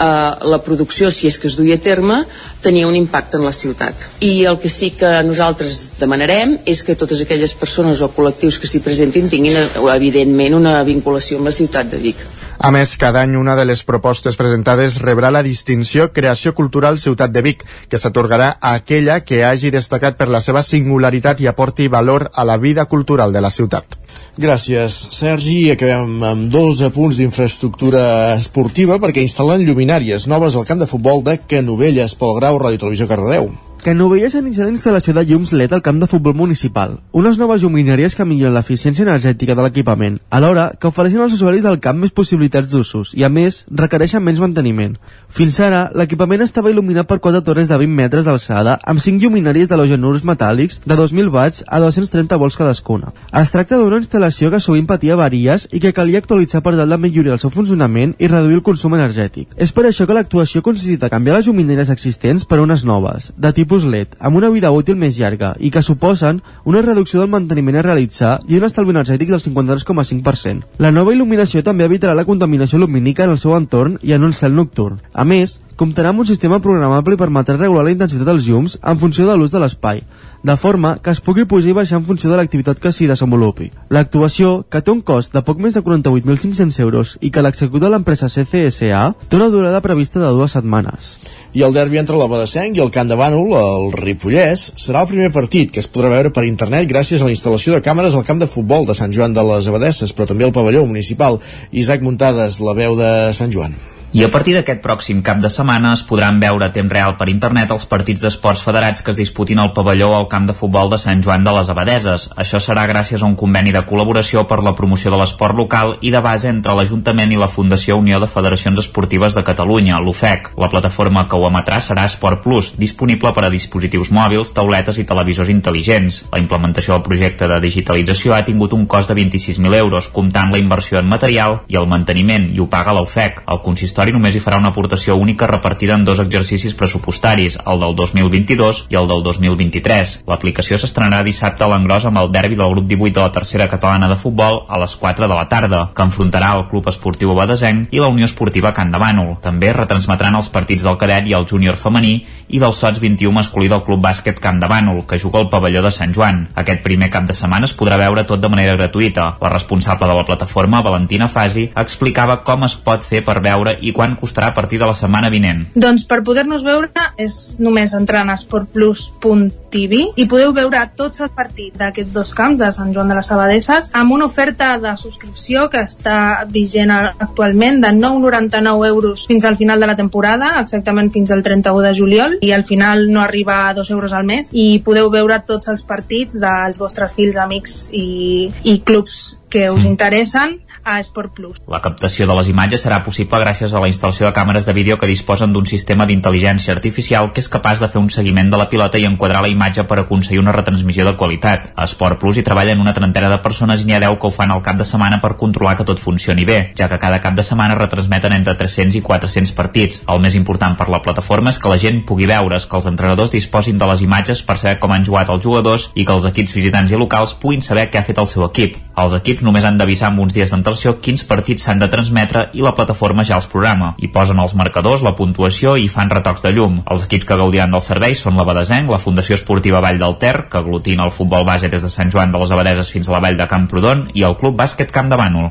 eh, 0.00 0.32
la 0.52 0.60
producció, 0.64 1.10
si 1.12 1.28
és 1.28 1.38
que 1.38 1.48
es 1.50 1.56
duia 1.58 1.76
a 1.76 1.84
terme, 1.84 2.22
tenia 2.64 2.88
un 2.88 2.96
impacte 2.96 3.38
en 3.38 3.46
la 3.46 3.54
ciutat. 3.56 4.08
I 4.24 4.44
el 4.50 4.58
que 4.60 4.72
sí 4.72 4.92
que 4.98 5.12
nosaltres 5.26 5.84
demanarem 6.00 6.58
és 6.64 6.82
que 6.84 6.96
totes 6.96 7.22
aquelles 7.22 7.54
persones 7.54 8.00
o 8.00 8.10
col·lectius 8.16 8.60
que 8.60 8.70
s'hi 8.70 8.82
presentin 8.84 9.28
tinguin, 9.28 9.56
eh, 9.60 9.70
evidentment, 9.94 10.56
una 10.56 10.80
vinculació 10.84 11.38
amb 11.38 11.52
la 11.52 11.56
ciutat 11.56 11.90
de 11.92 12.02
Vic. 12.08 12.39
A 12.60 12.68
més, 12.68 12.90
cada 13.00 13.22
any 13.24 13.38
una 13.40 13.54
de 13.56 13.62
les 13.64 13.80
propostes 13.88 14.34
presentades 14.36 14.98
rebrà 15.00 15.30
la 15.32 15.40
distinció 15.40 16.10
Creació 16.12 16.52
Cultural 16.52 16.98
Ciutat 17.00 17.32
de 17.32 17.40
Vic, 17.46 17.64
que 17.88 17.96
s'atorgarà 17.96 18.50
a 18.60 18.74
aquella 18.76 19.22
que 19.24 19.38
hagi 19.48 19.70
destacat 19.72 20.18
per 20.18 20.28
la 20.28 20.42
seva 20.44 20.60
singularitat 20.60 21.40
i 21.40 21.48
aporti 21.48 21.88
valor 21.88 22.26
a 22.34 22.44
la 22.44 22.58
vida 22.60 22.84
cultural 22.84 23.32
de 23.32 23.40
la 23.40 23.48
ciutat. 23.48 23.96
Gràcies, 24.36 24.98
Sergi. 25.16 25.70
Acabem 25.72 26.20
amb 26.34 26.52
dos 26.52 26.84
apunts 26.84 27.16
d'infraestructura 27.16 28.36
esportiva 28.36 29.00
perquè 29.00 29.24
instal·len 29.24 29.64
lluminàries 29.64 30.28
noves 30.28 30.52
al 30.52 30.68
camp 30.68 30.84
de 30.84 30.92
futbol 30.92 31.24
de 31.24 31.40
Canovelles 31.40 32.12
pel 32.20 32.36
Grau 32.42 32.60
Ràdio 32.60 32.84
Televisió 32.84 33.08
Cardedeu. 33.08 33.48
Canovelles 33.80 34.34
ha 34.34 34.42
iniciat 34.42 34.66
la 34.68 34.74
instal·lació 34.74 35.14
de 35.16 35.22
llums 35.24 35.54
LED 35.56 35.72
al 35.72 35.80
camp 35.80 36.02
de 36.02 36.06
futbol 36.06 36.34
municipal, 36.36 36.98
unes 37.16 37.38
noves 37.40 37.62
lluminàries 37.62 38.12
que 38.12 38.26
milloren 38.28 38.52
l'eficiència 38.52 39.06
energètica 39.06 39.54
de 39.56 39.64
l'equipament, 39.64 40.18
alhora 40.28 40.66
que 40.76 40.90
ofereixen 40.90 41.22
als 41.24 41.32
usuaris 41.38 41.64
del 41.64 41.78
camp 41.80 41.96
més 41.96 42.12
possibilitats 42.12 42.68
d'usos 42.68 43.14
i, 43.16 43.24
a 43.24 43.30
més, 43.32 43.62
requereixen 43.72 44.20
menys 44.20 44.42
manteniment. 44.44 44.98
Fins 45.32 45.56
ara, 45.64 45.86
l'equipament 45.96 46.44
estava 46.44 46.68
il·luminat 46.68 47.08
per 47.08 47.22
quatre 47.24 47.40
torres 47.46 47.70
de 47.72 47.78
20 47.80 47.96
metres 48.02 48.28
d'alçada 48.28 48.74
amb 48.84 49.00
5 49.00 49.24
lluminàries 49.24 49.70
d'halogenurs 49.70 50.26
metàl·lics 50.28 50.82
de 50.84 51.00
2.000 51.00 51.32
watts 51.32 51.64
a 51.64 51.80
230 51.80 52.36
volts 52.36 52.60
cadascuna. 52.60 53.14
Es 53.32 53.54
tracta 53.54 53.80
d'una 53.80 54.02
instal·lació 54.02 54.52
que 54.52 54.60
sovint 54.60 54.90
patia 54.90 55.16
avaries 55.16 55.70
i 55.72 55.80
que 55.80 55.94
calia 55.96 56.20
actualitzar 56.20 56.60
per 56.60 56.74
tal 56.76 56.92
de 56.92 57.00
millorar 57.00 57.38
el 57.38 57.40
seu 57.40 57.54
funcionament 57.56 58.12
i 58.18 58.28
reduir 58.28 58.60
el 58.60 58.66
consum 58.66 58.98
energètic. 59.00 59.56
És 59.56 59.72
per 59.72 59.86
això 59.88 60.04
que 60.04 60.20
l'actuació 60.20 60.60
consistit 60.60 61.00
a 61.00 61.12
canviar 61.16 61.38
les 61.38 61.48
lluminàries 61.48 61.96
existents 61.96 62.44
per 62.44 62.60
unes 62.60 62.84
noves, 62.84 63.32
de 63.38 63.54
tipus 63.56 63.69
tipus 63.70 63.84
LED 63.84 64.16
amb 64.18 64.34
una 64.34 64.48
vida 64.50 64.72
útil 64.74 64.96
més 64.98 65.14
llarga 65.14 65.52
i 65.62 65.68
que 65.70 65.82
suposen 65.86 66.40
una 66.66 66.80
reducció 66.82 67.20
del 67.20 67.30
manteniment 67.30 67.76
a 67.78 67.84
realitzar 67.86 68.32
i 68.50 68.58
un 68.58 68.66
estalvi 68.66 68.90
energètic 68.90 69.30
del 69.30 69.38
53,5%. 69.44 70.80
La 70.82 70.90
nova 70.90 71.14
il·luminació 71.14 71.62
també 71.62 71.86
evitarà 71.86 72.16
la 72.18 72.26
contaminació 72.26 72.80
lumínica 72.82 73.28
en 73.28 73.36
el 73.36 73.38
seu 73.38 73.54
entorn 73.54 74.00
i 74.02 74.16
en 74.16 74.26
un 74.26 74.34
cel 74.34 74.56
nocturn. 74.58 74.98
A 75.14 75.22
més, 75.22 75.60
comptarà 75.80 76.10
amb 76.12 76.20
un 76.20 76.28
sistema 76.28 76.58
programable 76.60 77.16
i 77.16 77.20
permetrà 77.20 77.56
regular 77.56 77.86
la 77.86 77.94
intensitat 77.94 78.28
dels 78.28 78.44
llums 78.44 78.76
en 78.84 79.00
funció 79.00 79.24
de 79.28 79.36
l'ús 79.38 79.54
de 79.54 79.62
l'espai, 79.62 80.02
de 80.44 80.56
forma 80.60 80.98
que 81.00 81.14
es 81.14 81.22
pugui 81.24 81.46
pujar 81.48 81.72
i 81.72 81.76
baixar 81.78 82.00
en 82.00 82.06
funció 82.08 82.28
de 82.28 82.36
l'activitat 82.36 82.80
que 82.82 82.92
s'hi 82.92 83.08
desenvolupi. 83.08 83.70
L'actuació, 83.88 84.66
que 84.68 84.82
té 84.84 84.92
un 84.92 85.00
cost 85.00 85.32
de 85.32 85.40
poc 85.46 85.58
més 85.64 85.76
de 85.76 85.82
48.500 85.86 86.80
euros 86.84 87.16
i 87.20 87.32
que 87.32 87.44
l'executa 87.44 87.88
l'empresa 87.88 88.28
CCSA, 88.28 89.04
té 89.28 89.40
una 89.40 89.48
durada 89.48 89.80
prevista 89.80 90.20
de 90.20 90.32
dues 90.36 90.58
setmanes 90.58 91.16
i 91.52 91.64
el 91.66 91.74
derbi 91.74 91.98
entre 91.98 92.14
l'Abadesenc 92.18 92.76
i 92.78 92.82
el 92.84 92.92
Camp 92.94 93.08
de 93.10 93.16
Bànol, 93.18 93.54
el 93.58 93.88
Ripollès, 93.96 94.68
serà 94.78 95.02
el 95.02 95.10
primer 95.10 95.32
partit 95.34 95.72
que 95.74 95.82
es 95.82 95.90
podrà 95.90 96.12
veure 96.12 96.30
per 96.34 96.46
internet 96.46 96.86
gràcies 96.90 97.22
a 97.22 97.26
la 97.26 97.34
instal·lació 97.34 97.74
de 97.74 97.82
càmeres 97.82 98.14
al 98.14 98.26
camp 98.28 98.38
de 98.42 98.50
futbol 98.50 98.86
de 98.86 98.94
Sant 98.94 99.10
Joan 99.16 99.34
de 99.34 99.42
les 99.50 99.66
Abadesses, 99.66 100.14
però 100.14 100.30
també 100.30 100.46
al 100.46 100.54
pavelló 100.54 100.86
municipal. 100.86 101.40
Isaac 101.72 102.06
Muntades, 102.06 102.60
la 102.62 102.76
veu 102.78 102.94
de 102.98 103.10
Sant 103.34 103.50
Joan. 103.50 103.74
I 104.12 104.24
a 104.26 104.28
partir 104.34 104.56
d'aquest 104.56 104.80
pròxim 104.82 105.20
cap 105.22 105.38
de 105.38 105.46
setmana 105.54 105.92
es 105.94 106.00
podran 106.02 106.40
veure 106.42 106.66
a 106.66 106.72
temps 106.74 106.90
real 106.90 107.12
per 107.14 107.28
internet 107.30 107.70
els 107.70 107.84
partits 107.86 108.24
d'esports 108.24 108.64
federats 108.66 109.04
que 109.06 109.12
es 109.12 109.18
disputin 109.20 109.60
al 109.62 109.68
pavelló 109.70 110.08
al 110.16 110.24
camp 110.26 110.48
de 110.48 110.56
futbol 110.58 110.88
de 110.90 110.96
Sant 110.98 111.20
Joan 111.22 111.44
de 111.46 111.52
les 111.54 111.68
Abadeses. 111.70 112.24
Això 112.34 112.58
serà 112.58 112.88
gràcies 112.90 113.22
a 113.22 113.28
un 113.28 113.36
conveni 113.38 113.70
de 113.70 113.84
col·laboració 113.86 114.42
per 114.50 114.64
la 114.66 114.72
promoció 114.74 115.12
de 115.14 115.20
l'esport 115.20 115.54
local 115.54 115.94
i 116.00 116.10
de 116.10 116.22
base 116.24 116.50
entre 116.50 116.74
l'Ajuntament 116.74 117.30
i 117.30 117.38
la 117.38 117.46
Fundació 117.46 118.00
Unió 118.00 118.18
de 118.18 118.26
Federacions 118.26 118.80
Esportives 118.82 119.36
de 119.38 119.44
Catalunya, 119.46 120.00
l'UFEC. 120.02 120.50
La 120.58 120.70
plataforma 120.74 121.28
que 121.30 121.38
ho 121.38 121.46
emetrà 121.46 121.78
serà 121.78 122.08
Esport 122.10 122.42
Plus, 122.42 122.72
disponible 122.82 123.30
per 123.30 123.46
a 123.46 123.52
dispositius 123.54 124.10
mòbils, 124.10 124.50
tauletes 124.58 124.98
i 124.98 125.06
televisors 125.06 125.54
intel·ligents. 125.54 126.24
La 126.34 126.42
implementació 126.42 126.96
del 126.96 127.06
projecte 127.06 127.46
de 127.46 127.60
digitalització 127.62 128.34
ha 128.34 128.42
tingut 128.42 128.74
un 128.74 128.90
cost 128.90 129.14
de 129.14 129.20
26.000 129.22 129.78
euros, 129.84 130.10
comptant 130.10 130.50
la 130.50 130.58
inversió 130.58 130.98
en 130.98 131.06
material 131.06 131.60
i 131.70 131.78
el 131.78 131.86
manteniment, 131.86 132.50
i 132.50 132.58
ho 132.58 132.66
paga 132.66 132.98
la 132.98 133.06
UFEC. 133.06 133.44
El 133.46 133.62
consistori 133.62 133.99
consistori 134.00 134.16
només 134.16 134.34
hi 134.34 134.40
farà 134.40 134.56
una 134.58 134.70
aportació 134.72 135.16
única 135.20 135.46
repartida 135.46 135.94
en 135.94 136.04
dos 136.04 136.20
exercicis 136.22 136.74
pressupostaris, 136.74 137.58
el 137.66 137.80
del 137.80 137.94
2022 137.96 138.86
i 138.88 138.96
el 138.96 139.08
del 139.08 139.22
2023. 139.22 140.24
L'aplicació 140.26 140.78
s'estrenarà 140.80 141.22
dissabte 141.22 141.64
a 141.64 141.68
l'engròs 141.68 142.06
amb 142.08 142.18
el 142.22 142.30
derbi 142.32 142.56
del 142.56 142.72
grup 142.72 142.86
18 142.88 143.12
de 143.12 143.20
la 143.20 143.32
tercera 143.32 143.68
catalana 143.68 144.08
de 144.08 144.16
futbol 144.16 144.64
a 144.68 144.78
les 144.80 144.96
4 144.96 145.28
de 145.28 145.34
la 145.34 145.48
tarda, 145.48 145.90
que 145.94 146.06
enfrontarà 146.06 146.54
el 146.56 146.66
Club 146.70 146.88
Esportiu 146.88 147.32
Abadesenc 147.34 147.92
i 147.92 148.00
la 148.00 148.08
Unió 148.08 148.24
Esportiva 148.24 148.72
Can 148.72 148.90
de 148.90 149.00
Bànol. 149.02 149.36
També 149.44 149.72
retransmetran 149.76 150.38
els 150.38 150.48
partits 150.48 150.86
del 150.86 150.96
cadet 150.96 151.28
i 151.28 151.36
el 151.36 151.44
júnior 151.44 151.76
femení 151.76 152.24
i 152.48 152.58
del 152.62 152.72
Sots 152.72 153.02
21 153.04 153.34
masculí 153.36 153.68
del 153.68 153.84
Club 153.84 154.00
Bàsquet 154.00 154.40
Can 154.40 154.60
de 154.60 154.70
Bànol, 154.70 155.04
que 155.04 155.20
juga 155.20 155.42
al 155.42 155.50
pavelló 155.52 155.84
de 155.84 155.92
Sant 155.92 156.16
Joan. 156.16 156.46
Aquest 156.56 156.80
primer 156.86 157.10
cap 157.12 157.28
de 157.28 157.36
setmana 157.36 157.68
es 157.68 157.76
podrà 157.76 158.00
veure 158.00 158.24
tot 158.24 158.40
de 158.40 158.48
manera 158.48 158.78
gratuïta. 158.80 159.36
La 159.42 159.52
responsable 159.52 160.08
de 160.08 160.16
la 160.16 160.24
plataforma, 160.24 160.80
Valentina 160.80 161.28
Fasi, 161.28 161.68
explicava 161.76 162.40
com 162.46 162.64
es 162.64 162.78
pot 162.80 163.04
fer 163.04 163.20
per 163.26 163.40
veure 163.44 163.76
i 163.80 163.89
i 163.90 163.94
quan 163.96 164.16
costarà 164.20 164.50
a 164.50 164.56
partir 164.56 164.80
de 164.80 164.88
la 164.88 164.94
setmana 164.96 165.30
vinent? 165.32 165.66
Doncs 165.74 166.06
per 166.08 166.22
poder-nos 166.26 166.64
veure 166.66 166.88
és 167.20 167.58
només 167.62 167.92
entrar 167.96 168.24
en 168.24 168.32
esportplus.tv 168.34 170.00
i 170.16 170.26
podeu 170.30 170.54
veure 170.56 170.82
tots 170.96 171.22
els 171.24 171.34
partits 171.36 171.78
d'aquests 171.78 172.14
dos 172.16 172.32
camps 172.36 172.62
de 172.62 172.70
Sant 172.74 172.94
Joan 172.94 173.10
de 173.10 173.18
les 173.18 173.30
Abadesses 173.34 173.90
amb 173.98 174.14
una 174.16 174.26
oferta 174.30 174.72
de 174.82 174.94
subscripció 175.00 175.66
que 175.72 175.84
està 175.86 176.46
vigent 176.50 176.90
actualment 176.90 177.80
de 177.84 177.92
9,99 177.96 178.88
euros 178.88 179.26
fins 179.28 179.44
al 179.44 179.56
final 179.56 179.80
de 179.80 179.90
la 179.90 179.96
temporada, 179.98 180.54
exactament 180.60 181.10
fins 181.12 181.30
al 181.34 181.44
31 181.46 181.84
de 181.86 181.94
juliol 181.94 182.38
i 182.40 182.52
al 182.56 182.64
final 182.64 183.06
no 183.12 183.22
arriba 183.22 183.68
a 183.68 183.74
2 183.74 183.90
euros 183.90 184.12
al 184.12 184.26
mes. 184.26 184.50
I 184.52 184.80
podeu 184.84 185.10
veure 185.10 185.40
tots 185.46 185.70
els 185.72 185.84
partits 185.86 186.40
dels 186.40 186.80
vostres 186.80 187.14
fills, 187.16 187.38
amics 187.40 187.90
i, 187.92 188.50
i 188.64 188.80
clubs 188.86 189.40
que 189.50 189.68
us 189.70 189.86
interessen 189.88 190.60
a 190.84 190.98
Esport 191.00 191.32
Plus. 191.34 191.58
La 191.68 191.80
captació 191.80 192.26
de 192.26 192.34
les 192.38 192.48
imatges 192.50 192.82
serà 192.84 193.00
possible 193.04 193.40
gràcies 193.42 193.72
a 193.72 193.80
la 193.82 193.88
instal·lació 193.90 194.26
de 194.26 194.32
càmeres 194.36 194.66
de 194.66 194.74
vídeo 194.76 194.96
que 194.98 195.08
disposen 195.08 195.52
d'un 195.52 195.66
sistema 195.66 196.06
d'intel·ligència 196.06 196.74
artificial 196.74 197.32
que 197.32 197.42
és 197.44 197.48
capaç 197.52 197.80
de 197.80 197.88
fer 197.92 198.00
un 198.00 198.10
seguiment 198.10 198.50
de 198.50 198.58
la 198.58 198.68
pilota 198.70 198.98
i 198.98 199.06
enquadrar 199.08 199.42
la 199.44 199.50
imatge 199.52 199.84
per 199.84 200.00
aconseguir 200.00 200.40
una 200.40 200.54
retransmissió 200.56 201.04
de 201.06 201.16
qualitat. 201.20 201.70
A 201.76 201.84
Esport 201.84 202.18
Plus 202.20 202.40
hi 202.40 202.44
treballen 202.46 202.80
una 202.80 202.94
trentena 202.96 203.30
de 203.30 203.38
persones 203.44 203.82
i 203.82 203.86
n'hi 203.86 203.96
ha 203.96 204.02
10 204.02 204.18
que 204.18 204.28
ho 204.28 204.32
fan 204.34 204.50
al 204.50 204.64
cap 204.66 204.80
de 204.80 204.86
setmana 204.88 205.20
per 205.20 205.36
controlar 205.36 205.76
que 205.78 205.86
tot 205.88 206.02
funcioni 206.02 206.44
bé, 206.48 206.72
ja 206.76 206.88
que 206.88 206.98
cada 206.98 207.20
cap 207.20 207.36
de 207.36 207.46
setmana 207.46 207.78
retransmeten 207.78 208.34
entre 208.36 208.56
300 208.58 208.98
i 208.98 209.04
400 209.04 209.54
partits. 209.56 210.02
El 210.08 210.24
més 210.24 210.34
important 210.34 210.76
per 210.76 210.88
la 210.90 211.02
plataforma 211.04 211.54
és 211.54 211.60
que 211.60 211.70
la 211.70 211.78
gent 211.78 212.02
pugui 212.08 212.26
veure's, 212.30 212.66
que 212.66 212.76
els 212.80 212.90
entrenadors 212.90 213.30
disposin 213.30 213.78
de 213.78 213.90
les 213.92 214.02
imatges 214.02 214.42
per 214.42 214.58
saber 214.58 214.78
com 214.80 214.92
han 214.96 215.06
jugat 215.06 215.30
els 215.30 215.44
jugadors 215.44 215.90
i 215.94 216.04
que 216.04 216.16
els 216.16 216.26
equips 216.32 216.56
visitants 216.56 216.92
i 216.92 216.98
locals 216.98 217.36
puguin 217.38 217.62
saber 217.62 217.88
què 217.90 218.00
ha 218.00 218.06
fet 218.06 218.18
el 218.18 218.28
seu 218.30 218.46
equip. 218.48 218.78
Els 219.00 219.14
equips 219.16 219.44
només 219.46 219.64
han 219.64 219.78
d'avisar 219.80 220.10
amb 220.10 220.20
uns 220.26 220.34
dies 220.36 220.50
d'antelació 220.50 220.69
quins 221.02 221.24
partits 221.26 221.64
s'han 221.66 221.80
de 221.82 221.88
transmetre 221.90 222.46
i 222.54 222.62
la 222.62 222.74
plataforma 222.76 223.24
ja 223.26 223.38
els 223.40 223.48
programa. 223.50 223.94
Hi 223.98 224.08
posen 224.14 224.38
els 224.38 224.54
marcadors, 224.54 225.02
la 225.02 225.16
puntuació 225.18 225.76
i 225.76 225.88
fan 225.88 226.10
retocs 226.10 226.42
de 226.46 226.52
llum. 226.54 226.80
Els 226.86 227.06
equips 227.06 227.26
que 227.26 227.38
gaudiran 227.40 227.74
del 227.74 227.82
servei 227.82 228.14
són 228.14 228.38
la 228.38 228.46
Badesenc, 228.48 228.90
la 228.90 229.02
Fundació 229.02 229.34
Esportiva 229.34 229.80
Vall 229.80 229.98
del 229.98 230.18
Ter, 230.22 230.46
que 230.50 230.62
aglutina 230.62 231.08
el 231.08 231.14
futbol 231.14 231.44
base 231.44 231.68
des 231.68 231.82
de 231.82 231.90
Sant 231.90 232.12
Joan 232.12 232.30
de 232.30 232.38
les 232.38 232.54
Abadeses 232.54 232.90
fins 232.94 233.08
a 233.08 233.16
la 233.16 233.24
Vall 233.24 233.40
de 233.40 233.48
Camprodon, 233.50 234.08
i 234.14 234.22
el 234.22 234.38
Club 234.38 234.56
Bàsquet 234.60 234.94
Camp 234.94 235.10
de 235.10 235.18
Bànol. 235.18 235.50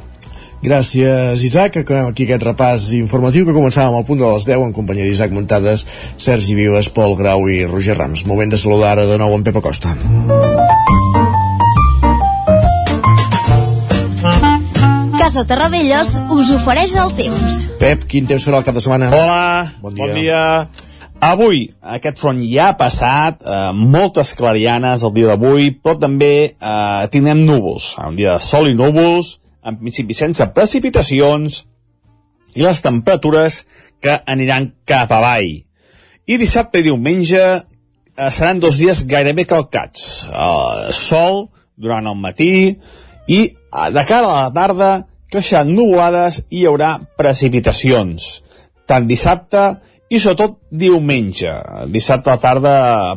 Gràcies, 0.64 1.44
Isaac. 1.48 1.78
Acabem 1.80 2.10
aquí 2.12 2.26
aquest 2.28 2.44
repàs 2.44 2.90
informatiu 2.98 3.48
que 3.48 3.56
començàvem 3.56 3.96
al 3.96 4.08
punt 4.08 4.20
de 4.20 4.28
les 4.28 4.48
10 4.48 4.68
en 4.68 4.76
companyia 4.76 5.08
d'Isaac 5.08 5.32
Muntades, 5.36 5.86
Sergi 6.20 6.58
Vives, 6.60 6.92
Pol 6.92 7.16
Grau 7.20 7.48
i 7.48 7.64
Roger 7.66 7.98
Rams. 7.98 8.28
Moment 8.28 8.52
de 8.52 8.60
saludar 8.60 8.98
ara 8.98 9.08
de 9.08 9.22
nou 9.22 9.38
en 9.38 9.48
Pepa 9.48 9.64
Costa. 9.64 9.96
Casa 15.30 15.44
Terradellos 15.46 16.16
us 16.34 16.48
ofereix 16.56 16.96
el 16.98 17.12
temps. 17.14 17.58
Pep, 17.78 18.02
quin 18.10 18.26
temps 18.26 18.42
serà 18.42 18.58
el 18.58 18.64
cap 18.66 18.74
de 18.74 18.82
setmana? 18.82 19.12
Hola, 19.14 19.74
bon 19.78 19.94
dia. 19.94 20.06
Bon 20.08 20.16
dia. 20.18 20.40
Avui, 21.22 21.60
aquest 21.96 22.18
front 22.18 22.40
ja 22.50 22.72
ha 22.72 22.78
passat, 22.80 23.44
eh, 23.46 23.60
moltes 23.78 24.32
clarianes 24.34 25.04
el 25.06 25.12
dia 25.14 25.28
d'avui, 25.30 25.68
però 25.84 26.00
també 26.02 26.32
eh, 26.50 27.04
tindrem 27.14 27.44
núvols, 27.46 27.92
un 28.02 28.18
dia 28.18 28.40
de 28.40 28.42
sol 28.42 28.72
i 28.72 28.74
núvols, 28.74 29.36
en 29.62 29.78
principi 29.78 30.18
sense 30.18 30.48
precipitacions, 30.56 31.60
i 32.58 32.66
les 32.66 32.82
temperatures 32.82 33.60
que 34.02 34.18
aniran 34.26 34.72
cap 34.90 35.14
avall. 35.14 35.62
I 36.26 36.40
dissabte 36.42 36.82
i 36.82 36.88
diumenge 36.90 37.44
eh, 37.44 38.32
seran 38.34 38.66
dos 38.66 38.82
dies 38.82 39.06
gairebé 39.06 39.46
calcats. 39.46 40.26
Eh, 40.26 40.90
sol 40.90 41.52
durant 41.78 42.10
el 42.10 42.18
matí 42.18 42.50
i 43.30 43.40
eh, 43.46 43.88
de 43.94 44.08
cara 44.10 44.26
a 44.26 44.42
la 44.48 44.52
tarda 44.58 44.92
creixeran 45.32 45.72
nuvolades 45.76 46.42
i 46.50 46.62
hi 46.62 46.66
haurà 46.70 46.96
precipitacions, 47.20 48.42
tant 48.90 49.08
dissabte 49.10 49.64
i 50.10 50.18
sobretot 50.18 50.58
diumenge. 50.72 51.52
Dissabte 51.94 52.32
a 52.32 52.38
la 52.38 52.42
tarda 52.42 52.74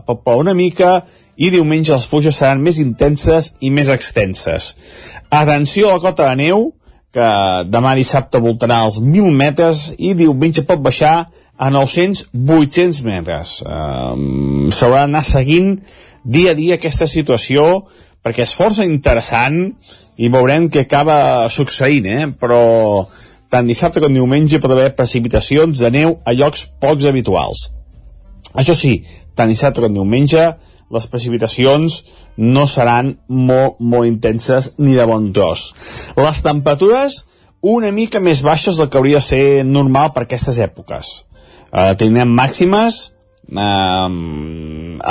pot 0.06 0.22
ploure 0.24 0.44
una 0.44 0.56
mica 0.56 0.98
i 1.36 1.48
diumenge 1.51 1.94
les 1.94 2.06
pluges 2.10 2.36
seran 2.36 2.60
més 2.62 2.78
intenses 2.82 3.55
i 3.60 3.72
més 3.72 3.89
extenses. 3.93 4.74
Atenció 5.32 5.89
a 5.89 5.97
la 5.97 6.05
cota 6.05 6.28
de 6.28 6.36
neu, 6.44 6.68
que 7.12 7.28
demà 7.68 7.93
dissabte 7.97 8.40
voltarà 8.40 8.82
als 8.84 8.98
1.000 9.01 9.32
metres 9.36 9.90
i 9.98 10.14
diumenge 10.16 10.64
pot 10.68 10.80
baixar 10.80 11.16
a 11.56 11.68
900-800 11.70 13.02
metres. 13.05 13.59
Um, 13.64 14.70
S'haurà 14.72 15.05
d'anar 15.05 15.24
seguint 15.28 15.74
dia 16.24 16.52
a 16.52 16.59
dia 16.59 16.78
aquesta 16.78 17.06
situació 17.10 17.84
perquè 18.23 18.47
és 18.47 18.55
força 18.55 18.86
interessant 18.86 19.59
i 20.23 20.31
veurem 20.32 20.69
què 20.70 20.85
acaba 20.86 21.49
succeint, 21.51 22.07
eh? 22.07 22.27
però 22.39 22.62
tant 23.53 23.69
dissabte 23.69 24.01
com 24.01 24.12
diumenge 24.15 24.61
pot 24.62 24.73
haver 24.73 24.93
precipitacions 24.97 25.81
de 25.82 25.90
neu 25.93 26.19
a 26.24 26.35
llocs 26.36 26.66
pocs 26.81 27.09
habituals. 27.09 27.66
Això 28.55 28.77
sí, 28.77 29.01
tant 29.36 29.51
dissabte 29.51 29.82
com 29.85 29.94
diumenge 29.97 30.53
les 30.93 31.09
precipitacions 31.09 32.03
no 32.36 32.66
seran 32.69 33.15
molt, 33.28 33.78
molt 33.81 34.09
intenses 34.09 34.74
ni 34.78 34.93
de 34.97 35.07
bon 35.09 35.31
tros. 35.32 35.70
Les 36.20 36.43
temperatures 36.44 37.23
una 37.62 37.93
mica 37.94 38.20
més 38.20 38.43
baixes 38.43 38.77
del 38.77 38.90
que 38.90 38.99
hauria 39.01 39.23
de 39.23 39.27
ser 39.27 39.44
normal 39.65 40.12
per 40.12 40.27
aquestes 40.27 40.59
èpoques. 40.61 41.12
Uh, 41.73 41.94
tindrem 41.97 42.28
màximes 42.36 42.99
uh, 43.49 44.11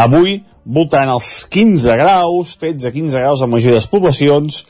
avui 0.06 0.42
voltaran 0.66 1.12
els 1.16 1.46
15 1.52 1.98
graus, 2.00 2.56
13-15 2.62 3.24
graus 3.24 3.42
a 3.42 3.50
majoria 3.50 3.78
de 3.78 3.82
les 3.82 3.90
poblacions, 3.90 4.62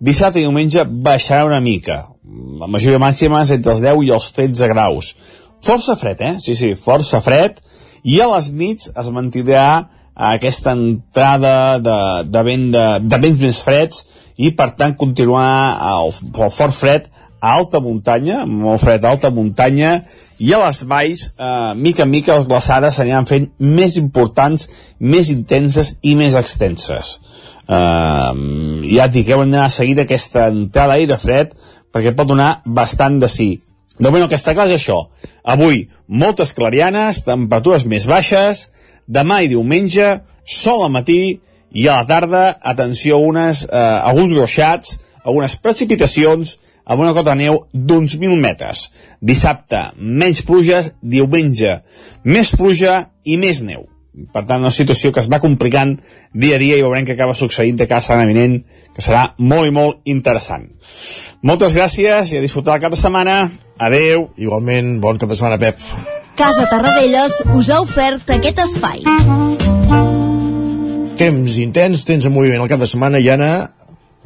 dissabte 0.00 0.40
i 0.40 0.46
diumenge 0.46 0.84
baixarà 0.84 1.46
una 1.48 1.60
mica. 1.60 2.04
La 2.60 2.68
majoria 2.70 3.00
màxima 3.02 3.42
és 3.44 3.54
entre 3.56 3.74
els 3.74 3.82
10 3.84 4.04
i 4.06 4.12
els 4.14 4.30
13 4.36 4.70
graus. 4.72 5.14
Força 5.64 5.96
fred, 6.00 6.20
eh? 6.24 6.36
Sí, 6.40 6.54
sí, 6.56 6.74
força 6.78 7.20
fred. 7.24 7.58
I 8.04 8.20
a 8.24 8.30
les 8.30 8.50
nits 8.56 8.88
es 8.96 9.10
mantindrà 9.12 9.90
aquesta 10.14 10.72
entrada 10.76 11.78
de, 11.78 11.98
de, 12.28 12.42
vent 12.44 12.70
de, 12.74 12.84
de 13.04 13.18
vents 13.20 13.40
més 13.40 13.60
freds 13.64 14.04
i 14.40 14.52
per 14.56 14.70
tant 14.76 14.96
continuar 14.96 15.48
el, 15.90 16.12
el 16.12 16.52
fort 16.52 16.76
fred 16.76 17.08
a 17.40 17.54
alta 17.56 17.80
muntanya, 17.80 18.44
molt 18.46 18.82
fred 18.84 19.04
a 19.04 19.10
alta 19.14 19.30
muntanya 19.32 20.00
i 20.40 20.52
a 20.54 20.60
les 20.62 20.82
valls, 20.88 21.24
eh, 21.38 21.72
mica 21.76 22.04
en 22.04 22.10
mica 22.10 22.36
les 22.36 22.46
glaçades 22.48 22.96
s'aniran 22.96 23.26
fent 23.28 23.50
més 23.58 23.96
importants, 23.96 24.68
més 24.98 25.30
intenses 25.32 25.96
i 26.02 26.14
més 26.16 26.36
extenses. 26.36 27.18
Eh, 27.66 28.32
ja 28.94 29.08
et 29.08 29.12
dic, 29.12 29.28
heu 29.28 29.44
d'anar 29.44 29.66
a 29.66 29.74
seguir 29.74 29.98
aquesta 30.00 30.48
entrada 30.52 30.94
d'aire 30.94 31.18
fred 31.18 31.52
perquè 31.92 32.14
pot 32.16 32.28
donar 32.28 32.62
bastant 32.64 33.20
de 33.20 33.28
sí. 33.28 33.50
De 33.98 34.08
moment 34.08 34.24
el 34.24 34.30
que 34.32 34.38
està 34.38 34.54
clar 34.54 34.68
és 34.70 34.78
això. 34.78 35.02
Avui, 35.44 35.88
moltes 36.08 36.54
clarianes, 36.56 37.24
temperatures 37.26 37.84
més 37.84 38.06
baixes, 38.08 38.68
demà 39.06 39.42
i 39.44 39.50
diumenge, 39.50 40.20
sol 40.44 40.86
al 40.86 40.94
matí 40.94 41.40
i 41.70 41.86
a 41.86 42.00
la 42.00 42.06
tarda, 42.08 42.44
atenció, 42.62 43.18
unes, 43.18 43.66
eh, 43.68 43.76
alguns 43.76 44.34
groixats, 44.34 44.98
algunes 45.24 45.56
precipitacions, 45.56 46.56
amb 46.90 47.04
una 47.04 47.14
cota 47.14 47.36
de 47.36 47.44
neu 47.44 47.62
d'uns 47.72 48.16
1.000 48.18 48.42
metres. 48.42 48.88
Dissabte, 49.22 49.84
menys 49.96 50.42
pluges, 50.46 50.92
diumenge, 51.00 51.78
més 52.26 52.50
pluja 52.58 53.04
i 53.22 53.38
més 53.38 53.62
neu. 53.62 53.86
Per 54.34 54.42
tant, 54.42 54.58
una 54.58 54.72
situació 54.74 55.12
que 55.14 55.22
es 55.22 55.28
va 55.30 55.38
complicant 55.40 55.94
dia 56.34 56.56
a 56.58 56.60
dia 56.60 56.76
i 56.76 56.82
veurem 56.82 57.06
que 57.06 57.14
acaba 57.14 57.36
succeint 57.38 57.78
de 57.78 57.86
cada 57.86 58.02
setmana 58.02 58.26
vinent, 58.26 58.56
que 58.90 59.04
serà 59.06 59.28
molt 59.38 59.70
i 59.70 59.74
molt 59.74 60.02
interessant. 60.10 60.66
Moltes 61.46 61.76
gràcies 61.78 62.34
i 62.34 62.40
a 62.40 62.42
disfrutar 62.42 62.74
el 62.76 62.82
cap 62.82 62.92
de 62.92 62.98
setmana. 62.98 63.44
Adeu. 63.78 64.26
Igualment, 64.36 64.98
bon 65.00 65.20
cap 65.20 65.30
de 65.30 65.38
setmana, 65.38 65.60
Pep. 65.62 65.78
Casa 66.36 66.66
Tarradellas 66.66 67.38
us 67.54 67.70
ha 67.70 67.80
ofert 67.84 68.34
aquest 68.34 68.58
espai. 68.66 69.06
Temps 71.20 71.56
intens, 71.62 72.02
temps 72.08 72.26
en 72.26 72.34
moviment 72.34 72.64
el 72.64 72.68
cap 72.68 72.82
de 72.82 72.88
setmana 72.90 73.20
i 73.22 73.28
Anna, 73.30 73.52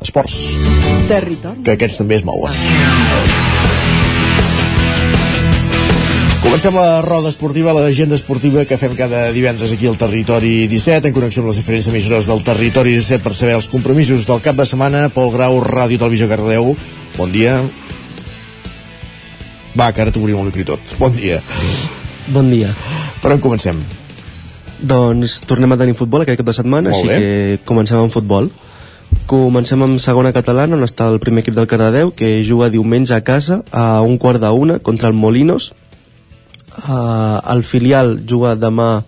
esports. 0.02 0.38
Territori. 1.08 1.62
Que 1.64 1.76
aquests 1.76 2.00
també 2.02 2.18
es 2.18 2.24
mouen. 2.26 2.54
Comencem 6.44 6.76
la 6.76 7.00
roda 7.02 7.30
esportiva, 7.32 7.72
l'agenda 7.72 8.18
esportiva 8.18 8.66
que 8.68 8.76
fem 8.76 8.92
cada 8.98 9.30
divendres 9.32 9.72
aquí 9.72 9.88
al 9.88 9.96
Territori 9.96 10.66
17, 10.68 11.08
en 11.08 11.14
connexió 11.16 11.40
amb 11.40 11.48
les 11.50 11.56
diferents 11.56 11.88
emissores 11.88 12.28
del 12.28 12.44
Territori 12.44 12.92
17 12.98 13.24
per 13.24 13.32
saber 13.32 13.56
els 13.56 13.70
compromisos 13.72 14.26
del 14.28 14.42
cap 14.44 14.58
de 14.60 14.66
setmana. 14.68 15.08
Pol 15.08 15.32
Grau, 15.32 15.56
Ràdio 15.64 15.98
Televisió 16.02 16.28
Cardeu. 16.28 16.74
Bon 17.16 17.32
dia. 17.32 17.56
Va, 19.74 19.88
que 19.90 20.04
ara 20.04 20.12
t'obrim 20.14 20.38
el 20.38 20.50
micro 20.50 20.62
i 20.62 20.68
tot. 20.68 20.94
Bon 21.00 21.16
dia. 21.16 21.40
Bon 22.28 22.52
dia. 22.52 22.70
Per 23.22 23.32
on 23.32 23.40
comencem? 23.42 23.80
Doncs 24.84 25.40
tornem 25.48 25.72
a 25.72 25.80
tenir 25.80 25.96
futbol 25.96 26.22
aquest 26.22 26.38
cap 26.42 26.52
de 26.52 26.56
setmana, 26.60 26.92
Molt 26.92 27.08
així 27.08 27.24
que 27.24 27.64
comencem 27.64 27.98
amb 27.98 28.12
futbol. 28.12 28.52
Comencem 29.26 29.80
amb 29.80 30.00
segona 30.02 30.34
catalana, 30.36 30.76
on 30.76 30.84
està 30.84 31.06
el 31.08 31.20
primer 31.22 31.40
equip 31.44 31.54
del 31.56 31.68
Cardedeu, 31.70 32.10
que 32.12 32.42
juga 32.44 32.68
diumenge 32.68 33.14
a 33.16 33.22
casa 33.24 33.62
a 33.72 34.02
un 34.02 34.18
quart 34.18 34.42
de 34.42 34.50
una 34.50 34.78
contra 34.78 35.08
el 35.08 35.14
Molinos. 35.14 35.72
Uh, 36.74 37.38
el 37.54 37.62
filial 37.62 38.18
juga 38.28 38.56
demà 38.58 39.04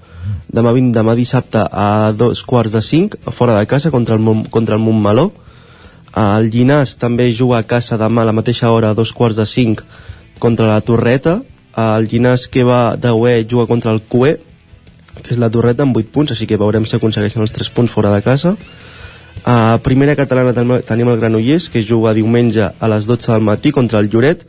demà, 0.49 0.73
20, 0.73 0.93
demà 0.95 1.16
dissabte 1.19 1.61
a 1.61 2.12
dos 2.16 2.43
quarts 2.47 2.73
de 2.73 2.83
cinc 2.83 3.16
fora 3.35 3.59
de 3.59 3.66
casa 3.66 3.91
contra 3.91 4.16
el, 4.16 4.47
contra 4.51 4.78
el 4.78 4.83
Montmeló. 4.83 5.33
Uh, 6.15 6.39
el 6.39 6.51
Llinàs 6.55 6.97
també 6.97 7.28
juga 7.35 7.61
a 7.61 7.66
casa 7.66 7.99
demà 8.01 8.23
a 8.23 8.31
la 8.31 8.37
mateixa 8.37 8.70
hora 8.73 8.91
a 8.91 8.99
dos 8.99 9.12
quarts 9.12 9.37
de 9.37 9.47
cinc 9.47 9.83
contra 10.39 10.70
la 10.70 10.81
Torreta. 10.81 11.43
Uh, 11.77 11.97
el 11.99 12.09
Llinàs 12.09 12.49
que 12.49 12.65
va 12.65 12.97
de 12.97 13.12
UE 13.12 13.45
juga 13.45 13.66
contra 13.66 13.93
el 13.93 14.01
QE 14.01 14.39
que 15.23 15.33
és 15.35 15.41
la 15.41 15.51
Torreta 15.51 15.85
amb 15.85 15.97
8 15.97 16.12
punts 16.12 16.33
així 16.33 16.47
que 16.49 16.59
veurem 16.61 16.85
si 16.85 16.97
aconsegueixen 16.97 17.43
els 17.45 17.55
3 17.57 17.70
punts 17.77 17.93
fora 17.93 18.12
de 18.12 18.20
casa 18.24 18.57
a 19.47 19.78
primera 19.78 20.16
catalana 20.18 20.52
tenim- 20.52 21.09
el 21.09 21.20
Granollers 21.20 21.68
que 21.70 21.85
juga 21.86 22.12
diumenge 22.14 22.73
a 22.81 22.89
les 22.89 23.06
12 23.06 23.31
del 23.32 23.43
matí 23.43 23.70
contra 23.70 24.01
el 24.01 24.10
Lloret. 24.10 24.43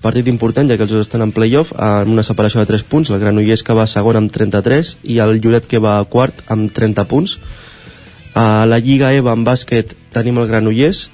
Partit 0.00 0.28
important 0.28 0.70
ja 0.70 0.76
que 0.76 0.84
els 0.84 0.92
dos 0.92 1.02
estan 1.08 1.22
en 1.22 1.32
playoff 1.32 1.72
amb 1.74 2.12
una 2.12 2.22
separació 2.22 2.60
de 2.60 2.66
3 2.66 2.84
punts 2.84 3.10
el 3.10 3.18
Granollers 3.18 3.64
que 3.66 3.74
va 3.74 3.88
segon 3.90 4.16
amb 4.16 4.30
33 4.30 4.98
i 5.02 5.18
el 5.18 5.40
Lloret 5.40 5.66
que 5.66 5.80
va 5.82 6.04
quart 6.04 6.44
amb 6.46 6.70
30 6.72 7.04
punts. 7.10 7.38
A 8.34 8.64
la 8.64 8.78
Lliga 8.78 9.12
EVA 9.12 9.34
en 9.34 9.42
bàsquet 9.44 9.96
tenim 10.14 10.38
el 10.38 10.46
Granollers 10.46 11.10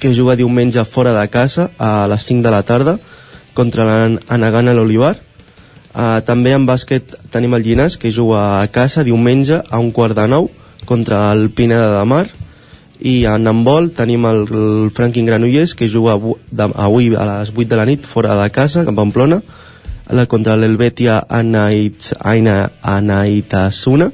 que 0.00 0.14
juga 0.16 0.34
diumenge 0.34 0.82
fora 0.86 1.12
de 1.12 1.28
casa 1.28 1.70
a 1.76 2.08
les 2.08 2.22
5 2.24 2.42
de 2.42 2.50
la 2.50 2.62
tarda 2.62 2.98
contra 3.52 3.84
l'Anagana 3.84 4.72
l'Olivar. 4.72 5.18
Uh, 5.92 6.24
també 6.24 6.54
en 6.56 6.64
bàsquet 6.64 7.12
tenim 7.30 7.52
el 7.52 7.62
Llinàs 7.62 7.98
que 8.00 8.10
juga 8.10 8.62
a 8.62 8.66
casa 8.72 9.04
diumenge 9.04 9.60
a 9.68 9.78
un 9.78 9.92
quart 9.92 10.16
de 10.16 10.24
nou 10.26 10.48
contra 10.84 11.32
el 11.32 11.50
Pineda 11.50 11.98
de 11.98 12.04
Mar. 12.04 12.26
I 13.02 13.24
en 13.26 13.48
handbol 13.50 13.90
tenim 13.96 14.24
el, 14.30 14.44
el 14.46 14.90
Franklin 14.94 15.26
Granollers 15.26 15.74
que 15.74 15.88
juga 15.90 16.14
avu- 16.14 16.36
de, 16.50 16.68
avui 16.78 17.08
a 17.18 17.24
les 17.26 17.50
8 17.50 17.64
de 17.72 17.76
la 17.80 17.86
nit 17.88 18.04
fora 18.06 18.36
de 18.38 18.50
casa, 18.54 18.84
a 18.86 18.92
Pamplona 18.94 19.40
la, 20.12 20.26
contra 20.30 20.54
l'Helvetia 20.56 21.16
Anaits, 21.28 22.12
Aina, 22.20 22.70
Anaitasuna 22.82 24.10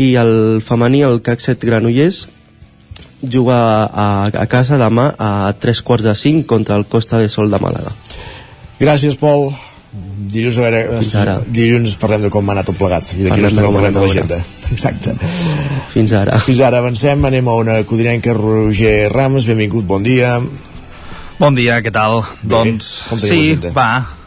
i 0.00 0.14
el 0.16 0.62
femení, 0.64 1.02
el 1.04 1.20
7 1.20 1.66
Granollers 1.68 2.28
juga 3.22 3.58
a, 3.84 4.06
a 4.32 4.46
casa 4.48 4.78
demà 4.80 5.10
a 5.18 5.52
3 5.60 5.82
quarts 5.84 6.04
de 6.08 6.14
5 6.16 6.46
contra 6.48 6.76
el 6.80 6.86
Costa 6.86 7.18
de 7.20 7.28
Sol 7.28 7.50
de 7.52 7.60
Màlaga. 7.60 7.92
Gràcies, 8.80 9.14
Pol. 9.20 9.50
Dilluns, 10.32 10.56
a 10.58 10.64
veure, 10.64 10.80
dilluns 11.52 11.98
parlem 12.00 12.24
de 12.24 12.30
com 12.32 12.48
ha 12.48 12.56
anat 12.56 12.66
tot 12.72 12.78
plegat. 12.80 13.12
I 13.14 13.26
d'aquí 13.28 13.44
ha 13.44 13.50
parlem 13.68 13.92
de 13.92 14.00
l'agenda. 14.00 14.40
Exacte. 14.72 15.14
Fins 15.92 16.14
ara. 16.16 16.40
Fins 16.46 16.62
ara 16.64 16.80
avancem, 16.82 17.28
anem 17.28 17.48
a 17.48 17.56
una 17.60 17.78
codinenca 17.88 18.34
Roger 18.38 19.10
Rams, 19.12 19.46
benvingut, 19.52 19.86
bon 19.88 20.02
dia. 20.06 20.38
Bon 21.38 21.54
dia, 21.54 21.80
què 21.82 21.92
tal? 21.92 22.22
doncs, 22.42 22.90
com 23.08 23.20
tenim 23.20 23.62
sí, 23.62 23.72
va. 23.76 24.21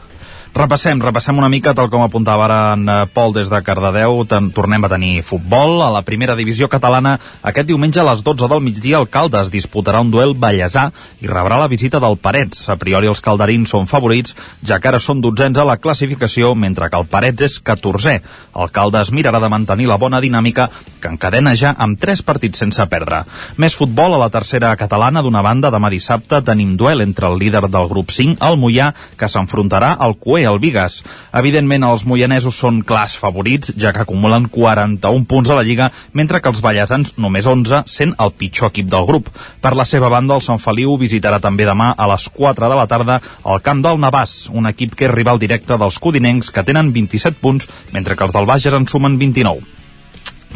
Repassem, 0.55 1.01
repassem 1.03 1.35
una 1.35 1.49
mica, 1.51 1.73
tal 1.75 1.89
com 1.91 1.99
apuntava 1.99 2.45
ara 2.45 2.57
en 2.77 2.87
eh, 2.87 2.93
Pol 3.11 3.33
des 3.35 3.49
de 3.51 3.59
Cardedeu, 3.59 4.21
tornem 4.55 4.85
a 4.87 4.89
tenir 4.93 5.17
futbol. 5.27 5.81
A 5.83 5.89
la 5.91 5.99
primera 6.07 6.37
divisió 6.39 6.69
catalana, 6.71 7.17
aquest 7.43 7.67
diumenge 7.67 7.99
a 7.99 8.05
les 8.07 8.21
12 8.23 8.47
del 8.47 8.63
migdia, 8.63 9.01
el 9.03 9.09
Caldes 9.11 9.51
disputarà 9.51 9.99
un 9.99 10.13
duel 10.13 10.31
ballesà 10.31 10.85
i 11.19 11.27
rebrà 11.27 11.57
la 11.59 11.67
visita 11.67 11.99
del 11.99 12.15
Parets. 12.15 12.69
A 12.71 12.77
priori 12.79 13.11
els 13.11 13.19
calderins 13.19 13.73
són 13.75 13.89
favorits, 13.91 14.31
ja 14.63 14.77
que 14.79 14.87
ara 14.93 15.01
són 15.03 15.19
dotzens 15.19 15.59
a 15.59 15.65
la 15.67 15.75
classificació, 15.75 16.53
mentre 16.55 16.87
que 16.87 17.03
el 17.03 17.09
Parets 17.11 17.49
és 17.49 17.57
14è. 17.59 18.15
El 18.55 18.71
Caldes 18.71 19.11
mirarà 19.11 19.43
de 19.43 19.51
mantenir 19.51 19.89
la 19.91 19.99
bona 19.99 20.23
dinàmica 20.23 20.69
que 21.03 21.11
encadena 21.11 21.57
ja 21.59 21.75
amb 21.75 21.99
tres 21.99 22.23
partits 22.23 22.63
sense 22.63 22.87
perdre. 22.87 23.25
Més 23.59 23.75
futbol 23.75 24.15
a 24.15 24.23
la 24.23 24.31
tercera 24.31 24.71
catalana, 24.79 25.19
d'una 25.19 25.43
banda, 25.43 25.73
demà 25.75 25.91
dissabte 25.91 26.39
tenim 26.47 26.77
duel 26.79 27.03
entre 27.03 27.27
el 27.27 27.43
líder 27.43 27.65
del 27.67 27.91
grup 27.91 28.15
5, 28.15 28.39
el 28.39 28.63
Mollà, 28.63 28.93
que 29.19 29.27
s'enfrontarà 29.27 29.97
al 29.99 30.15
Cué, 30.15 30.44
el 30.49 30.59
Vigas. 30.63 31.01
Evidentment, 31.33 31.85
els 31.87 32.05
moianesos 32.09 32.57
són 32.61 32.81
clars 32.87 33.17
favorits, 33.19 33.73
ja 33.81 33.93
que 33.95 34.03
acumulen 34.03 34.47
41 34.53 35.25
punts 35.29 35.51
a 35.51 35.59
la 35.59 35.63
Lliga, 35.67 35.91
mentre 36.13 36.41
que 36.41 36.51
els 36.51 36.61
ballesans 36.65 37.15
només 37.17 37.45
11, 37.45 37.83
sent 37.91 38.15
el 38.19 38.33
pitjor 38.33 38.73
equip 38.73 38.89
del 38.91 39.07
grup. 39.09 39.29
Per 39.61 39.75
la 39.75 39.85
seva 39.89 40.09
banda, 40.13 40.35
el 40.35 40.45
Sant 40.45 40.61
Feliu 40.63 40.97
visitarà 41.01 41.39
també 41.43 41.67
demà 41.67 41.93
a 41.97 42.09
les 42.13 42.27
4 42.33 42.69
de 42.71 42.81
la 42.81 42.87
tarda 42.91 43.21
al 43.43 43.63
camp 43.65 43.85
del 43.85 44.01
Navàs, 44.01 44.49
un 44.53 44.69
equip 44.71 44.95
que 44.95 45.09
és 45.09 45.15
rival 45.15 45.41
directe 45.41 45.79
dels 45.79 45.99
codinencs 45.99 46.51
que 46.51 46.65
tenen 46.67 46.93
27 46.95 47.41
punts, 47.41 47.69
mentre 47.91 48.15
que 48.15 48.27
els 48.27 48.35
del 48.35 48.49
Bages 48.49 48.73
en 48.73 48.87
sumen 48.87 49.19
29. 49.21 49.84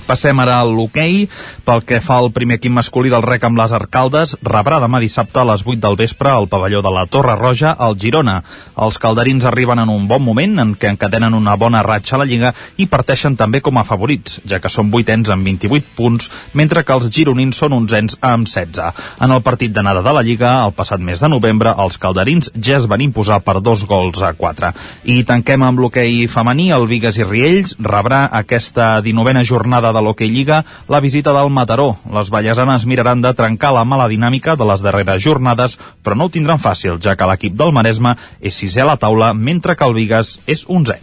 Passem 0.07 0.39
ara 0.39 0.59
a 0.59 0.67
l'hoquei. 0.67 1.27
Pel 1.65 1.83
que 1.87 1.99
fa 2.03 2.19
al 2.19 2.31
primer 2.35 2.59
equip 2.59 2.73
masculí 2.75 3.11
del 3.11 3.25
rec 3.25 3.43
amb 3.47 3.59
les 3.59 3.73
Arcaldes, 3.75 4.35
rebrà 4.43 4.79
demà 4.83 5.01
dissabte 5.03 5.41
a 5.41 5.47
les 5.51 5.65
8 5.65 5.79
del 5.83 5.97
vespre 5.99 6.31
al 6.31 6.47
pavelló 6.51 6.81
de 6.85 6.93
la 6.93 7.05
Torre 7.07 7.35
Roja, 7.39 7.71
al 7.71 7.97
Girona. 7.99 8.39
Els 8.79 8.97
calderins 9.01 9.45
arriben 9.45 9.79
en 9.79 9.89
un 9.89 10.07
bon 10.07 10.23
moment 10.23 10.59
en 10.63 10.75
què 10.79 10.91
encadenen 10.93 11.35
una 11.35 11.55
bona 11.59 11.83
ratxa 11.83 12.15
a 12.15 12.21
la 12.21 12.27
Lliga 12.29 12.53
i 12.77 12.87
parteixen 12.87 13.35
també 13.39 13.61
com 13.61 13.77
a 13.77 13.85
favorits, 13.87 14.39
ja 14.47 14.59
que 14.59 14.71
són 14.71 14.91
vuitens 14.91 15.29
amb 15.33 15.45
28 15.45 15.95
punts, 15.97 16.29
mentre 16.53 16.83
que 16.83 16.95
els 16.95 17.09
gironins 17.13 17.57
són 17.59 17.75
onzens 17.77 18.17
amb 18.21 18.47
16. 18.47 19.03
En 19.21 19.35
el 19.35 19.43
partit 19.45 19.73
d'anada 19.75 20.03
de 20.05 20.13
la 20.15 20.23
Lliga, 20.25 20.53
el 20.65 20.75
passat 20.77 21.01
mes 21.03 21.19
de 21.19 21.29
novembre, 21.31 21.73
els 21.77 21.97
calderins 21.97 22.51
ja 22.55 22.77
es 22.79 22.87
van 22.89 23.03
imposar 23.03 23.41
per 23.45 23.59
dos 23.61 23.85
gols 23.89 24.21
a 24.23 24.33
4. 24.37 24.71
I 25.11 25.23
tanquem 25.27 25.63
amb 25.65 25.79
l'hoquei 25.79 26.27
femení, 26.31 26.69
el 26.75 26.87
Vigues 26.89 27.19
i 27.19 27.27
Riells 27.27 27.75
rebrà 27.79 28.25
aquesta 28.39 28.99
19a 29.05 29.43
jornada 29.47 29.88
de 29.95 30.03
l'Hockey 30.03 30.29
Lliga 30.31 30.63
la 30.87 31.01
visita 31.03 31.33
del 31.35 31.51
Mataró. 31.53 31.95
Les 32.13 32.29
ballesanes 32.29 32.85
miraran 32.85 33.21
de 33.21 33.33
trencar 33.33 33.73
la 33.75 33.85
mala 33.85 34.07
dinàmica 34.11 34.55
de 34.55 34.67
les 34.69 34.81
darreres 34.85 35.21
jornades, 35.23 35.77
però 36.03 36.15
no 36.15 36.27
ho 36.27 36.33
tindran 36.33 36.61
fàcil, 36.61 36.99
ja 37.01 37.15
que 37.15 37.27
l'equip 37.29 37.55
del 37.59 37.75
Maresme 37.75 38.15
és 38.41 38.55
sisè 38.55 38.85
a 38.85 38.91
la 38.93 38.97
taula, 38.97 39.33
mentre 39.33 39.75
que 39.75 39.87
el 39.87 39.97
Vigas 39.97 40.39
és 40.47 40.65
11è. 40.67 40.99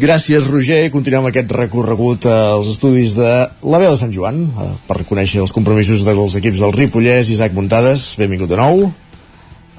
Gràcies, 0.00 0.48
Roger. 0.48 0.86
Continuem 0.90 1.28
aquest 1.28 1.52
recorregut 1.52 2.24
als 2.26 2.70
estudis 2.72 3.12
de 3.14 3.28
la 3.62 3.80
veu 3.82 3.92
de 3.92 4.00
Sant 4.00 4.12
Joan 4.14 4.40
eh, 4.48 4.72
per 4.88 5.04
conèixer 5.08 5.42
els 5.44 5.52
compromisos 5.52 6.02
dels 6.06 6.36
equips 6.40 6.64
del 6.64 6.74
Ripollès. 6.74 7.30
Isaac 7.30 7.52
Muntades, 7.54 8.14
benvingut 8.18 8.50
de 8.50 8.58
nou. 8.58 8.86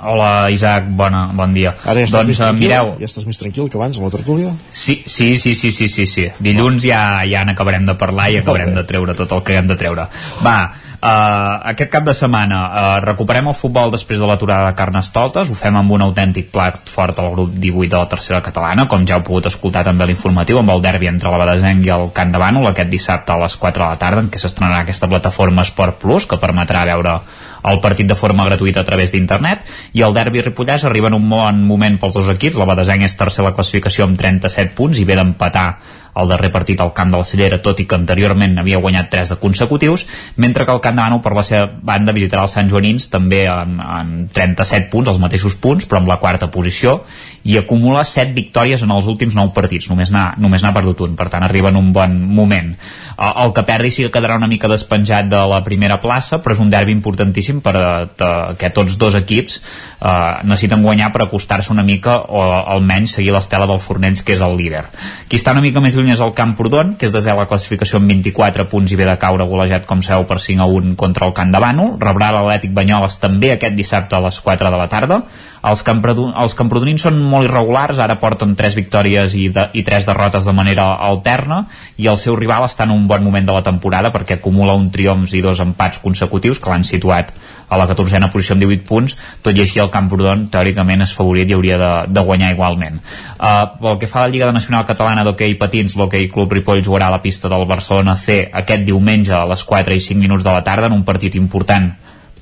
Hola 0.04 0.50
Isaac, 0.52 0.90
bona, 1.00 1.26
bon 1.34 1.54
dia. 1.56 1.72
Ara 1.86 2.04
ja 2.04 2.10
estàs, 2.10 2.20
doncs, 2.20 2.32
més 2.34 2.42
tranquil, 2.42 2.68
mireu, 2.68 2.94
ja 3.00 3.08
estàs 3.08 3.28
més 3.30 3.40
tranquil 3.40 3.70
que 3.72 3.80
abans 3.80 4.00
amb 4.00 4.08
la 4.10 4.14
tertúlia? 4.18 4.52
Sí, 4.72 4.98
sí, 5.08 5.34
sí, 5.40 5.54
sí, 5.56 5.72
sí, 5.72 5.88
sí, 5.88 6.08
sí. 6.10 6.28
Dilluns 6.44 6.84
ja, 6.84 7.02
ja 7.30 7.46
n'acabarem 7.48 7.88
de 7.88 7.96
parlar 8.00 8.30
i 8.34 8.42
acabarem 8.42 8.74
de 8.76 8.84
treure 8.90 9.16
tot 9.16 9.32
el 9.38 9.44
que 9.48 9.56
hem 9.60 9.70
de 9.72 9.80
treure. 9.80 10.10
Va, 10.44 10.58
aquest 11.04 11.92
cap 11.92 12.06
de 12.08 12.14
setmana 12.16 12.60
uh, 12.64 12.98
recuperem 13.04 13.50
el 13.52 13.58
futbol 13.58 13.92
després 13.92 14.22
de 14.22 14.28
l'aturada 14.30 14.70
de 14.70 14.78
Carnestoltes, 14.78 15.50
ho 15.52 15.58
fem 15.58 15.76
amb 15.76 15.92
un 15.92 16.06
autèntic 16.06 16.48
plat 16.54 16.80
fort 16.88 17.20
al 17.20 17.32
grup 17.34 17.52
18 17.58 17.92
de 17.92 18.00
la 18.00 18.10
tercera 18.12 18.42
catalana, 18.46 18.88
com 18.88 19.04
ja 19.08 19.18
heu 19.18 19.26
pogut 19.28 19.50
escoltar 19.52 19.84
també 19.84 20.08
l'informatiu 20.08 20.62
amb 20.62 20.72
el 20.72 20.84
derbi 20.86 21.12
entre 21.12 21.32
la 21.34 21.42
Badesenc 21.42 21.84
i 21.86 21.92
el 21.92 22.12
Camp 22.16 22.32
de 22.32 22.40
Bànol 22.40 22.70
aquest 22.72 22.92
dissabte 22.94 23.36
a 23.36 23.42
les 23.42 23.58
4 23.60 23.84
de 23.84 23.90
la 23.90 24.00
tarda 24.00 24.24
en 24.24 24.30
què 24.32 24.40
s'estrenarà 24.40 24.84
aquesta 24.86 25.10
plataforma 25.12 25.68
Sport 25.68 26.00
Plus 26.04 26.30
que 26.30 26.40
permetrà 26.40 26.86
veure 26.88 27.18
el 27.64 27.80
partit 27.84 28.08
de 28.08 28.16
forma 28.20 28.46
gratuïta 28.48 28.82
a 28.84 28.88
través 28.88 29.12
d'internet 29.12 29.68
i 29.96 30.04
el 30.04 30.16
derbi 30.16 30.44
Ripollès 30.44 30.84
arriba 30.88 31.12
en 31.12 31.18
un 31.20 31.28
bon 31.30 31.64
moment 31.68 32.00
pels 32.00 32.16
dos 32.16 32.32
equips, 32.32 32.60
la 32.60 32.68
Badesenc 32.70 33.04
és 33.08 33.18
tercer 33.20 33.44
a 33.44 33.50
la 33.50 33.56
classificació 33.56 34.08
amb 34.08 34.20
37 34.20 34.76
punts 34.78 35.00
i 35.00 35.08
ve 35.08 35.20
d'empatar 35.20 35.68
el 36.16 36.30
darrer 36.30 36.52
partit 36.54 36.82
al 36.82 36.94
camp 36.94 37.12
de 37.12 37.20
la 37.22 37.28
Cellera, 37.28 37.62
tot 37.64 37.80
i 37.82 37.88
que 37.90 37.98
anteriorment 37.98 38.58
havia 38.62 38.82
guanyat 38.82 39.10
3 39.14 39.34
de 39.34 39.40
consecutius, 39.42 40.06
mentre 40.38 40.66
que 40.66 40.76
el 40.76 40.82
Camp 40.84 41.00
de 41.00 41.20
per 41.24 41.34
la 41.34 41.44
seva 41.44 41.70
banda, 41.82 42.14
visitarà 42.14 42.44
els 42.44 42.54
Sant 42.54 42.70
Joanins 42.70 43.10
també 43.10 43.46
en, 43.50 43.80
en 43.80 44.12
37 44.34 44.90
punts, 44.92 45.10
els 45.10 45.22
mateixos 45.22 45.56
punts, 45.56 45.88
però 45.90 46.02
amb 46.02 46.12
la 46.12 46.20
quarta 46.22 46.50
posició, 46.52 47.02
i 47.44 47.58
acumula 47.58 48.04
7 48.08 48.34
victòries 48.34 48.84
en 48.84 48.92
els 48.92 49.08
últims 49.08 49.36
9 49.36 49.54
partits, 49.56 49.90
només 49.90 50.12
n'ha 50.14 50.76
perdut 50.76 51.04
un, 51.08 51.16
per 51.20 51.30
tant 51.34 51.44
arriba 51.44 51.74
en 51.74 51.80
un 51.80 51.92
bon 51.94 52.20
moment. 52.30 52.74
El, 53.18 53.34
el 53.46 53.54
que 53.54 53.66
perdi 53.68 53.92
sí 53.94 54.06
que 54.06 54.14
quedarà 54.14 54.38
una 54.40 54.50
mica 54.50 54.70
despenjat 54.72 55.30
de 55.32 55.42
la 55.50 55.62
primera 55.66 56.00
plaça, 56.02 56.40
però 56.44 56.56
és 56.56 56.62
un 56.64 56.72
derbi 56.74 56.94
importantíssim 56.96 57.62
per 57.64 57.76
a, 57.78 57.92
a, 58.06 58.32
que 58.60 58.72
tots 58.74 58.98
dos 59.02 59.18
equips 59.20 59.60
eh, 59.60 60.14
necessiten 60.48 60.84
guanyar 60.86 61.12
per 61.14 61.26
acostar-se 61.26 61.74
una 61.74 61.86
mica 61.86 62.20
o 62.30 62.44
almenys 62.44 63.18
seguir 63.20 63.34
l'estela 63.36 63.68
del 63.70 63.82
Fornells, 63.84 64.24
que 64.26 64.36
és 64.38 64.44
el 64.46 64.58
líder. 64.58 64.86
Qui 65.30 65.40
està 65.40 65.54
una 65.56 65.64
mica 65.66 65.84
més 65.84 65.98
lluny 66.04 66.14
és 66.14 66.22
el 66.24 66.34
Camprodon, 66.36 66.94
que 67.00 67.08
és 67.08 67.14
desè 67.16 67.34
la 67.36 67.46
classificació 67.48 68.00
amb 68.02 68.12
24 68.12 68.68
punts 68.72 68.92
i 68.92 68.98
ve 69.00 69.08
de 69.08 69.16
caure 69.22 69.48
golejat 69.48 69.88
com 69.88 70.04
seu 70.04 70.26
per 70.28 70.42
5 70.44 70.66
a 70.66 70.68
1 70.68 70.98
contra 71.00 71.30
el 71.30 71.34
Camp 71.38 71.54
de 71.54 71.62
Bànol. 71.64 71.96
Rebrà 72.02 72.34
l'Atlètic 72.36 72.74
Banyoles 72.76 73.16
també 73.24 73.54
aquest 73.54 73.78
dissabte 73.80 74.18
a 74.18 74.24
les 74.26 74.40
4 74.44 74.72
de 74.74 74.82
la 74.82 74.90
tarda. 74.92 75.22
Els, 75.64 75.84
Camprodon, 75.88 76.34
els 76.44 76.54
camprodonins 76.60 77.06
són 77.06 77.22
molt 77.24 77.48
irregulars, 77.48 78.00
ara 78.04 78.18
porten 78.20 78.52
3 78.60 78.76
victòries 78.76 79.36
i, 79.40 79.48
de, 79.54 79.70
i 79.80 79.84
3 79.88 80.10
derrotes 80.10 80.44
de 80.44 80.54
manera 80.56 80.90
alterna 81.08 81.62
i 81.96 82.10
el 82.12 82.20
seu 82.20 82.36
rival 82.36 82.66
està 82.68 82.84
en 82.84 82.92
un 82.92 83.08
bon 83.08 83.24
moment 83.24 83.48
de 83.48 83.56
la 83.56 83.64
temporada 83.64 84.12
perquè 84.12 84.36
acumula 84.36 84.76
un 84.76 84.90
triomfs 84.92 85.38
i 85.40 85.44
dos 85.46 85.62
empats 85.64 86.02
consecutius 86.04 86.60
que 86.60 86.74
l'han 86.74 86.84
situat 86.84 87.32
a 87.74 87.80
la 87.80 87.88
14a 87.88 88.30
posició 88.34 88.58
amb 88.58 88.66
18 88.66 88.86
punts, 88.88 89.16
tot 89.42 89.56
i 89.56 89.64
així 89.64 89.80
el 89.80 89.92
Camprodon 89.94 90.50
teòricament 90.54 91.08
és 91.08 91.16
favorit 91.16 91.50
i 91.50 91.56
hauria 91.56 91.80
de, 91.80 91.92
de 92.12 92.26
guanyar 92.28 92.52
igualment. 92.54 93.00
Uh, 93.40 93.64
pel 93.80 94.00
que 94.04 94.10
fa 94.12 94.22
a 94.22 94.28
la 94.28 94.34
Lliga 94.36 94.52
Nacional 94.54 94.86
Catalana 94.90 95.24
d'Hockey 95.24 95.56
Patins, 95.62 95.96
l'Hockey 95.98 96.28
Club 96.34 96.54
Ripoll 96.54 96.84
jugarà 96.84 97.08
a 97.08 97.16
la 97.16 97.24
pista 97.24 97.52
del 97.52 97.66
Barcelona 97.70 98.18
C 98.20 98.44
aquest 98.52 98.84
diumenge 98.86 99.34
a 99.34 99.46
les 99.50 99.64
4 99.64 99.96
i 99.96 100.04
5 100.12 100.20
minuts 100.20 100.44
de 100.44 100.52
la 100.52 100.64
tarda 100.64 100.92
en 100.92 101.00
un 101.00 101.08
partit 101.08 101.40
important 101.40 101.94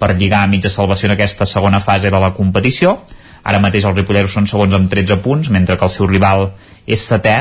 per 0.02 0.16
lligar 0.18 0.42
a 0.42 0.50
mitja 0.50 0.72
salvació 0.74 1.12
en 1.12 1.18
aquesta 1.18 1.46
segona 1.46 1.80
fase 1.80 2.10
de 2.10 2.22
la 2.22 2.34
competició. 2.34 2.98
Ara 3.46 3.62
mateix 3.62 3.86
els 3.86 3.98
ripolleros 3.98 4.34
són 4.34 4.50
segons 4.50 4.74
amb 4.78 4.90
13 4.90 5.22
punts, 5.22 5.50
mentre 5.54 5.78
que 5.78 5.86
el 5.86 5.94
seu 5.94 6.10
rival 6.10 6.50
és 6.90 7.06
setè, 7.06 7.38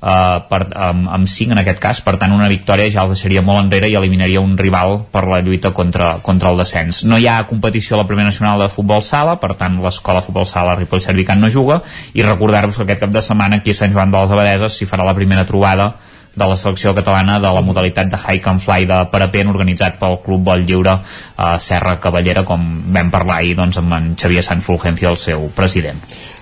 eh, 0.00 0.38
per, 0.50 0.60
amb, 0.74 1.08
amb 1.10 1.30
5 1.30 1.54
en 1.54 1.62
aquest 1.62 1.80
cas, 1.82 2.02
per 2.06 2.16
tant 2.20 2.34
una 2.34 2.48
victòria 2.50 2.90
ja 2.90 3.04
els 3.04 3.14
deixaria 3.14 3.42
molt 3.46 3.64
enrere 3.64 3.90
i 3.90 3.96
eliminaria 3.98 4.42
un 4.42 4.56
rival 4.58 5.04
per 5.12 5.24
la 5.30 5.40
lluita 5.46 5.72
contra, 5.76 6.16
contra 6.22 6.50
el 6.50 6.62
descens. 6.62 7.04
No 7.04 7.18
hi 7.18 7.26
ha 7.26 7.40
competició 7.50 7.96
a 7.96 8.02
la 8.02 8.08
Primera 8.10 8.30
Nacional 8.30 8.62
de 8.62 8.70
Futbol 8.72 9.02
Sala, 9.06 9.38
per 9.42 9.54
tant 9.60 9.80
l'escola 9.82 10.22
Futbol 10.24 10.46
Sala 10.46 10.76
Ripoll 10.78 11.02
Servicant 11.04 11.40
no 11.40 11.50
juga, 11.50 11.80
i 12.14 12.26
recordar-vos 12.26 12.78
que 12.78 12.88
aquest 12.88 13.06
cap 13.06 13.14
de 13.14 13.24
setmana 13.24 13.60
aquí 13.60 13.74
a 13.74 13.80
Sant 13.82 13.94
Joan 13.94 14.10
de 14.10 14.22
les 14.22 14.38
Abadeses 14.38 14.78
s'hi 14.78 14.88
farà 14.90 15.06
la 15.06 15.16
primera 15.18 15.46
trobada 15.46 15.92
de 16.34 16.46
la 16.46 16.56
selecció 16.56 16.94
catalana 16.94 17.38
de 17.42 17.50
la 17.52 17.62
modalitat 17.64 18.10
de 18.12 18.18
High 18.18 18.42
Can 18.44 18.60
Fly 18.62 18.86
de 18.90 19.00
parapent 19.12 19.50
organitzat 19.50 19.98
pel 20.00 20.20
Club 20.24 20.44
Vol 20.46 20.64
Lliure 20.68 20.96
a 21.36 21.50
Serra 21.60 21.98
Cavallera 22.00 22.44
com 22.46 22.66
vam 22.94 23.10
parlar 23.10 23.40
ahir 23.40 23.56
doncs, 23.58 23.80
amb 23.82 23.96
en 23.98 24.14
Xavier 24.20 24.44
Sant 24.46 24.62
Fulgencio 24.64 25.10
el 25.10 25.20
seu 25.20 25.48
president. 25.56 26.00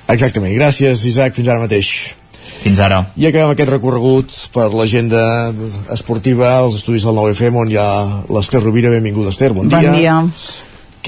Exactament, 0.08 0.54
gràcies 0.56 1.04
Isaac, 1.08 1.36
fins 1.36 1.48
ara 1.48 1.64
mateix. 1.64 1.92
Fins 2.58 2.80
ara. 2.82 3.02
I 3.16 3.28
acabem 3.28 3.52
aquest 3.52 3.70
recorregut 3.70 4.32
per 4.54 4.70
l'agenda 4.72 5.22
esportiva 5.94 6.56
als 6.58 6.80
estudis 6.80 7.06
del 7.06 7.20
9FM 7.20 7.60
on 7.62 7.70
hi 7.70 7.78
ha 7.78 7.90
l'Ester 8.34 8.62
Rovira, 8.64 8.90
benvinguda 8.90 9.30
Ester, 9.34 9.52
bon, 9.54 9.68
bon 9.70 9.92
dia. 9.94 10.18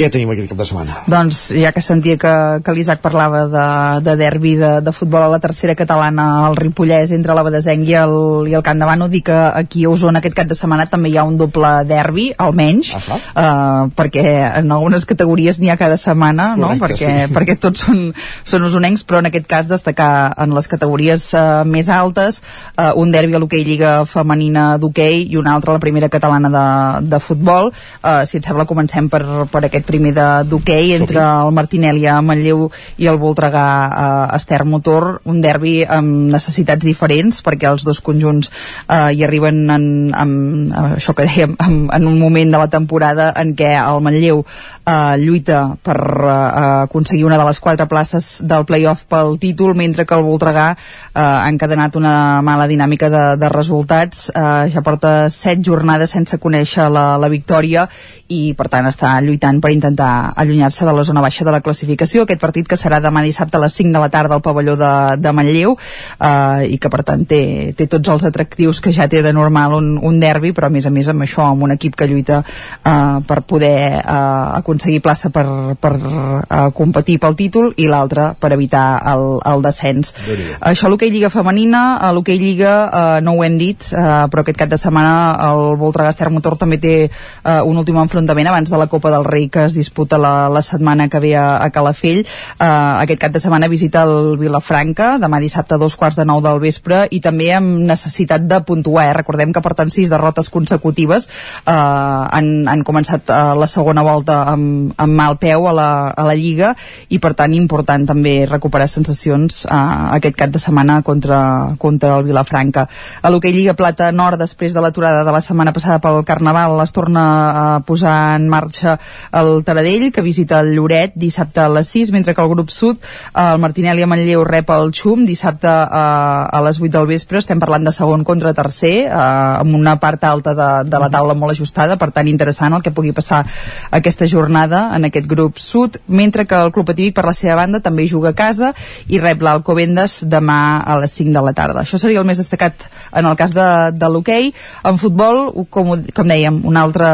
Què 0.00 0.08
tenim 0.08 0.30
aquest 0.32 0.48
cap 0.48 0.56
de 0.56 0.64
setmana? 0.64 0.94
Doncs 1.12 1.38
ja 1.60 1.74
que 1.76 1.82
sentia 1.84 2.16
que, 2.16 2.32
que 2.64 2.72
l'Isaac 2.72 3.02
parlava 3.04 3.42
de, 3.52 3.64
de 4.06 4.14
derbi 4.16 4.54
de, 4.56 4.70
de 4.80 4.92
futbol 4.96 5.26
a 5.26 5.28
la 5.28 5.40
tercera 5.42 5.74
catalana 5.76 6.46
al 6.46 6.56
Ripollès 6.56 7.12
entre 7.12 7.34
la 7.36 7.42
Badesenc 7.44 7.84
i 7.84 7.98
el, 8.00 8.14
i 8.48 8.56
el 8.56 8.64
Camp 8.64 8.80
de 8.80 8.88
Bano, 8.88 9.10
dic 9.12 9.26
que 9.28 9.36
aquí 9.36 9.84
a 9.84 9.90
Osona 9.92 10.22
aquest 10.22 10.38
cap 10.38 10.48
de 10.48 10.56
setmana 10.56 10.86
també 10.88 11.10
hi 11.12 11.18
ha 11.20 11.26
un 11.28 11.36
doble 11.36 11.72
derbi, 11.84 12.30
almenys, 12.40 12.94
uh 12.96 13.02
uh, 13.10 13.90
perquè 13.96 14.24
en 14.62 14.72
algunes 14.72 15.04
categories 15.04 15.60
n'hi 15.60 15.68
ha 15.68 15.76
cada 15.76 15.98
setmana, 16.00 16.54
Correcte, 16.56 16.80
no? 16.80 16.86
perquè, 16.86 17.10
sí. 17.10 17.32
perquè 17.36 17.58
tots 17.60 17.84
són, 17.84 18.00
són 18.48 18.64
osonencs, 18.70 19.04
però 19.04 19.20
en 19.20 19.28
aquest 19.28 19.50
cas 19.50 19.68
destacar 19.68 20.32
en 20.40 20.56
les 20.56 20.70
categories 20.70 21.28
uh, 21.34 21.60
més 21.68 21.92
altes 21.92 22.40
uh, 22.40 22.94
un 22.96 23.12
derbi 23.12 23.36
a 23.36 23.42
l'hoquei 23.42 23.66
Lliga 23.68 23.92
Femenina 24.08 24.78
d'hoquei 24.80 25.26
i 25.28 25.36
un 25.36 25.50
altre 25.50 25.74
a 25.74 25.76
la 25.76 25.84
primera 25.84 26.08
catalana 26.08 26.48
de, 26.56 26.66
de 27.12 27.20
futbol. 27.20 27.68
Uh, 28.00 28.24
si 28.24 28.40
et 28.40 28.48
sembla, 28.48 28.64
comencem 28.64 29.12
per, 29.12 29.24
per 29.52 29.66
aquest 29.68 29.89
primer 29.90 30.14
d'hoquei 30.14 30.94
entre 30.96 31.20
el 31.20 31.52
Martinelli 31.56 32.06
a 32.06 32.20
Manlleu 32.22 32.68
i 33.02 33.08
el 33.10 33.18
Voltregà 33.20 33.66
a 33.90 34.06
Ester 34.36 34.62
Motor, 34.64 35.10
un 35.30 35.40
derbi 35.42 35.80
amb 35.84 36.30
necessitats 36.32 36.84
diferents 36.86 37.42
perquè 37.46 37.68
els 37.70 37.84
dos 37.86 38.00
conjunts 38.04 38.50
eh, 38.86 39.10
hi 39.16 39.24
arriben 39.26 39.62
en, 39.70 39.86
en, 40.14 40.32
en 40.70 40.96
això 40.96 41.14
que 41.16 41.26
dèiem, 41.28 41.56
en, 41.66 41.76
en 41.92 42.08
un 42.08 42.18
moment 42.20 42.54
de 42.54 42.60
la 42.62 42.70
temporada 42.72 43.30
en 43.40 43.54
què 43.58 43.72
el 43.80 44.02
Manlleu 44.04 44.44
eh, 44.44 45.16
lluita 45.20 45.60
per 45.82 45.98
eh, 45.98 46.84
aconseguir 46.86 47.26
una 47.26 47.38
de 47.40 47.48
les 47.48 47.60
quatre 47.60 47.88
places 47.90 48.30
del 48.46 48.66
playoff 48.68 49.04
pel 49.10 49.38
títol, 49.42 49.74
mentre 49.74 50.06
que 50.06 50.16
el 50.16 50.26
Voltregà 50.26 50.70
eh, 50.74 51.20
ha 51.20 51.48
encadenat 51.50 51.96
una 51.98 52.42
mala 52.46 52.68
dinàmica 52.70 53.10
de, 53.10 53.24
de 53.40 53.52
resultats, 53.52 54.28
eh, 54.34 54.70
ja 54.72 54.84
porta 54.86 55.28
set 55.32 55.64
jornades 55.66 56.14
sense 56.14 56.38
conèixer 56.38 56.88
la, 56.92 57.14
la 57.20 57.30
victòria 57.32 57.86
i 58.30 58.54
per 58.58 58.68
tant 58.72 58.86
està 58.88 59.16
lluitant 59.24 59.60
per 59.60 59.72
intentar 59.80 60.32
allunyar-se 60.36 60.86
de 60.86 60.94
la 60.94 61.04
zona 61.08 61.24
baixa 61.24 61.44
de 61.48 61.54
la 61.54 61.62
classificació. 61.64 62.26
Aquest 62.26 62.40
partit 62.42 62.68
que 62.68 62.78
serà 62.78 63.00
demà 63.00 63.24
dissabte 63.24 63.56
a 63.56 63.62
les 63.64 63.74
5 63.80 63.94
de 63.96 64.02
la 64.02 64.10
tarda 64.12 64.36
al 64.36 64.44
pavelló 64.44 64.76
de, 64.76 64.92
de 65.18 65.32
Manlleu 65.32 65.74
eh, 65.74 66.68
i 66.70 66.78
que 66.78 66.92
per 66.92 67.02
tant 67.08 67.24
té, 67.28 67.40
té 67.76 67.88
tots 67.90 68.12
els 68.12 68.26
atractius 68.28 68.82
que 68.84 68.92
ja 68.94 69.08
té 69.10 69.24
de 69.24 69.32
normal 69.32 69.78
un, 69.78 69.90
un 69.96 70.20
derbi, 70.20 70.52
però 70.56 70.68
a 70.68 70.74
més 70.74 70.86
a 70.86 70.92
més 70.94 71.08
amb 71.10 71.24
això, 71.24 71.46
amb 71.48 71.66
un 71.66 71.74
equip 71.74 71.96
que 71.98 72.08
lluita 72.10 72.42
eh, 72.44 73.18
per 73.26 73.40
poder 73.48 73.74
eh, 73.98 74.60
aconseguir 74.60 75.02
plaça 75.04 75.32
per, 75.34 75.46
per 75.80 75.94
eh, 75.96 76.62
competir 76.76 77.18
pel 77.22 77.38
títol 77.38 77.72
i 77.76 77.88
l'altre 77.90 78.32
per 78.40 78.52
evitar 78.56 78.86
el, 79.14 79.26
el 79.48 79.64
descens. 79.64 80.14
Això 80.60 80.90
l'hoquei 80.90 81.12
Lliga 81.12 81.32
Femenina, 81.32 81.98
a 81.98 82.12
l'hoquei 82.14 82.38
Lliga 82.40 82.74
eh, 82.86 83.20
no 83.24 83.36
ho 83.36 83.44
hem 83.46 83.58
dit, 83.60 83.90
eh, 83.92 84.26
però 84.30 84.44
aquest 84.44 84.60
cap 84.60 84.70
de 84.70 84.78
setmana 84.80 85.14
el 85.50 85.76
Voltregà 85.80 86.30
Motor 86.30 86.56
també 86.60 86.78
té 86.78 86.94
eh, 87.06 87.60
un 87.64 87.78
últim 87.80 87.98
enfrontament 88.00 88.50
abans 88.50 88.70
de 88.70 88.78
la 88.78 88.88
Copa 88.90 89.10
del 89.12 89.24
Rei 89.24 89.48
que 89.48 89.59
es 89.66 89.74
disputa 89.76 90.18
la, 90.18 90.48
la 90.48 90.62
setmana 90.62 91.08
que 91.08 91.20
ve 91.20 91.34
a, 91.36 91.62
a 91.62 91.70
Calafell. 91.70 92.22
Eh, 92.22 92.64
aquest 92.64 93.20
cap 93.20 93.34
de 93.34 93.42
setmana 93.42 93.68
visita 93.68 94.04
el 94.08 94.36
Vilafranca, 94.40 95.16
demà 95.22 95.40
dissabte 95.42 95.76
a 95.76 95.80
dos 95.82 95.96
quarts 95.96 96.18
de 96.18 96.26
nou 96.28 96.42
del 96.44 96.60
vespre 96.62 97.04
i 97.10 97.20
també 97.24 97.50
amb 97.56 97.80
necessitat 97.88 98.46
de 98.48 98.60
puntuar. 98.66 99.08
Eh? 99.10 99.16
Recordem 99.20 99.52
que 99.52 99.62
porten 99.64 99.90
sis 99.92 100.10
derrotes 100.12 100.50
consecutives, 100.50 101.28
eh, 101.64 101.72
han, 101.72 102.68
han 102.70 102.84
començat 102.86 103.30
eh, 103.30 103.40
la 103.58 103.68
segona 103.70 104.04
volta 104.06 104.42
amb, 104.52 104.94
amb 104.96 105.16
mal 105.16 105.38
peu 105.40 105.68
a 105.68 105.74
la, 105.76 105.90
a 106.10 106.26
la 106.26 106.36
Lliga 106.38 106.74
i 107.08 107.20
per 107.22 107.34
tant 107.38 107.54
important 107.56 108.06
també 108.08 108.34
recuperar 108.48 108.88
sensacions 108.90 109.64
eh, 109.66 109.80
aquest 110.18 110.38
cap 110.38 110.54
de 110.54 110.62
setmana 110.62 111.00
contra, 111.06 111.40
contra 111.78 112.16
el 112.18 112.26
Vilafranca. 112.28 112.86
A 113.22 113.32
l'hoquei 113.32 113.54
Lliga 113.54 113.76
Plata 113.78 114.10
Nord, 114.12 114.40
després 114.40 114.74
de 114.74 114.82
l'aturada 114.82 115.24
de 115.26 115.34
la 115.34 115.42
setmana 115.44 115.74
passada 115.76 116.00
pel 116.02 116.22
Carnaval, 116.28 116.78
es 116.84 116.94
torna 116.96 117.24
a 117.50 117.64
posar 117.86 118.36
en 118.36 118.48
marxa 118.52 118.98
el 119.36 119.49
Taradell, 119.66 120.10
que 120.12 120.24
visita 120.24 120.60
el 120.62 120.72
Lloret 120.76 121.14
dissabte 121.18 121.60
a 121.62 121.68
les 121.68 121.88
6, 121.92 122.12
mentre 122.14 122.34
que 122.34 122.42
el 122.42 122.50
grup 122.52 122.70
sud, 122.70 122.98
el 123.34 123.60
Martinelli 123.62 124.04
a 124.04 124.08
Manlleu 124.10 124.44
rep 124.46 124.70
el 124.74 124.92
Xum 124.96 125.26
dissabte 125.28 125.68
a, 125.70 126.46
a 126.46 126.62
les 126.64 126.80
8 126.80 126.92
del 126.96 127.08
vespre. 127.10 127.40
Estem 127.42 127.60
parlant 127.62 127.84
de 127.86 127.92
segon 127.94 128.24
contra 128.24 128.54
tercer, 128.56 128.94
eh, 129.08 129.12
amb 129.12 129.76
una 129.76 129.96
part 130.00 130.24
alta 130.24 130.54
de, 130.54 130.68
de 130.90 131.02
la 131.02 131.10
taula 131.12 131.36
molt 131.38 131.54
ajustada, 131.54 131.98
per 132.00 132.10
tant 132.16 132.28
interessant 132.30 132.76
el 132.76 132.84
que 132.84 132.94
pugui 132.94 133.12
passar 133.16 133.42
aquesta 133.90 134.28
jornada 134.30 134.88
en 134.96 135.08
aquest 135.08 135.28
grup 135.30 135.58
sud, 135.58 135.98
mentre 136.06 136.46
que 136.46 136.58
el 136.58 136.72
Club 136.72 136.94
Atívic 136.94 137.16
per 137.16 137.26
la 137.28 137.36
seva 137.36 137.58
banda 137.60 137.82
també 137.84 138.06
juga 138.08 138.30
a 138.32 138.38
casa 138.38 138.72
i 139.08 139.20
rep 139.20 139.42
l'Alcobendes 139.42 140.20
demà 140.30 140.80
a 140.80 140.98
les 141.02 141.14
5 141.18 141.34
de 141.34 141.44
la 141.44 141.54
tarda. 141.56 141.84
Això 141.84 141.98
seria 142.00 142.22
el 142.22 142.28
més 142.28 142.40
destacat 142.40 142.86
en 143.12 143.26
el 143.26 143.36
cas 143.36 143.54
de, 143.56 143.68
de 143.96 144.10
l'hoquei. 144.10 144.50
En 144.86 144.98
futbol, 145.00 145.42
com, 145.70 145.94
com 146.14 146.30
dèiem, 146.30 146.60
un 146.66 146.78
altre, 146.80 147.08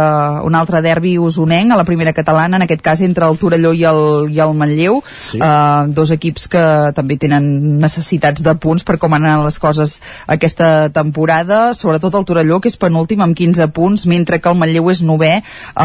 un 0.47 0.59
altre 0.59 0.83
derbi 0.85 1.17
usonenc 1.19 1.73
a 1.73 1.81
la 1.81 1.87
primera 1.89 2.15
catalana, 2.27 2.59
en 2.59 2.67
aquest 2.67 2.83
cas 2.83 3.01
entre 3.07 3.27
el 3.27 3.39
Torelló 3.39 3.73
i 3.77 3.85
el, 3.87 4.03
i 4.35 4.41
el 4.43 4.55
Manlleu, 4.59 5.01
sí. 5.07 5.39
uh, 5.39 5.87
dos 5.95 6.11
equips 6.15 6.49
que 6.51 6.65
també 6.97 7.19
tenen 7.21 7.79
necessitats 7.81 8.43
de 8.43 8.55
punts 8.59 8.85
per 8.87 8.99
com 9.03 9.15
han 9.15 9.27
les 9.45 9.59
coses 9.63 10.01
aquesta 10.27 10.89
temporada, 10.95 11.75
sobretot 11.75 12.15
el 12.19 12.27
Torelló, 12.27 12.61
que 12.61 12.71
és 12.73 12.79
penúltim 12.81 13.23
amb 13.23 13.37
15 13.37 13.69
punts, 13.77 14.07
mentre 14.11 14.41
que 14.41 14.51
el 14.51 14.59
Manlleu 14.59 14.91
és 14.91 15.03
novè 15.07 15.33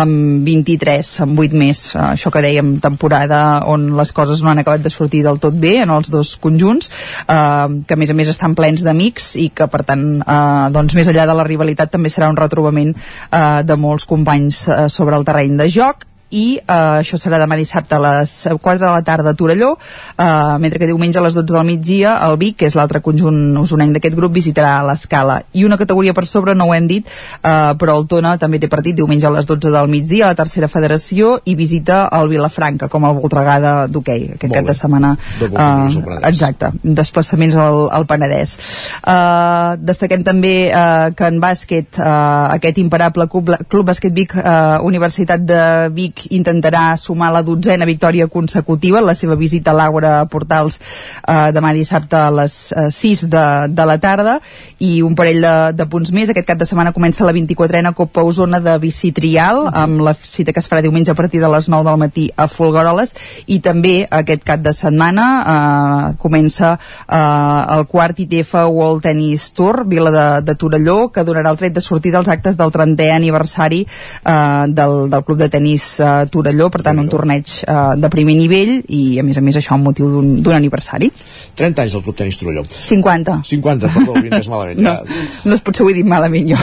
amb 0.02 0.46
23, 0.48 1.14
amb 1.28 1.40
8 1.46 1.62
més. 1.62 1.84
Uh, 1.96 2.12
això 2.16 2.34
que 2.34 2.44
dèiem, 2.44 2.76
temporada 2.82 3.42
on 3.70 3.92
les 3.98 4.14
coses 4.16 4.42
no 4.42 4.52
han 4.52 4.64
acabat 4.64 4.84
de 4.84 4.94
sortir 4.94 5.24
del 5.26 5.40
tot 5.44 5.58
bé 5.58 5.78
en 5.86 5.94
els 5.94 6.12
dos 6.14 6.36
conjunts, 6.42 6.90
uh, 7.28 7.70
que 7.86 7.98
a 7.98 8.02
més 8.02 8.12
a 8.12 8.18
més 8.18 8.32
estan 8.32 8.56
plens 8.58 8.86
d'amics 8.86 9.36
i 9.42 9.50
que 9.56 9.68
per 9.72 9.84
tant, 9.88 10.06
uh, 10.22 10.70
doncs 10.74 10.98
més 10.98 11.12
enllà 11.12 11.28
de 11.30 11.38
la 11.38 11.48
rivalitat 11.48 11.94
també 11.94 12.12
serà 12.12 12.32
un 12.32 12.40
retrobament 12.40 12.96
uh, 12.96 13.62
de 13.66 13.78
molts 13.80 14.08
companys 14.10 14.66
uh, 14.68 14.88
sobre 14.90 15.20
el 15.20 15.28
terreny 15.28 15.60
de 15.60 15.70
joc 15.72 16.08
i 16.32 16.46
eh, 16.60 17.02
això 17.02 17.20
serà 17.20 17.40
demà 17.42 17.58
dissabte 17.60 17.96
a 17.98 18.02
les 18.02 18.34
4 18.52 18.80
de 18.82 18.92
la 18.92 19.04
tarda 19.08 19.32
a 19.32 19.38
Torelló. 19.38 19.76
Eh, 20.18 20.58
mentre 20.60 20.80
que 20.80 20.90
diumenge 20.90 21.20
a 21.20 21.26
les 21.26 21.36
12 21.38 21.54
del 21.54 21.68
migdia 21.68 22.18
el 22.28 22.38
Vic, 22.42 22.58
que 22.62 22.70
és 22.70 22.76
l'altre 22.76 23.02
conjunt 23.04 23.58
usonenc 23.62 23.96
d'aquest 23.96 24.16
grup 24.18 24.34
visitarà 24.36 24.80
l'Escala. 24.88 25.42
I 25.54 25.66
una 25.68 25.78
categoria 25.78 26.14
per 26.14 26.26
sobre 26.28 26.56
no 26.56 26.70
ho 26.70 26.76
hem 26.76 26.88
dit 26.88 27.08
eh, 27.08 27.74
però 27.80 27.98
el 28.00 28.08
Tona 28.12 28.36
també 28.42 28.60
té 28.62 28.70
partit 28.72 28.98
diumenge 28.98 29.28
a 29.28 29.34
les 29.34 29.48
12 29.50 29.72
del 29.74 29.92
migdia 29.92 30.28
a 30.28 30.34
la 30.34 30.40
tercera 30.40 30.70
federació 30.72 31.38
i 31.46 31.56
visita 31.56 32.04
el 32.18 32.32
Vilafranca 32.32 32.90
com 32.92 33.06
el 33.08 33.18
Voltregà 33.20 33.88
d'hoquei 33.92 34.32
aquest 34.36 34.54
cap 34.54 34.68
de 34.68 34.76
setmana 34.78 35.14
eh, 35.42 36.28
exacte, 36.30 36.72
desplaçaments 36.84 37.58
al, 37.60 37.88
al 37.92 38.08
Penedès. 38.10 38.58
Eh, 39.02 39.78
destaquem 39.82 40.26
també 40.28 40.56
eh, 40.70 41.12
que 41.18 41.32
en 41.32 41.42
bàsquet 41.44 42.00
eh, 42.00 42.10
aquest 42.58 42.82
imparable 42.82 43.28
Club, 43.32 43.54
Club 43.72 43.92
Bàsquet 43.92 44.16
Vic 44.16 44.36
eh, 44.38 44.78
Universitat 44.88 45.44
de 45.46 45.62
Vic 45.96 46.21
intentarà 46.30 46.96
sumar 46.98 47.32
la 47.34 47.42
dotzena 47.42 47.86
victòria 47.86 48.28
consecutiva 48.28 49.00
en 49.00 49.08
la 49.10 49.16
seva 49.18 49.36
visita 49.36 49.72
a 49.72 49.78
l'Àgora 49.78 50.14
Portals 50.32 50.80
eh, 50.82 51.52
demà 51.56 51.74
dissabte 51.74 52.18
a 52.18 52.30
les 52.42 52.56
eh, 52.72 52.90
6 52.92 53.26
de, 53.32 53.46
de 53.70 53.86
la 53.88 53.98
tarda 54.02 54.38
i 54.80 55.02
un 55.02 55.16
parell 55.16 55.42
de, 55.42 55.56
de 55.78 55.88
punts 55.90 56.12
més. 56.14 56.30
Aquest 56.30 56.48
cap 56.48 56.60
de 56.60 56.68
setmana 56.70 56.94
comença 56.96 57.26
la 57.26 57.34
24a 57.36 57.94
Copa 57.98 58.24
Osona 58.28 58.62
de 58.64 58.78
Bici 58.82 59.12
Trial 59.16 59.68
amb 59.72 60.02
la 60.06 60.14
cita 60.16 60.54
que 60.54 60.62
es 60.62 60.70
farà 60.70 60.82
diumenge 60.84 61.12
a 61.12 61.18
partir 61.18 61.42
de 61.42 61.50
les 61.52 61.70
9 61.70 61.88
del 61.90 62.00
matí 62.02 62.28
a 62.36 62.48
Folgueroles 62.52 63.16
i 63.48 63.60
també 63.64 63.96
aquest 64.10 64.46
cap 64.48 64.62
de 64.64 64.74
setmana 64.76 65.28
eh, 65.42 66.16
comença 66.22 66.74
eh, 66.78 67.78
el 67.78 67.86
quart 67.92 68.20
ITF 68.26 68.56
World 68.70 69.06
Tennis 69.08 69.52
Tour 69.58 69.84
Vila 69.88 70.12
de, 70.14 70.28
de 70.46 70.56
Torelló 70.56 71.10
que 71.14 71.26
donarà 71.28 71.54
el 71.54 71.60
tret 71.62 71.76
de 71.76 71.84
sortir 71.84 72.14
dels 72.14 72.30
actes 72.32 72.58
del 72.60 72.74
30è 72.74 73.12
aniversari 73.16 73.84
eh, 73.86 74.66
del, 74.68 75.10
del 75.12 75.26
club 75.28 75.42
de 75.42 75.50
tennis 75.50 75.88
eh, 76.00 76.11
Torelló, 76.32 76.70
per 76.74 76.84
tant 76.86 77.00
un 77.02 77.10
torneig 77.12 77.52
eh, 77.64 77.80
de 78.02 78.12
primer 78.14 78.36
nivell 78.40 78.74
i 78.90 79.02
a 79.22 79.26
més 79.26 79.40
a 79.40 79.44
més 79.46 79.58
això 79.60 79.76
amb 79.78 79.88
motiu 79.90 80.10
d'un 80.12 80.54
aniversari. 80.56 81.12
30 81.60 81.86
anys 81.86 81.98
del 81.98 82.06
Club 82.06 82.20
Tenis 82.22 82.40
Torelló. 82.42 82.66
50 82.68 83.42
50, 83.48 83.92
perdó, 83.96 84.16
ho 84.16 84.24
entès 84.24 84.52
malament 84.52 84.80
no, 84.86 84.94
ja. 84.94 85.26
no 85.46 85.58
es 85.58 85.66
potser 85.66 85.86
ho 85.86 85.92
he 85.92 85.98
dit 85.98 86.08
malament 86.08 86.52
jo. 86.54 86.60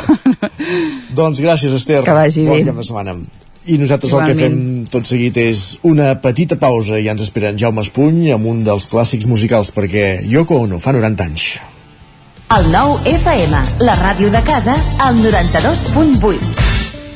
Doncs 1.18 1.42
gràcies 1.44 1.74
Esther. 1.74 2.02
Que 2.06 2.16
vagi 2.16 2.46
bon 2.48 2.58
bé. 2.58 2.64
cap 2.70 2.80
de 2.80 2.88
setmana. 2.88 3.18
I 3.68 3.76
nosaltres 3.76 4.12
Igualment. 4.14 4.30
el 4.30 4.38
que 4.38 4.48
fem 4.48 4.86
tot 4.92 5.10
seguit 5.10 5.40
és 5.42 5.64
una 5.84 6.14
petita 6.22 6.56
pausa 6.60 6.96
i 6.96 7.04
ja 7.04 7.12
ens 7.12 7.26
esperen 7.26 7.58
Jaume 7.60 7.84
Espuny 7.84 8.30
amb 8.32 8.48
un 8.48 8.62
dels 8.64 8.88
clàssics 8.88 9.28
musicals 9.28 9.74
perquè 9.76 10.22
Yoko 10.24 10.62
Ono 10.64 10.80
fa 10.80 10.96
90 10.96 11.28
anys. 11.28 11.50
El 12.56 12.70
nou 12.72 12.96
FM, 13.04 13.60
la 13.84 13.98
ràdio 14.00 14.32
de 14.32 14.40
casa, 14.48 14.78
al 15.04 15.20
92.8. 15.20 16.77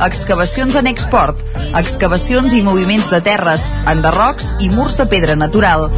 Excavacions 0.00 0.76
en 0.80 0.86
export. 0.88 1.36
Excavacions 1.76 2.54
i 2.56 2.62
moviments 2.64 3.10
de 3.12 3.20
terres, 3.24 3.66
enderrocs 3.90 4.54
i 4.64 4.70
murs 4.72 4.96
de 4.96 5.06
pedra 5.10 5.36
natural. 5.36 5.88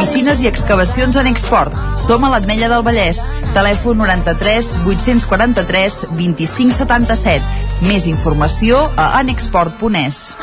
Piscines 0.00 0.42
i 0.42 0.50
excavacions 0.50 1.16
en 1.20 1.30
export. 1.30 1.72
Som 2.02 2.26
a 2.26 2.32
l'Atmella 2.34 2.68
del 2.72 2.84
Vallès. 2.86 3.22
Telèfon 3.54 4.02
93 4.02 4.74
843 4.82 6.02
2577. 6.18 7.64
Més 7.86 8.10
informació 8.10 8.84
a 8.98 9.12
anexport.es. 9.22 10.34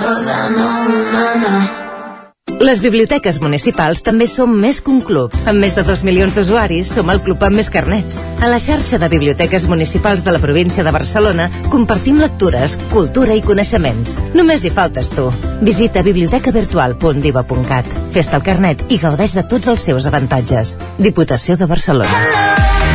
Les 2.59 2.81
biblioteques 2.83 3.39
municipals 3.41 4.01
també 4.05 4.27
som 4.27 4.51
més 4.51 4.81
que 4.83 4.91
un 4.91 4.99
club. 5.05 5.33
Amb 5.49 5.63
més 5.63 5.75
de 5.77 5.83
2 5.87 6.03
milions 6.07 6.35
d'usuaris, 6.35 6.91
som 6.97 7.09
el 7.13 7.21
club 7.23 7.43
amb 7.47 7.55
més 7.57 7.69
carnets. 7.73 8.25
A 8.41 8.49
la 8.51 8.59
xarxa 8.59 8.99
de 9.01 9.09
biblioteques 9.09 9.67
municipals 9.71 10.25
de 10.25 10.33
la 10.35 10.41
província 10.43 10.83
de 10.83 10.91
Barcelona 10.91 11.49
compartim 11.69 12.19
lectures, 12.19 12.77
cultura 12.91 13.37
i 13.37 13.41
coneixements. 13.45 14.19
Només 14.35 14.65
hi 14.65 14.73
faltes 14.73 15.09
tu. 15.15 15.29
Visita 15.61 16.03
bibliotecavirtual.diva.cat. 16.03 17.85
Fes-te 18.11 18.35
el 18.37 18.45
carnet 18.45 18.85
i 18.89 18.99
gaudeix 19.01 19.37
de 19.39 19.45
tots 19.47 19.71
els 19.71 19.87
seus 19.89 20.09
avantatges. 20.09 20.77
Diputació 20.99 21.57
de 21.57 21.69
Barcelona. 21.71 22.25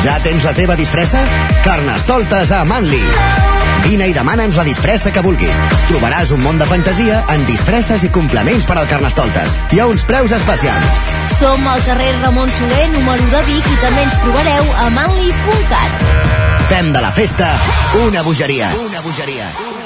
Ja 0.05 0.20
tens 0.23 0.45
la 0.47 0.55
teva 0.55 0.77
disfressa? 0.78 1.24
Carnestoltes 1.65 2.53
a 2.53 2.65
Manli. 2.69 3.03
Vine 3.86 4.08
i 4.10 4.14
demana'ns 4.14 4.56
la 4.58 4.64
disfressa 4.66 5.12
que 5.14 5.22
vulguis. 5.22 5.58
Trobaràs 5.86 6.32
un 6.34 6.42
món 6.42 6.58
de 6.58 6.66
fantasia 6.66 7.20
en 7.30 7.44
disfresses 7.46 8.02
i 8.02 8.10
complements 8.10 8.66
per 8.66 8.74
al 8.80 8.88
Carnestoltes. 8.90 9.54
Hi 9.70 9.78
ha 9.78 9.86
uns 9.86 10.02
preus 10.08 10.34
especials. 10.34 10.98
Som 11.38 11.68
al 11.70 11.82
carrer 11.86 12.10
Ramon 12.18 12.50
Soler, 12.58 12.88
número 12.96 13.30
de 13.30 13.46
Vic, 13.46 13.70
i 13.70 13.80
també 13.84 14.02
ens 14.08 14.20
trobareu 14.24 14.74
a 14.82 14.90
manli.cat. 14.98 16.06
Fem 16.66 16.90
de 16.96 17.06
la 17.06 17.14
festa 17.14 17.54
una 18.02 18.26
bogeria. 18.26 18.74
Una 18.88 19.06
bogeria. 19.06 19.85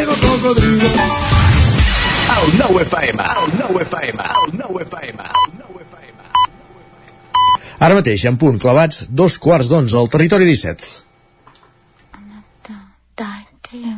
cocodrilo. 0.53 0.87
El 2.43 2.57
9 2.57 2.81
FM, 2.83 3.23
el 3.23 3.57
9 3.59 3.83
FM, 3.83 4.23
el 4.23 4.57
9 4.57 4.83
FM. 4.83 5.23
Ara 7.79 7.95
mateix, 7.97 8.25
en 8.29 8.37
punt, 8.37 8.59
clavats, 8.61 9.07
dos 9.09 9.39
quarts 9.41 9.69
d'onze 9.71 9.97
al 9.97 10.09
Territori 10.09 10.45
17. 10.45 10.91
Kiss, 13.61 13.95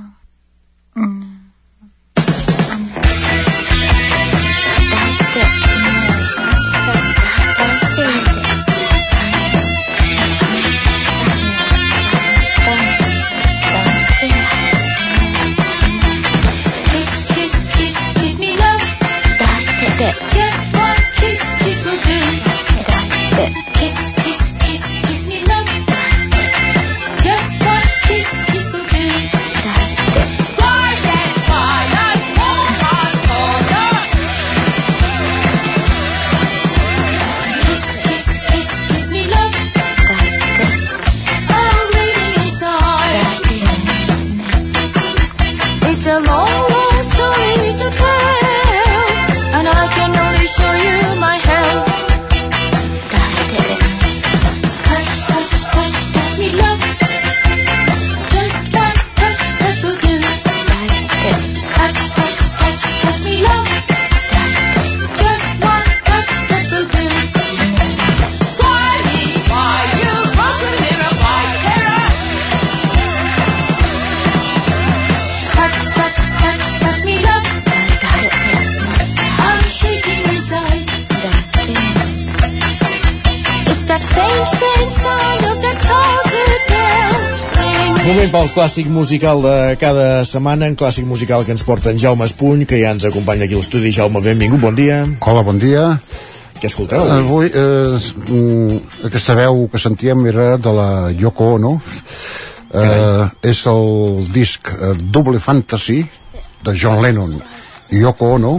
Moment 88.24 88.38
pel 88.40 88.54
clàssic 88.56 88.88
musical 88.88 89.42
de 89.44 89.56
cada 89.76 90.22
setmana, 90.24 90.70
en 90.72 90.78
clàssic 90.80 91.04
musical 91.04 91.42
que 91.44 91.52
ens 91.52 91.64
porta 91.68 91.92
en 91.92 91.98
Jaume 92.00 92.24
Espuny, 92.24 92.64
que 92.64 92.78
ja 92.80 92.94
ens 92.96 93.04
acompanya 93.04 93.44
aquí 93.44 93.58
a 93.58 93.60
l'estudi. 93.60 93.90
Jaume, 93.92 94.22
benvingut, 94.24 94.62
bon 94.64 94.78
dia. 94.78 95.02
Hola, 95.28 95.42
bon 95.44 95.60
dia. 95.60 95.90
Què 96.56 96.70
escolteu? 96.70 97.04
Avui, 97.04 97.50
eh, 97.52 98.00
mm, 98.32 98.78
aquesta 99.10 99.36
veu 99.36 99.68
que 99.68 99.78
sentíem 99.78 100.24
era 100.32 100.56
de 100.56 100.72
la 100.72 101.12
Yoko 101.12 101.50
Ono. 101.58 101.74
Eh, 102.72 103.28
és 103.44 103.66
el 103.68 104.24
disc 104.32 104.72
eh, 104.72 104.94
Double 105.04 105.44
Fantasy 105.44 106.00
de 106.64 106.78
John 106.80 107.04
Lennon 107.04 107.36
i 107.92 108.00
Yoko 108.06 108.32
Ono 108.38 108.54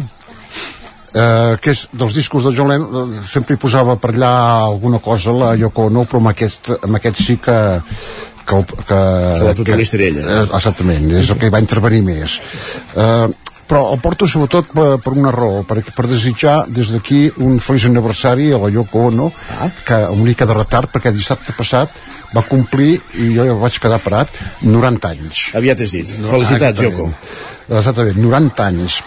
eh, 1.15 1.57
que 1.57 1.73
és 1.73 1.89
dels 1.91 2.15
discos 2.15 2.45
de 2.45 2.53
John 2.55 2.69
Lennon 2.69 3.16
eh, 3.16 3.24
sempre 3.27 3.57
hi 3.57 3.59
posava 3.65 3.97
per 3.97 4.12
allà 4.12 4.31
alguna 4.69 5.01
cosa 5.01 5.32
la 5.32 5.55
Yoko 5.59 5.89
Ono 5.89 6.05
però 6.05 6.20
amb 6.23 6.31
aquest, 6.35 6.70
amb 6.82 7.01
aquest 7.01 7.24
sí 7.24 7.39
que 7.43 7.59
que, 8.47 8.61
que, 8.65 8.85
Que 8.85 9.49
la 9.49 9.55
protagonista 9.55 9.97
era 9.97 10.11
ella. 10.11 10.27
eh, 10.43 10.45
exactament, 10.61 11.11
és 11.23 11.31
el 11.31 11.41
que 11.41 11.51
hi 11.51 11.55
va 11.55 11.62
intervenir 11.65 12.03
més 12.07 12.39
eh, 12.97 13.29
però 13.65 13.87
el 13.95 14.01
porto 14.05 14.29
sobretot 14.29 14.73
per, 14.77 14.89
per 15.03 15.15
una 15.16 15.33
raó 15.35 15.62
per, 15.69 15.81
per 15.83 16.07
desitjar 16.11 16.65
des 16.69 16.91
d'aquí 16.93 17.23
un 17.45 17.59
feliç 17.65 17.89
aniversari 17.89 18.51
a 18.53 18.61
la 18.61 18.71
Yoko 18.73 19.07
Ono 19.09 19.31
ah. 19.59 19.71
que 19.87 20.03
una 20.11 20.29
mica 20.29 20.47
de 20.49 20.57
retard 20.57 20.93
perquè 20.93 21.12
dissabte 21.15 21.57
passat 21.57 21.95
va 22.35 22.43
complir 22.45 22.99
i 23.23 23.31
jo 23.33 23.47
ja 23.49 23.57
vaig 23.57 23.81
quedar 23.81 24.01
parat 24.05 24.29
90 24.62 25.11
anys 25.15 25.49
Aviat 25.55 25.81
és 25.87 25.97
dit. 25.97 26.15
Felicitats, 26.29 26.83
Yoko. 26.83 27.09
Exactament, 27.69 28.19
90 28.21 28.65
anys. 28.66 28.99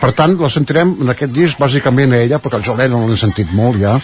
Per 0.00 0.12
tant, 0.16 0.36
la 0.40 0.48
sentirem 0.48 0.94
en 1.04 1.12
aquest 1.12 1.34
disc 1.36 1.58
bàsicament 1.60 2.14
a 2.16 2.20
ella, 2.24 2.38
perquè 2.40 2.60
el 2.60 2.64
John 2.64 2.78
Lennon 2.80 3.04
l'hem 3.04 3.18
sentit 3.20 3.50
molt 3.52 3.76
ja. 3.82 3.98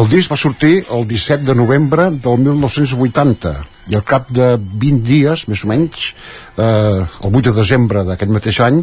El 0.00 0.08
disc 0.08 0.32
va 0.32 0.38
sortir 0.40 0.78
el 0.94 1.04
17 1.10 1.44
de 1.44 1.56
novembre 1.58 2.08
del 2.14 2.38
1980 2.46 3.52
i 3.88 3.96
al 3.96 4.04
cap 4.04 4.28
de 4.34 4.50
20 4.60 5.02
dies, 5.06 5.46
més 5.48 5.64
o 5.64 5.68
menys, 5.70 6.10
eh, 6.58 7.00
el 7.24 7.30
8 7.32 7.48
de 7.50 7.56
desembre 7.56 8.04
d'aquest 8.04 8.30
mateix 8.34 8.60
any, 8.66 8.82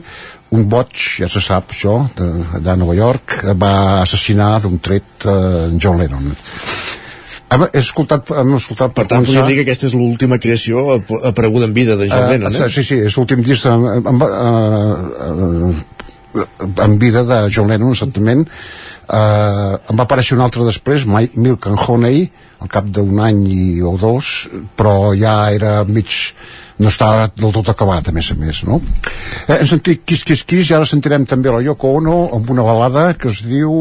un 0.55 0.67
boig, 0.71 0.93
ja 1.21 1.27
se 1.29 1.41
sap 1.41 1.71
això, 1.75 1.95
de, 2.17 2.27
de 2.65 2.75
Nova 2.81 2.95
York, 2.97 3.39
va 3.59 3.73
assassinar 4.01 4.59
d'un 4.63 4.79
tret 4.79 5.25
eh, 5.29 5.35
en 5.71 5.79
John 5.81 5.97
Lennon. 6.01 6.31
Hem, 7.53 7.61
he 7.71 7.77
escoltat, 7.83 8.31
hem 8.33 8.55
escoltat 8.57 8.95
Per 8.97 9.05
tant, 9.05 9.21
podríem 9.27 9.45
dir 9.51 9.55
que 9.59 9.65
aquesta 9.67 9.85
és 9.85 9.93
l'última 9.93 10.39
creació 10.41 10.81
ap- 10.95 11.11
apareguda 11.29 11.67
en 11.69 11.75
vida 11.77 11.95
de 11.99 12.07
John 12.09 12.25
Eh, 12.25 12.31
Lennon, 12.39 12.55
eh? 12.57 12.69
Sí, 12.73 12.83
sí, 12.83 12.97
és 13.05 13.17
l'últim 13.19 13.43
disc 13.45 13.67
en, 13.69 13.85
en, 14.01 14.23
en, 15.29 15.75
en 16.87 16.97
vida 16.99 17.23
de 17.23 17.37
John 17.53 17.69
Lennon, 17.69 17.93
exactament. 17.93 18.47
Eh, 19.05 19.77
em 19.91 19.95
va 19.99 20.03
aparèixer 20.07 20.35
un 20.37 20.41
altre 20.45 20.65
després, 20.65 21.05
Milk 21.05 21.67
and 21.69 21.79
Honey, 21.87 22.29
al 22.61 22.69
cap 22.71 22.85
d'un 22.89 23.19
any 23.21 23.43
i, 23.47 23.81
o 23.85 23.95
dos, 24.01 24.47
però 24.77 25.13
ja 25.17 25.51
era 25.53 25.83
mig 25.85 26.09
no 26.77 26.89
estava 26.91 27.29
del 27.31 27.53
tot 27.55 27.69
acabat, 27.71 28.09
a 28.09 28.11
més 28.11 28.27
a 28.33 28.35
més, 28.35 28.57
no? 28.67 28.81
Eh, 29.47 29.61
hem 29.61 29.67
sentit 29.69 30.01
Kiss 30.03 30.25
Kiss 30.27 30.43
Kiss 30.43 30.71
i 30.71 30.75
ara 30.75 30.83
sentirem 30.89 31.23
també 31.29 31.47
la 31.53 31.61
Yoko 31.63 31.93
Ono 32.01 32.17
amb 32.35 32.51
una 32.51 32.65
balada 32.67 33.13
que 33.15 33.29
es 33.31 33.39
diu 33.47 33.71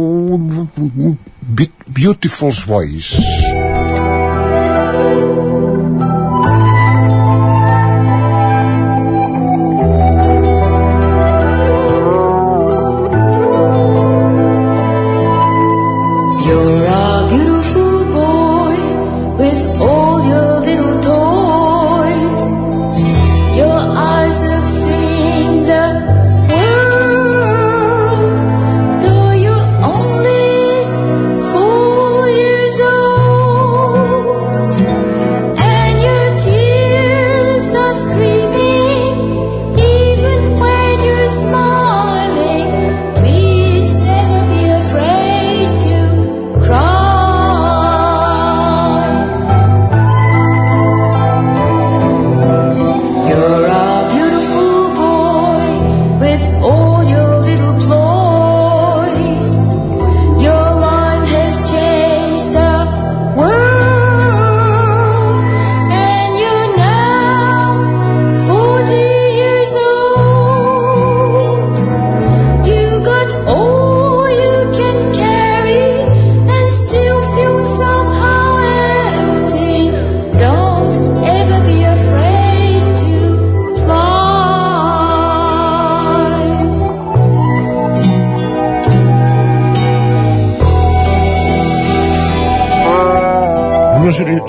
Be- 1.43 1.73
Beautiful 1.89 2.55
Voice. 2.69 3.94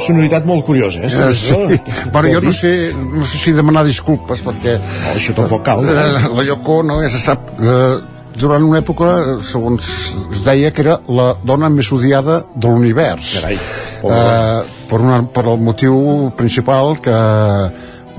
Sonoritat 0.08 0.48
molt 0.48 0.66
curiosa, 0.68 1.04
eh? 1.06 1.12
Eh, 1.12 1.34
sí. 1.36 1.80
Bueno, 2.14 2.34
jo 2.34 2.42
no 2.46 2.54
sé, 2.56 2.74
no 2.96 3.26
sé 3.28 3.42
si 3.42 3.54
demanar 3.56 3.86
disculpes 3.88 4.44
perquè... 4.46 4.78
No, 4.82 5.14
això 5.16 5.36
tampoc 5.38 5.66
cal. 5.68 5.86
Eh, 5.86 6.28
la 6.36 6.46
Yoko 6.52 6.82
no, 6.88 7.02
ja 7.04 7.12
se 7.14 7.24
sap... 7.24 7.56
Eh, 7.60 7.96
durant 8.36 8.64
una 8.68 8.82
època, 8.84 9.12
eh, 9.16 9.36
segons 9.48 9.90
es 10.36 10.44
deia, 10.46 10.72
que 10.76 10.84
era 10.84 11.00
la 11.08 11.32
dona 11.44 11.70
més 11.72 11.92
odiada 11.96 12.42
de 12.54 12.68
l'univers. 12.68 13.36
Carai, 13.40 13.58
eh, 13.58 14.62
per, 14.90 15.02
una, 15.02 15.22
per 15.24 15.46
el 15.52 15.62
motiu 15.64 16.32
principal 16.38 16.98
que 17.04 17.18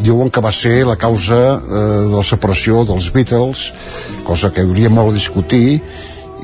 diuen 0.03 0.31
que 0.31 0.43
va 0.45 0.53
ser 0.53 0.85
la 0.89 0.97
causa 1.01 1.41
eh, 1.57 1.85
de 2.11 2.17
la 2.17 2.25
separació 2.27 2.85
dels 2.89 3.09
Beatles, 3.13 3.71
cosa 4.25 4.53
que 4.53 4.65
hauria 4.65 4.93
molt 4.93 5.15
a 5.15 5.17
discutir, 5.17 5.81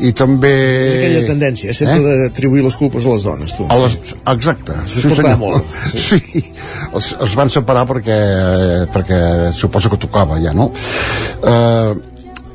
i 0.01 0.13
també... 0.17 0.53
És 0.87 0.95
aquella 0.97 1.25
tendència, 1.29 1.75
sempre 1.77 2.01
eh? 2.01 2.21
d'atribuir 2.25 2.65
les 2.65 2.77
culpes 2.81 3.07
a 3.07 3.17
les 3.17 3.27
dones, 3.29 3.57
tu. 3.59 3.67
A 3.69 3.77
les, 3.83 3.97
exacte. 4.33 4.77
Això 4.85 5.03
es 5.03 5.09
portava 5.11 5.37
molt. 5.41 5.75
Sí, 5.93 6.21
sí. 6.21 6.45
Els, 6.93 7.13
els 7.21 7.35
van 7.39 7.53
separar 7.53 7.85
perquè, 7.89 8.21
perquè 8.95 9.21
suposo 9.57 9.93
que 9.93 10.01
tocava 10.01 10.41
ja, 10.43 10.55
no? 10.57 10.71
Uh, 11.43 11.93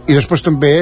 I 0.08 0.16
després 0.16 0.44
també 0.46 0.74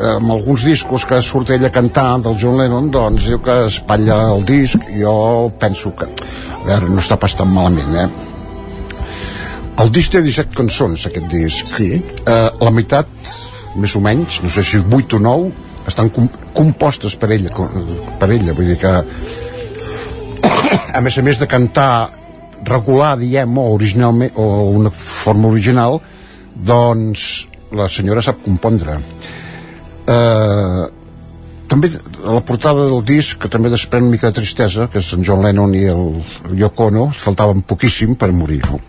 amb 0.00 0.32
alguns 0.32 0.64
discos 0.64 1.04
que 1.04 1.20
surt 1.24 1.52
ell 1.52 1.66
a 1.66 1.72
cantar 1.72 2.18
del 2.24 2.38
John 2.40 2.56
Lennon 2.60 2.88
doncs 2.92 3.26
diu 3.28 3.40
que 3.44 3.56
espatlla 3.66 4.16
el 4.32 4.46
disc 4.48 4.86
jo 4.96 5.50
penso 5.60 5.92
que 5.96 6.08
a 6.08 6.62
veure, 6.64 6.88
no 6.88 7.02
està 7.02 7.18
pas 7.20 7.34
tan 7.36 7.50
malament 7.52 7.98
eh? 8.00 8.06
el 9.84 9.92
disc 9.92 10.12
té 10.14 10.22
17 10.24 10.56
cançons 10.56 11.04
aquest 11.10 11.28
disc 11.32 11.68
sí. 11.68 11.92
eh, 12.00 12.48
la 12.60 12.72
meitat 12.72 13.12
més 13.76 13.94
o 13.96 14.00
menys, 14.02 14.40
no 14.42 14.50
sé 14.50 14.64
si 14.66 14.80
8 14.80 15.18
o 15.18 15.20
9 15.22 15.50
estan 15.90 16.10
com, 16.14 16.28
compostes 16.54 17.16
per 17.16 17.30
ella 17.34 17.52
per 18.20 18.30
ella, 18.30 18.54
vull 18.54 18.70
dir 18.70 18.78
que 18.80 18.94
a 20.94 21.00
més 21.04 21.18
a 21.18 21.24
més 21.26 21.38
de 21.40 21.48
cantar 21.50 22.10
regular, 22.66 23.14
diem, 23.18 23.58
o 23.58 23.70
originalment 23.74 24.36
o 24.36 24.46
una 24.76 24.92
forma 24.92 25.48
original 25.48 26.00
doncs 26.54 27.46
la 27.72 27.88
senyora 27.88 28.22
sap 28.24 28.42
compondre 28.44 28.98
eh, 30.10 30.86
també 31.70 31.88
la 32.26 32.42
portada 32.42 32.88
del 32.90 33.04
disc 33.06 33.38
que 33.40 33.48
també 33.52 33.70
desprèn 33.70 34.02
una 34.02 34.16
mica 34.16 34.30
de 34.30 34.40
tristesa 34.40 34.88
que 34.90 34.98
és 34.98 35.12
en 35.14 35.24
John 35.26 35.44
Lennon 35.44 35.74
i 35.78 35.84
el 35.92 36.58
Yoko 36.58 36.90
Ono 36.90 37.06
faltaven 37.14 37.62
poquíssim 37.62 38.16
per 38.18 38.32
morir 38.34 38.60
no? 38.66 38.80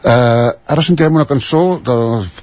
Uh, 0.00 0.48
ara 0.64 0.80
sentirem 0.80 1.12
una 1.12 1.26
cançó 1.28 1.76
de, 1.84 1.94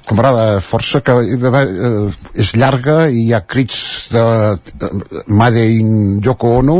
que 0.06 0.14
m'agrada 0.14 0.60
força 0.62 1.00
que 1.02 1.10
uh, 1.10 2.04
és 2.38 2.52
llarga 2.54 3.08
i 3.10 3.24
hi 3.24 3.32
ha 3.34 3.40
crits 3.42 3.80
de 4.12 4.22
uh, 4.22 5.24
Made 5.26 5.64
in 5.74 6.20
Yoko 6.22 6.52
Ono 6.60 6.76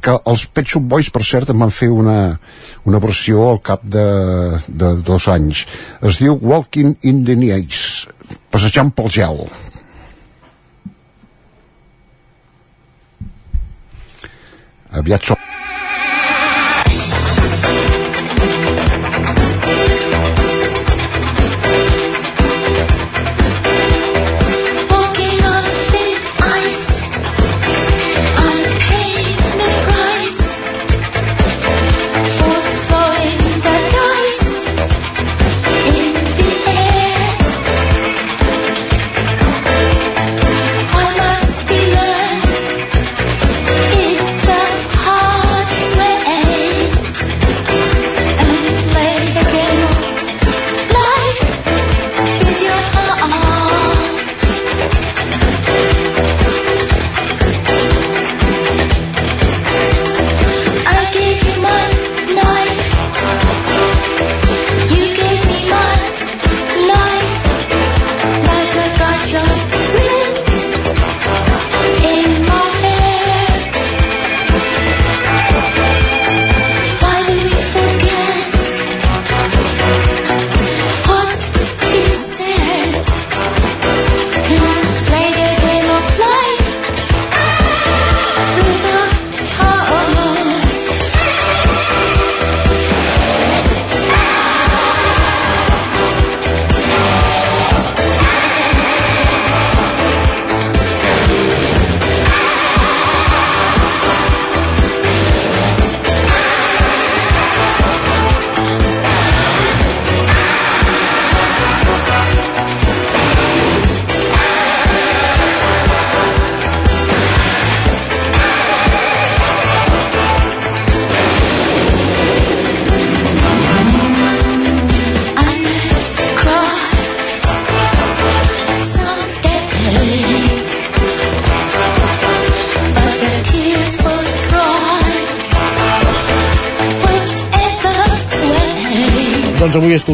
que 0.00 0.14
els 0.32 0.46
Pet 0.48 0.72
Shop 0.72 0.86
Boys 0.88 1.10
per 1.12 1.20
cert 1.20 1.52
en 1.52 1.60
van 1.60 1.74
fer 1.74 1.90
una, 1.92 2.16
una 2.88 3.00
versió 3.02 3.44
al 3.50 3.60
cap 3.60 3.84
de, 3.84 4.06
de 4.68 4.94
dos 5.04 5.28
anys. 5.28 5.66
Es 6.00 6.20
diu 6.22 6.38
Walking 6.40 6.94
in 7.04 7.24
the 7.28 7.36
Ice 7.58 8.08
passejant 8.48 8.94
pel 8.96 9.12
gel. 9.12 9.42
Aviat 14.96 15.28
som 15.28 15.45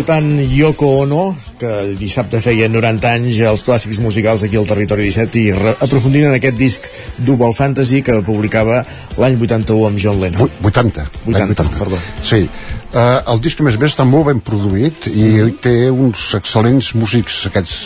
escoltant 0.02 0.40
Yoko 0.50 0.86
Ono, 1.04 1.36
que 1.60 1.94
dissabte 1.94 2.40
feia 2.42 2.66
90 2.66 3.06
anys 3.06 3.36
els 3.46 3.62
clàssics 3.62 4.00
musicals 4.02 4.42
aquí 4.42 4.58
al 4.58 4.66
Territori 4.66 5.04
17 5.06 5.38
i 5.38 5.44
aprofundint 5.86 6.26
en 6.26 6.34
aquest 6.34 6.56
disc 6.58 6.88
Double 7.22 7.52
Fantasy 7.54 8.00
que 8.02 8.16
publicava 8.26 8.80
l'any 9.22 9.36
81 9.38 9.86
amb 9.86 10.00
John 10.02 10.18
Lennon. 10.18 10.50
80. 10.66 11.04
80, 11.30 11.68
perdó. 11.78 12.00
Sí. 12.18 12.48
Uh, 12.90 13.20
el 13.30 13.44
disc, 13.44 13.62
a 13.62 13.68
més 13.68 13.78
a 13.78 13.82
més, 13.84 13.94
està 13.94 14.06
molt 14.08 14.26
ben 14.32 14.42
produït 14.42 15.06
i 15.12 15.28
mm. 15.28 15.54
té 15.62 15.76
uns 15.94 16.32
excel·lents 16.40 16.96
músics 16.98 17.38
aquests 17.52 17.78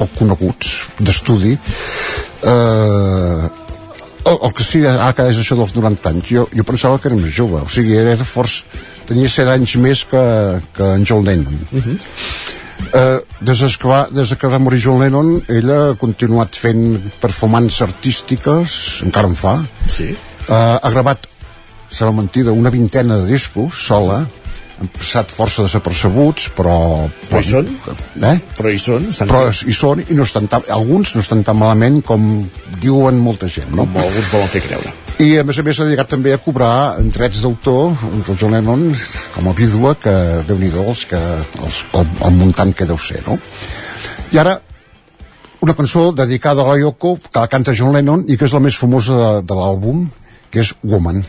poc 0.00 0.18
coneguts 0.18 0.74
d'estudi. 0.98 1.54
Uh, 2.42 3.46
el, 4.26 4.34
el 4.34 4.52
que 4.58 4.66
sí, 4.66 4.82
ara 4.82 5.12
que 5.14 5.30
és 5.30 5.38
això 5.38 5.54
dels 5.62 5.78
90 5.78 6.10
anys, 6.10 6.34
jo, 6.34 6.48
jo 6.50 6.66
pensava 6.66 6.98
que 6.98 7.06
era 7.12 7.22
més 7.22 7.30
jove, 7.38 7.62
o 7.62 7.70
sigui, 7.70 7.94
era 8.02 8.18
força, 8.26 8.66
tenia 9.08 9.30
7 9.32 9.54
anys 9.56 9.76
més 9.82 10.04
que, 10.10 10.22
que 10.76 10.92
en 10.98 11.06
John 11.08 11.24
Lennon. 11.26 11.58
Uh 11.72 11.82
-huh. 11.82 11.98
Uh, 12.92 13.18
des, 13.40 13.76
que 13.80 13.88
va, 13.88 14.06
des 14.12 14.34
que 14.38 14.48
va 14.48 14.58
morir 14.58 14.78
John 14.84 15.00
Lennon 15.00 15.42
ella 15.48 15.78
ha 15.90 15.94
continuat 15.98 16.54
fent 16.54 17.10
performances 17.20 17.82
artístiques 17.82 19.02
encara 19.02 19.28
en 19.28 19.34
fa 19.34 19.54
sí. 19.88 20.12
uh, 20.48 20.76
ha 20.78 20.90
gravat 20.90 21.26
serà 21.90 22.12
mentida, 22.12 22.52
una 22.52 22.70
vintena 22.70 23.16
de 23.16 23.26
discos 23.32 23.80
sola 23.88 24.26
han 24.78 24.92
passat 24.92 25.32
força 25.32 25.64
desapercebuts 25.64 26.50
però, 26.56 27.08
Però 27.30 27.40
hi 27.40 27.48
són? 27.48 27.72
eh? 28.20 28.36
Però 28.58 28.70
hi 28.70 28.78
són? 28.78 29.08
Però 29.24 29.42
hi 29.50 29.72
són 29.72 30.04
i 30.04 30.14
no 30.14 30.28
estan 30.28 30.46
tan, 30.52 30.68
alguns 30.68 31.14
no 31.16 31.24
estan 31.24 31.42
tan 31.42 31.56
malament 31.56 32.02
com 32.04 32.46
diuen 32.78 33.18
molta 33.18 33.48
gent 33.48 33.72
no? 33.72 33.86
Com 33.86 34.02
alguns 34.04 34.32
volen 34.34 34.52
fer 34.52 34.62
creure 34.68 35.05
i 35.22 35.38
a 35.40 35.44
més 35.48 35.56
a 35.56 35.62
més 35.64 35.78
s'ha 35.78 35.86
dedicat 35.86 36.10
també 36.12 36.34
a 36.34 36.40
cobrar 36.42 37.00
drets 37.00 37.40
d'autor 37.40 37.94
del 38.26 38.36
John 38.36 38.52
Lennon 38.52 38.82
com 39.32 39.48
a 39.48 39.54
vídua 39.56 39.94
que 39.96 40.12
déu 40.44 40.58
nhi 40.60 40.68
els 40.68 41.04
que 41.08 41.16
els, 41.16 41.78
el, 41.96 42.10
el 42.28 42.36
muntant 42.36 42.74
que 42.76 42.84
deu 42.84 43.00
ser 43.00 43.22
no? 43.24 43.38
i 44.34 44.38
ara 44.42 44.58
una 45.64 45.74
cançó 45.78 46.10
dedicada 46.12 46.60
a 46.62 46.68
la 46.68 46.76
Yoko 46.82 47.16
que 47.16 47.40
la 47.40 47.48
canta 47.48 47.72
John 47.72 47.96
Lennon 47.96 48.26
i 48.28 48.36
que 48.36 48.44
és 48.44 48.52
la 48.52 48.60
més 48.60 48.76
famosa 48.76 49.16
de, 49.16 49.32
de 49.48 49.56
l'àlbum 49.56 50.04
que 50.52 50.60
és 50.60 50.74
Woman 50.84 51.24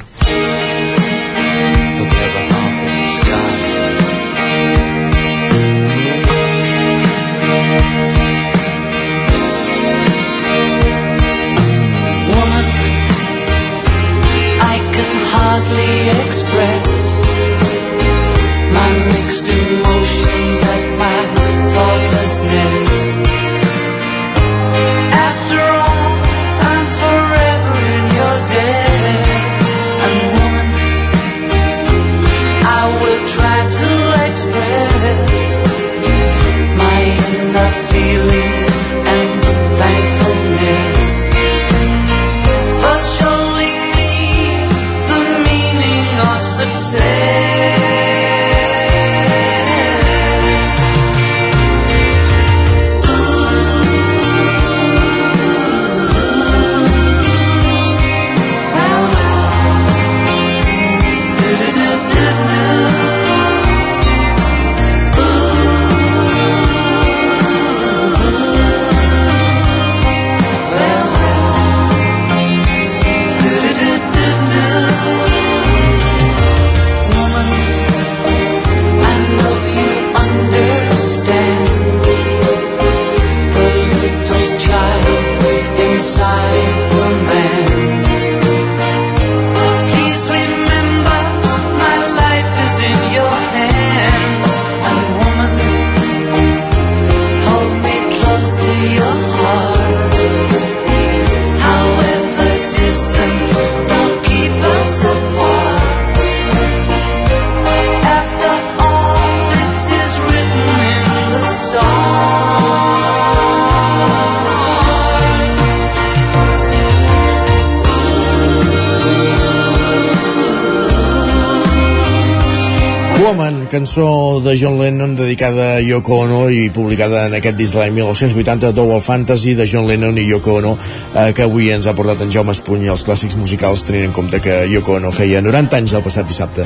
cançó 123.78 124.42
de 124.42 124.58
John 124.58 124.80
Lennon 124.82 125.16
dedicada 125.16 125.76
a 125.76 125.82
Yoko 125.82 126.16
Ono 126.24 126.50
i 126.50 126.72
publicada 126.74 127.28
en 127.28 127.36
aquest 127.38 127.60
disc 127.60 127.76
de 127.76 127.84
l'any 127.84 127.94
1980, 127.94 128.72
Double 128.74 129.04
Fantasy 129.06 129.54
de 129.54 129.68
John 129.70 129.86
Lennon 129.86 130.18
i 130.18 130.24
Yoko 130.26 130.56
Ono, 130.58 130.72
eh, 131.14 131.30
que 131.38 131.46
avui 131.46 131.70
ens 131.70 131.86
ha 131.86 131.94
portat 131.94 132.24
en 132.26 132.34
Jaume 132.34 132.56
Espuny 132.58 132.90
els 132.90 133.06
clàssics 133.06 133.38
musicals, 133.38 133.86
tenint 133.86 134.10
en 134.10 134.18
compte 134.18 134.42
que 134.42 134.64
Yoko 134.72 134.98
Ono 134.98 135.14
feia 135.14 135.44
90 135.46 135.78
anys 135.78 135.94
el 135.94 136.02
passat 136.02 136.26
dissabte. 136.26 136.66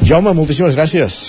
Jaume, 0.00 0.32
moltíssimes 0.32 0.78
gràcies. 0.78 1.20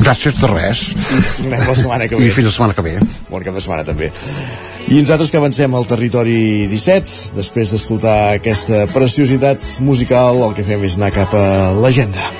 Gràcies 0.00 0.40
de 0.40 0.48
res. 0.48 0.86
Anem 1.44 1.68
la 1.68 1.76
setmana 1.76 2.08
que 2.08 2.16
ve. 2.16 2.24
I 2.24 2.32
fins 2.40 2.48
la 2.48 2.56
setmana 2.56 2.78
que 2.78 2.88
ve. 2.88 2.98
Bon 3.28 3.44
cap 3.44 3.52
de 3.52 3.60
setmana 3.60 3.84
també. 3.84 4.08
I 4.88 5.02
nosaltres 5.04 5.28
que 5.28 5.44
avancem 5.44 5.76
al 5.76 5.84
territori 5.84 6.70
17, 6.72 7.34
després 7.36 7.76
d'escoltar 7.76 8.20
aquesta 8.38 8.86
preciositat 8.96 9.74
musical, 9.84 10.40
el 10.48 10.56
que 10.56 10.64
fem 10.64 10.88
és 10.88 10.96
anar 10.96 11.12
cap 11.20 11.36
a 11.36 11.50
l'agenda. 11.76 12.39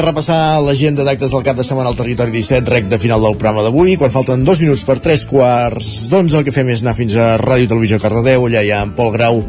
De 0.00 0.06
repassar 0.06 0.62
l'agenda 0.64 1.04
d'actes 1.04 1.32
del 1.34 1.42
cap 1.44 1.58
de 1.58 1.64
setmana 1.66 1.90
al 1.90 1.96
territori 1.98 2.32
17, 2.32 2.70
rec 2.72 2.86
de 2.88 2.96
final 2.96 3.20
del 3.20 3.34
programa 3.36 3.66
d'avui. 3.66 3.98
Quan 4.00 4.12
falten 4.14 4.46
dos 4.48 4.60
minuts 4.62 4.84
per 4.88 4.96
tres 5.04 5.26
quarts 5.28 6.08
d'onze, 6.08 6.38
el 6.38 6.44
que 6.46 6.54
fem 6.54 6.70
és 6.72 6.80
anar 6.80 6.94
fins 6.96 7.16
a 7.20 7.34
Ràdio 7.40 7.68
Televisió 7.68 7.98
Cardedeu. 8.00 8.46
Allà 8.48 8.62
hi 8.64 8.70
ha 8.72 8.78
en 8.86 8.94
Pol 8.96 9.10
Grau 9.12 9.42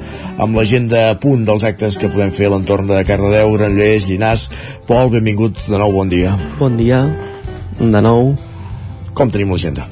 amb 0.44 0.58
l'agenda 0.60 1.06
a 1.12 1.14
punt 1.24 1.46
dels 1.48 1.64
actes 1.68 1.96
que 1.96 2.10
podem 2.12 2.34
fer 2.36 2.50
a 2.50 2.52
l'entorn 2.52 2.90
de 2.90 3.00
Cardedeu, 3.08 3.54
Granollers, 3.56 4.10
Llinars. 4.10 4.50
Pol, 4.90 5.12
benvingut 5.14 5.62
de 5.70 5.80
nou, 5.80 5.94
bon 5.96 6.12
dia. 6.12 6.34
Bon 6.60 6.76
dia, 6.76 7.06
de 7.80 8.02
nou. 8.04 8.34
Com 9.16 9.32
tenim 9.32 9.54
l'agenda? 9.56 9.88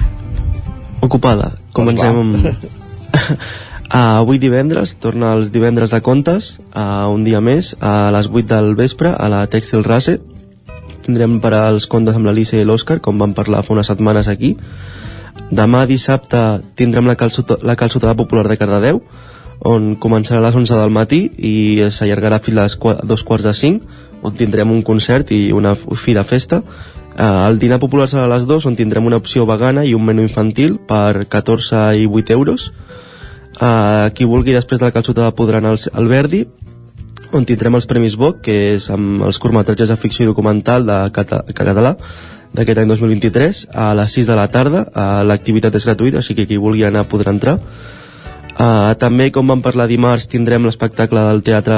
Ocupada. 1.06 1.54
Comencem 1.78 2.20
amb... 2.26 2.36
Uh, 2.36 3.40
avui 4.20 4.42
divendres, 4.44 4.98
torna 5.00 5.32
els 5.38 5.54
divendres 5.56 5.96
de 5.96 6.02
contes, 6.04 6.58
uh, 6.74 7.08
un 7.14 7.24
dia 7.24 7.40
més, 7.40 7.78
a 7.80 8.12
les 8.12 8.28
8 8.28 8.44
del 8.52 8.76
vespre, 8.76 9.16
a 9.16 9.32
la 9.32 9.46
Tèxtil 9.48 9.88
Rase. 9.88 10.18
Tindrem 11.10 11.40
per 11.42 11.56
als 11.58 11.88
contes 11.90 12.14
amb 12.14 12.28
l'Alicia 12.30 12.60
i 12.62 12.66
l'Òscar, 12.70 13.00
com 13.02 13.18
vam 13.18 13.32
parlar 13.34 13.64
fa 13.66 13.74
unes 13.74 13.88
setmanes 13.90 14.28
aquí. 14.30 14.52
Demà 15.50 15.88
dissabte 15.90 16.38
tindrem 16.78 17.10
la, 17.10 17.16
calçota, 17.18 17.58
la 17.66 17.74
calçotada 17.74 18.14
popular 18.14 18.44
de 18.46 18.58
Cardedeu, 18.60 19.00
on 19.66 19.96
començarà 19.98 20.38
a 20.38 20.46
les 20.46 20.60
11 20.60 20.78
del 20.78 20.94
matí 20.94 21.24
i 21.34 21.56
s'allargarà 21.90 22.38
fins 22.46 22.60
a 22.62 22.68
les 22.68 22.78
dos 23.10 23.26
quarts 23.26 23.50
de 23.50 23.56
5, 23.58 23.98
on 24.22 24.38
tindrem 24.38 24.70
un 24.70 24.86
concert 24.86 25.34
i 25.34 25.50
una 25.50 25.74
fi 25.74 26.14
de 26.14 26.28
festa. 26.30 26.62
El 27.18 27.58
dinar 27.58 27.82
popular 27.82 28.06
serà 28.06 28.28
a 28.30 28.34
les 28.36 28.46
2, 28.46 28.70
on 28.70 28.78
tindrem 28.78 29.10
una 29.10 29.18
opció 29.18 29.50
vegana 29.50 29.88
i 29.90 29.98
un 29.98 30.06
menú 30.06 30.22
infantil 30.22 30.78
per 30.78 31.26
14 31.26 31.88
i 32.04 32.06
8 32.06 32.38
euros. 32.38 32.70
Uh, 33.60 34.14
qui 34.14 34.30
vulgui 34.30 34.54
després 34.54 34.78
de 34.78 34.86
la 34.86 34.94
calçotada 34.94 35.34
podrà 35.36 35.58
anar 35.58 35.74
al 35.74 36.08
Verdi 36.08 36.46
on 37.36 37.46
tindrem 37.46 37.78
els 37.78 37.88
Premis 37.90 38.16
BOC 38.18 38.42
que 38.46 38.58
és 38.76 38.90
amb 38.94 39.24
els 39.28 39.38
curtmetratges 39.42 39.92
de 39.92 39.98
ficció 40.00 40.26
i 40.26 40.30
documental 40.30 40.86
de 40.88 40.98
cata 41.14 41.44
català 41.56 41.96
d'aquest 42.56 42.82
any 42.82 42.90
2023 42.90 43.66
a 43.78 43.92
les 43.98 44.16
6 44.18 44.30
de 44.30 44.38
la 44.38 44.48
tarda. 44.50 44.86
Uh, 44.90 45.22
l'activitat 45.28 45.76
és 45.78 45.86
gratuïta 45.86 46.24
així 46.24 46.36
que 46.38 46.48
qui 46.50 46.58
vulgui 46.58 46.86
anar 46.88 47.06
podrà 47.10 47.34
entrar. 47.36 47.60
Uh, 48.60 48.96
també 49.00 49.30
com 49.32 49.48
vam 49.48 49.62
parlar 49.64 49.88
dimarts 49.88 50.28
tindrem 50.28 50.66
l'espectacle 50.66 51.22
del 51.30 51.44
teatre 51.46 51.78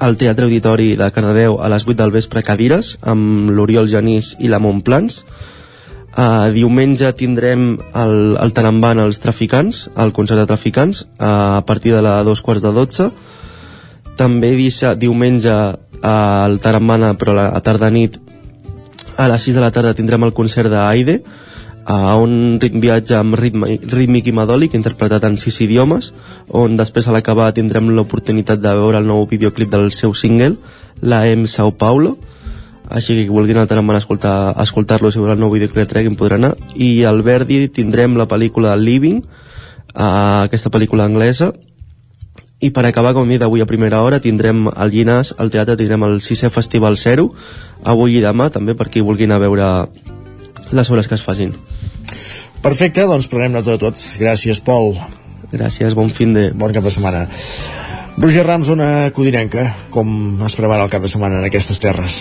al 0.00 0.16
Teatre 0.16 0.46
Auditori 0.46 0.94
de 0.96 1.10
Cardedeu 1.12 1.58
a 1.60 1.68
les 1.68 1.84
8 1.84 1.98
del 1.98 2.12
vespre 2.14 2.40
Cadires 2.42 2.94
amb 3.04 3.50
l'Oriol 3.52 3.90
Genís 3.90 4.32
i 4.40 4.48
la 4.48 4.60
Montplans. 4.62 5.24
Uh, 6.10 6.48
diumenge 6.54 7.10
tindrem 7.18 7.74
el, 7.94 8.14
el 8.40 8.54
Tarambana 8.56 9.04
als 9.04 9.20
traficants, 9.20 9.88
el 10.00 10.14
concert 10.16 10.40
de 10.40 10.46
traficants, 10.48 11.04
uh, 11.18 11.58
a 11.60 11.66
partir 11.66 11.92
de 11.94 12.00
les 12.02 12.24
dos 12.24 12.40
quarts 12.40 12.64
de 12.64 12.72
dotze. 12.72 13.10
També 14.20 14.52
dissa, 14.52 14.92
diumenge 15.00 15.54
el 16.04 16.58
Tarambana, 16.60 17.14
però 17.16 17.32
a 17.32 17.46
la 17.54 17.62
tarda 17.64 17.88
nit, 17.92 18.18
a 19.16 19.28
les 19.28 19.46
6 19.48 19.56
de 19.56 19.62
la 19.64 19.70
tarda 19.72 19.96
tindrem 19.96 20.26
el 20.26 20.34
concert 20.36 20.68
d'Aide, 20.72 21.22
a 21.90 22.14
un 22.20 22.60
ritme 22.60 22.82
viatge 22.84 23.16
amb 23.16 23.34
ritme, 23.40 23.78
rítmic 23.90 24.28
i 24.28 24.34
madòlic 24.36 24.76
interpretat 24.76 25.24
en 25.24 25.38
sis 25.40 25.56
idiomes 25.64 26.10
on 26.52 26.76
després 26.76 27.08
a 27.08 27.14
l'acabar 27.16 27.48
tindrem 27.56 27.88
l'oportunitat 27.96 28.60
de 28.60 28.74
veure 28.76 29.00
el 29.00 29.08
nou 29.08 29.24
videoclip 29.30 29.72
del 29.72 29.88
seu 29.90 30.12
single 30.14 30.56
La 31.00 31.24
M 31.26 31.46
Sao 31.48 31.72
Paulo. 31.72 32.18
Així 32.90 33.16
que 33.16 33.30
vulguin 33.30 33.56
anar 33.56 33.80
a 33.94 33.98
escoltar, 33.98 34.52
a 34.52 34.62
escoltar-lo 34.62 35.10
si 35.10 35.18
veure 35.18 35.32
el 35.32 35.40
nou 35.40 35.50
vídeo 35.50 35.72
que 35.72 35.86
treguin 35.86 36.16
podrà 36.16 36.36
anar. 36.36 36.56
I 36.74 37.04
al 37.04 37.22
Verdi 37.22 37.68
tindrem 37.68 38.16
la 38.18 38.28
pel·lícula 38.28 38.76
Living 38.76 39.22
uh, 39.24 40.44
aquesta 40.44 40.70
pel·lícula 40.70 41.04
anglesa 41.04 41.52
i 42.60 42.70
per 42.70 42.84
acabar, 42.84 43.14
com 43.16 43.28
he 43.28 43.38
dit, 43.38 43.42
avui 43.42 43.62
a 43.64 43.68
primera 43.68 44.02
hora 44.04 44.20
tindrem 44.20 44.66
al 44.68 44.92
Llinars, 44.92 45.32
al 45.40 45.50
teatre 45.52 45.78
tindrem 45.80 46.04
el 46.04 46.18
sisè 46.20 46.50
Festival 46.52 46.98
Zero, 47.00 47.30
avui 47.88 48.18
i 48.18 48.24
demà 48.24 48.50
també 48.52 48.76
per 48.76 48.90
qui 48.92 49.00
vulgui 49.00 49.24
anar 49.28 49.40
a 49.40 49.44
veure 49.46 49.70
les 50.76 50.90
obres 50.92 51.08
que 51.08 51.16
es 51.16 51.24
facin. 51.24 51.56
Perfecte, 52.60 53.06
doncs 53.08 53.30
prenem 53.32 53.56
nota 53.56 53.72
de 53.72 53.80
tot. 53.80 54.04
Gràcies, 54.20 54.60
Pol. 54.60 54.92
Gràcies, 55.50 55.96
bon 55.96 56.12
fin 56.12 56.36
de... 56.36 56.50
Bon 56.52 56.72
cap 56.76 56.84
de 56.84 56.92
setmana. 56.92 57.24
Roger 58.20 58.44
Rams, 58.44 58.68
una 58.68 59.08
codinenca, 59.16 59.64
com 59.90 60.42
es 60.44 60.60
prepara 60.60 60.84
el 60.84 60.92
cap 60.92 61.02
de 61.02 61.08
setmana 61.08 61.40
en 61.40 61.48
aquestes 61.48 61.80
terres? 61.80 62.20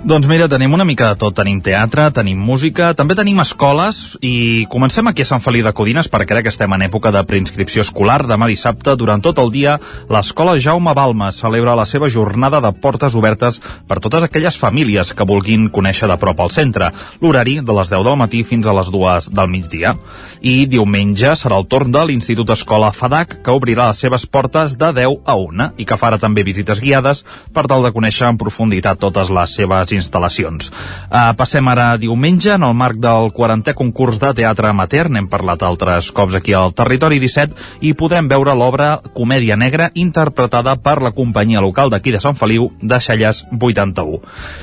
Doncs 0.00 0.24
mira, 0.24 0.46
tenim 0.48 0.72
una 0.72 0.86
mica 0.88 1.10
de 1.10 1.18
tot. 1.20 1.34
Tenim 1.36 1.58
teatre, 1.60 2.06
tenim 2.16 2.38
música, 2.40 2.94
també 2.96 3.12
tenim 3.18 3.36
escoles 3.42 4.14
i 4.24 4.64
comencem 4.72 5.04
aquí 5.10 5.26
a 5.26 5.28
Sant 5.28 5.42
Feliu 5.44 5.66
de 5.66 5.74
Codines 5.76 6.08
perquè 6.08 6.30
crec 6.30 6.46
que 6.46 6.52
estem 6.54 6.72
en 6.72 6.86
època 6.86 7.10
de 7.12 7.20
preinscripció 7.28 7.84
escolar. 7.84 8.22
Demà 8.24 8.48
dissabte, 8.48 8.94
durant 8.96 9.20
tot 9.20 9.36
el 9.44 9.52
dia, 9.52 9.74
l'Escola 10.08 10.54
Jaume 10.56 10.94
Balma 10.96 11.28
celebra 11.36 11.74
la 11.76 11.84
seva 11.84 12.08
jornada 12.08 12.62
de 12.64 12.70
portes 12.80 13.14
obertes 13.14 13.58
per 13.60 13.98
totes 14.00 14.24
aquelles 14.24 14.56
famílies 14.56 15.12
que 15.12 15.26
vulguin 15.28 15.68
conèixer 15.68 16.08
de 16.08 16.16
prop 16.16 16.40
el 16.46 16.54
centre. 16.56 16.88
L'horari 17.20 17.58
de 17.60 17.76
les 17.76 17.92
10 17.92 18.08
del 18.08 18.18
matí 18.22 18.40
fins 18.48 18.64
a 18.64 18.76
les 18.80 18.88
2 18.88 19.28
del 19.36 19.52
migdia. 19.52 19.92
I 20.40 20.64
diumenge 20.64 21.34
serà 21.36 21.60
el 21.60 21.68
torn 21.68 21.92
de 21.92 22.06
l'Institut 22.08 22.54
Escola 22.56 22.88
FADAC 22.96 23.42
que 23.44 23.52
obrirà 23.52 23.90
les 23.92 24.00
seves 24.00 24.24
portes 24.24 24.78
de 24.80 24.94
10 25.02 25.20
a 25.28 25.36
1 25.36 25.68
i 25.76 25.84
que 25.84 26.00
farà 26.00 26.16
també 26.16 26.40
visites 26.48 26.80
guiades 26.80 27.26
per 27.52 27.68
tal 27.68 27.84
de 27.84 27.92
conèixer 27.92 28.32
en 28.32 28.40
profunditat 28.40 28.96
totes 28.96 29.28
les 29.28 29.58
seves 29.60 29.89
instal·lacions. 29.96 30.70
Uh, 31.10 31.32
passem 31.38 31.66
ara 31.70 31.90
a 31.92 31.98
diumenge, 32.00 32.52
en 32.54 32.64
el 32.66 32.76
marc 32.76 33.00
del 33.02 33.30
40è 33.36 33.74
concurs 33.78 34.20
de 34.22 34.32
teatre 34.40 34.70
amateur, 34.70 35.10
n'hem 35.10 35.28
parlat 35.30 35.62
altres 35.66 36.10
cops 36.14 36.38
aquí 36.38 36.54
al 36.56 36.74
Territori 36.76 37.20
17, 37.22 37.56
i 37.86 37.94
podrem 37.94 38.28
veure 38.30 38.54
l'obra 38.54 38.90
Comèdia 39.16 39.58
Negra 39.60 39.90
interpretada 39.94 40.76
per 40.80 41.00
la 41.02 41.14
companyia 41.16 41.62
local 41.64 41.90
d'aquí 41.90 42.14
de 42.14 42.22
Sant 42.22 42.38
Feliu, 42.38 42.70
de 42.80 43.00
Xalles 43.00 43.44
81. 43.58 44.20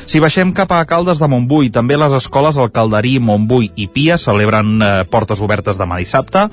Si 0.08 0.24
baixem 0.24 0.54
cap 0.56 0.72
a 0.72 0.84
Caldes 0.90 1.22
de 1.22 1.30
Montbui, 1.32 1.72
també 1.74 1.98
les 2.00 2.16
escoles 2.18 2.58
El 2.58 2.72
Calderí, 2.72 3.18
Montbui 3.20 3.72
i 3.76 3.88
Pia 3.92 4.18
celebren 4.22 4.78
eh, 4.82 4.92
portes 5.12 5.42
obertes 5.44 5.80
demà 5.80 6.00
dissabte, 6.02 6.48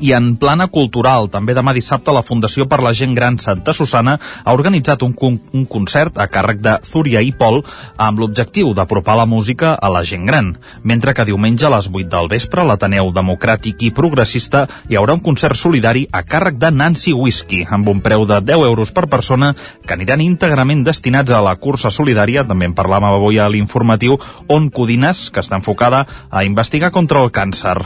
i 0.00 0.12
en 0.16 0.36
plana 0.40 0.66
cultural, 0.72 1.28
també 1.30 1.54
demà 1.54 1.74
dissabte 1.76 2.12
la 2.14 2.24
Fundació 2.24 2.64
per 2.68 2.80
la 2.82 2.94
Gent 2.96 3.14
Gran 3.14 3.38
Santa 3.38 3.74
Susana 3.76 4.16
ha 4.44 4.54
organitzat 4.54 5.02
un, 5.04 5.12
con 5.12 5.38
un 5.52 5.66
concert 5.68 6.18
a 6.18 6.26
càrrec 6.32 6.62
de 6.64 6.78
Zúria 6.88 7.20
i 7.22 7.32
Pol 7.36 7.60
amb 8.00 8.22
l'objectiu 8.22 8.72
d'apropar 8.74 9.18
la 9.20 9.26
música 9.26 9.74
a 9.74 9.90
la 9.92 10.02
gent 10.04 10.24
gran, 10.26 10.52
mentre 10.82 11.14
que 11.14 11.26
diumenge 11.28 11.66
a 11.66 11.72
les 11.74 11.88
8 11.92 12.08
del 12.10 12.30
vespre 12.32 12.64
l'Ateneu 12.66 13.12
Democràtic 13.14 13.84
i 13.86 13.92
Progressista 13.94 14.64
hi 14.88 14.98
haurà 14.98 15.16
un 15.18 15.22
concert 15.22 15.58
solidari 15.60 16.06
a 16.10 16.24
càrrec 16.24 16.58
de 16.58 16.72
Nancy 16.72 17.12
Whisky, 17.12 17.62
amb 17.68 17.88
un 17.92 18.00
preu 18.00 18.26
de 18.26 18.40
10 18.40 18.66
euros 18.70 18.92
per 18.92 19.06
persona 19.12 19.52
que 19.86 19.94
aniran 19.94 20.24
íntegrament 20.24 20.84
destinats 20.86 21.30
a 21.30 21.42
la 21.44 21.54
cursa 21.56 21.92
solidària, 21.92 22.46
també 22.48 22.66
en 22.70 22.74
parlàvem 22.74 23.12
avui 23.12 23.38
a 23.38 23.48
l'informatiu, 23.52 24.18
on 24.48 24.70
Codines, 24.70 25.28
que 25.30 25.42
està 25.44 25.60
enfocada 25.60 26.06
a 26.30 26.44
investigar 26.48 26.90
contra 26.90 27.22
el 27.22 27.30
càncer. 27.30 27.76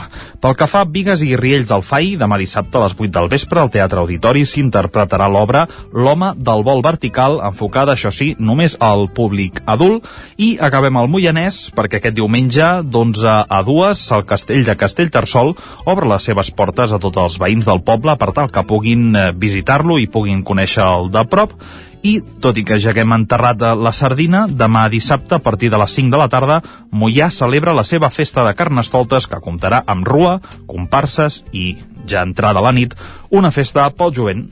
Pel 0.41 0.55
que 0.57 0.69
fa 0.69 0.85
a 0.85 0.89
Vigues 0.89 1.21
i 1.25 1.35
Riells 1.35 1.69
del 1.69 1.83
FAI, 1.83 1.96
demà 2.19 2.37
dissabte 2.37 2.77
a 2.77 2.83
les 2.83 2.93
8 2.93 3.09
del 3.15 3.29
vespre 3.31 3.61
al 3.61 3.71
Teatre 3.73 3.99
Auditori 4.03 4.43
s'interpretarà 4.45 5.25
l'obra 5.27 5.63
L'home 5.93 6.33
del 6.37 6.61
vol 6.67 6.83
vertical, 6.85 7.39
enfocada, 7.47 7.95
això 7.95 8.11
sí, 8.13 8.35
només 8.39 8.75
al 8.83 9.07
públic 9.09 9.61
adult. 9.65 10.05
I 10.37 10.57
acabem 10.61 10.99
al 10.99 11.09
Moianès, 11.09 11.71
perquè 11.73 11.97
aquest 11.97 12.17
diumenge, 12.19 12.67
d'11 12.85 13.33
a 13.49 13.61
2, 13.65 14.05
el 14.19 14.27
castell 14.29 14.63
de 14.67 14.77
Castellterçol 14.77 15.55
obre 15.85 16.11
les 16.11 16.29
seves 16.29 16.51
portes 16.51 16.93
a 16.93 17.01
tots 17.01 17.23
els 17.23 17.39
veïns 17.41 17.65
del 17.65 17.81
poble 17.87 18.13
per 18.21 18.31
tal 18.37 18.53
que 18.53 18.65
puguin 18.67 19.09
eh, 19.15 19.27
visitar-lo 19.33 19.97
i 19.97 20.09
puguin 20.11 20.45
conèixer 20.45 20.85
el 20.85 21.11
de 21.11 21.25
prop 21.31 21.57
i, 22.07 22.13
tot 22.43 22.57
i 22.59 22.63
que 22.67 22.77
ja 22.81 22.93
haguem 22.93 23.15
enterrat 23.15 23.63
la 23.75 23.93
sardina, 23.95 24.45
demà 24.47 24.85
dissabte, 24.93 25.37
a 25.37 25.43
partir 25.43 25.71
de 25.73 25.79
les 25.81 25.97
5 25.97 26.13
de 26.13 26.21
la 26.21 26.29
tarda, 26.31 26.61
Mollà 26.91 27.29
celebra 27.33 27.75
la 27.75 27.85
seva 27.87 28.09
festa 28.13 28.45
de 28.47 28.53
carnestoltes 28.55 29.27
que 29.27 29.41
comptarà 29.43 29.83
amb 29.85 30.07
rua, 30.07 30.37
comparses 30.69 31.41
i, 31.51 31.75
ja 32.07 32.23
entrada 32.23 32.63
la 32.63 32.73
nit, 32.75 32.95
una 33.29 33.51
festa 33.51 33.89
pel 33.97 34.15
jovent. 34.15 34.47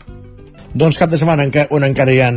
Doncs 0.75 0.97
cap 0.99 1.07
de 1.07 1.15
setmana 1.15 1.47
on 1.71 1.85
encara 1.87 2.11
hi 2.11 2.19
ha 2.19 2.31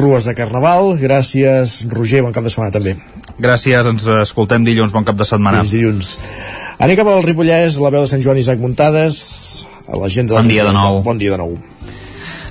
rues 0.00 0.24
de 0.24 0.32
Carnaval. 0.38 0.94
Gràcies, 0.96 1.82
Roger, 1.92 2.22
bon 2.24 2.32
cap 2.32 2.46
de 2.46 2.52
setmana 2.54 2.72
també. 2.72 2.96
Gràcies, 3.36 3.84
ens 3.90 4.06
escoltem 4.22 4.64
dilluns, 4.64 4.94
bon 4.96 5.04
cap 5.04 5.18
de 5.18 5.26
setmana. 5.28 5.60
Fins 5.60 5.76
dilluns. 5.76 6.14
Anem 6.80 6.96
cap 6.96 7.10
al 7.12 7.20
Ripollès, 7.26 7.76
la 7.84 7.92
veu 7.92 8.06
de 8.06 8.08
Sant 8.08 8.24
Joan 8.24 8.40
Isaac 8.40 8.64
Muntades, 8.64 9.18
a 9.92 10.00
la 10.00 10.08
gent 10.08 10.32
de 10.32 10.38
bon 10.38 10.48
dia 10.48 10.64
de 10.64 10.72
nou. 10.72 11.02
Bon 11.04 11.20
dia 11.20 11.36
de 11.36 11.42
nou. 11.44 11.58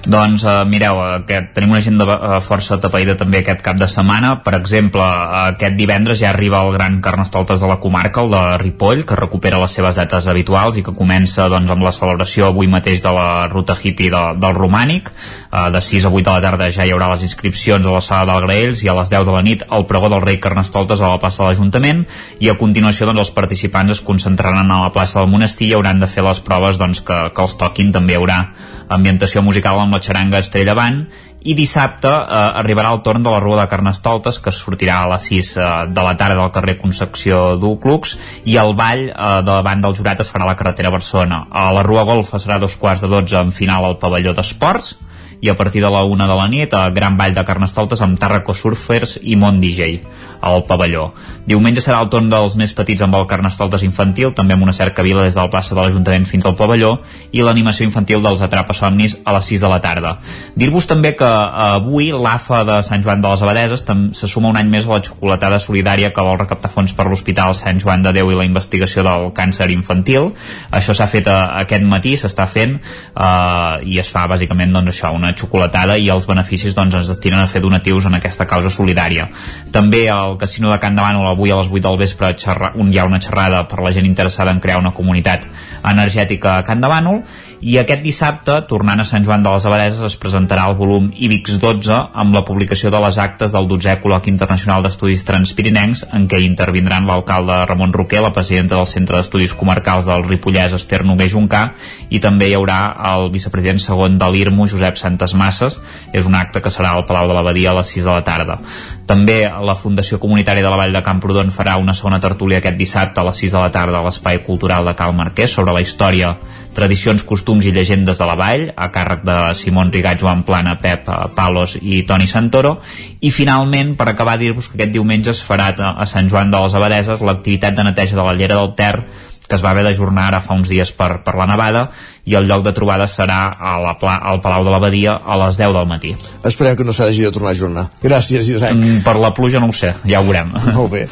Doncs 0.05 0.43
uh, 0.45 0.61
mireu, 0.69 0.99
aquest, 1.01 1.47
tenim 1.55 1.71
una 1.73 1.79
agenda 1.81 2.05
uh, 2.05 2.35
força 2.45 2.77
tapaïda 2.81 3.15
també 3.17 3.39
aquest 3.41 3.63
cap 3.65 3.77
de 3.79 3.87
setmana. 3.89 4.35
Per 4.45 4.53
exemple, 4.53 5.01
uh, 5.01 5.55
aquest 5.55 5.73
divendres 5.79 6.19
ja 6.21 6.29
arriba 6.29 6.61
el 6.61 6.75
gran 6.75 6.99
Carnestoltes 7.01 7.63
de 7.63 7.69
la 7.69 7.79
comarca, 7.81 8.21
el 8.21 8.29
de 8.29 8.43
Ripoll, 8.61 9.01
que 9.09 9.17
recupera 9.17 9.57
les 9.61 9.73
seves 9.73 9.97
dates 9.97 10.27
habituals 10.29 10.77
i 10.77 10.83
que 10.85 10.93
comença 10.93 11.47
doncs, 11.49 11.73
amb 11.73 11.81
la 11.85 11.93
celebració 11.95 12.51
avui 12.51 12.69
mateix 12.69 13.01
de 13.01 13.15
la 13.17 13.47
ruta 13.49 13.73
hippie 13.81 14.11
de, 14.13 14.21
del 14.37 14.53
Romànic. 14.59 15.09
Uh, 15.49 15.71
de 15.73 15.81
6 15.81 16.05
a 16.05 16.13
8 16.13 16.21
de 16.21 16.35
la 16.35 16.45
tarda 16.45 16.69
ja 16.69 16.85
hi 16.85 16.93
haurà 16.93 17.09
les 17.15 17.25
inscripcions 17.25 17.89
a 17.89 17.97
la 17.97 18.03
sala 18.05 18.29
del 18.29 18.45
Graells 18.45 18.85
i 18.85 18.91
a 18.91 18.97
les 18.99 19.09
10 19.09 19.25
de 19.25 19.33
la 19.33 19.41
nit 19.45 19.65
el 19.73 19.87
pregó 19.89 20.11
del 20.13 20.21
rei 20.21 20.37
Carnestoltes 20.43 21.01
a 21.01 21.15
la 21.15 21.21
plaça 21.21 21.41
de 21.41 21.49
l'Ajuntament 21.49 22.05
i 22.45 22.53
a 22.53 22.57
continuació 22.61 23.09
doncs, 23.09 23.25
els 23.25 23.33
participants 23.33 23.97
es 23.97 24.05
concentraran 24.05 24.69
a 24.69 24.83
la 24.85 24.93
plaça 24.93 25.17
del 25.21 25.33
monestir 25.33 25.71
i 25.71 25.75
hauran 25.79 26.03
de 26.03 26.11
fer 26.11 26.25
les 26.27 26.45
proves 26.45 26.77
doncs, 26.77 27.01
que, 27.01 27.19
que 27.33 27.45
els 27.47 27.57
toquin. 27.57 27.93
També 27.95 28.13
hi 28.13 28.21
haurà 28.21 28.39
ambientació 28.89 29.41
musical 29.41 29.79
amb 29.81 29.95
la 29.95 30.01
xaranga 30.03 30.41
Estrella 30.43 30.75
Avant 30.75 31.05
i 31.45 31.53
dissabte 31.53 32.09
eh, 32.09 32.41
arribarà 32.61 32.91
el 32.93 33.01
torn 33.05 33.23
de 33.23 33.31
la 33.31 33.39
Rua 33.43 33.61
de 33.61 33.69
Carnestoltes 33.69 34.39
que 34.41 34.53
sortirà 34.53 35.01
a 35.03 35.09
les 35.13 35.27
6 35.29 35.51
eh, 35.57 35.67
de 35.93 36.05
la 36.05 36.15
tarda 36.17 36.39
del 36.41 36.53
carrer 36.53 36.77
Concepció 36.81 37.55
d'Uclux 37.61 38.15
i 38.49 38.57
el 38.61 38.73
ball 38.77 39.07
eh, 39.09 39.41
davant 39.45 39.85
del 39.85 39.97
jurat 39.97 40.21
es 40.21 40.31
farà 40.33 40.47
a 40.47 40.51
la 40.53 40.57
carretera 40.59 40.93
Barcelona. 40.93 41.45
A 41.51 41.71
la 41.75 41.85
Rua 41.85 42.05
Golfa 42.07 42.41
serà 42.41 42.59
dos 42.61 42.77
quarts 42.81 43.05
de 43.05 43.11
12 43.13 43.41
en 43.41 43.53
final 43.55 43.85
al 43.85 43.99
pavelló 44.01 44.33
d'esports 44.33 44.95
i 45.41 45.49
a 45.49 45.57
partir 45.57 45.83
de 45.83 45.91
la 45.91 46.03
una 46.03 46.27
de 46.27 46.35
la 46.37 46.47
nit 46.47 46.73
a 46.73 46.89
Gran 46.89 47.17
Ball 47.17 47.35
de 47.35 47.45
Carnestoltes 47.45 48.01
amb 48.01 48.19
Tarraco 48.19 48.53
Surfers 48.53 49.19
i 49.23 49.35
Mont 49.35 49.59
DJ 49.61 49.99
al 50.45 50.63
pavelló. 50.67 51.09
Diumenge 51.45 51.81
serà 51.81 51.99
el 52.03 52.09
torn 52.13 52.29
dels 52.29 52.55
més 52.59 52.73
petits 52.77 53.01
amb 53.05 53.15
el 53.17 53.25
Carnestoltes 53.29 53.83
infantil, 53.85 54.31
també 54.37 54.55
amb 54.55 54.65
una 54.65 54.73
cercavila 54.77 55.23
des 55.25 55.35
de 55.35 55.41
la 55.41 55.49
plaça 55.49 55.75
de 55.75 55.81
l'Ajuntament 55.81 56.25
fins 56.29 56.45
al 56.45 56.55
pavelló 56.57 56.95
i 57.33 57.41
l'animació 57.45 57.87
infantil 57.87 58.21
dels 58.23 58.41
Atrapa 58.45 58.73
Somnis 58.77 59.17
a 59.25 59.33
les 59.35 59.49
6 59.51 59.65
de 59.65 59.71
la 59.71 59.79
tarda. 59.81 60.15
Dir-vos 60.55 60.87
també 60.89 61.15
que 61.17 61.25
eh, 61.29 61.65
avui 61.79 62.11
l'AFA 62.13 62.63
de 62.67 62.79
Sant 62.85 63.03
Joan 63.05 63.23
de 63.23 63.31
les 63.31 63.45
Abadeses 63.45 63.85
se 63.85 64.29
suma 64.29 64.51
un 64.53 64.59
any 64.61 64.69
més 64.69 64.85
a 64.85 64.93
la 64.95 65.01
xocolatada 65.05 65.59
solidària 65.59 66.11
que 66.13 66.25
vol 66.25 66.39
recaptar 66.41 66.71
fons 66.73 66.93
per 66.93 67.07
l'Hospital 67.09 67.55
Sant 67.57 67.81
Joan 67.81 68.05
de 68.05 68.13
Déu 68.15 68.31
i 68.31 68.37
la 68.37 68.45
investigació 68.47 69.03
del 69.05 69.31
càncer 69.37 69.69
infantil. 69.73 70.31
Això 70.71 70.93
s'ha 70.93 71.09
fet 71.09 71.29
a, 71.31 71.39
aquest 71.63 71.85
matí, 71.89 72.15
s'està 72.17 72.47
fent 72.49 72.77
eh, 72.77 73.85
i 73.85 73.99
es 74.01 74.11
fa 74.13 74.27
bàsicament 74.29 74.73
doncs, 74.75 74.93
això, 74.93 75.13
una 75.15 75.24
xocolatada 75.33 75.97
i 75.97 76.09
els 76.13 76.27
beneficis 76.29 76.75
doncs, 76.77 76.95
es 77.01 77.09
destinen 77.09 77.41
a 77.41 77.47
fer 77.49 77.61
donatius 77.63 78.05
en 78.05 78.19
aquesta 78.19 78.45
causa 78.45 78.69
solidària. 78.69 79.27
També 79.71 80.05
el 80.11 80.37
Casino 80.37 80.71
de 80.71 80.79
Can 80.79 80.95
Davant 80.95 81.21
avui 81.25 81.51
a 81.51 81.59
les 81.59 81.71
8 81.71 81.81
del 81.87 81.99
vespre 81.99 82.33
xerra, 82.37 82.73
un, 82.75 82.91
hi 82.93 82.99
ha 82.99 83.07
una 83.09 83.21
xerrada 83.21 83.63
per 83.67 83.81
la 83.83 83.91
gent 83.95 84.05
interessada 84.05 84.51
en 84.51 84.61
crear 84.61 84.79
una 84.79 84.93
comunitat 84.93 85.47
energètica 85.83 86.57
a 86.59 86.63
Can 86.67 86.83
Davànol 86.83 87.23
i 87.61 87.77
aquest 87.79 88.01
dissabte, 88.03 88.57
tornant 88.69 88.99
a 88.99 89.05
Sant 89.07 89.23
Joan 89.23 89.43
de 89.45 89.51
les 89.53 89.65
Abadeses, 89.65 90.01
es 90.09 90.17
presentarà 90.19 90.65
el 90.69 90.75
volum 90.79 91.07
IBIX 91.15 91.59
12 91.61 91.99
amb 92.23 92.35
la 92.35 92.43
publicació 92.47 92.91
de 92.91 92.99
les 93.03 93.19
actes 93.21 93.55
del 93.55 93.69
12è 93.71 93.95
Col·loqui 94.03 94.33
Internacional 94.33 94.83
d'Estudis 94.83 95.23
Transpirinencs 95.27 96.05
en 96.17 96.27
què 96.31 96.41
intervindran 96.43 97.07
l'alcalde 97.07 97.61
Ramon 97.69 97.93
Roquer, 97.95 98.21
la 98.25 98.33
presidenta 98.35 98.75
del 98.75 98.89
Centre 98.91 99.17
d'Estudis 99.17 99.55
Comarcals 99.55 100.09
del 100.09 100.25
Ripollès, 100.27 100.75
Esther 100.75 101.03
Noguer 101.05 101.29
Juncà, 101.31 101.63
i 102.09 102.19
també 102.19 102.49
hi 102.49 102.57
haurà 102.59 102.79
el 103.13 103.31
vicepresident 103.33 103.79
segon 103.81 104.19
de 104.19 104.29
l'IRMO, 104.31 104.67
Josep 104.67 104.99
Santes 104.99 105.35
Masses. 105.37 105.79
És 106.13 106.27
un 106.27 106.35
acte 106.35 106.61
que 106.61 106.73
serà 106.73 106.91
al 106.93 107.07
Palau 107.07 107.29
de 107.29 107.37
l'Abadia 107.37 107.71
a 107.71 107.79
les 107.79 107.95
6 107.95 108.03
de 108.05 108.11
la 108.11 108.23
tarda. 108.27 108.59
També 109.05 109.43
la 109.45 109.75
Fundació 109.77 110.17
Comunitària 110.17 110.63
de 110.65 110.69
la 110.71 110.77
Vall 110.79 110.95
de 110.95 111.03
Camprodon 111.05 111.51
farà 111.53 111.75
una 111.77 111.93
segona 111.93 112.17
tertúlia 112.19 112.57
aquest 112.57 112.77
dissabte 112.79 113.21
a 113.21 113.25
les 113.27 113.37
6 113.43 113.53
de 113.53 113.59
la 113.61 113.71
tarda 113.73 113.99
a 113.99 114.05
l'Espai 114.07 114.39
Cultural 114.41 114.87
de 114.89 114.95
Cal 114.97 115.13
Marquès 115.13 115.53
sobre 115.53 115.75
la 115.75 115.83
història, 115.85 116.31
tradicions, 116.73 117.21
costums 117.23 117.67
i 117.69 117.73
llegendes 117.75 118.17
de 118.17 118.25
la 118.25 118.37
vall, 118.39 118.65
a 118.73 118.89
càrrec 118.95 119.21
de 119.27 119.37
Simon 119.53 119.93
Rigat, 119.93 120.17
Joan 120.23 120.41
Plana, 120.47 120.79
Pep 120.81 121.05
Palos 121.37 121.77
i 121.81 122.01
Toni 122.09 122.25
Santoro. 122.25 122.79
I 123.21 123.29
finalment, 123.29 123.93
per 123.99 124.09
acabar, 124.09 124.39
dir-vos 124.41 124.71
que 124.71 124.79
aquest 124.79 124.97
diumenge 124.97 125.35
es 125.35 125.45
farà 125.45 125.69
a 125.77 126.09
Sant 126.09 126.31
Joan 126.31 126.49
de 126.49 126.65
les 126.65 126.73
Abadeses 126.73 127.21
l'activitat 127.21 127.77
de 127.77 127.85
neteja 127.85 128.17
de 128.17 128.25
la 128.25 128.33
llera 128.33 128.57
del 128.57 128.73
Ter 128.73 129.05
que 129.47 129.55
es 129.57 129.63
va 129.63 129.71
haver 129.71 129.83
d'ajornar 129.85 130.27
ara 130.29 130.41
fa 130.41 130.55
uns 130.57 130.69
dies 130.71 130.91
per, 130.95 131.19
per 131.25 131.35
la 131.37 131.47
nevada 131.49 131.89
i 132.25 132.33
el 132.37 132.47
lloc 132.49 132.63
de 132.65 132.73
trobada 132.73 133.05
serà 133.11 133.51
a 133.53 133.75
la 133.81 133.93
pla, 134.01 134.15
al 134.17 134.41
Palau 134.41 134.65
de 134.65 134.73
l'Abadia 134.73 135.19
a 135.21 135.37
les 135.43 135.59
10 135.59 135.75
del 135.77 135.89
matí. 135.89 136.15
Esperem 136.43 136.75
que 136.77 136.87
no 136.87 136.93
s'hagi 136.95 137.27
de 137.27 137.31
tornar 137.35 137.51
a 137.51 137.57
ajornar. 137.57 137.85
Gràcies, 138.01 138.49
Isaac. 138.49 138.73
Mm, 138.73 139.03
per 139.05 139.15
la 139.21 139.31
pluja 139.37 139.61
no 139.61 139.69
ho 139.69 139.75
sé, 139.75 139.93
ja 140.09 140.21
ho 140.21 140.25
veurem. 140.25 140.49
Molt 140.77 140.91
bé. 140.95 141.05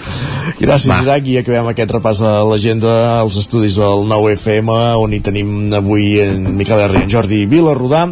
Gràcies, 0.59 0.89
Va. 0.89 0.99
Isaac, 1.05 1.29
i 1.29 1.37
acabem 1.43 1.69
aquest 1.69 1.93
repàs 1.93 2.23
a 2.25 2.33
l'agenda 2.49 2.95
als 3.19 3.37
estudis 3.43 3.77
del 3.77 4.07
9 4.09 4.33
FM, 4.39 4.81
on 5.03 5.13
hi 5.13 5.21
tenim 5.23 5.53
avui 5.77 6.17
en 6.23 6.49
Miquel 6.57 6.81
R. 6.89 6.97
i 6.97 7.05
en 7.05 7.13
Jordi 7.13 7.45
Vilarrodà. 7.49 8.07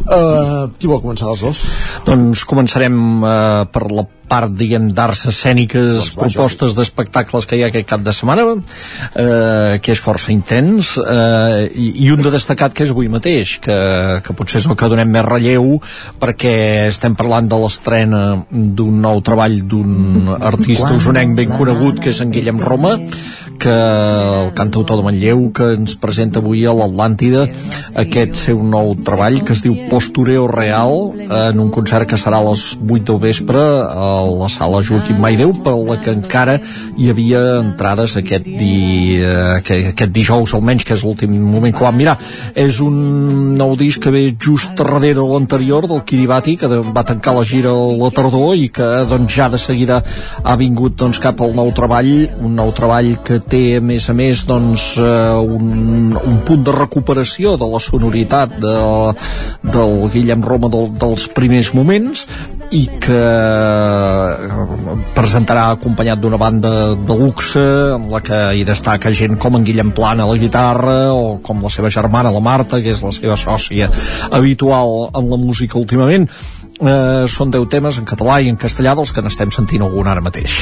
Uh, 0.00 0.70
qui 0.80 0.88
vol 0.88 1.02
començar 1.02 1.28
els 1.32 1.42
dos? 1.44 1.58
Doncs 2.06 2.46
començarem 2.48 2.96
uh, 3.20 3.68
per 3.72 3.84
la 3.92 4.06
part, 4.30 4.52
diguem, 4.54 4.88
d'arts 4.94 5.26
escèniques, 5.32 5.90
Doncs 5.98 6.16
propostes 6.18 6.76
d'espectacles 6.78 7.48
que 7.48 7.58
hi 7.58 7.64
ha 7.64 7.70
aquest 7.72 7.88
cap 7.90 8.04
de 8.06 8.14
setmana, 8.14 8.46
eh, 8.54 9.78
que 9.82 9.94
és 9.94 10.02
força 10.02 10.32
intens, 10.34 10.94
eh, 11.02 11.66
i, 11.74 11.90
i 12.06 12.10
un 12.14 12.22
de 12.22 12.32
destacat 12.34 12.76
que 12.76 12.86
és 12.86 12.94
avui 12.94 13.10
mateix, 13.12 13.56
que, 13.64 13.76
que 14.24 14.36
potser 14.38 14.60
és 14.62 14.70
el 14.70 14.78
que 14.78 14.90
donem 14.92 15.10
més 15.10 15.26
relleu, 15.26 15.76
perquè 16.22 16.54
estem 16.88 17.18
parlant 17.18 17.50
de 17.50 17.60
l'estrena 17.60 18.22
d'un 18.50 19.02
nou 19.02 19.20
treball 19.26 19.60
d'un 19.70 20.34
artista 20.38 20.92
usonenc 20.94 21.36
ben 21.38 21.54
conegut, 21.56 22.00
que 22.02 22.14
és 22.14 22.22
en 22.22 22.32
Guillem 22.34 22.62
Roma, 22.62 22.96
que 23.60 23.70
el 23.70 24.54
cantautor 24.56 24.98
de 24.98 25.04
Manlleu 25.04 25.42
que 25.52 25.74
ens 25.76 25.94
presenta 26.00 26.40
avui 26.40 26.64
a 26.64 26.72
l'Atlàntida 26.74 27.44
aquest 28.00 28.38
seu 28.40 28.62
nou 28.64 28.94
treball 29.04 29.42
que 29.44 29.52
es 29.52 29.60
diu 29.66 29.76
Postureo 29.90 30.46
Real 30.48 31.12
en 31.28 31.60
un 31.60 31.68
concert 31.74 32.08
que 32.08 32.18
serà 32.20 32.40
a 32.40 32.46
les 32.48 32.64
8 32.80 33.04
del 33.10 33.20
vespre 33.26 33.60
a 33.60 34.08
la 34.26 34.48
sala 34.52 34.82
Joaquim 34.86 35.20
Maideu 35.22 35.54
per 35.64 35.74
la 35.78 35.96
que 36.00 36.12
encara 36.14 36.58
hi 36.98 37.10
havia 37.10 37.40
entrades 37.60 38.16
aquest, 38.20 38.44
di, 38.44 39.20
eh, 39.20 39.58
aquest, 39.58 40.10
dijous 40.14 40.54
almenys 40.56 40.84
que 40.84 40.94
és 40.96 41.04
l'últim 41.06 41.32
moment. 41.32 41.74
Que 41.74 41.86
vam 41.86 41.96
mirar 41.96 42.16
és 42.58 42.80
un 42.82 43.54
nou 43.58 43.76
disc 43.78 44.02
que 44.02 44.12
ve 44.14 44.24
just 44.34 44.74
darrere 44.78 45.22
l'anterior 45.22 45.86
del 45.90 46.02
Kiribati 46.06 46.56
que 46.60 46.68
va 46.68 47.04
tancar 47.06 47.34
la 47.36 47.44
gira 47.46 47.72
a 47.72 47.88
la 48.00 48.10
tardor 48.14 48.56
i 48.58 48.68
que 48.74 48.88
doncs 49.10 49.34
ja 49.36 49.48
de 49.52 49.58
seguida 49.60 50.00
ha 50.42 50.56
vingut 50.60 50.96
doncs, 50.98 51.20
cap 51.22 51.40
al 51.40 51.54
nou 51.56 51.72
treball 51.76 52.10
un 52.40 52.56
nou 52.58 52.72
treball 52.76 53.12
que 53.24 53.40
té 53.40 53.62
a 53.78 53.84
més 53.84 54.08
a 54.10 54.16
més 54.16 54.44
doncs, 54.48 54.86
eh, 54.98 55.56
un, 55.58 56.16
un 56.16 56.40
punt 56.46 56.64
de 56.66 56.74
recuperació 56.76 57.56
de 57.60 57.68
la 57.70 57.80
sonoritat 57.82 58.56
de, 58.62 58.76
del 59.76 60.08
Guillem 60.12 60.44
Roma 60.46 60.70
del, 60.72 60.90
dels 61.00 61.28
primers 61.36 61.72
moments 61.76 62.26
i 62.70 62.84
que 63.02 63.18
eh, 63.18 64.58
presentarà 65.16 65.70
acompanyat 65.74 66.20
d'una 66.22 66.38
banda 66.38 66.70
de 66.94 67.16
luxe 67.18 67.64
amb 67.96 68.12
la 68.14 68.20
que 68.22 68.38
hi 68.54 68.62
destaca 68.66 69.10
gent 69.10 69.36
com 69.42 69.58
en 69.58 69.66
Guillem 69.66 69.90
Plana 69.96 70.24
a 70.24 70.30
la 70.30 70.38
guitarra 70.38 70.96
o 71.10 71.40
com 71.42 71.62
la 71.64 71.72
seva 71.72 71.90
germana 71.90 72.30
la 72.30 72.42
Marta 72.44 72.78
que 72.82 72.94
és 72.94 73.02
la 73.02 73.12
seva 73.16 73.36
sòcia 73.40 73.90
habitual 74.30 75.10
en 75.10 75.30
la 75.30 75.40
música 75.40 75.78
últimament. 75.82 76.28
Eh, 76.80 77.26
són 77.28 77.50
10 77.52 77.66
temes 77.68 77.98
en 78.00 78.06
català 78.08 78.38
i 78.40 78.48
en 78.48 78.56
castellà 78.56 78.94
dels 78.96 79.12
que 79.12 79.20
n'estem 79.20 79.50
sentint 79.52 79.84
algun 79.84 80.08
ara 80.08 80.22
mateix 80.24 80.56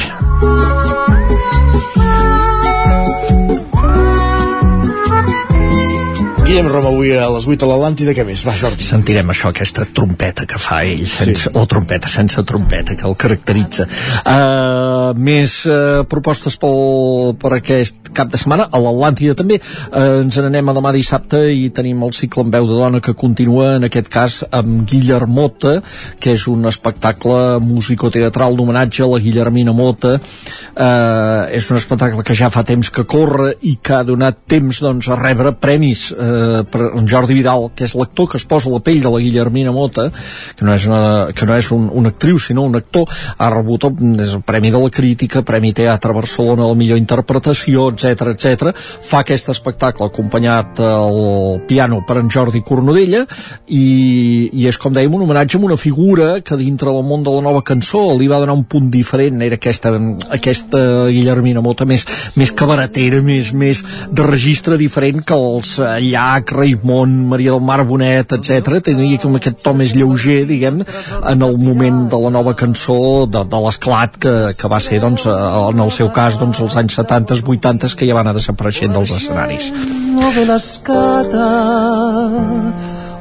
Guillem 6.49 6.65
Roma 6.73 6.89
avui 6.89 7.11
a 7.13 7.27
les 7.29 7.45
8 7.45 7.61
a 7.61 7.67
l'Atlàntida, 7.69 8.15
què 8.17 8.25
més? 8.25 8.41
Va, 8.49 8.55
Jordi. 8.57 8.81
sentirem 8.81 9.29
això, 9.29 9.51
aquesta 9.53 9.85
trompeta 9.85 10.47
que 10.49 10.57
fa 10.57 10.79
ell, 10.81 11.03
sense, 11.05 11.43
sí. 11.43 11.51
o 11.53 11.67
trompeta 11.69 12.09
sense 12.09 12.41
trompeta, 12.49 12.95
que 12.97 13.05
el 13.05 13.17
caracteritza. 13.21 13.85
Uh, 14.23 15.13
més 15.13 15.59
uh, 15.69 16.07
propostes 16.09 16.57
pel, 16.57 17.35
per 17.37 17.51
aquest 17.59 18.09
cap 18.17 18.31
de 18.33 18.41
setmana, 18.41 18.65
a 18.73 18.81
l'Atlàntida 18.81 19.35
també. 19.37 19.59
Uh, 19.91 20.23
ens 20.23 20.39
n'anem 20.41 20.73
a 20.73 20.77
demà 20.79 20.95
dissabte 20.97 21.43
i 21.53 21.67
tenim 21.77 22.01
el 22.09 22.17
cicle 22.17 22.47
en 22.47 22.57
veu 22.57 22.71
de 22.71 22.81
dona 22.81 23.03
que 23.05 23.13
continua, 23.13 23.75
en 23.77 23.85
aquest 23.91 24.09
cas, 24.09 24.39
amb 24.49 24.89
Guillermota, 24.89 25.83
que 26.17 26.33
és 26.33 26.47
un 26.49 26.65
espectacle 26.73 27.59
musicoteatral 27.61 28.57
d'homenatge 28.57 29.05
a 29.05 29.11
la 29.13 29.21
Guillermina 29.21 29.77
Mota. 29.77 30.17
Uh, 30.17 31.45
és 31.53 31.69
un 31.69 31.77
espectacle 31.77 32.25
que 32.25 32.41
ja 32.41 32.49
fa 32.49 32.65
temps 32.65 32.89
que 32.89 33.05
corre 33.05 33.53
i 33.69 33.77
que 33.85 34.01
ha 34.01 34.03
donat 34.15 34.47
temps 34.49 34.81
doncs, 34.89 35.13
a 35.13 35.21
rebre 35.21 35.53
premis 35.61 36.09
eh, 36.17 36.38
per 36.71 36.91
en 36.95 37.09
Jordi 37.11 37.37
Vidal, 37.39 37.69
que 37.75 37.87
és 37.89 37.95
l'actor 37.99 38.31
que 38.33 38.41
es 38.41 38.47
posa 38.49 38.71
la 38.73 38.81
pell 38.85 39.03
de 39.05 39.13
la 39.13 39.21
Guillermina 39.23 39.73
Mota, 39.75 40.09
que 40.57 40.67
no 40.67 40.75
és, 40.75 40.87
una, 40.89 41.03
que 41.35 41.47
no 41.49 41.57
és 41.57 41.71
un, 41.75 41.89
un 41.93 42.11
actriu, 42.11 42.39
sinó 42.43 42.65
un 42.69 42.79
actor, 42.79 43.09
ha 43.37 43.51
rebut 43.55 43.89
el, 43.89 44.21
el 44.25 44.43
Premi 44.47 44.73
de 44.75 44.83
la 44.83 44.91
Crítica, 44.91 45.45
Premi 45.47 45.73
Teatre 45.77 46.15
Barcelona, 46.17 46.69
la 46.69 46.79
millor 46.79 47.01
interpretació, 47.01 47.89
etc 47.95 48.33
etc. 48.35 48.73
Fa 48.77 49.23
aquest 49.23 49.51
espectacle 49.53 50.09
acompanyat 50.09 50.81
al 50.85 51.63
piano 51.69 52.03
per 52.07 52.19
en 52.23 52.31
Jordi 52.33 52.63
Cornudella 52.67 53.25
i, 53.67 54.49
i 54.53 54.67
és, 54.69 54.79
com 54.81 54.95
dèiem, 54.95 55.15
un 55.15 55.25
homenatge 55.27 55.59
a 55.59 55.65
una 55.65 55.79
figura 55.81 56.39
que 56.45 56.59
dintre 56.61 56.93
del 56.93 57.07
món 57.07 57.25
de 57.27 57.35
la 57.35 57.45
nova 57.45 57.63
cançó 57.67 58.05
li 58.19 58.29
va 58.31 58.41
donar 58.43 58.57
un 58.57 58.65
punt 58.69 58.91
diferent, 58.93 59.43
era 59.45 59.59
aquesta, 59.59 59.93
aquesta 60.35 60.81
Guillermina 61.13 61.63
Mota 61.65 61.87
més, 61.89 62.07
més 62.39 62.53
cabaretera, 62.53 63.21
més, 63.25 63.53
més 63.53 63.83
de 64.11 64.27
registre 64.27 64.79
diferent 64.81 65.25
que 65.27 65.37
els 65.37 65.77
eh, 65.79 65.99
Llach, 66.29 66.53
Raimon, 66.53 67.29
Maria 67.29 67.53
del 67.53 67.61
Mar 67.65 67.85
Bonet, 67.89 68.33
etc. 68.37 68.81
Tenia 68.85 69.21
com 69.23 69.37
aquest 69.39 69.63
to 69.65 69.73
més 69.77 69.95
lleuger, 69.97 70.43
diguem, 70.49 70.83
en 71.19 71.47
el 71.47 71.57
moment 71.57 72.05
de 72.13 72.21
la 72.25 72.33
nova 72.35 72.55
cançó 72.59 73.27
de, 73.27 73.45
de 73.49 73.63
l'esclat 73.65 74.19
que, 74.21 74.35
que 74.59 74.71
va 74.71 74.81
ser, 74.85 75.01
doncs, 75.05 75.25
eh, 75.31 75.39
en 75.73 75.81
el 75.85 75.95
seu 75.95 76.13
cas, 76.15 76.37
doncs, 76.41 76.61
els 76.65 76.77
anys 76.81 76.99
70, 77.01 77.41
80, 77.57 77.95
que 77.97 78.09
ja 78.09 78.19
van 78.19 78.29
anar 78.29 78.37
desapareixent 78.37 78.93
dels 78.97 79.15
escenaris. 79.17 79.73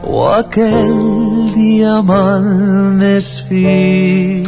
o 0.07 0.23
aquell 0.37 1.51
diamant 1.55 2.51
més 2.99 3.27
fi. 3.47 4.43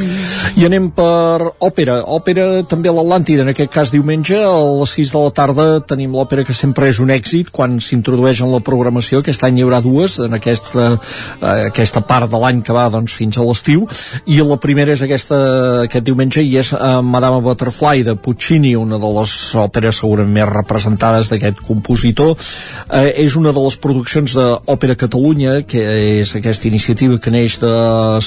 I 0.60 0.65
anem 0.68 0.90
per 0.91 1.53
òpera. 1.64 2.02
Òpera 2.11 2.65
també 2.68 2.90
a 2.90 2.91
l'Atlàntida, 2.91 3.45
en 3.45 3.52
aquest 3.53 3.69
cas 3.72 3.94
diumenge, 3.94 4.36
a 4.44 4.57
les 4.81 4.91
6 4.98 5.11
de 5.14 5.19
la 5.23 5.31
tarda 5.31 5.68
tenim 5.88 6.18
l'òpera 6.18 6.44
que 6.44 6.52
sempre 6.52 6.90
és 6.91 6.98
un 6.99 7.14
èxit 7.15 7.48
quan 7.56 7.77
s'introdueix 7.80 8.41
en 8.44 8.52
la 8.52 8.60
programació. 8.60 9.22
Aquest 9.23 9.45
any 9.48 9.61
hi 9.61 9.64
haurà 9.64 9.80
dues, 9.80 10.18
en 10.19 10.36
aquesta, 10.36 10.90
eh, 10.98 11.69
aquesta 11.69 12.02
part 12.03 12.27
de 12.27 12.41
l'any 12.41 12.60
que 12.60 12.76
va 12.76 12.90
doncs, 12.91 13.15
fins 13.15 13.40
a 13.40 13.45
l'estiu. 13.48 13.86
I 14.27 14.41
la 14.44 14.57
primera 14.60 14.91
és 14.91 15.06
aquesta, 15.06 15.38
aquest 15.86 16.03
diumenge 16.10 16.44
i 16.44 16.52
és 16.60 16.73
eh, 16.73 16.91
Madame 17.07 17.40
Butterfly 17.45 18.03
de 18.10 18.18
Puccini, 18.19 18.76
una 18.76 18.99
de 18.99 19.14
les 19.15 19.38
òperes 19.64 20.03
segurament 20.03 20.36
més 20.41 20.52
representades 20.52 21.31
d'aquest 21.31 21.64
compositor. 21.69 22.36
Eh, 22.36 23.14
és 23.23 23.40
una 23.40 23.56
de 23.56 23.64
les 23.64 23.80
produccions 23.80 24.36
d'Òpera 24.36 24.99
Catalunya, 25.07 25.61
que 25.64 25.88
és 26.19 26.36
aquesta 26.36 26.68
iniciativa 26.68 27.15
que 27.15 27.31
neix 27.31 27.61
de 27.64 27.73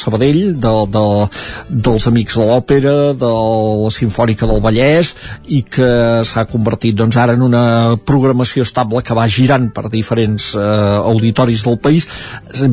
Sabadell, 0.00 0.42
de, 0.56 0.74
de, 0.96 1.06
dels 1.68 2.08
Amics 2.08 2.21
de 2.30 2.44
l'Òpera, 2.46 2.94
de 3.18 3.30
la 3.82 3.90
Sinfònica 3.90 4.46
del 4.46 4.62
Vallès, 4.62 5.14
i 5.50 5.62
que 5.66 6.22
s'ha 6.28 6.46
convertit 6.46 6.94
doncs, 6.94 7.18
ara 7.18 7.34
en 7.34 7.42
una 7.42 7.96
programació 8.06 8.62
estable 8.62 9.02
que 9.02 9.16
va 9.18 9.26
girant 9.26 9.70
per 9.74 9.88
diferents 9.90 10.52
eh, 10.54 10.62
auditoris 10.62 11.64
del 11.66 11.78
país. 11.82 12.06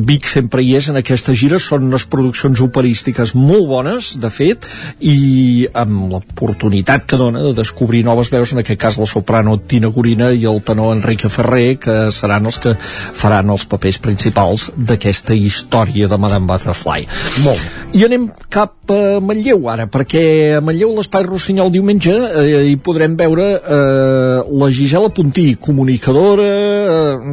Vic 0.06 0.28
sempre 0.30 0.62
hi 0.62 0.76
és 0.78 0.90
en 0.92 1.00
aquesta 1.00 1.34
gira, 1.34 1.58
són 1.58 1.88
unes 1.88 2.06
produccions 2.10 2.60
operístiques 2.62 3.34
molt 3.34 3.66
bones, 3.70 4.12
de 4.20 4.30
fet, 4.30 4.68
i 5.00 5.66
amb 5.74 6.12
l'oportunitat 6.12 7.08
que 7.08 7.18
dona 7.20 7.42
de 7.48 7.54
descobrir 7.56 8.04
noves 8.06 8.30
veus, 8.32 8.52
en 8.54 8.62
aquest 8.62 8.80
cas 8.80 9.00
la 9.00 9.08
soprano 9.08 9.56
Tina 9.58 9.90
Gorina 9.90 10.30
i 10.32 10.46
el 10.48 10.62
tenor 10.66 10.94
Enrique 10.96 11.30
Ferrer, 11.32 11.78
que 11.82 11.96
seran 12.14 12.46
els 12.46 12.60
que 12.62 12.76
faran 12.78 13.50
els 13.50 13.66
papers 13.70 13.98
principals 14.02 14.70
d'aquesta 14.76 15.34
història 15.34 16.08
de 16.10 16.18
Madame 16.20 16.46
Butterfly. 16.50 17.06
Molt. 17.44 17.62
I 17.96 18.04
anem 18.06 18.28
cap 18.52 18.92
a 18.92 19.20
Manlleu 19.40 19.68
ara, 19.72 19.86
perquè 19.88 20.22
a 20.58 20.60
Manlleu 20.60 20.90
l'Espai 20.98 21.24
Rossinyol 21.24 21.70
diumenge 21.72 22.12
eh, 22.12 22.66
hi 22.68 22.74
podrem 22.84 23.14
veure 23.16 23.46
eh, 23.56 24.42
la 24.60 24.68
Gisela 24.68 25.08
Puntí, 25.16 25.54
comunicadora, 25.56 26.44
eh, 26.44 27.32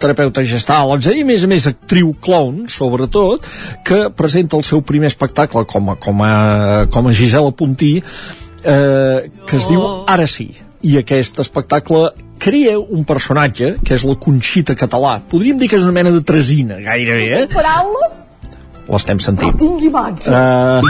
terapeuta 0.00 0.44
gestal, 0.48 0.94
etc. 0.96 1.12
i 1.12 1.26
a 1.26 1.28
més 1.28 1.44
a 1.44 1.50
més 1.52 1.68
actriu 1.68 2.14
clown, 2.24 2.64
sobretot, 2.72 3.44
que 3.84 4.08
presenta 4.16 4.56
el 4.56 4.64
seu 4.64 4.80
primer 4.80 5.12
espectacle 5.12 5.66
com 5.68 5.92
a, 5.92 5.98
com 6.00 6.24
a, 6.24 6.34
com 6.88 7.12
a 7.12 7.12
Gisela 7.12 7.52
Puntí, 7.52 7.98
eh, 8.00 9.30
que 9.44 9.60
es 9.60 9.68
diu 9.68 9.84
Ara 10.08 10.26
sí. 10.30 10.48
I 10.84 10.98
aquest 11.00 11.38
espectacle 11.40 12.10
crea 12.40 12.78
un 12.80 13.04
personatge, 13.08 13.76
que 13.84 13.96
és 13.96 14.04
la 14.04 14.16
Conxita 14.20 14.76
Català. 14.76 15.18
Podríem 15.28 15.60
dir 15.60 15.68
que 15.68 15.76
és 15.76 15.84
una 15.84 15.96
mena 15.96 16.12
de 16.12 16.24
tresina, 16.24 16.80
gairebé, 16.84 17.34
eh? 17.42 17.48
Paraules? 17.52 18.24
L'estem 18.84 19.20
sentint. 19.22 19.54
Tinc 19.58 19.80
imatges. 19.88 20.28
Uh, 20.28 20.82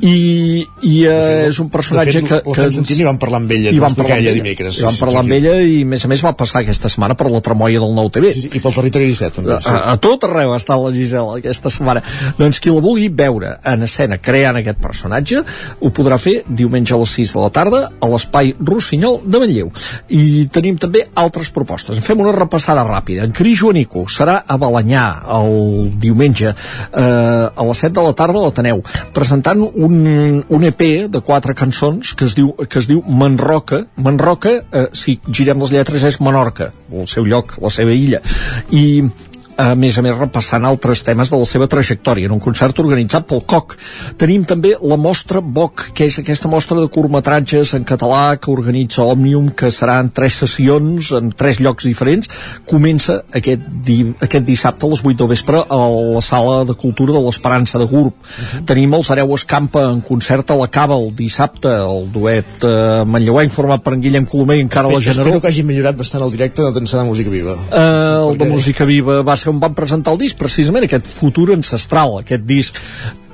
i 0.00 0.64
i 0.82 0.94
uh, 1.06 1.46
és 1.46 1.58
un 1.62 1.68
personatge 1.70 2.14
de 2.16 2.22
fet, 2.24 2.28
que, 2.30 2.38
l'estem 2.48 2.72
sentint 2.78 3.02
i 3.02 3.06
vam 3.06 3.18
parlar 3.20 3.38
amb 3.42 3.52
ella, 3.54 3.70
i 3.70 3.78
ho 3.78 3.84
vam 3.84 3.94
parlar 3.98 4.16
amb 4.16 4.24
ella 4.24 4.32
ella, 4.32 4.40
dimecres, 4.40 4.74
i 4.74 4.80
sí, 4.80 4.86
vam 4.86 4.96
sí, 4.96 5.02
parlar 5.04 5.20
sí, 5.20 5.20
amb 5.22 5.32
sí. 5.32 5.38
ella 5.38 5.54
i 5.60 5.76
a 5.82 5.90
més 5.92 6.06
a 6.06 6.10
més 6.12 6.22
va 6.24 6.32
passar 6.38 6.62
aquesta 6.62 6.90
setmana 6.92 7.16
per 7.18 7.28
la 7.30 7.42
tremolla 7.44 7.82
del 7.84 7.94
nou 7.96 8.10
TV 8.14 8.32
Sí, 8.32 8.46
sí, 8.46 8.50
i 8.56 8.62
pel 8.64 8.74
territori 8.74 9.10
17 9.12 9.36
també. 9.38 9.58
a, 9.58 9.76
a 9.92 9.96
tot 10.02 10.26
arreu 10.28 10.54
està 10.56 10.78
la 10.80 10.92
Gisela 10.94 11.36
aquesta 11.38 11.72
setmana 11.72 12.02
doncs 12.38 12.60
qui 12.62 12.72
la 12.72 12.82
vulgui 12.84 13.08
veure 13.22 13.54
en 13.72 13.86
escena 13.86 14.18
creant 14.22 14.58
aquest 14.60 14.80
personatge 14.82 15.42
ho 15.42 15.92
podrà 15.94 16.18
fer 16.22 16.38
diumenge 16.48 16.96
a 16.96 17.00
les 17.02 17.14
6 17.20 17.36
de 17.36 17.44
la 17.44 17.52
tarda 17.54 17.82
a 17.92 18.10
l'espai 18.10 18.54
Rossinyol 18.58 19.20
de 19.26 19.42
Manlleu 19.42 19.70
i 20.16 20.48
tenim 20.52 20.80
també 20.82 21.04
altres 21.22 21.52
propostes 21.54 22.00
en 22.00 22.06
fem 22.06 22.24
una 22.24 22.34
repassada 22.36 22.84
ràpida 22.88 23.26
en 23.28 23.36
Cris 23.36 23.60
Joanico 23.62 24.06
serà 24.10 24.40
a 24.46 24.58
Balanyà 24.60 25.06
el 25.38 25.92
diumenge 26.02 26.52
eh, 26.52 27.01
a 27.02 27.66
les 27.68 27.82
7 27.84 27.92
de 27.98 28.06
la 28.06 28.14
tarda 28.18 28.40
a 28.40 28.46
l'Ateneu 28.46 28.82
presentant 29.14 29.60
un, 29.62 29.96
un 30.48 30.68
EP 30.68 30.82
de 31.12 31.22
quatre 31.24 31.54
cançons 31.58 32.14
que 32.16 32.28
es 32.28 32.36
diu, 32.38 32.52
que 32.68 32.78
es 32.80 32.88
diu 32.90 33.02
Manroca. 33.06 33.84
Manroca, 33.96 34.54
eh, 34.72 34.86
si 34.96 35.18
girem 35.28 35.60
les 35.62 35.74
lletres 35.74 36.06
és 36.08 36.20
Menorca 36.20 36.72
el 36.92 37.08
seu 37.10 37.26
lloc, 37.26 37.56
la 37.62 37.70
seva 37.72 37.94
illa. 37.96 38.20
I 38.70 39.02
a 39.56 39.72
més 39.78 39.98
a 39.98 40.02
més 40.04 40.16
repassant 40.16 40.64
altres 40.64 41.02
temes 41.06 41.30
de 41.32 41.38
la 41.38 41.48
seva 41.48 41.68
trajectòria 41.70 42.28
en 42.28 42.34
un 42.36 42.42
concert 42.42 42.78
organitzat 42.82 43.26
pel 43.28 43.42
COC. 43.48 43.76
Tenim 44.20 44.44
també 44.48 44.74
la 44.80 44.98
mostra 45.00 45.42
BOC, 45.42 45.88
que 45.96 46.06
és 46.08 46.18
aquesta 46.22 46.50
mostra 46.52 46.78
de 46.80 46.88
curtmetratges 46.92 47.74
en 47.78 47.86
català 47.88 48.36
que 48.40 48.52
organitza 48.52 49.04
Òmnium, 49.04 49.50
que 49.56 49.70
serà 49.74 49.98
en 50.02 50.10
tres 50.14 50.38
sessions, 50.42 51.12
en 51.18 51.32
tres 51.36 51.60
llocs 51.62 51.86
diferents. 51.88 52.30
Comença 52.68 53.20
aquest, 53.34 53.68
di 53.86 53.98
aquest 54.24 54.46
dissabte 54.48 54.86
a 54.86 54.92
les 54.92 55.04
8 55.04 55.18
del 55.20 55.30
vespre 55.32 55.62
a 55.62 55.80
la 56.16 56.22
sala 56.24 56.62
de 56.68 56.76
cultura 56.78 57.14
de 57.16 57.22
l'Esperança 57.24 57.78
de 57.78 57.86
Gurb. 57.86 58.12
Uh 58.12 58.22
-huh. 58.22 58.64
Tenim 58.66 58.94
els 58.94 59.10
Hereu 59.10 59.34
Escampa 59.34 59.82
en 59.90 60.00
concert 60.00 60.50
a 60.50 60.56
la 60.56 60.68
Cava 60.68 60.96
el 60.96 61.14
dissabte, 61.14 61.68
el 61.68 62.10
duet 62.12 62.64
eh, 62.64 63.04
manlleuenc 63.04 63.52
format 63.52 63.82
per 63.82 63.94
en 63.94 64.00
Guillem 64.00 64.26
Colomer 64.26 64.56
i 64.56 64.60
encara 64.60 64.88
la 64.88 65.00
Generó. 65.00 65.22
Espero 65.22 65.40
que 65.40 65.48
hagi 65.48 65.62
millorat 65.62 65.96
bastant 65.96 66.24
el 66.24 66.30
directe 66.30 66.62
de 66.62 66.72
Tensar 66.72 67.00
de 67.02 67.06
Música 67.06 67.30
Viva. 67.30 67.54
Uh, 67.70 68.30
el 68.30 68.38
de 68.38 68.44
Música 68.44 68.84
Viva 68.84 69.22
va 69.22 69.36
ser 69.42 69.50
on 69.52 69.60
van 69.62 69.74
presentar 69.78 70.14
el 70.14 70.22
disc, 70.22 70.38
precisament 70.38 70.86
aquest 70.86 71.10
futur 71.18 71.50
ancestral, 71.56 72.20
aquest 72.22 72.46
disc 72.48 72.78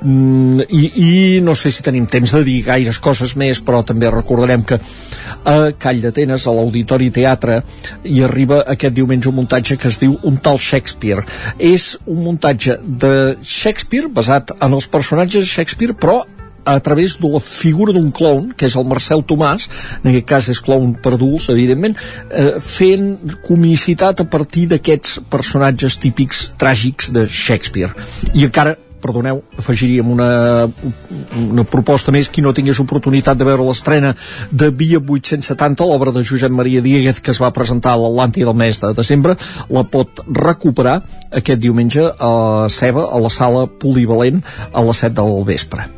Mm, 0.00 0.60
i, 0.68 0.84
i 0.94 1.40
no 1.42 1.56
sé 1.58 1.72
si 1.74 1.82
tenim 1.82 2.04
temps 2.06 2.30
de 2.36 2.44
dir 2.46 2.60
gaires 2.62 3.00
coses 3.02 3.32
més 3.34 3.58
però 3.58 3.80
també 3.82 4.06
recordarem 4.12 4.62
que 4.62 4.78
a 5.42 5.72
Call 5.74 6.04
d'Atenes, 6.04 6.46
a 6.46 6.54
l'Auditori 6.54 7.10
Teatre 7.10 7.58
hi 8.06 8.22
arriba 8.22 8.60
aquest 8.74 8.94
diumenge 8.94 9.26
un 9.32 9.40
muntatge 9.40 9.76
que 9.76 9.90
es 9.90 9.98
diu 9.98 10.14
Un 10.22 10.38
tal 10.38 10.60
Shakespeare. 10.62 11.24
És 11.58 11.96
un 12.06 12.22
muntatge 12.22 12.78
de 12.84 13.12
Shakespeare 13.42 14.06
basat 14.06 14.54
en 14.54 14.76
els 14.78 14.86
personatges 14.86 15.48
de 15.48 15.50
Shakespeare 15.50 15.98
però 15.98 16.20
a 16.68 16.80
través 16.84 17.16
de 17.18 17.30
la 17.32 17.40
figura 17.40 17.94
d'un 17.96 18.10
clown, 18.14 18.52
que 18.56 18.68
és 18.68 18.76
el 18.76 18.86
Marcel 18.88 19.24
Tomàs, 19.26 19.68
en 20.02 20.10
aquest 20.10 20.28
cas 20.28 20.50
és 20.52 20.60
clown 20.64 20.94
per 21.02 21.14
adults, 21.16 21.48
evidentment, 21.54 21.96
eh, 22.30 22.58
fent 22.60 23.38
comicitat 23.46 24.20
a 24.20 24.28
partir 24.28 24.68
d'aquests 24.72 25.20
personatges 25.30 25.98
típics 26.02 26.50
tràgics 26.60 27.12
de 27.14 27.26
Shakespeare. 27.26 27.94
I 28.34 28.44
encara 28.44 28.76
perdoneu, 29.00 29.42
afegiríem 29.58 30.10
una, 30.10 30.30
una 31.38 31.64
proposta 31.64 32.12
més 32.14 32.30
qui 32.32 32.42
no 32.44 32.52
tingués 32.54 32.80
oportunitat 32.82 33.38
de 33.38 33.46
veure 33.46 33.66
l'estrena 33.66 34.14
de 34.50 34.70
Via 34.74 35.00
870, 35.00 35.86
l'obra 35.86 36.14
de 36.14 36.24
Josep 36.26 36.52
Maria 36.54 36.82
Dieguez 36.84 37.22
que 37.22 37.32
es 37.34 37.42
va 37.42 37.52
presentar 37.54 37.94
a 37.94 38.02
l'Atlàntia 38.02 38.48
del 38.48 38.58
mes 38.58 38.80
de 38.82 38.92
desembre, 38.98 39.36
la 39.70 39.84
pot 39.86 40.24
recuperar 40.26 40.98
aquest 41.30 41.62
diumenge 41.62 42.04
a 42.18 42.66
Ceba, 42.72 43.06
a 43.06 43.22
la 43.22 43.32
sala 43.32 43.66
polivalent 43.68 44.42
a 44.72 44.84
les 44.84 45.06
7 45.06 45.14
del 45.20 45.46
vespre. 45.46 45.88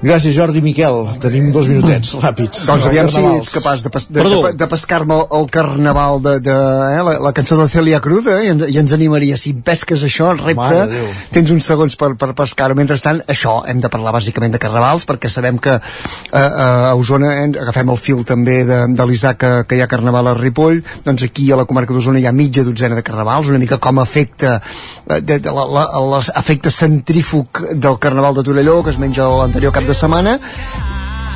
Gràcies, 0.00 0.32
Jordi 0.32 0.62
Miquel. 0.64 1.02
Tenim 1.20 1.50
dos 1.52 1.66
minutets, 1.68 2.14
ràpids. 2.22 2.62
Doncs 2.64 2.86
aviam 2.88 3.08
si 3.12 3.20
ets 3.20 3.50
capaç 3.52 3.82
de, 3.84 3.90
pas, 3.92 4.06
de, 4.08 4.22
de, 4.24 4.52
de 4.56 4.68
pescar-me 4.70 5.18
el, 5.36 5.48
carnaval 5.52 6.22
de, 6.24 6.38
de 6.40 6.54
eh, 6.54 7.02
la, 7.04 7.18
la 7.20 7.32
cançó 7.36 7.58
de 7.60 7.66
Celia 7.68 8.00
Cruz, 8.00 8.24
eh, 8.32 8.46
i, 8.46 8.48
ens, 8.54 8.64
i 8.72 8.78
ens 8.80 8.94
animaria. 8.96 9.36
Si 9.36 9.52
pesques 9.52 10.00
això, 10.06 10.30
el 10.32 10.40
repte, 10.40 11.02
tens 11.34 11.52
uns 11.52 11.68
segons 11.68 11.98
per, 12.00 12.14
per 12.20 12.30
pescar-ho. 12.38 12.78
Mentrestant, 12.78 13.20
això, 13.28 13.58
hem 13.68 13.82
de 13.84 13.90
parlar 13.92 14.14
bàsicament 14.16 14.56
de 14.56 14.62
carnavals, 14.62 15.04
perquè 15.08 15.28
sabem 15.28 15.60
que 15.60 15.76
eh, 15.76 16.40
a 16.40 16.94
Osona 16.96 17.34
eh, 17.42 17.50
agafem 17.66 17.92
el 17.92 18.00
fil 18.00 18.24
també 18.24 18.62
de, 18.64 18.80
de 18.96 19.08
l'Isaac 19.10 19.40
que, 19.40 19.52
que 19.68 19.76
hi 19.76 19.84
ha 19.84 19.90
carnaval 19.90 20.32
a 20.32 20.34
Ripoll, 20.38 20.80
doncs 21.04 21.28
aquí 21.28 21.50
a 21.52 21.60
la 21.60 21.68
comarca 21.68 21.92
d'Osona 21.96 22.20
hi 22.20 22.26
ha 22.28 22.32
mitja 22.36 22.64
dotzena 22.64 22.96
de 22.96 23.04
carnavals, 23.04 23.52
una 23.52 23.60
mica 23.60 23.76
com 23.76 24.00
a 24.00 24.08
efecte 24.08 24.56
eh, 24.56 25.20
de, 25.20 25.38
de, 25.44 25.52
la, 25.52 25.68
la, 25.76 25.86
l'efecte 26.16 26.72
centrífug 26.72 27.62
del 27.76 28.00
carnaval 28.00 28.40
de 28.40 28.48
Torelló, 28.48 28.80
que 28.84 28.96
es 28.96 29.00
menja 29.00 29.28
l'anterior 29.28 29.76
cap 29.76 29.84
de 29.84 29.89
setmana 29.94 30.38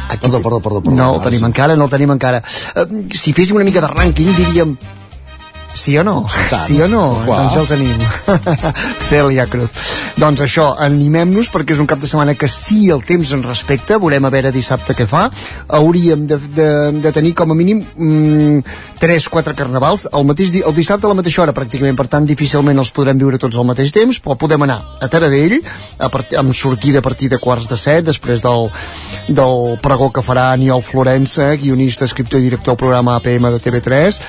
Aquí, 0.09 0.29
perdó, 0.29 0.43
perdó, 0.43 0.61
perdó, 0.61 0.83
perdó. 0.83 0.97
No 0.97 1.15
el 1.17 1.23
tenim 1.23 1.47
encara, 1.47 1.77
no 1.77 1.87
el 1.89 1.91
tenim 1.91 2.13
encara. 2.13 2.43
Uh, 2.77 3.07
si 3.11 3.33
féssim 3.33 3.57
una 3.57 3.65
mica 3.65 3.81
de 3.81 3.89
rànquing, 3.89 4.35
diríem 4.37 4.77
Sí 5.75 5.97
o 5.99 6.05
no? 6.07 6.23
Tant. 6.51 6.67
Sí 6.69 6.81
o 6.81 6.89
no? 6.89 7.03
Clar. 7.25 7.41
Doncs 7.43 7.55
ja 7.55 7.61
el 7.61 7.69
tenim. 7.69 7.99
Celia 9.09 9.47
Cruz. 9.51 9.93
Doncs 10.17 10.45
això, 10.47 10.69
animem-nos 10.79 11.51
perquè 11.53 11.75
és 11.75 11.83
un 11.83 11.89
cap 11.91 11.99
de 12.01 12.09
setmana 12.09 12.37
que 12.39 12.49
sí 12.49 12.87
el 12.95 13.03
temps 13.05 13.35
en 13.35 13.43
respecta, 13.43 13.99
veurem 13.99 14.25
a 14.25 14.31
veure 14.31 14.55
dissabte 14.55 14.95
què 14.95 15.09
fa. 15.11 15.27
Hauríem 15.75 16.29
de, 16.31 16.39
de, 16.55 16.69
de 17.03 17.13
tenir 17.13 17.35
com 17.35 17.51
a 17.51 17.59
mínim 17.59 17.83
mm, 17.83 18.61
3-4 19.03 19.57
carnavals 19.59 20.07
el, 20.13 20.25
mateix, 20.29 20.55
el 20.63 20.75
dissabte 20.77 21.09
a 21.09 21.13
la 21.13 21.19
mateixa 21.19 21.43
hora 21.43 21.55
pràcticament, 21.57 21.99
per 21.99 22.07
tant 22.13 22.29
difícilment 22.29 22.79
els 22.81 22.93
podrem 22.95 23.19
viure 23.21 23.41
tots 23.43 23.59
al 23.59 23.67
mateix 23.69 23.93
temps, 23.95 24.21
però 24.23 24.39
podem 24.39 24.65
anar 24.67 24.79
a 25.03 25.09
Taradell 25.11 25.59
a 25.99 26.11
part, 26.13 26.37
amb 26.39 26.55
sortida 26.57 27.03
a 27.03 27.05
partir 27.05 27.31
de 27.33 27.41
quarts 27.43 27.67
de 27.71 27.79
set, 27.81 28.05
després 28.07 28.45
del, 28.45 28.71
del 29.29 29.75
pregó 29.83 30.13
que 30.15 30.25
farà 30.25 30.53
Aniol 30.53 30.85
Florença, 30.87 31.51
guionista, 31.61 32.07
escriptor 32.07 32.41
i 32.41 32.49
director 32.49 32.75
del 32.75 32.83
programa 32.87 33.19
APM 33.19 33.51
de 33.57 33.61
TV3, 33.67 34.23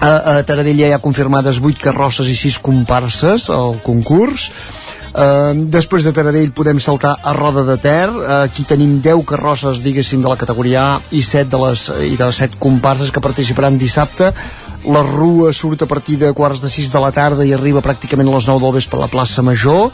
a, 0.00 0.38
a 0.38 0.42
ja 0.44 0.88
hi 0.88 0.92
ha 0.92 0.98
confirmades 1.02 1.60
8 1.62 1.80
carrosses 1.80 2.28
i 2.28 2.36
6 2.36 2.58
comparses 2.60 3.48
al 3.50 3.80
concurs. 3.84 4.50
Uh, 5.16 5.56
després 5.72 6.04
de 6.04 6.12
Taradell 6.12 6.50
podem 6.52 6.76
saltar 6.76 7.14
a 7.24 7.32
Roda 7.32 7.62
de 7.64 7.78
Ter. 7.80 8.10
Uh, 8.12 8.42
aquí 8.44 8.66
tenim 8.68 8.98
10 9.00 9.24
carrosses 9.24 9.80
diguéssim 9.80 10.20
de 10.20 10.28
la 10.28 10.36
categoria 10.36 10.82
A 10.84 11.00
i 11.10 11.22
7 11.24 11.48
de 11.48 11.60
les, 11.62 11.88
i 12.12 12.16
de 12.20 12.26
les 12.26 12.40
7 12.44 12.60
comparses 12.60 13.10
que 13.10 13.24
participaran 13.24 13.78
dissabte 13.80 14.34
la 14.86 15.02
rua 15.02 15.52
surt 15.52 15.82
a 15.82 15.86
partir 15.86 16.16
de 16.18 16.32
quarts 16.32 16.60
de 16.62 16.68
6 16.70 16.92
de 16.92 17.00
la 17.02 17.10
tarda 17.10 17.44
i 17.44 17.52
arriba 17.54 17.82
pràcticament 17.82 18.28
a 18.30 18.36
les 18.36 18.46
9 18.46 18.62
del 18.62 18.74
vespre 18.76 18.98
a 18.98 19.04
la 19.04 19.10
plaça 19.10 19.42
Major. 19.42 19.90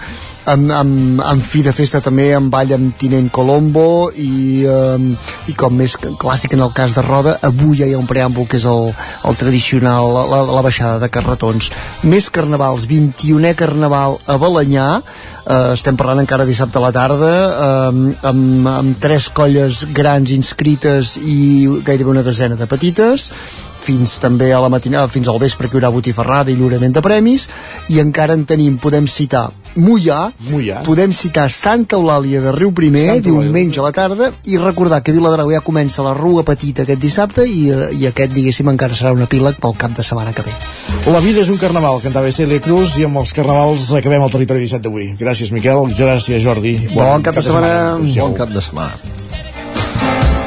Amb, 0.53 0.73
amb, 0.75 1.23
amb 1.23 1.45
fi 1.47 1.63
de 1.63 1.73
festa 1.73 2.01
també 2.03 2.33
amb 2.35 2.51
ball 2.51 2.75
amb 2.75 2.97
Tinent 2.99 3.31
Colombo 3.31 4.11
i, 4.11 4.67
um, 4.67 5.13
i 5.49 5.55
com 5.55 5.77
més 5.79 5.95
clàssic 5.97 6.57
en 6.57 6.65
el 6.67 6.73
cas 6.75 6.97
de 6.97 7.05
Roda 7.07 7.37
avui 7.47 7.79
ja 7.79 7.87
hi 7.87 7.95
ha 7.95 8.01
un 8.01 8.09
preàmbul 8.11 8.49
que 8.51 8.59
és 8.59 8.67
el, 8.67 8.91
el 9.29 9.39
tradicional 9.39 10.11
la, 10.13 10.43
la, 10.51 10.65
baixada 10.67 10.99
de 10.99 11.09
carretons. 11.15 11.71
Més 12.03 12.29
carnavals, 12.35 12.89
21è 12.91 13.55
carnaval 13.57 14.19
a 14.27 14.39
Balanyà. 14.43 14.89
Uh, 15.43 15.73
estem 15.73 15.97
parlant 15.99 16.21
encara 16.23 16.47
dissabte 16.47 16.79
a 16.79 16.85
la 16.85 16.93
tarda 16.95 17.33
um, 17.91 18.05
amb, 18.23 18.69
amb 18.71 19.01
tres 19.03 19.31
colles 19.35 19.87
grans 19.95 20.31
inscrites 20.31 21.17
i 21.19 21.67
gairebé 21.83 22.13
una 22.13 22.23
desena 22.27 22.59
de 22.59 22.69
petites 22.71 23.31
fins 23.83 24.19
també 24.23 24.53
a 24.53 24.61
la 24.63 24.71
matinada, 24.73 25.11
fins 25.11 25.29
al 25.29 25.41
vespre 25.43 25.69
que 25.69 25.77
hi 25.77 25.81
haurà 25.81 25.91
botifarrada 25.95 26.53
i 26.53 26.57
lliurament 26.59 26.95
de 26.95 27.03
premis 27.05 27.49
i 27.91 27.99
encara 28.03 28.37
en 28.39 28.47
tenim, 28.49 28.79
podem 28.83 29.09
citar 29.11 29.49
Mollà, 29.75 30.27
Mollà. 30.51 30.83
podem 30.85 31.15
citar 31.17 31.47
Santa 31.51 31.97
Eulàlia 31.97 32.43
de 32.45 32.53
Riu 32.53 32.75
Primer 32.77 33.07
Santa 33.07 33.31
diumenge 33.31 33.81
a 33.81 33.87
la 33.87 33.93
tarda 33.97 34.31
i 34.45 34.59
recordar 34.61 35.01
que 35.03 35.15
Viladrau 35.17 35.51
ja 35.53 35.63
comença 35.65 36.05
la 36.05 36.13
rua 36.15 36.45
petita 36.45 36.85
aquest 36.85 37.01
dissabte 37.01 37.47
i, 37.49 37.71
eh, 37.73 37.89
i 37.97 38.07
aquest 38.11 38.35
diguéssim 38.37 38.69
encara 38.69 38.95
serà 38.99 39.15
un 39.17 39.25
epíleg 39.25 39.59
pel 39.63 39.77
cap 39.81 39.97
de 39.97 40.05
setmana 40.05 40.35
que 40.37 40.45
ve 40.47 40.53
La 41.13 41.23
vida 41.25 41.41
és 41.41 41.49
un 41.49 41.59
carnaval, 41.59 42.03
cantava 42.05 42.31
Celia 42.31 42.61
Cruz 42.63 42.99
i 43.01 43.09
amb 43.09 43.19
els 43.23 43.33
carnavals 43.35 43.89
acabem 43.97 44.23
el 44.23 44.31
territori 44.31 44.67
17 44.67 44.85
d'avui. 44.87 45.09
Gràcies, 45.19 45.51
Miquel, 45.55 45.89
gràcies, 45.97 46.45
Jordi. 46.45 46.77
Bon 46.93 47.25
cap 47.25 47.35
de 47.35 47.43
setmana. 47.43 47.75
Adéu-siau. 47.97 48.29
Bon 48.29 48.39
cap 48.39 48.55
de 48.55 48.63
setmana. 48.63 50.42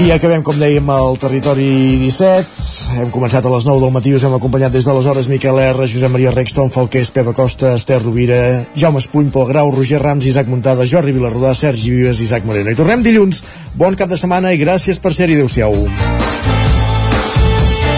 I 0.00 0.12
acabem, 0.14 0.40
com 0.40 0.56
dèiem, 0.56 0.86
al 0.88 1.18
territori 1.20 1.98
17. 2.00 3.02
Hem 3.02 3.10
començat 3.12 3.44
a 3.44 3.50
les 3.52 3.66
9 3.68 3.82
del 3.82 3.92
matí, 3.92 4.14
us 4.16 4.22
hem 4.24 4.32
acompanyat 4.32 4.72
des 4.72 4.86
d'aleshores 4.88 5.26
Miquel 5.28 5.58
R, 5.60 5.84
Josep 5.84 6.08
Maria 6.14 6.32
Rexton, 6.32 6.70
Falqués, 6.72 7.10
Pepa 7.12 7.34
Costa, 7.36 7.74
Esther 7.76 7.98
Rovira, 8.00 8.38
Jaume 8.74 9.02
Espuny, 9.02 9.28
Pol 9.28 9.44
Grau, 9.50 9.68
Roger 9.74 10.00
Rams, 10.00 10.24
Isaac 10.24 10.48
Muntada, 10.48 10.86
Jordi 10.88 11.12
Vilarrodà, 11.12 11.52
Sergi 11.54 11.92
Vives, 11.92 12.22
Isaac 12.24 12.48
Moreno. 12.48 12.72
I 12.72 12.78
tornem 12.78 13.04
dilluns. 13.04 13.42
Bon 13.76 13.92
cap 13.92 14.08
de 14.08 14.16
setmana 14.16 14.54
i 14.56 14.62
gràcies 14.62 15.02
per 15.04 15.12
ser-hi. 15.12 15.36
Adéu-siau. 15.36 15.76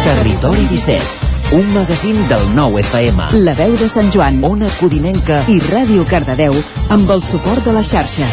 Territori 0.02 0.66
17, 0.72 1.54
un 1.60 1.70
magazín 1.76 2.18
del 2.26 2.48
nou 2.56 2.80
FM. 2.82 3.30
La 3.46 3.54
veu 3.54 3.78
de 3.78 3.86
Sant 3.86 4.10
Joan, 4.10 4.42
Ona 4.42 4.74
Codinenca 4.80 5.44
i 5.46 5.60
Ràdio 5.70 6.02
Cardedeu 6.10 6.58
amb 6.90 7.14
el 7.14 7.22
suport 7.22 7.62
de 7.62 7.78
la 7.78 7.86
xarxa. 7.86 8.26